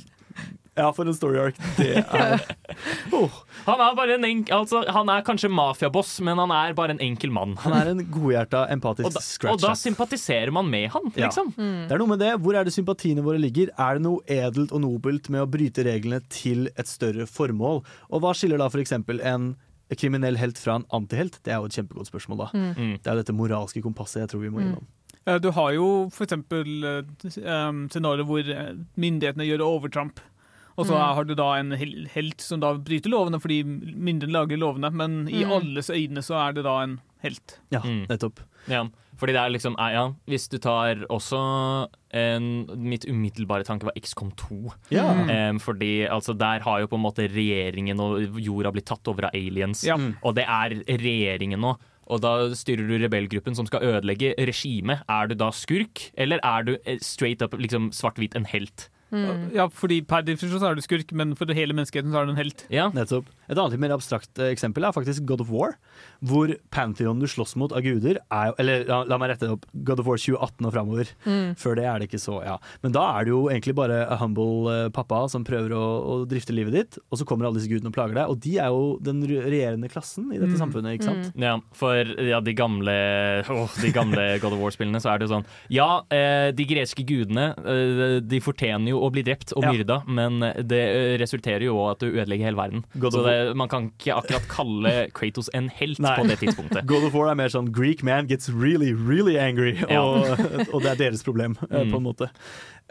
ja, 0.76 0.88
for 0.95 1.05
en 1.05 1.13
story 1.13 1.38
arc 1.38 1.57
det 1.78 2.01
er. 2.01 2.43
Oh, 3.13 3.30
Han 3.67 3.82
er 3.84 3.95
bare 3.97 4.15
en 4.17 4.24
enk, 4.26 4.49
altså, 4.55 4.80
han 4.89 5.09
er 5.13 5.21
kanskje 5.28 5.49
mafiaboss, 5.53 6.15
men 6.26 6.39
han 6.41 6.51
er 6.55 6.74
bare 6.78 6.95
en 6.95 7.01
enkel 7.05 7.30
mann. 7.36 7.53
han 7.61 7.76
er 7.78 7.91
en 7.91 8.01
godhjerta, 8.09 8.63
empatisk 8.74 9.05
Og 9.13 9.13
da, 9.19 9.51
og 9.53 9.59
da 9.61 9.74
sympatiserer 9.78 10.49
man 10.55 10.69
med 10.71 10.89
han, 10.95 11.11
Ja. 11.15 11.28
liksom. 11.28 11.51
Mm. 11.57 11.84
Det 11.89 11.93
er 11.95 12.01
noe 12.01 12.11
med 12.15 12.24
det. 12.24 12.32
Hvor 12.41 12.57
er 12.57 12.65
det 12.65 12.74
sympatiene 12.74 13.21
våre 13.26 13.38
ligger? 13.41 13.69
Er 13.78 13.99
det 13.99 14.05
noe 14.07 14.24
edelt 14.26 14.74
og 14.74 14.82
nobelt 14.82 15.30
med 15.30 15.43
å 15.45 15.49
bryte 15.49 15.86
reglene 15.86 16.24
til 16.34 16.71
et 16.74 16.89
større 16.89 17.28
formål? 17.30 17.84
Og 18.09 18.24
hva 18.26 18.34
skiller 18.34 18.57
da 18.61 18.71
f.eks. 18.74 18.95
en 18.97 19.53
kriminell 19.93 20.39
helt 20.41 20.57
fra 20.57 20.80
en 20.82 20.88
antihelt? 20.95 21.38
Det 21.45 21.53
er 21.53 21.61
jo 21.61 21.69
et 21.69 21.78
kjempegodt 21.78 22.09
spørsmål, 22.09 22.43
da. 22.47 22.49
Mm. 22.57 22.67
Mm. 22.74 22.93
Det 23.03 23.13
er 23.13 23.21
dette 23.21 23.36
moralske 23.38 23.84
kompasset 23.86 24.24
jeg 24.26 24.34
tror 24.34 24.41
vi 24.47 24.49
må 24.55 24.63
innom. 24.65 24.82
Mm. 24.84 25.39
Du 25.39 25.51
har 25.55 25.71
jo 25.71 25.86
for 26.11 26.26
eksempel 26.26 26.84
eh, 26.84 27.38
um, 27.45 27.86
scenarioer 27.93 28.26
hvor 28.28 28.49
eh, 28.51 28.74
myndighetene 28.99 29.45
gjør 29.47 29.61
overtramp. 29.69 30.19
Og 30.78 30.86
så 30.88 30.93
Mm. 30.93 31.13
har 31.15 31.24
du 31.24 31.36
da 31.36 31.53
en 31.59 31.71
helt 31.71 32.41
som 32.41 32.59
da 32.59 32.74
bryter 32.74 33.09
lovene 33.11 33.39
fordi 33.39 33.63
myndighetene 33.63 34.32
lager 34.34 34.57
lovene, 34.57 34.91
men 34.91 35.28
i 35.30 35.43
Mm. 35.43 35.51
alles 35.51 35.89
øyne 35.89 36.17
så 36.24 36.49
er 36.49 36.53
det 36.53 36.63
da 36.63 36.80
en 36.82 36.99
helt. 37.24 37.59
Ja, 37.71 37.80
Mm. 37.80 38.07
nettopp. 38.07 38.39
Ja, 38.67 38.84
fordi 39.17 39.34
det 39.34 39.41
er 39.43 39.49
liksom 39.51 39.76
eh, 39.78 39.91
ja, 39.93 40.13
Hvis 40.28 40.47
du 40.49 40.57
tar 40.57 40.95
også 41.09 41.88
en, 42.11 42.65
Mitt 42.78 43.05
umiddelbare 43.05 43.63
tanke 43.65 43.84
var 43.84 43.93
XCOM 43.99 44.32
2. 44.36 44.74
Ja. 44.89 45.49
Um, 45.49 45.59
fordi 45.59 46.07
altså, 46.09 46.36
der 46.38 46.59
har 46.61 46.80
jo 46.82 46.88
på 46.88 46.95
en 46.95 47.03
måte 47.03 47.28
regjeringen 47.30 47.99
og 47.99 48.39
jorda 48.39 48.71
blitt 48.71 48.86
tatt 48.86 49.07
over 49.07 49.26
av 49.26 49.32
aliens. 49.34 49.84
Ja. 49.86 49.95
Og 50.24 50.36
det 50.36 50.45
er 50.47 50.69
regjeringen 50.88 51.59
nå. 51.59 51.76
Og 52.07 52.19
da 52.21 52.49
styrer 52.49 52.86
du 52.88 52.97
rebellgruppen 52.99 53.55
som 53.55 53.65
skal 53.65 53.82
ødelegge 53.82 54.36
regimet. 54.38 55.01
Er 55.07 55.28
du 55.28 55.36
da 55.36 55.49
skurk, 55.51 56.11
eller 56.17 56.39
er 56.43 56.63
du 56.63 56.78
eh, 56.86 56.97
straight 56.99 57.41
up 57.41 57.51
liksom 57.53 57.91
svart-hvit 57.91 58.36
en 58.36 58.45
helt? 58.45 58.89
Mm. 59.14 59.45
Ja, 59.53 59.68
fordi 59.70 59.99
per 60.09 60.26
definisjon 60.26 60.61
så 60.64 60.72
er 60.72 60.78
du 60.80 60.84
skurk, 60.86 61.11
men 61.14 61.36
for 61.38 61.51
hele 61.53 61.76
menneskeheten 61.78 62.14
så 62.14 62.22
er 62.22 62.26
du 62.28 62.34
en 62.34 62.41
helt. 62.41 62.66
Ja, 62.74 62.89
Nettopp. 62.95 63.30
Et 63.50 63.58
annet 63.60 63.80
mer 63.80 63.91
abstrakt 63.96 64.39
eh, 64.39 64.52
eksempel 64.54 64.86
er 64.88 64.94
faktisk 64.96 65.26
God 65.30 65.41
of 65.41 65.50
War. 65.52 65.76
Hvor 66.24 66.54
Pantheon 66.72 67.20
du 67.20 67.28
slåss 67.28 67.56
mot 67.60 67.74
av 67.76 67.82
guder, 67.84 68.20
er 68.32 68.54
Eller 68.60 68.86
la, 68.88 69.02
la 69.04 69.18
meg 69.20 69.34
rette 69.34 69.48
det 69.48 69.52
opp. 69.58 69.66
God 69.74 70.00
of 70.00 70.08
War 70.08 70.18
2018 70.18 70.66
og 70.70 70.74
framover. 70.74 71.12
Mm. 71.28 71.56
Før 71.60 71.76
det 71.76 71.86
er 71.89 72.00
det 72.00 72.08
ikke 72.10 72.22
så, 72.24 72.38
ja. 72.46 72.58
Men 72.84 72.94
da 72.96 73.04
er 73.20 73.26
det 73.28 73.34
jo 73.34 73.41
egentlig 73.52 73.76
bare 73.76 74.02
a 74.08 74.16
humble 74.22 74.72
eh, 74.72 74.89
pappa 74.96 75.24
som 75.32 75.44
prøver 75.48 75.74
å, 75.76 75.84
å 75.84 76.16
drifte 76.30 76.56
livet 76.56 76.74
ditt, 76.78 76.98
og 77.12 77.20
så 77.20 77.26
kommer 77.28 77.48
alle 77.50 77.60
disse 77.60 77.70
gudene 77.72 77.91
og 77.91 77.96
plager 77.98 78.16
deg. 78.22 78.32
Og 78.32 78.39
de 78.44 78.56
er 78.64 78.72
jo 78.72 78.86
den 79.04 79.22
regjerende 79.28 79.89
klassen 79.91 80.30
i 80.32 80.38
dette 80.39 80.54
Mm. 80.54 80.60
samfunnet, 80.62 80.94
ikke 81.00 81.08
sant? 81.10 81.32
Ja, 81.41 81.56
for 81.74 81.98
ja, 82.22 82.38
de 82.46 82.54
gamle 82.54 82.94
åh, 83.50 83.72
De 83.82 83.89
gamle 83.96 84.26
God 84.44 84.54
of 84.54 84.60
War-spillene 84.62 85.00
så 85.02 85.10
er 85.14 85.18
det 85.22 85.26
jo 85.28 85.32
sånn 85.34 85.46
Ja, 85.74 85.88
eh, 86.14 86.52
de 86.54 86.66
greske 86.70 87.02
gudene 87.08 87.48
De 88.22 88.39
fortjener 88.44 88.91
jo 88.94 89.00
å 89.04 89.10
bli 89.14 89.24
drept 89.26 89.54
og 89.58 89.64
Ja. 89.66 89.72
myrda, 89.74 89.98
men 90.08 90.38
det 90.68 90.82
resulterer 91.22 91.66
jo 91.66 91.76
òg 91.80 91.91
at 91.96 92.04
du 92.04 92.12
ødelegger 92.12 92.50
hele 92.52 92.60
verden. 92.60 92.84
God 93.00 93.16
of 93.16 93.22
of 93.24 93.32
det, 93.34 93.55
man 93.59 93.69
kan 93.71 93.89
ikke 93.91 94.15
akkurat 94.21 94.45
kalle 94.51 94.93
Kratos 95.17 95.49
en 95.57 95.67
helt 95.73 95.99
Nei. 96.03 96.13
på 96.19 96.27
det 96.29 96.38
tidspunktet. 96.43 96.86
God 96.91 97.07
of 97.09 97.17
War 97.17 97.31
er 97.34 97.39
mer 97.39 97.51
sånn 97.53 97.71
Greek 97.75 98.03
man 98.05 98.29
gets 98.29 98.49
really, 98.53 98.93
really 98.93 99.36
angry, 99.41 99.75
Ja. 99.89 100.01
og, 100.05 100.69
og 100.73 100.79
det 100.86 100.93
er 100.95 101.01
deres 101.07 101.25
problem, 101.25 101.57
Mm. 101.67 101.91
på 101.91 101.97
en 101.99 102.05
måte. 102.05 102.29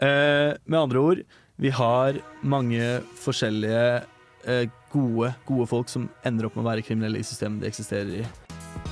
Uh, 0.03 0.53
med 0.67 0.79
andre 0.79 0.99
ord, 0.99 1.23
vi 1.61 1.69
har 1.73 2.17
mange 2.43 2.81
forskjellige 3.23 4.03
uh, 4.47 4.65
gode, 4.93 5.33
gode 5.47 5.67
folk 5.69 5.89
som 5.91 6.09
ender 6.27 6.47
opp 6.49 6.57
med 6.57 6.65
å 6.65 6.69
være 6.71 6.83
kriminelle 6.85 7.21
i 7.21 7.25
systemet 7.27 7.61
de 7.63 7.69
eksisterer 7.69 8.15
i. 8.21 8.25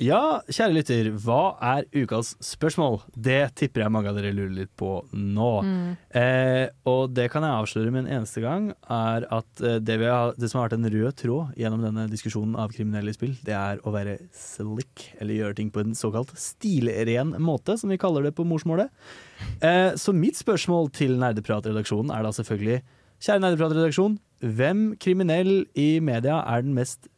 Ja, 0.00 0.40
kjære 0.48 0.72
lytter, 0.72 1.08
hva 1.20 1.58
er 1.60 1.84
ukas 1.92 2.30
spørsmål? 2.40 3.02
Det 3.12 3.50
tipper 3.60 3.82
jeg 3.82 3.92
mange 3.92 4.08
av 4.08 4.16
dere 4.16 4.30
lurer 4.32 4.54
litt 4.56 4.70
på 4.80 4.94
nå. 5.12 5.48
Mm. 5.60 5.90
Eh, 6.16 6.70
og 6.88 7.12
det 7.12 7.26
kan 7.34 7.44
jeg 7.44 7.58
avsløre 7.58 7.92
med 7.92 8.06
en 8.06 8.14
eneste 8.16 8.40
gang, 8.40 8.70
er 8.88 9.26
at 9.28 9.60
eh, 9.60 9.76
det, 9.84 9.98
vi 10.00 10.08
har, 10.08 10.32
det 10.40 10.48
som 10.48 10.62
har 10.62 10.70
vært 10.70 10.78
en 10.78 10.88
rød 10.94 11.18
tråd 11.20 11.58
gjennom 11.60 11.84
denne 11.84 12.06
diskusjonen 12.08 12.56
av 12.56 12.72
kriminelle 12.72 13.12
spill, 13.12 13.34
det 13.44 13.52
er 13.58 13.82
å 13.84 13.92
være 13.92 14.16
slick, 14.32 15.10
eller 15.20 15.36
gjøre 15.36 15.58
ting 15.58 15.68
på 15.74 15.84
en 15.84 15.92
såkalt 15.98 16.32
stilren 16.40 17.34
måte, 17.36 17.76
som 17.76 17.92
vi 17.92 18.00
kaller 18.00 18.24
det 18.24 18.32
på 18.38 18.46
morsmålet. 18.48 18.88
Eh, 19.60 19.90
så 20.00 20.16
mitt 20.16 20.40
spørsmål 20.40 20.88
til 20.96 21.18
Nerdeprat-redaksjonen 21.20 22.14
er 22.16 22.24
da 22.24 22.32
selvfølgelig, 22.38 22.80
kjære 23.20 23.44
Nerdeprat-redaksjon, 23.44 24.16
hvem 24.48 24.94
kriminell 24.96 25.66
i 25.76 25.90
media 26.00 26.40
er 26.48 26.64
den 26.64 26.72
mest 26.80 27.12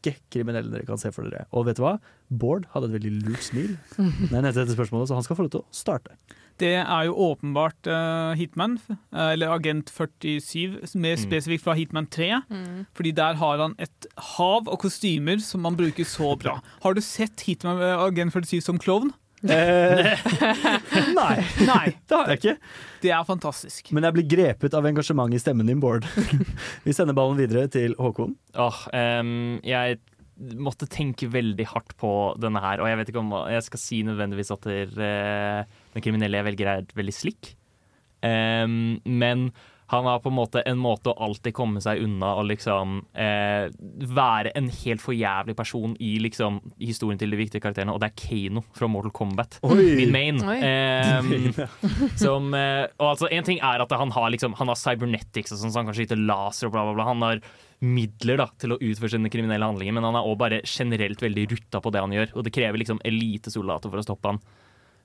slikke 0.00 0.16
kriminelle 0.32 0.70
dere 0.72 0.86
kan 0.88 0.98
se 1.00 1.10
for 1.12 1.28
dere? 1.28 1.46
Og 1.52 1.66
vet 1.66 1.76
du 1.78 1.82
hva? 1.84 1.98
Bård 2.30 2.66
hadde 2.72 2.88
et 2.90 2.94
veldig 2.98 3.12
lurt 3.26 3.42
smil 3.42 3.72
Nei, 3.98 4.40
jeg 4.42 4.54
dette 4.54 4.74
spørsmålet, 4.76 5.08
så 5.10 5.14
han 5.18 5.24
skal 5.26 5.36
få 5.36 5.46
lov 5.46 5.50
til 5.54 5.62
å 5.64 5.66
starte. 5.74 6.14
Det 6.60 6.74
er 6.76 7.04
jo 7.08 7.14
åpenbart 7.16 7.88
uh, 7.88 8.34
Hitman, 8.36 8.74
eh, 8.90 9.30
eller 9.32 9.48
Agent 9.54 9.88
47, 9.88 10.92
mer 11.00 11.16
Mm. 11.16 11.22
spesifikt 11.22 11.64
fra 11.64 11.72
Hitman 11.78 12.06
3. 12.12 12.42
Mm. 12.52 12.82
Fordi 12.94 13.12
der 13.16 13.38
har 13.40 13.58
han 13.62 13.74
et 13.80 14.06
hav 14.36 14.68
av 14.68 14.76
kostymer 14.82 15.40
som 15.40 15.62
man 15.64 15.76
bruker 15.78 16.04
så 16.04 16.34
bra. 16.38 16.58
Har 16.84 16.94
du 16.94 17.00
sett 17.00 17.40
Hitman 17.48 17.80
uh, 17.80 18.04
Agent 18.04 18.32
47 18.36 18.60
som 18.60 18.78
klovn? 18.78 19.08
Eh, 19.40 20.20
nei, 21.16 21.36
Nei, 21.64 21.84
det 22.04 22.16
har 22.16 22.28
jeg 22.28 22.40
ikke. 22.40 22.54
det 23.04 23.12
er 23.16 23.26
fantastisk. 23.28 23.88
Men 23.96 24.04
jeg 24.08 24.16
blir 24.18 24.26
grepet 24.34 24.76
av 24.76 24.88
engasjement 24.90 25.32
i 25.32 25.40
stemmen 25.40 25.70
din, 25.70 25.80
Bård. 25.80 26.04
Vi 26.86 26.92
sender 26.96 27.16
ballen 27.16 27.40
videre 27.40 27.64
til 27.72 27.96
Håkon. 28.00 28.34
Åh, 28.60 28.82
um, 29.22 29.32
jeg 29.64 30.00
måtte 30.60 30.88
tenke 30.88 31.28
veldig 31.32 31.66
hardt 31.72 31.96
på 32.00 32.10
denne 32.40 32.60
her, 32.64 32.80
og 32.80 32.88
jeg 32.88 33.00
vet 33.00 33.12
ikke 33.12 33.22
om 33.22 33.32
jeg 33.52 33.64
skal 33.66 33.82
si 33.82 34.02
nødvendigvis 34.08 34.52
at 34.54 34.68
der, 34.68 34.94
uh, 35.00 35.80
den 35.96 36.04
kriminelle 36.04 36.40
jeg 36.40 36.48
velger 36.50 36.72
er 36.74 36.94
veldig 36.96 37.16
slik. 37.16 37.54
Um, 38.24 39.00
men 39.08 39.48
han 39.90 40.06
har 40.06 40.20
på 40.22 40.30
en 40.30 40.36
måte 40.36 40.62
en 40.70 40.78
måte 40.78 41.10
å 41.10 41.24
alltid 41.26 41.54
komme 41.56 41.80
seg 41.82 41.98
unna 42.04 42.28
og 42.38 42.44
liksom 42.46 43.00
eh, 43.18 43.72
være 44.14 44.52
en 44.58 44.68
helt 44.70 45.02
forjævlig 45.02 45.56
person 45.58 45.96
i 45.98 46.12
liksom 46.22 46.60
historien 46.78 47.18
til 47.18 47.34
de 47.34 47.40
viktige 47.40 47.64
karakterene, 47.64 47.96
og 47.96 47.98
det 48.02 48.12
er 48.12 48.20
Kano 48.20 48.62
fra 48.76 48.86
Mortal 48.86 49.14
Kombat. 49.18 49.58
Oi. 49.66 49.88
Min 49.98 50.14
main. 50.14 50.38
Oi. 50.46 50.60
Ehm, 50.62 51.50
som, 52.22 52.54
eh, 52.54 52.86
og 53.00 53.08
altså, 53.16 53.32
en 53.34 53.50
ting 53.50 53.58
er 53.58 53.82
at 53.82 53.96
han 53.98 54.14
har, 54.14 54.30
liksom, 54.30 54.54
han 54.60 54.70
har 54.70 54.78
cybernetics, 54.78 55.56
og 55.56 55.64
sånn, 55.64 55.74
så 55.74 55.82
han 55.82 55.90
kan 55.90 55.98
skyte 55.98 56.18
laser 56.22 56.70
og 56.70 56.76
bla, 56.76 56.86
bla, 56.86 56.94
bla. 56.94 57.10
Han 57.10 57.26
har 57.26 57.44
midler 57.82 58.38
da, 58.38 58.46
til 58.62 58.76
å 58.76 58.78
utføre 58.78 59.16
sine 59.16 59.32
kriminelle 59.32 59.66
handlinger, 59.72 59.98
men 59.98 60.06
han 60.06 60.20
er 60.20 60.26
også 60.26 60.42
bare 60.44 60.64
generelt 60.68 61.22
veldig 61.24 61.50
rutta 61.50 61.82
på 61.82 61.90
det 61.90 62.06
han 62.06 62.14
gjør, 62.14 62.34
og 62.36 62.46
det 62.46 62.54
krever 62.54 62.78
liksom 62.78 63.02
elitesoldater 63.10 63.90
for 63.90 63.98
å 63.98 64.06
stoppe 64.06 64.34
han. 64.34 64.44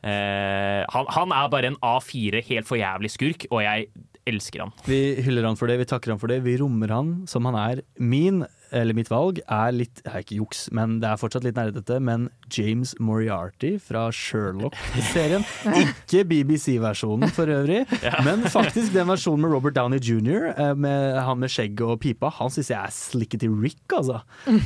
Eh, 0.05 0.81
han, 0.93 1.07
han 1.15 1.33
er 1.33 1.49
bare 1.49 1.71
en 1.71 1.79
A4 1.81 2.43
helt 2.51 2.69
for 2.69 2.77
jævlig 2.77 3.09
skurk, 3.15 3.47
og 3.49 3.63
jeg 3.65 3.89
elsker 4.29 4.65
han. 4.65 4.73
Vi 4.89 5.21
hyller 5.25 5.45
han 5.45 5.57
for 5.59 5.69
det, 5.69 5.79
vi 5.81 5.87
takker 5.89 6.13
han 6.13 6.21
for 6.21 6.31
det, 6.31 6.41
vi 6.45 6.57
rommer 6.61 6.93
han 6.93 7.15
som 7.29 7.45
han 7.49 7.57
er. 7.59 7.81
Min, 8.01 8.43
eller 8.75 8.97
mitt 8.97 9.11
valg, 9.11 9.39
er 9.45 9.75
litt 9.75 10.01
jeg 10.01 10.11
er 10.11 10.25
ikke 10.25 10.39
juks, 10.39 10.65
men 10.75 10.97
det 11.03 11.11
er 11.11 11.21
fortsatt 11.21 11.45
litt 11.45 11.57
nerdete, 11.57 11.99
men 12.03 12.27
James 12.51 12.95
Moriarty 12.97 13.75
fra 13.81 14.07
Sherlock-serien. 14.15 15.45
Ikke 15.83 16.25
BBC-versjonen 16.29 17.31
for 17.35 17.51
øvrig, 17.53 17.83
men 18.27 18.45
faktisk 18.51 18.95
den 18.95 19.09
versjonen 19.11 19.45
med 19.45 19.55
Robert 19.55 19.77
Downey 19.77 20.01
jr., 20.01 20.49
eh, 20.55 20.73
med 20.73 21.21
han 21.25 21.41
med 21.41 21.53
skjegg 21.53 21.85
og 21.85 21.99
pipa, 22.03 22.33
han 22.39 22.53
syns 22.53 22.73
jeg 22.73 22.81
er 22.81 22.95
slickety 22.95 23.49
Rick, 23.51 23.85
altså. 23.93 24.23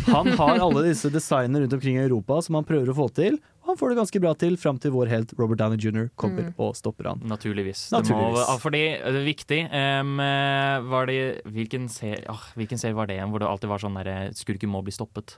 Han 0.10 0.34
har 0.40 0.60
alle 0.64 0.88
disse 0.88 1.12
designene 1.14 1.66
rundt 1.66 1.76
omkring 1.76 2.00
i 2.00 2.06
Europa 2.08 2.40
som 2.46 2.60
han 2.60 2.68
prøver 2.68 2.94
å 2.94 3.00
få 3.04 3.12
til. 3.16 3.40
Han 3.70 3.78
får 3.78 3.94
det 3.94 4.00
ganske 4.00 4.20
bra 4.24 4.34
til 4.42 4.58
fram 4.58 4.80
til 4.82 4.94
vår 4.96 5.12
helt 5.12 5.34
Robert 5.38 5.60
Downey 5.62 5.78
jr. 5.78 6.08
kommer 6.18 6.50
og 6.58 6.74
stopper 6.78 7.12
han. 7.12 7.22
Naturligvis. 7.30 7.88
Naturligvis. 7.94 8.42
Det 8.42 8.50
må, 8.50 8.58
fordi 8.64 8.84
det 8.98 9.20
er 9.20 9.28
viktig 9.28 9.62
eh, 9.70 10.90
var 10.90 11.10
det, 11.10 11.20
hvilken, 11.46 11.86
serie, 11.94 12.24
oh, 12.34 12.44
hvilken 12.58 12.82
serie 12.82 12.98
var 12.98 13.10
det 13.10 13.20
igjen 13.20 13.30
hvor 13.30 13.44
det 13.44 13.50
alltid 13.50 13.70
var 13.70 13.84
sånn 13.84 13.98
der 14.02 14.10
eh, 14.10 14.22
skurken 14.38 14.74
må 14.74 14.82
bli 14.86 14.96
stoppet? 14.96 15.38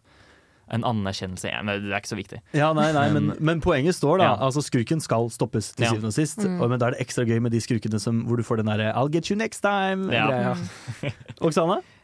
En 0.72 0.86
anerkjennelse. 0.88 1.50
Ja, 1.52 1.60
men 1.68 1.82
det 1.84 1.92
er 1.92 2.00
ikke 2.00 2.14
så 2.14 2.16
viktig. 2.16 2.38
Ja, 2.56 2.70
nei, 2.78 2.88
nei, 2.96 3.10
men, 3.12 3.34
men 3.44 3.60
poenget 3.60 3.98
står 3.98 4.22
da. 4.22 4.30
Ja. 4.30 4.36
Altså 4.48 4.62
Skurken 4.64 5.04
skal 5.04 5.28
stoppes 5.34 5.74
til 5.76 5.84
Ja. 5.84 5.92
syvende 5.92 6.14
og 6.14 6.16
sist. 6.16 6.40
Mm. 6.48 6.62
Og, 6.62 6.70
men 6.72 6.80
da 6.80 6.88
er 6.88 6.96
det 6.96 7.02
ekstra 7.04 7.26
gøy 7.28 7.42
med 7.44 7.52
de 7.52 7.60
skurkene 7.60 8.00
som, 8.00 8.22
hvor 8.30 8.40
du 8.40 8.46
får 8.48 8.62
den 8.62 8.72
derre 8.72 8.94
'I'll 8.94 9.12
get 9.12 9.28
you 9.28 9.36
next 9.36 9.66
time'. 9.66 10.08
Ja. 10.16 10.30
greia. 10.32 11.12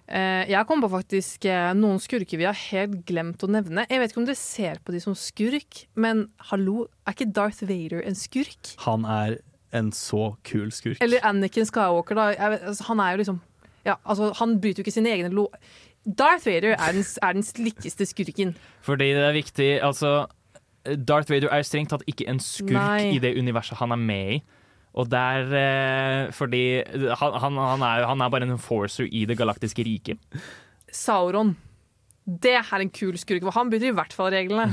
Eh, 0.08 0.46
jeg 0.48 0.68
kom 0.70 0.80
på 0.80 0.88
faktisk 0.92 1.46
eh, 1.52 1.74
noen 1.76 2.00
skurker 2.00 2.40
vi 2.40 2.48
har 2.48 2.56
helt 2.70 3.02
glemt 3.10 3.44
å 3.44 3.50
nevne. 3.52 3.84
Jeg 3.92 4.00
vet 4.00 4.14
ikke 4.14 4.22
om 4.22 4.30
dere 4.30 4.40
ser 4.40 4.80
på 4.86 4.96
de 4.96 5.02
som 5.04 5.18
skurk, 5.20 5.84
men 6.00 6.30
hallo, 6.52 6.86
er 7.04 7.18
ikke 7.18 7.28
Darth 7.36 7.66
Vader 7.68 8.06
en 8.08 8.16
skurk? 8.16 8.72
Han 8.86 9.04
er 9.04 9.40
en 9.76 9.92
så 9.92 10.32
kul 10.48 10.72
skurk. 10.72 11.02
Eller 11.04 11.26
Anakin 11.28 11.68
Skywalker, 11.68 12.16
da. 12.16 12.30
Jeg 12.38 12.54
vet, 12.56 12.64
altså, 12.72 12.88
han 12.88 13.04
er 13.04 13.12
jo 13.12 13.22
liksom 13.24 13.44
ja, 13.88 13.96
altså, 14.04 14.34
Han 14.40 14.58
bryter 14.60 14.82
jo 14.82 14.88
ikke 14.88 14.96
sine 14.96 15.12
egne 15.12 15.32
lo... 15.32 15.50
Darth 16.08 16.48
Vader 16.48 16.78
er 16.78 16.96
den, 16.96 17.04
er 17.04 17.36
den 17.36 17.44
slikkeste 17.44 18.06
skurken. 18.08 18.54
Fordi 18.82 19.10
det 19.12 19.24
er 19.28 19.36
viktig 19.36 19.68
Altså, 19.84 20.30
Darth 21.04 21.32
Vader 21.32 21.52
er 21.52 21.66
strengt 21.68 21.92
tatt 21.92 22.06
ikke 22.08 22.30
en 22.32 22.40
skurk 22.40 22.78
Nei. 22.78 23.18
i 23.18 23.20
det 23.20 23.34
universet 23.36 23.80
han 23.82 23.92
er 23.92 24.00
med 24.00 24.38
i. 24.38 24.40
Og 24.98 25.10
der 25.12 25.54
eh, 25.54 26.32
Fordi 26.34 26.64
han, 27.22 27.38
han, 27.44 27.62
han, 27.62 27.86
er, 27.86 28.08
han 28.10 28.22
er 28.22 28.34
bare 28.34 28.48
en 28.48 28.58
enforcer 28.58 29.10
i 29.12 29.26
det 29.30 29.38
galaktiske 29.38 29.86
riket. 29.86 30.42
Sauron. 30.92 31.56
Det 32.28 32.58
er 32.60 32.82
en 32.84 32.90
kul 32.92 33.16
skurk, 33.16 33.40
for 33.46 33.56
han 33.56 33.70
bryter 33.72 33.88
i 33.88 33.96
hvert 33.96 34.12
fall 34.12 34.34
reglene. 34.34 34.66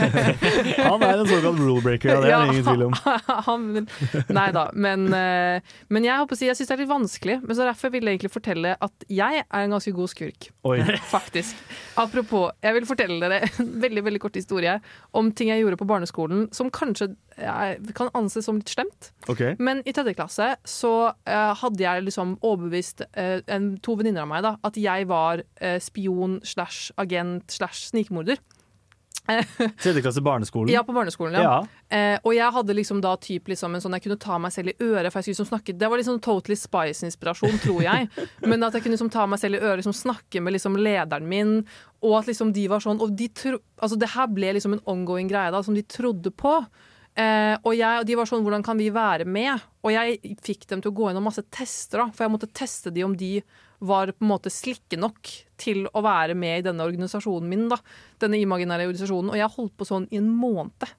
Han 0.90 1.04
er 1.06 1.20
en 1.20 1.28
såkalt 1.28 1.60
rule 1.60 1.82
breaker, 1.84 2.10
ja, 2.10 2.16
det 2.18 2.32
er 2.32 2.48
det 2.48 2.56
ingen 2.56 2.66
tvil 2.66 2.82
om. 2.88 2.96
han, 3.46 3.68
nei 4.34 4.46
da, 4.56 4.64
men, 4.74 5.04
eh, 5.14 5.76
men 5.94 6.08
jeg, 6.08 6.18
håper 6.18 6.34
å 6.34 6.40
si, 6.40 6.48
jeg 6.48 6.58
syns 6.58 6.72
det 6.72 6.74
er 6.74 6.82
litt 6.82 6.90
vanskelig. 6.90 7.36
Men 7.44 7.54
så 7.54 7.68
derfor 7.68 7.94
vil 7.94 8.02
jeg 8.02 8.16
egentlig 8.16 8.32
fortelle 8.34 8.74
at 8.74 9.06
jeg 9.06 9.44
er 9.44 9.60
en 9.60 9.76
ganske 9.76 9.94
god 9.94 10.10
skurk. 10.10 10.48
Oi. 10.66 10.80
Faktisk. 11.14 11.62
Apropos, 12.02 12.50
jeg 12.66 12.74
vil 12.80 12.90
fortelle 12.90 13.20
dere 13.22 13.52
en 13.52 13.70
veldig 13.86 14.04
veldig 14.08 14.24
kort 14.26 14.40
historie 14.42 14.74
om 15.14 15.30
ting 15.30 15.54
jeg 15.54 15.62
gjorde 15.62 15.78
på 15.78 15.88
barneskolen 15.94 16.48
som 16.58 16.74
kanskje 16.74 17.12
kan 17.96 18.10
anses 18.14 18.46
som 18.46 18.58
litt 18.60 18.72
slemt. 18.72 19.10
Okay. 19.28 19.56
Men 19.58 19.82
i 19.84 19.94
tredje 19.94 20.14
klasse 20.14 20.54
så 20.68 20.94
uh, 21.10 21.52
hadde 21.60 21.82
jeg 21.82 22.06
liksom 22.06 22.36
overbevist 22.40 23.04
uh, 23.16 23.40
en, 23.50 23.74
to 23.84 23.96
venninner 23.98 24.24
av 24.24 24.30
meg 24.30 24.44
da, 24.46 24.56
at 24.64 24.78
jeg 24.80 25.08
var 25.10 25.42
uh, 25.42 25.78
spion 25.82 26.40
slash 26.46 26.92
agent 27.00 27.50
slash 27.58 27.90
snikmorder. 27.90 28.38
Tredje 29.82 30.02
klasse 30.02 30.20
barneskolen. 30.20 30.72
Ja, 30.72 30.84
på 30.84 30.92
barneskolen, 30.92 31.34
ja. 31.34 31.42
Ja. 31.42 31.96
Eh, 31.96 32.18
og 32.22 32.34
jeg 32.36 32.52
hadde 32.52 32.76
liksom 32.76 33.00
da 33.00 33.14
typ 33.16 33.48
liksom 33.48 33.76
en 33.76 33.80
sånn 33.80 33.96
jeg 33.96 34.04
kunne 34.04 34.20
ta 34.20 34.36
meg 34.42 34.52
selv 34.52 34.74
i 34.74 34.76
øret, 34.84 35.08
for 35.08 35.18
jeg 35.20 35.24
skulle 35.24 35.36
liksom 35.38 35.48
snakke 35.48 35.76
Det 35.80 35.88
var 35.88 36.00
liksom 36.00 36.18
Totally 36.24 36.56
Spice-inspirasjon, 36.60 37.56
tror 37.62 37.80
jeg. 37.86 38.10
Men 38.50 38.66
at 38.66 38.76
jeg 38.76 38.84
kunne 38.84 38.98
liksom 38.98 39.12
ta 39.14 39.24
meg 39.30 39.40
selv 39.40 39.56
i 39.56 39.62
øret, 39.62 39.80
liksom 39.80 39.96
snakke 39.96 40.42
med 40.44 40.56
liksom 40.58 40.76
lederen 40.76 41.28
min, 41.30 41.54
og 42.04 42.18
at 42.20 42.28
liksom 42.28 42.52
de 42.56 42.66
var 42.68 42.84
sånn 42.84 43.00
Og 43.00 43.14
de 43.16 43.30
tro, 43.32 43.60
altså 43.80 43.98
det 44.00 44.12
her 44.12 44.28
ble 44.32 44.52
liksom 44.58 44.76
en 44.76 44.84
ongoing 44.92 45.30
greie 45.32 45.54
da, 45.54 45.62
som 45.64 45.76
de 45.76 45.86
trodde 45.88 46.34
på. 46.34 46.58
Eh, 47.14 47.54
og, 47.62 47.70
jeg, 47.78 48.00
og 48.00 48.08
de 48.08 48.16
var 48.18 48.26
sånn, 48.26 48.42
hvordan 48.42 48.64
kan 48.66 48.78
vi 48.80 48.88
være 48.94 49.26
med? 49.28 49.62
Og 49.86 49.92
jeg 49.94 50.34
fikk 50.42 50.66
dem 50.70 50.82
til 50.82 50.90
å 50.90 50.96
gå 50.96 51.08
gjennom 51.08 51.28
masse 51.28 51.44
tester, 51.54 52.02
da, 52.02 52.08
for 52.10 52.26
jeg 52.26 52.34
måtte 52.34 52.50
teste 52.50 52.90
de 52.94 53.04
om 53.06 53.14
de 53.18 53.36
var 53.84 54.10
på 54.14 54.24
en 54.24 54.30
måte 54.32 54.50
slikke 54.50 54.98
nok 54.98 55.30
til 55.60 55.84
å 55.92 56.02
være 56.04 56.34
med 56.38 56.60
i 56.60 56.66
denne 56.66 56.86
organisasjonen 56.86 57.50
min. 57.50 57.68
da, 57.70 57.78
Denne 58.22 58.40
imaginære 58.40 58.88
organisasjonen. 58.88 59.34
Og 59.34 59.38
jeg 59.38 59.54
holdt 59.56 59.76
på 59.78 59.88
sånn 59.88 60.08
i 60.10 60.18
en 60.18 60.30
måned. 60.30 60.94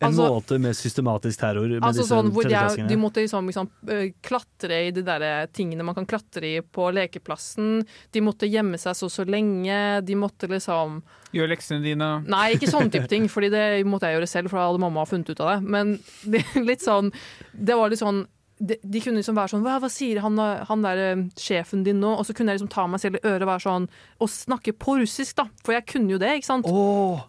En 0.00 0.12
Altså- 0.12 0.28
måte 0.30 0.58
med 0.62 0.76
systematisk 0.76 1.40
terror 1.40 1.66
med 1.66 1.82
Altså 1.82 2.04
disse 2.04 2.14
sånn 2.14 2.30
hvor 2.30 2.44
de. 2.46 2.86
De 2.86 2.96
måtte 2.96 3.18
liksom, 3.18 3.46
liksom 3.50 3.68
øh, 3.88 4.12
klatre 4.22 4.86
i 4.86 4.90
de 4.94 5.02
der 5.02 5.46
tingene 5.50 5.82
man 5.82 5.94
kan 5.96 6.06
klatre 6.06 6.44
i 6.46 6.60
på 6.60 6.86
lekeplassen. 6.94 7.84
De 8.12 8.20
måtte 8.20 8.46
gjemme 8.46 8.78
seg 8.78 8.94
så 8.94 9.10
så 9.10 9.26
lenge. 9.26 10.04
De 10.06 10.14
måtte 10.14 10.46
liksom 10.48 11.02
Gjøre 11.34 11.50
leksene 11.50 11.82
dine. 11.82 12.24
Nei, 12.26 12.54
ikke 12.54 12.70
sånn 12.70 12.90
type 12.90 13.08
ting, 13.08 13.26
Fordi 13.28 13.50
det 13.50 13.84
måtte 13.84 14.06
jeg 14.06 14.16
gjøre 14.16 14.28
selv, 14.28 14.48
for 14.50 14.56
da 14.56 14.68
hadde 14.70 14.80
mamma 14.80 15.04
funnet 15.04 15.28
ut 15.28 15.40
av 15.40 15.56
det. 15.56 15.68
Men 15.68 15.98
det, 16.24 16.44
litt 16.54 16.80
sånn 16.80 17.12
Det 17.52 17.74
var 17.74 17.90
litt 17.90 17.98
sånn 18.00 18.26
de, 18.58 18.76
de 18.82 19.00
kunne 19.02 19.20
liksom 19.20 19.36
være 19.38 19.52
sånn 19.52 19.64
Hva, 19.64 19.76
hva 19.82 19.88
sier 19.92 20.20
han, 20.24 20.38
han 20.38 20.84
der 20.84 21.02
eh, 21.04 21.24
sjefen 21.38 21.84
din 21.86 22.00
nå? 22.02 22.14
Og 22.18 22.26
så 22.26 22.34
kunne 22.36 22.52
jeg 22.52 22.60
liksom 22.60 22.72
ta 22.74 22.86
meg 22.90 23.02
selv 23.02 23.18
i 23.18 23.24
øret 23.24 23.44
og 23.46 23.50
være 23.52 23.64
sånn 23.64 23.88
Og 24.24 24.30
snakke 24.32 24.74
på 24.74 24.96
russisk, 25.02 25.36
da. 25.38 25.46
For 25.66 25.76
jeg 25.76 25.86
kunne 25.92 26.16
jo 26.16 26.20
det, 26.22 26.32
ikke 26.40 26.50
sant? 26.50 26.66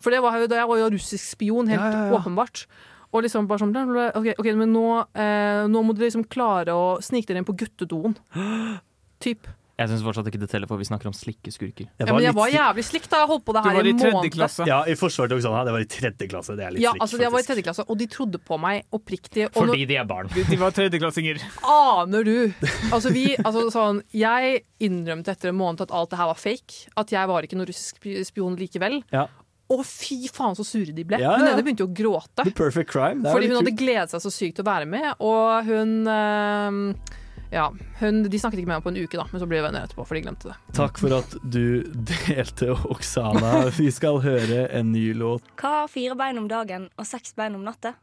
For 0.04 0.14
det 0.14 0.24
var 0.26 0.40
jo, 0.42 0.48
jeg 0.50 0.72
var 0.72 0.82
jo 0.82 0.90
russisk 0.96 1.26
spion, 1.36 1.70
helt 1.70 1.82
Ja, 1.86 1.92
ja, 1.94 2.08
ja. 2.10 2.18
åpenbart. 2.18 2.66
Og 3.10 3.24
liksom 3.26 3.48
bare 3.50 3.64
sånn 3.64 3.74
OK, 3.74 4.34
ok, 4.38 4.50
men 4.58 4.74
nå, 4.74 4.86
eh, 5.18 5.64
nå 5.70 5.82
må 5.86 5.96
du 5.98 6.04
liksom 6.06 6.28
klare 6.30 6.76
å 6.78 6.98
snike 7.02 7.32
dere 7.32 7.42
inn 7.42 7.48
på 7.48 7.58
guttedoen. 7.58 8.18
Typ. 9.24 9.50
Jeg 9.80 9.88
syns 9.94 10.02
fortsatt 10.04 10.28
ikke 10.28 10.42
det 10.42 10.50
teller, 10.52 10.68
for 10.68 10.76
vi 10.82 10.86
snakker 10.90 11.08
om 11.08 11.14
slikkeskurker. 11.16 11.88
Jeg 11.88 12.08
Ja, 12.08 12.14
men 12.14 12.26
jeg 12.26 12.36
var 12.36 12.50
jævlig 12.52 12.84
slik 12.84 13.06
da 13.10 13.22
jeg 13.24 13.30
holdt 13.32 13.46
på 13.48 13.56
det 13.56 13.62
her 13.64 13.72
i 13.72 13.80
måned. 13.80 14.00
Du 14.00 14.04
var 14.04 14.10
i 14.10 14.12
tredje 14.12 14.32
klasse. 14.36 14.68
Ja, 14.68 14.80
i 14.84 14.96
forsvaret 15.00 15.32
til 15.32 15.40
Oksana, 15.40 15.64
det 15.70 15.76
var 15.78 15.86
i 15.86 15.90
tredje 15.96 16.28
klasse. 16.34 16.58
Det 16.60 16.66
er 16.68 16.76
litt 16.76 16.84
Ja, 16.84 16.92
slik, 16.92 17.02
altså 17.08 17.22
jeg 17.24 17.32
var 17.32 17.40
i 17.40 17.48
tredje 17.48 17.64
klasse, 17.70 17.86
og 17.88 17.98
de 18.02 18.08
trodde 18.12 18.42
på 18.44 18.60
meg 18.60 18.84
oppriktig. 19.00 19.48
Og 19.50 19.60
Fordi 19.64 19.86
de 19.90 19.96
er 20.02 20.08
barn. 20.10 20.28
De, 20.36 20.44
de 20.50 20.58
var 20.60 20.76
tredjeklassinger. 20.76 21.40
aner 21.64 22.24
du 22.28 22.54
Altså 22.92 23.12
vi, 23.14 23.26
altså 23.38 23.70
sånn 23.74 24.02
Jeg 24.14 24.64
innrømte 24.84 25.32
etter 25.32 25.50
en 25.54 25.60
måned 25.60 25.82
at 25.88 25.92
alt 25.96 26.12
det 26.12 26.20
her 26.20 26.28
var 26.34 26.40
fake. 26.40 26.90
At 27.00 27.14
jeg 27.16 27.28
var 27.32 27.48
ikke 27.48 27.56
noen 27.60 27.70
russisk 27.72 28.04
spion 28.28 28.56
likevel. 28.60 29.00
Ja. 29.16 29.28
Og 29.70 29.84
fy 29.86 30.24
faen 30.34 30.56
så 30.58 30.64
sure 30.66 30.92
de 30.98 31.04
ble. 31.06 31.20
Ja, 31.22 31.36
Hun 31.38 31.46
ja. 31.46 31.54
ene 31.54 31.62
begynte 31.64 31.86
jo 31.86 31.90
å 31.92 31.94
gråte. 31.94 32.42
The 32.44 32.52
perfect 32.58 32.90
crime. 32.90 33.22
Fordi 33.24 33.48
hun 33.52 33.60
hadde 33.62 33.76
gledet 33.78 34.10
seg 34.10 34.24
så 34.24 34.32
sykt 34.34 34.56
til 34.58 34.66
å 34.66 34.70
være 34.72 34.88
med, 34.90 35.12
og 35.22 35.68
hun 35.70 35.92
eh, 36.10 37.16
Ja, 37.52 37.74
hun, 38.00 38.24
de 38.30 38.40
snakket 38.40 38.62
ikke 38.62 38.70
med 38.70 38.78
meg 38.78 38.86
på 38.86 38.92
en 38.94 39.00
uke, 39.02 39.18
da, 39.18 39.26
men 39.32 39.42
så 39.42 39.48
ble 39.50 39.58
vi 39.58 39.66
venner 39.66 39.88
etterpå, 39.88 40.06
for 40.06 40.18
de 40.18 40.22
glemte 40.26 40.52
det. 40.52 40.58
Takk 40.78 41.00
for 41.02 41.16
at 41.18 41.34
du 41.42 41.82
delte, 42.12 42.76
Oksana. 42.94 43.70
Vi 43.74 43.90
skal 43.94 44.22
høre 44.26 44.68
en 44.70 44.92
ny 44.94 45.10
låt. 45.18 45.48
Hva 45.58 45.82
har 45.82 45.90
fire 45.92 46.18
bein 46.20 46.38
om 46.42 46.50
dagen 46.52 46.90
og 46.94 47.10
seks 47.10 47.34
bein 47.38 47.58
om 47.58 47.66
natta? 47.66 47.96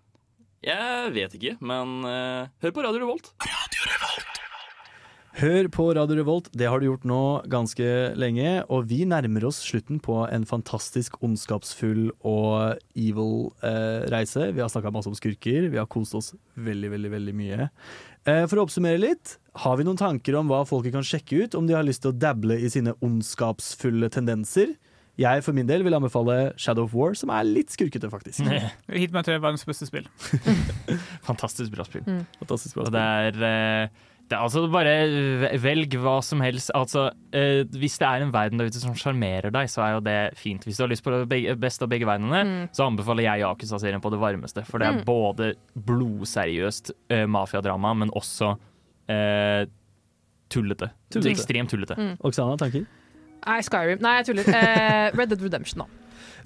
Jeg 0.67 1.13
vet 1.15 1.37
ikke, 1.39 1.55
men 1.63 2.01
uh, 2.03 2.51
hør 2.65 2.75
på 2.75 2.83
Radio 2.89 3.05
Revolt. 3.05 3.31
Radio 3.45 3.87
Revolt. 3.93 4.36
Hør 5.37 5.67
på 5.69 5.85
Radio 5.93 6.17
Revolt, 6.17 6.47
det 6.57 6.65
har 6.65 6.81
du 6.81 6.87
gjort 6.87 7.03
nå 7.05 7.21
ganske 7.53 7.87
lenge, 8.17 8.63
og 8.73 8.87
vi 8.89 9.03
nærmer 9.05 9.45
oss 9.45 9.59
slutten 9.67 9.99
på 10.01 10.23
en 10.33 10.47
fantastisk 10.49 11.19
ondskapsfull 11.21 12.07
og 12.25 12.79
evil 12.97 13.51
eh, 13.61 14.07
reise. 14.15 14.47
Vi 14.57 14.63
har 14.65 14.71
snakka 14.73 14.95
masse 14.95 15.13
om 15.13 15.19
skurker, 15.19 15.69
vi 15.69 15.77
har 15.77 15.91
kost 15.93 16.17
oss 16.17 16.33
veldig, 16.57 16.89
veldig, 16.95 17.11
veldig 17.19 17.37
mye. 17.37 17.69
Eh, 18.25 18.47
for 18.49 18.57
å 18.57 18.65
oppsummere 18.65 19.03
litt, 19.03 19.37
har 19.61 19.77
vi 19.77 19.85
noen 19.85 20.01
tanker 20.01 20.41
om 20.41 20.49
hva 20.49 20.63
folket 20.65 20.97
kan 20.97 21.05
sjekke 21.05 21.45
ut, 21.45 21.59
om 21.61 21.69
de 21.69 21.77
har 21.77 21.85
lyst 21.85 22.07
til 22.07 22.15
å 22.15 22.17
dabble 22.17 22.57
i 22.57 22.73
sine 22.73 22.97
ondskapsfulle 23.05 24.09
tendenser? 24.17 24.73
Jeg 25.21 25.45
for 25.45 25.57
min 25.57 25.69
del 25.69 25.85
vil 25.85 25.97
anbefale 25.97 26.55
Shadow 26.61 26.89
of 26.89 26.97
War, 26.97 27.13
som 27.17 27.31
er 27.33 27.45
litt 27.45 27.77
skurkete, 27.77 28.09
faktisk. 28.13 28.41
Hitman 29.05 29.25
3 29.25 29.37
er 29.37 29.45
verdens 29.45 29.69
beste 29.69 29.89
spill. 29.89 30.09
Fantastisk 31.29 31.73
bra 31.73 31.85
spill. 31.89 32.05
Mm. 32.09 32.25
Fantastisk 32.43 32.77
bra 32.77 32.89
Og 32.89 32.93
det 32.97 33.07
er, 33.21 33.41
eh, 33.49 34.05
det 34.29 34.35
er 34.35 34.43
altså 34.43 34.65
bare 34.73 34.93
velg 35.63 35.93
hva 36.03 36.17
som 36.25 36.41
helst. 36.43 36.71
Altså, 36.75 37.05
eh, 37.33 37.63
hvis 37.79 37.99
det 38.03 38.07
er 38.09 38.25
en 38.25 38.33
verden 38.35 38.59
der 38.59 38.67
ute 38.67 38.81
som 38.83 38.95
sjarmerer 38.99 39.53
deg, 39.55 39.69
så 39.71 39.85
er 39.85 39.93
jo 39.95 40.01
det 40.03 40.17
fint. 40.41 40.65
Hvis 40.67 40.77
du 40.77 40.83
har 40.83 40.91
lyst 40.91 41.05
på 41.07 41.13
det 41.31 41.55
beste 41.63 41.83
av 41.87 41.89
begge 41.93 42.07
verdenene, 42.09 42.43
Mm. 42.45 42.69
så 42.75 42.87
anbefaler 42.91 43.23
jeg 43.29 43.45
Yakuza-serien 43.45 44.03
på 44.03 44.11
det 44.11 44.19
varmeste. 44.19 44.65
For 44.67 44.79
det 44.79 44.89
er 44.89 44.99
Mm. 44.99 45.05
både 45.07 45.55
blodseriøst 45.79 46.91
eh, 47.11 47.27
mafiadrama, 47.27 47.95
men 47.97 48.11
også 48.11 48.57
eh, 49.09 49.67
tullete. 50.51 50.91
Tullete. 51.13 51.31
Ekstremt 51.31 51.71
tullete. 51.71 51.95
Mm. 51.97 52.17
Oksana, 52.27 52.57
tanker? 52.59 52.87
Nei, 53.47 53.61
Skyrim. 53.63 54.01
Nei, 54.03 54.17
jeg 54.23 54.27
tuller. 54.27 54.49
Eh, 54.51 55.11
Red 55.15 55.29
Dead 55.31 55.43
Redemption, 55.43 55.85
da. 55.85 55.87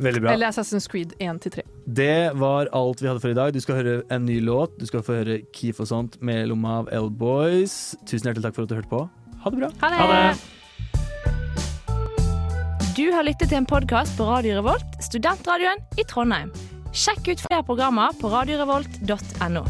Veldig 0.00 0.22
bra. 0.24 0.32
Eller 0.32 0.48
Assassin's 0.48 0.88
Creed 0.88 1.12
1-3. 1.20 1.64
Det 1.84 2.32
var 2.40 2.70
alt 2.76 3.02
vi 3.02 3.08
hadde 3.10 3.20
for 3.20 3.32
i 3.32 3.36
dag. 3.36 3.52
Du 3.52 3.60
skal 3.60 3.80
høre 3.80 3.98
en 4.08 4.24
ny 4.24 4.38
låt. 4.44 4.78
Du 4.80 4.86
skal 4.88 5.04
få 5.04 5.18
høre 5.20 5.40
Keef 5.56 5.82
og 5.84 5.90
sånt 5.90 6.16
med 6.24 6.48
lomma 6.48 6.80
av 6.80 6.88
L-Boys. 7.02 7.96
Tusen 8.08 8.30
hjertelig 8.30 8.48
takk 8.48 8.56
for 8.56 8.64
at 8.64 8.72
du 8.72 8.78
hørte 8.78 8.92
på. 8.92 9.04
Ha 9.44 9.52
det 9.52 9.60
bra. 9.60 9.70
Ha 9.82 10.08
det! 10.14 10.40
Du 12.96 13.06
har 13.14 13.24
lyttet 13.24 13.48
til 13.48 13.60
en 13.60 13.68
podkast 13.68 14.16
på 14.18 14.26
Radio 14.28 14.58
Revolt, 14.58 14.98
studentradioen 15.04 15.80
i 16.00 16.04
Trondheim. 16.08 16.50
Sjekk 16.96 17.30
ut 17.30 17.44
flere 17.44 17.62
programmer 17.64 18.16
på 18.20 18.32
radiorevolt.no. 18.32 19.62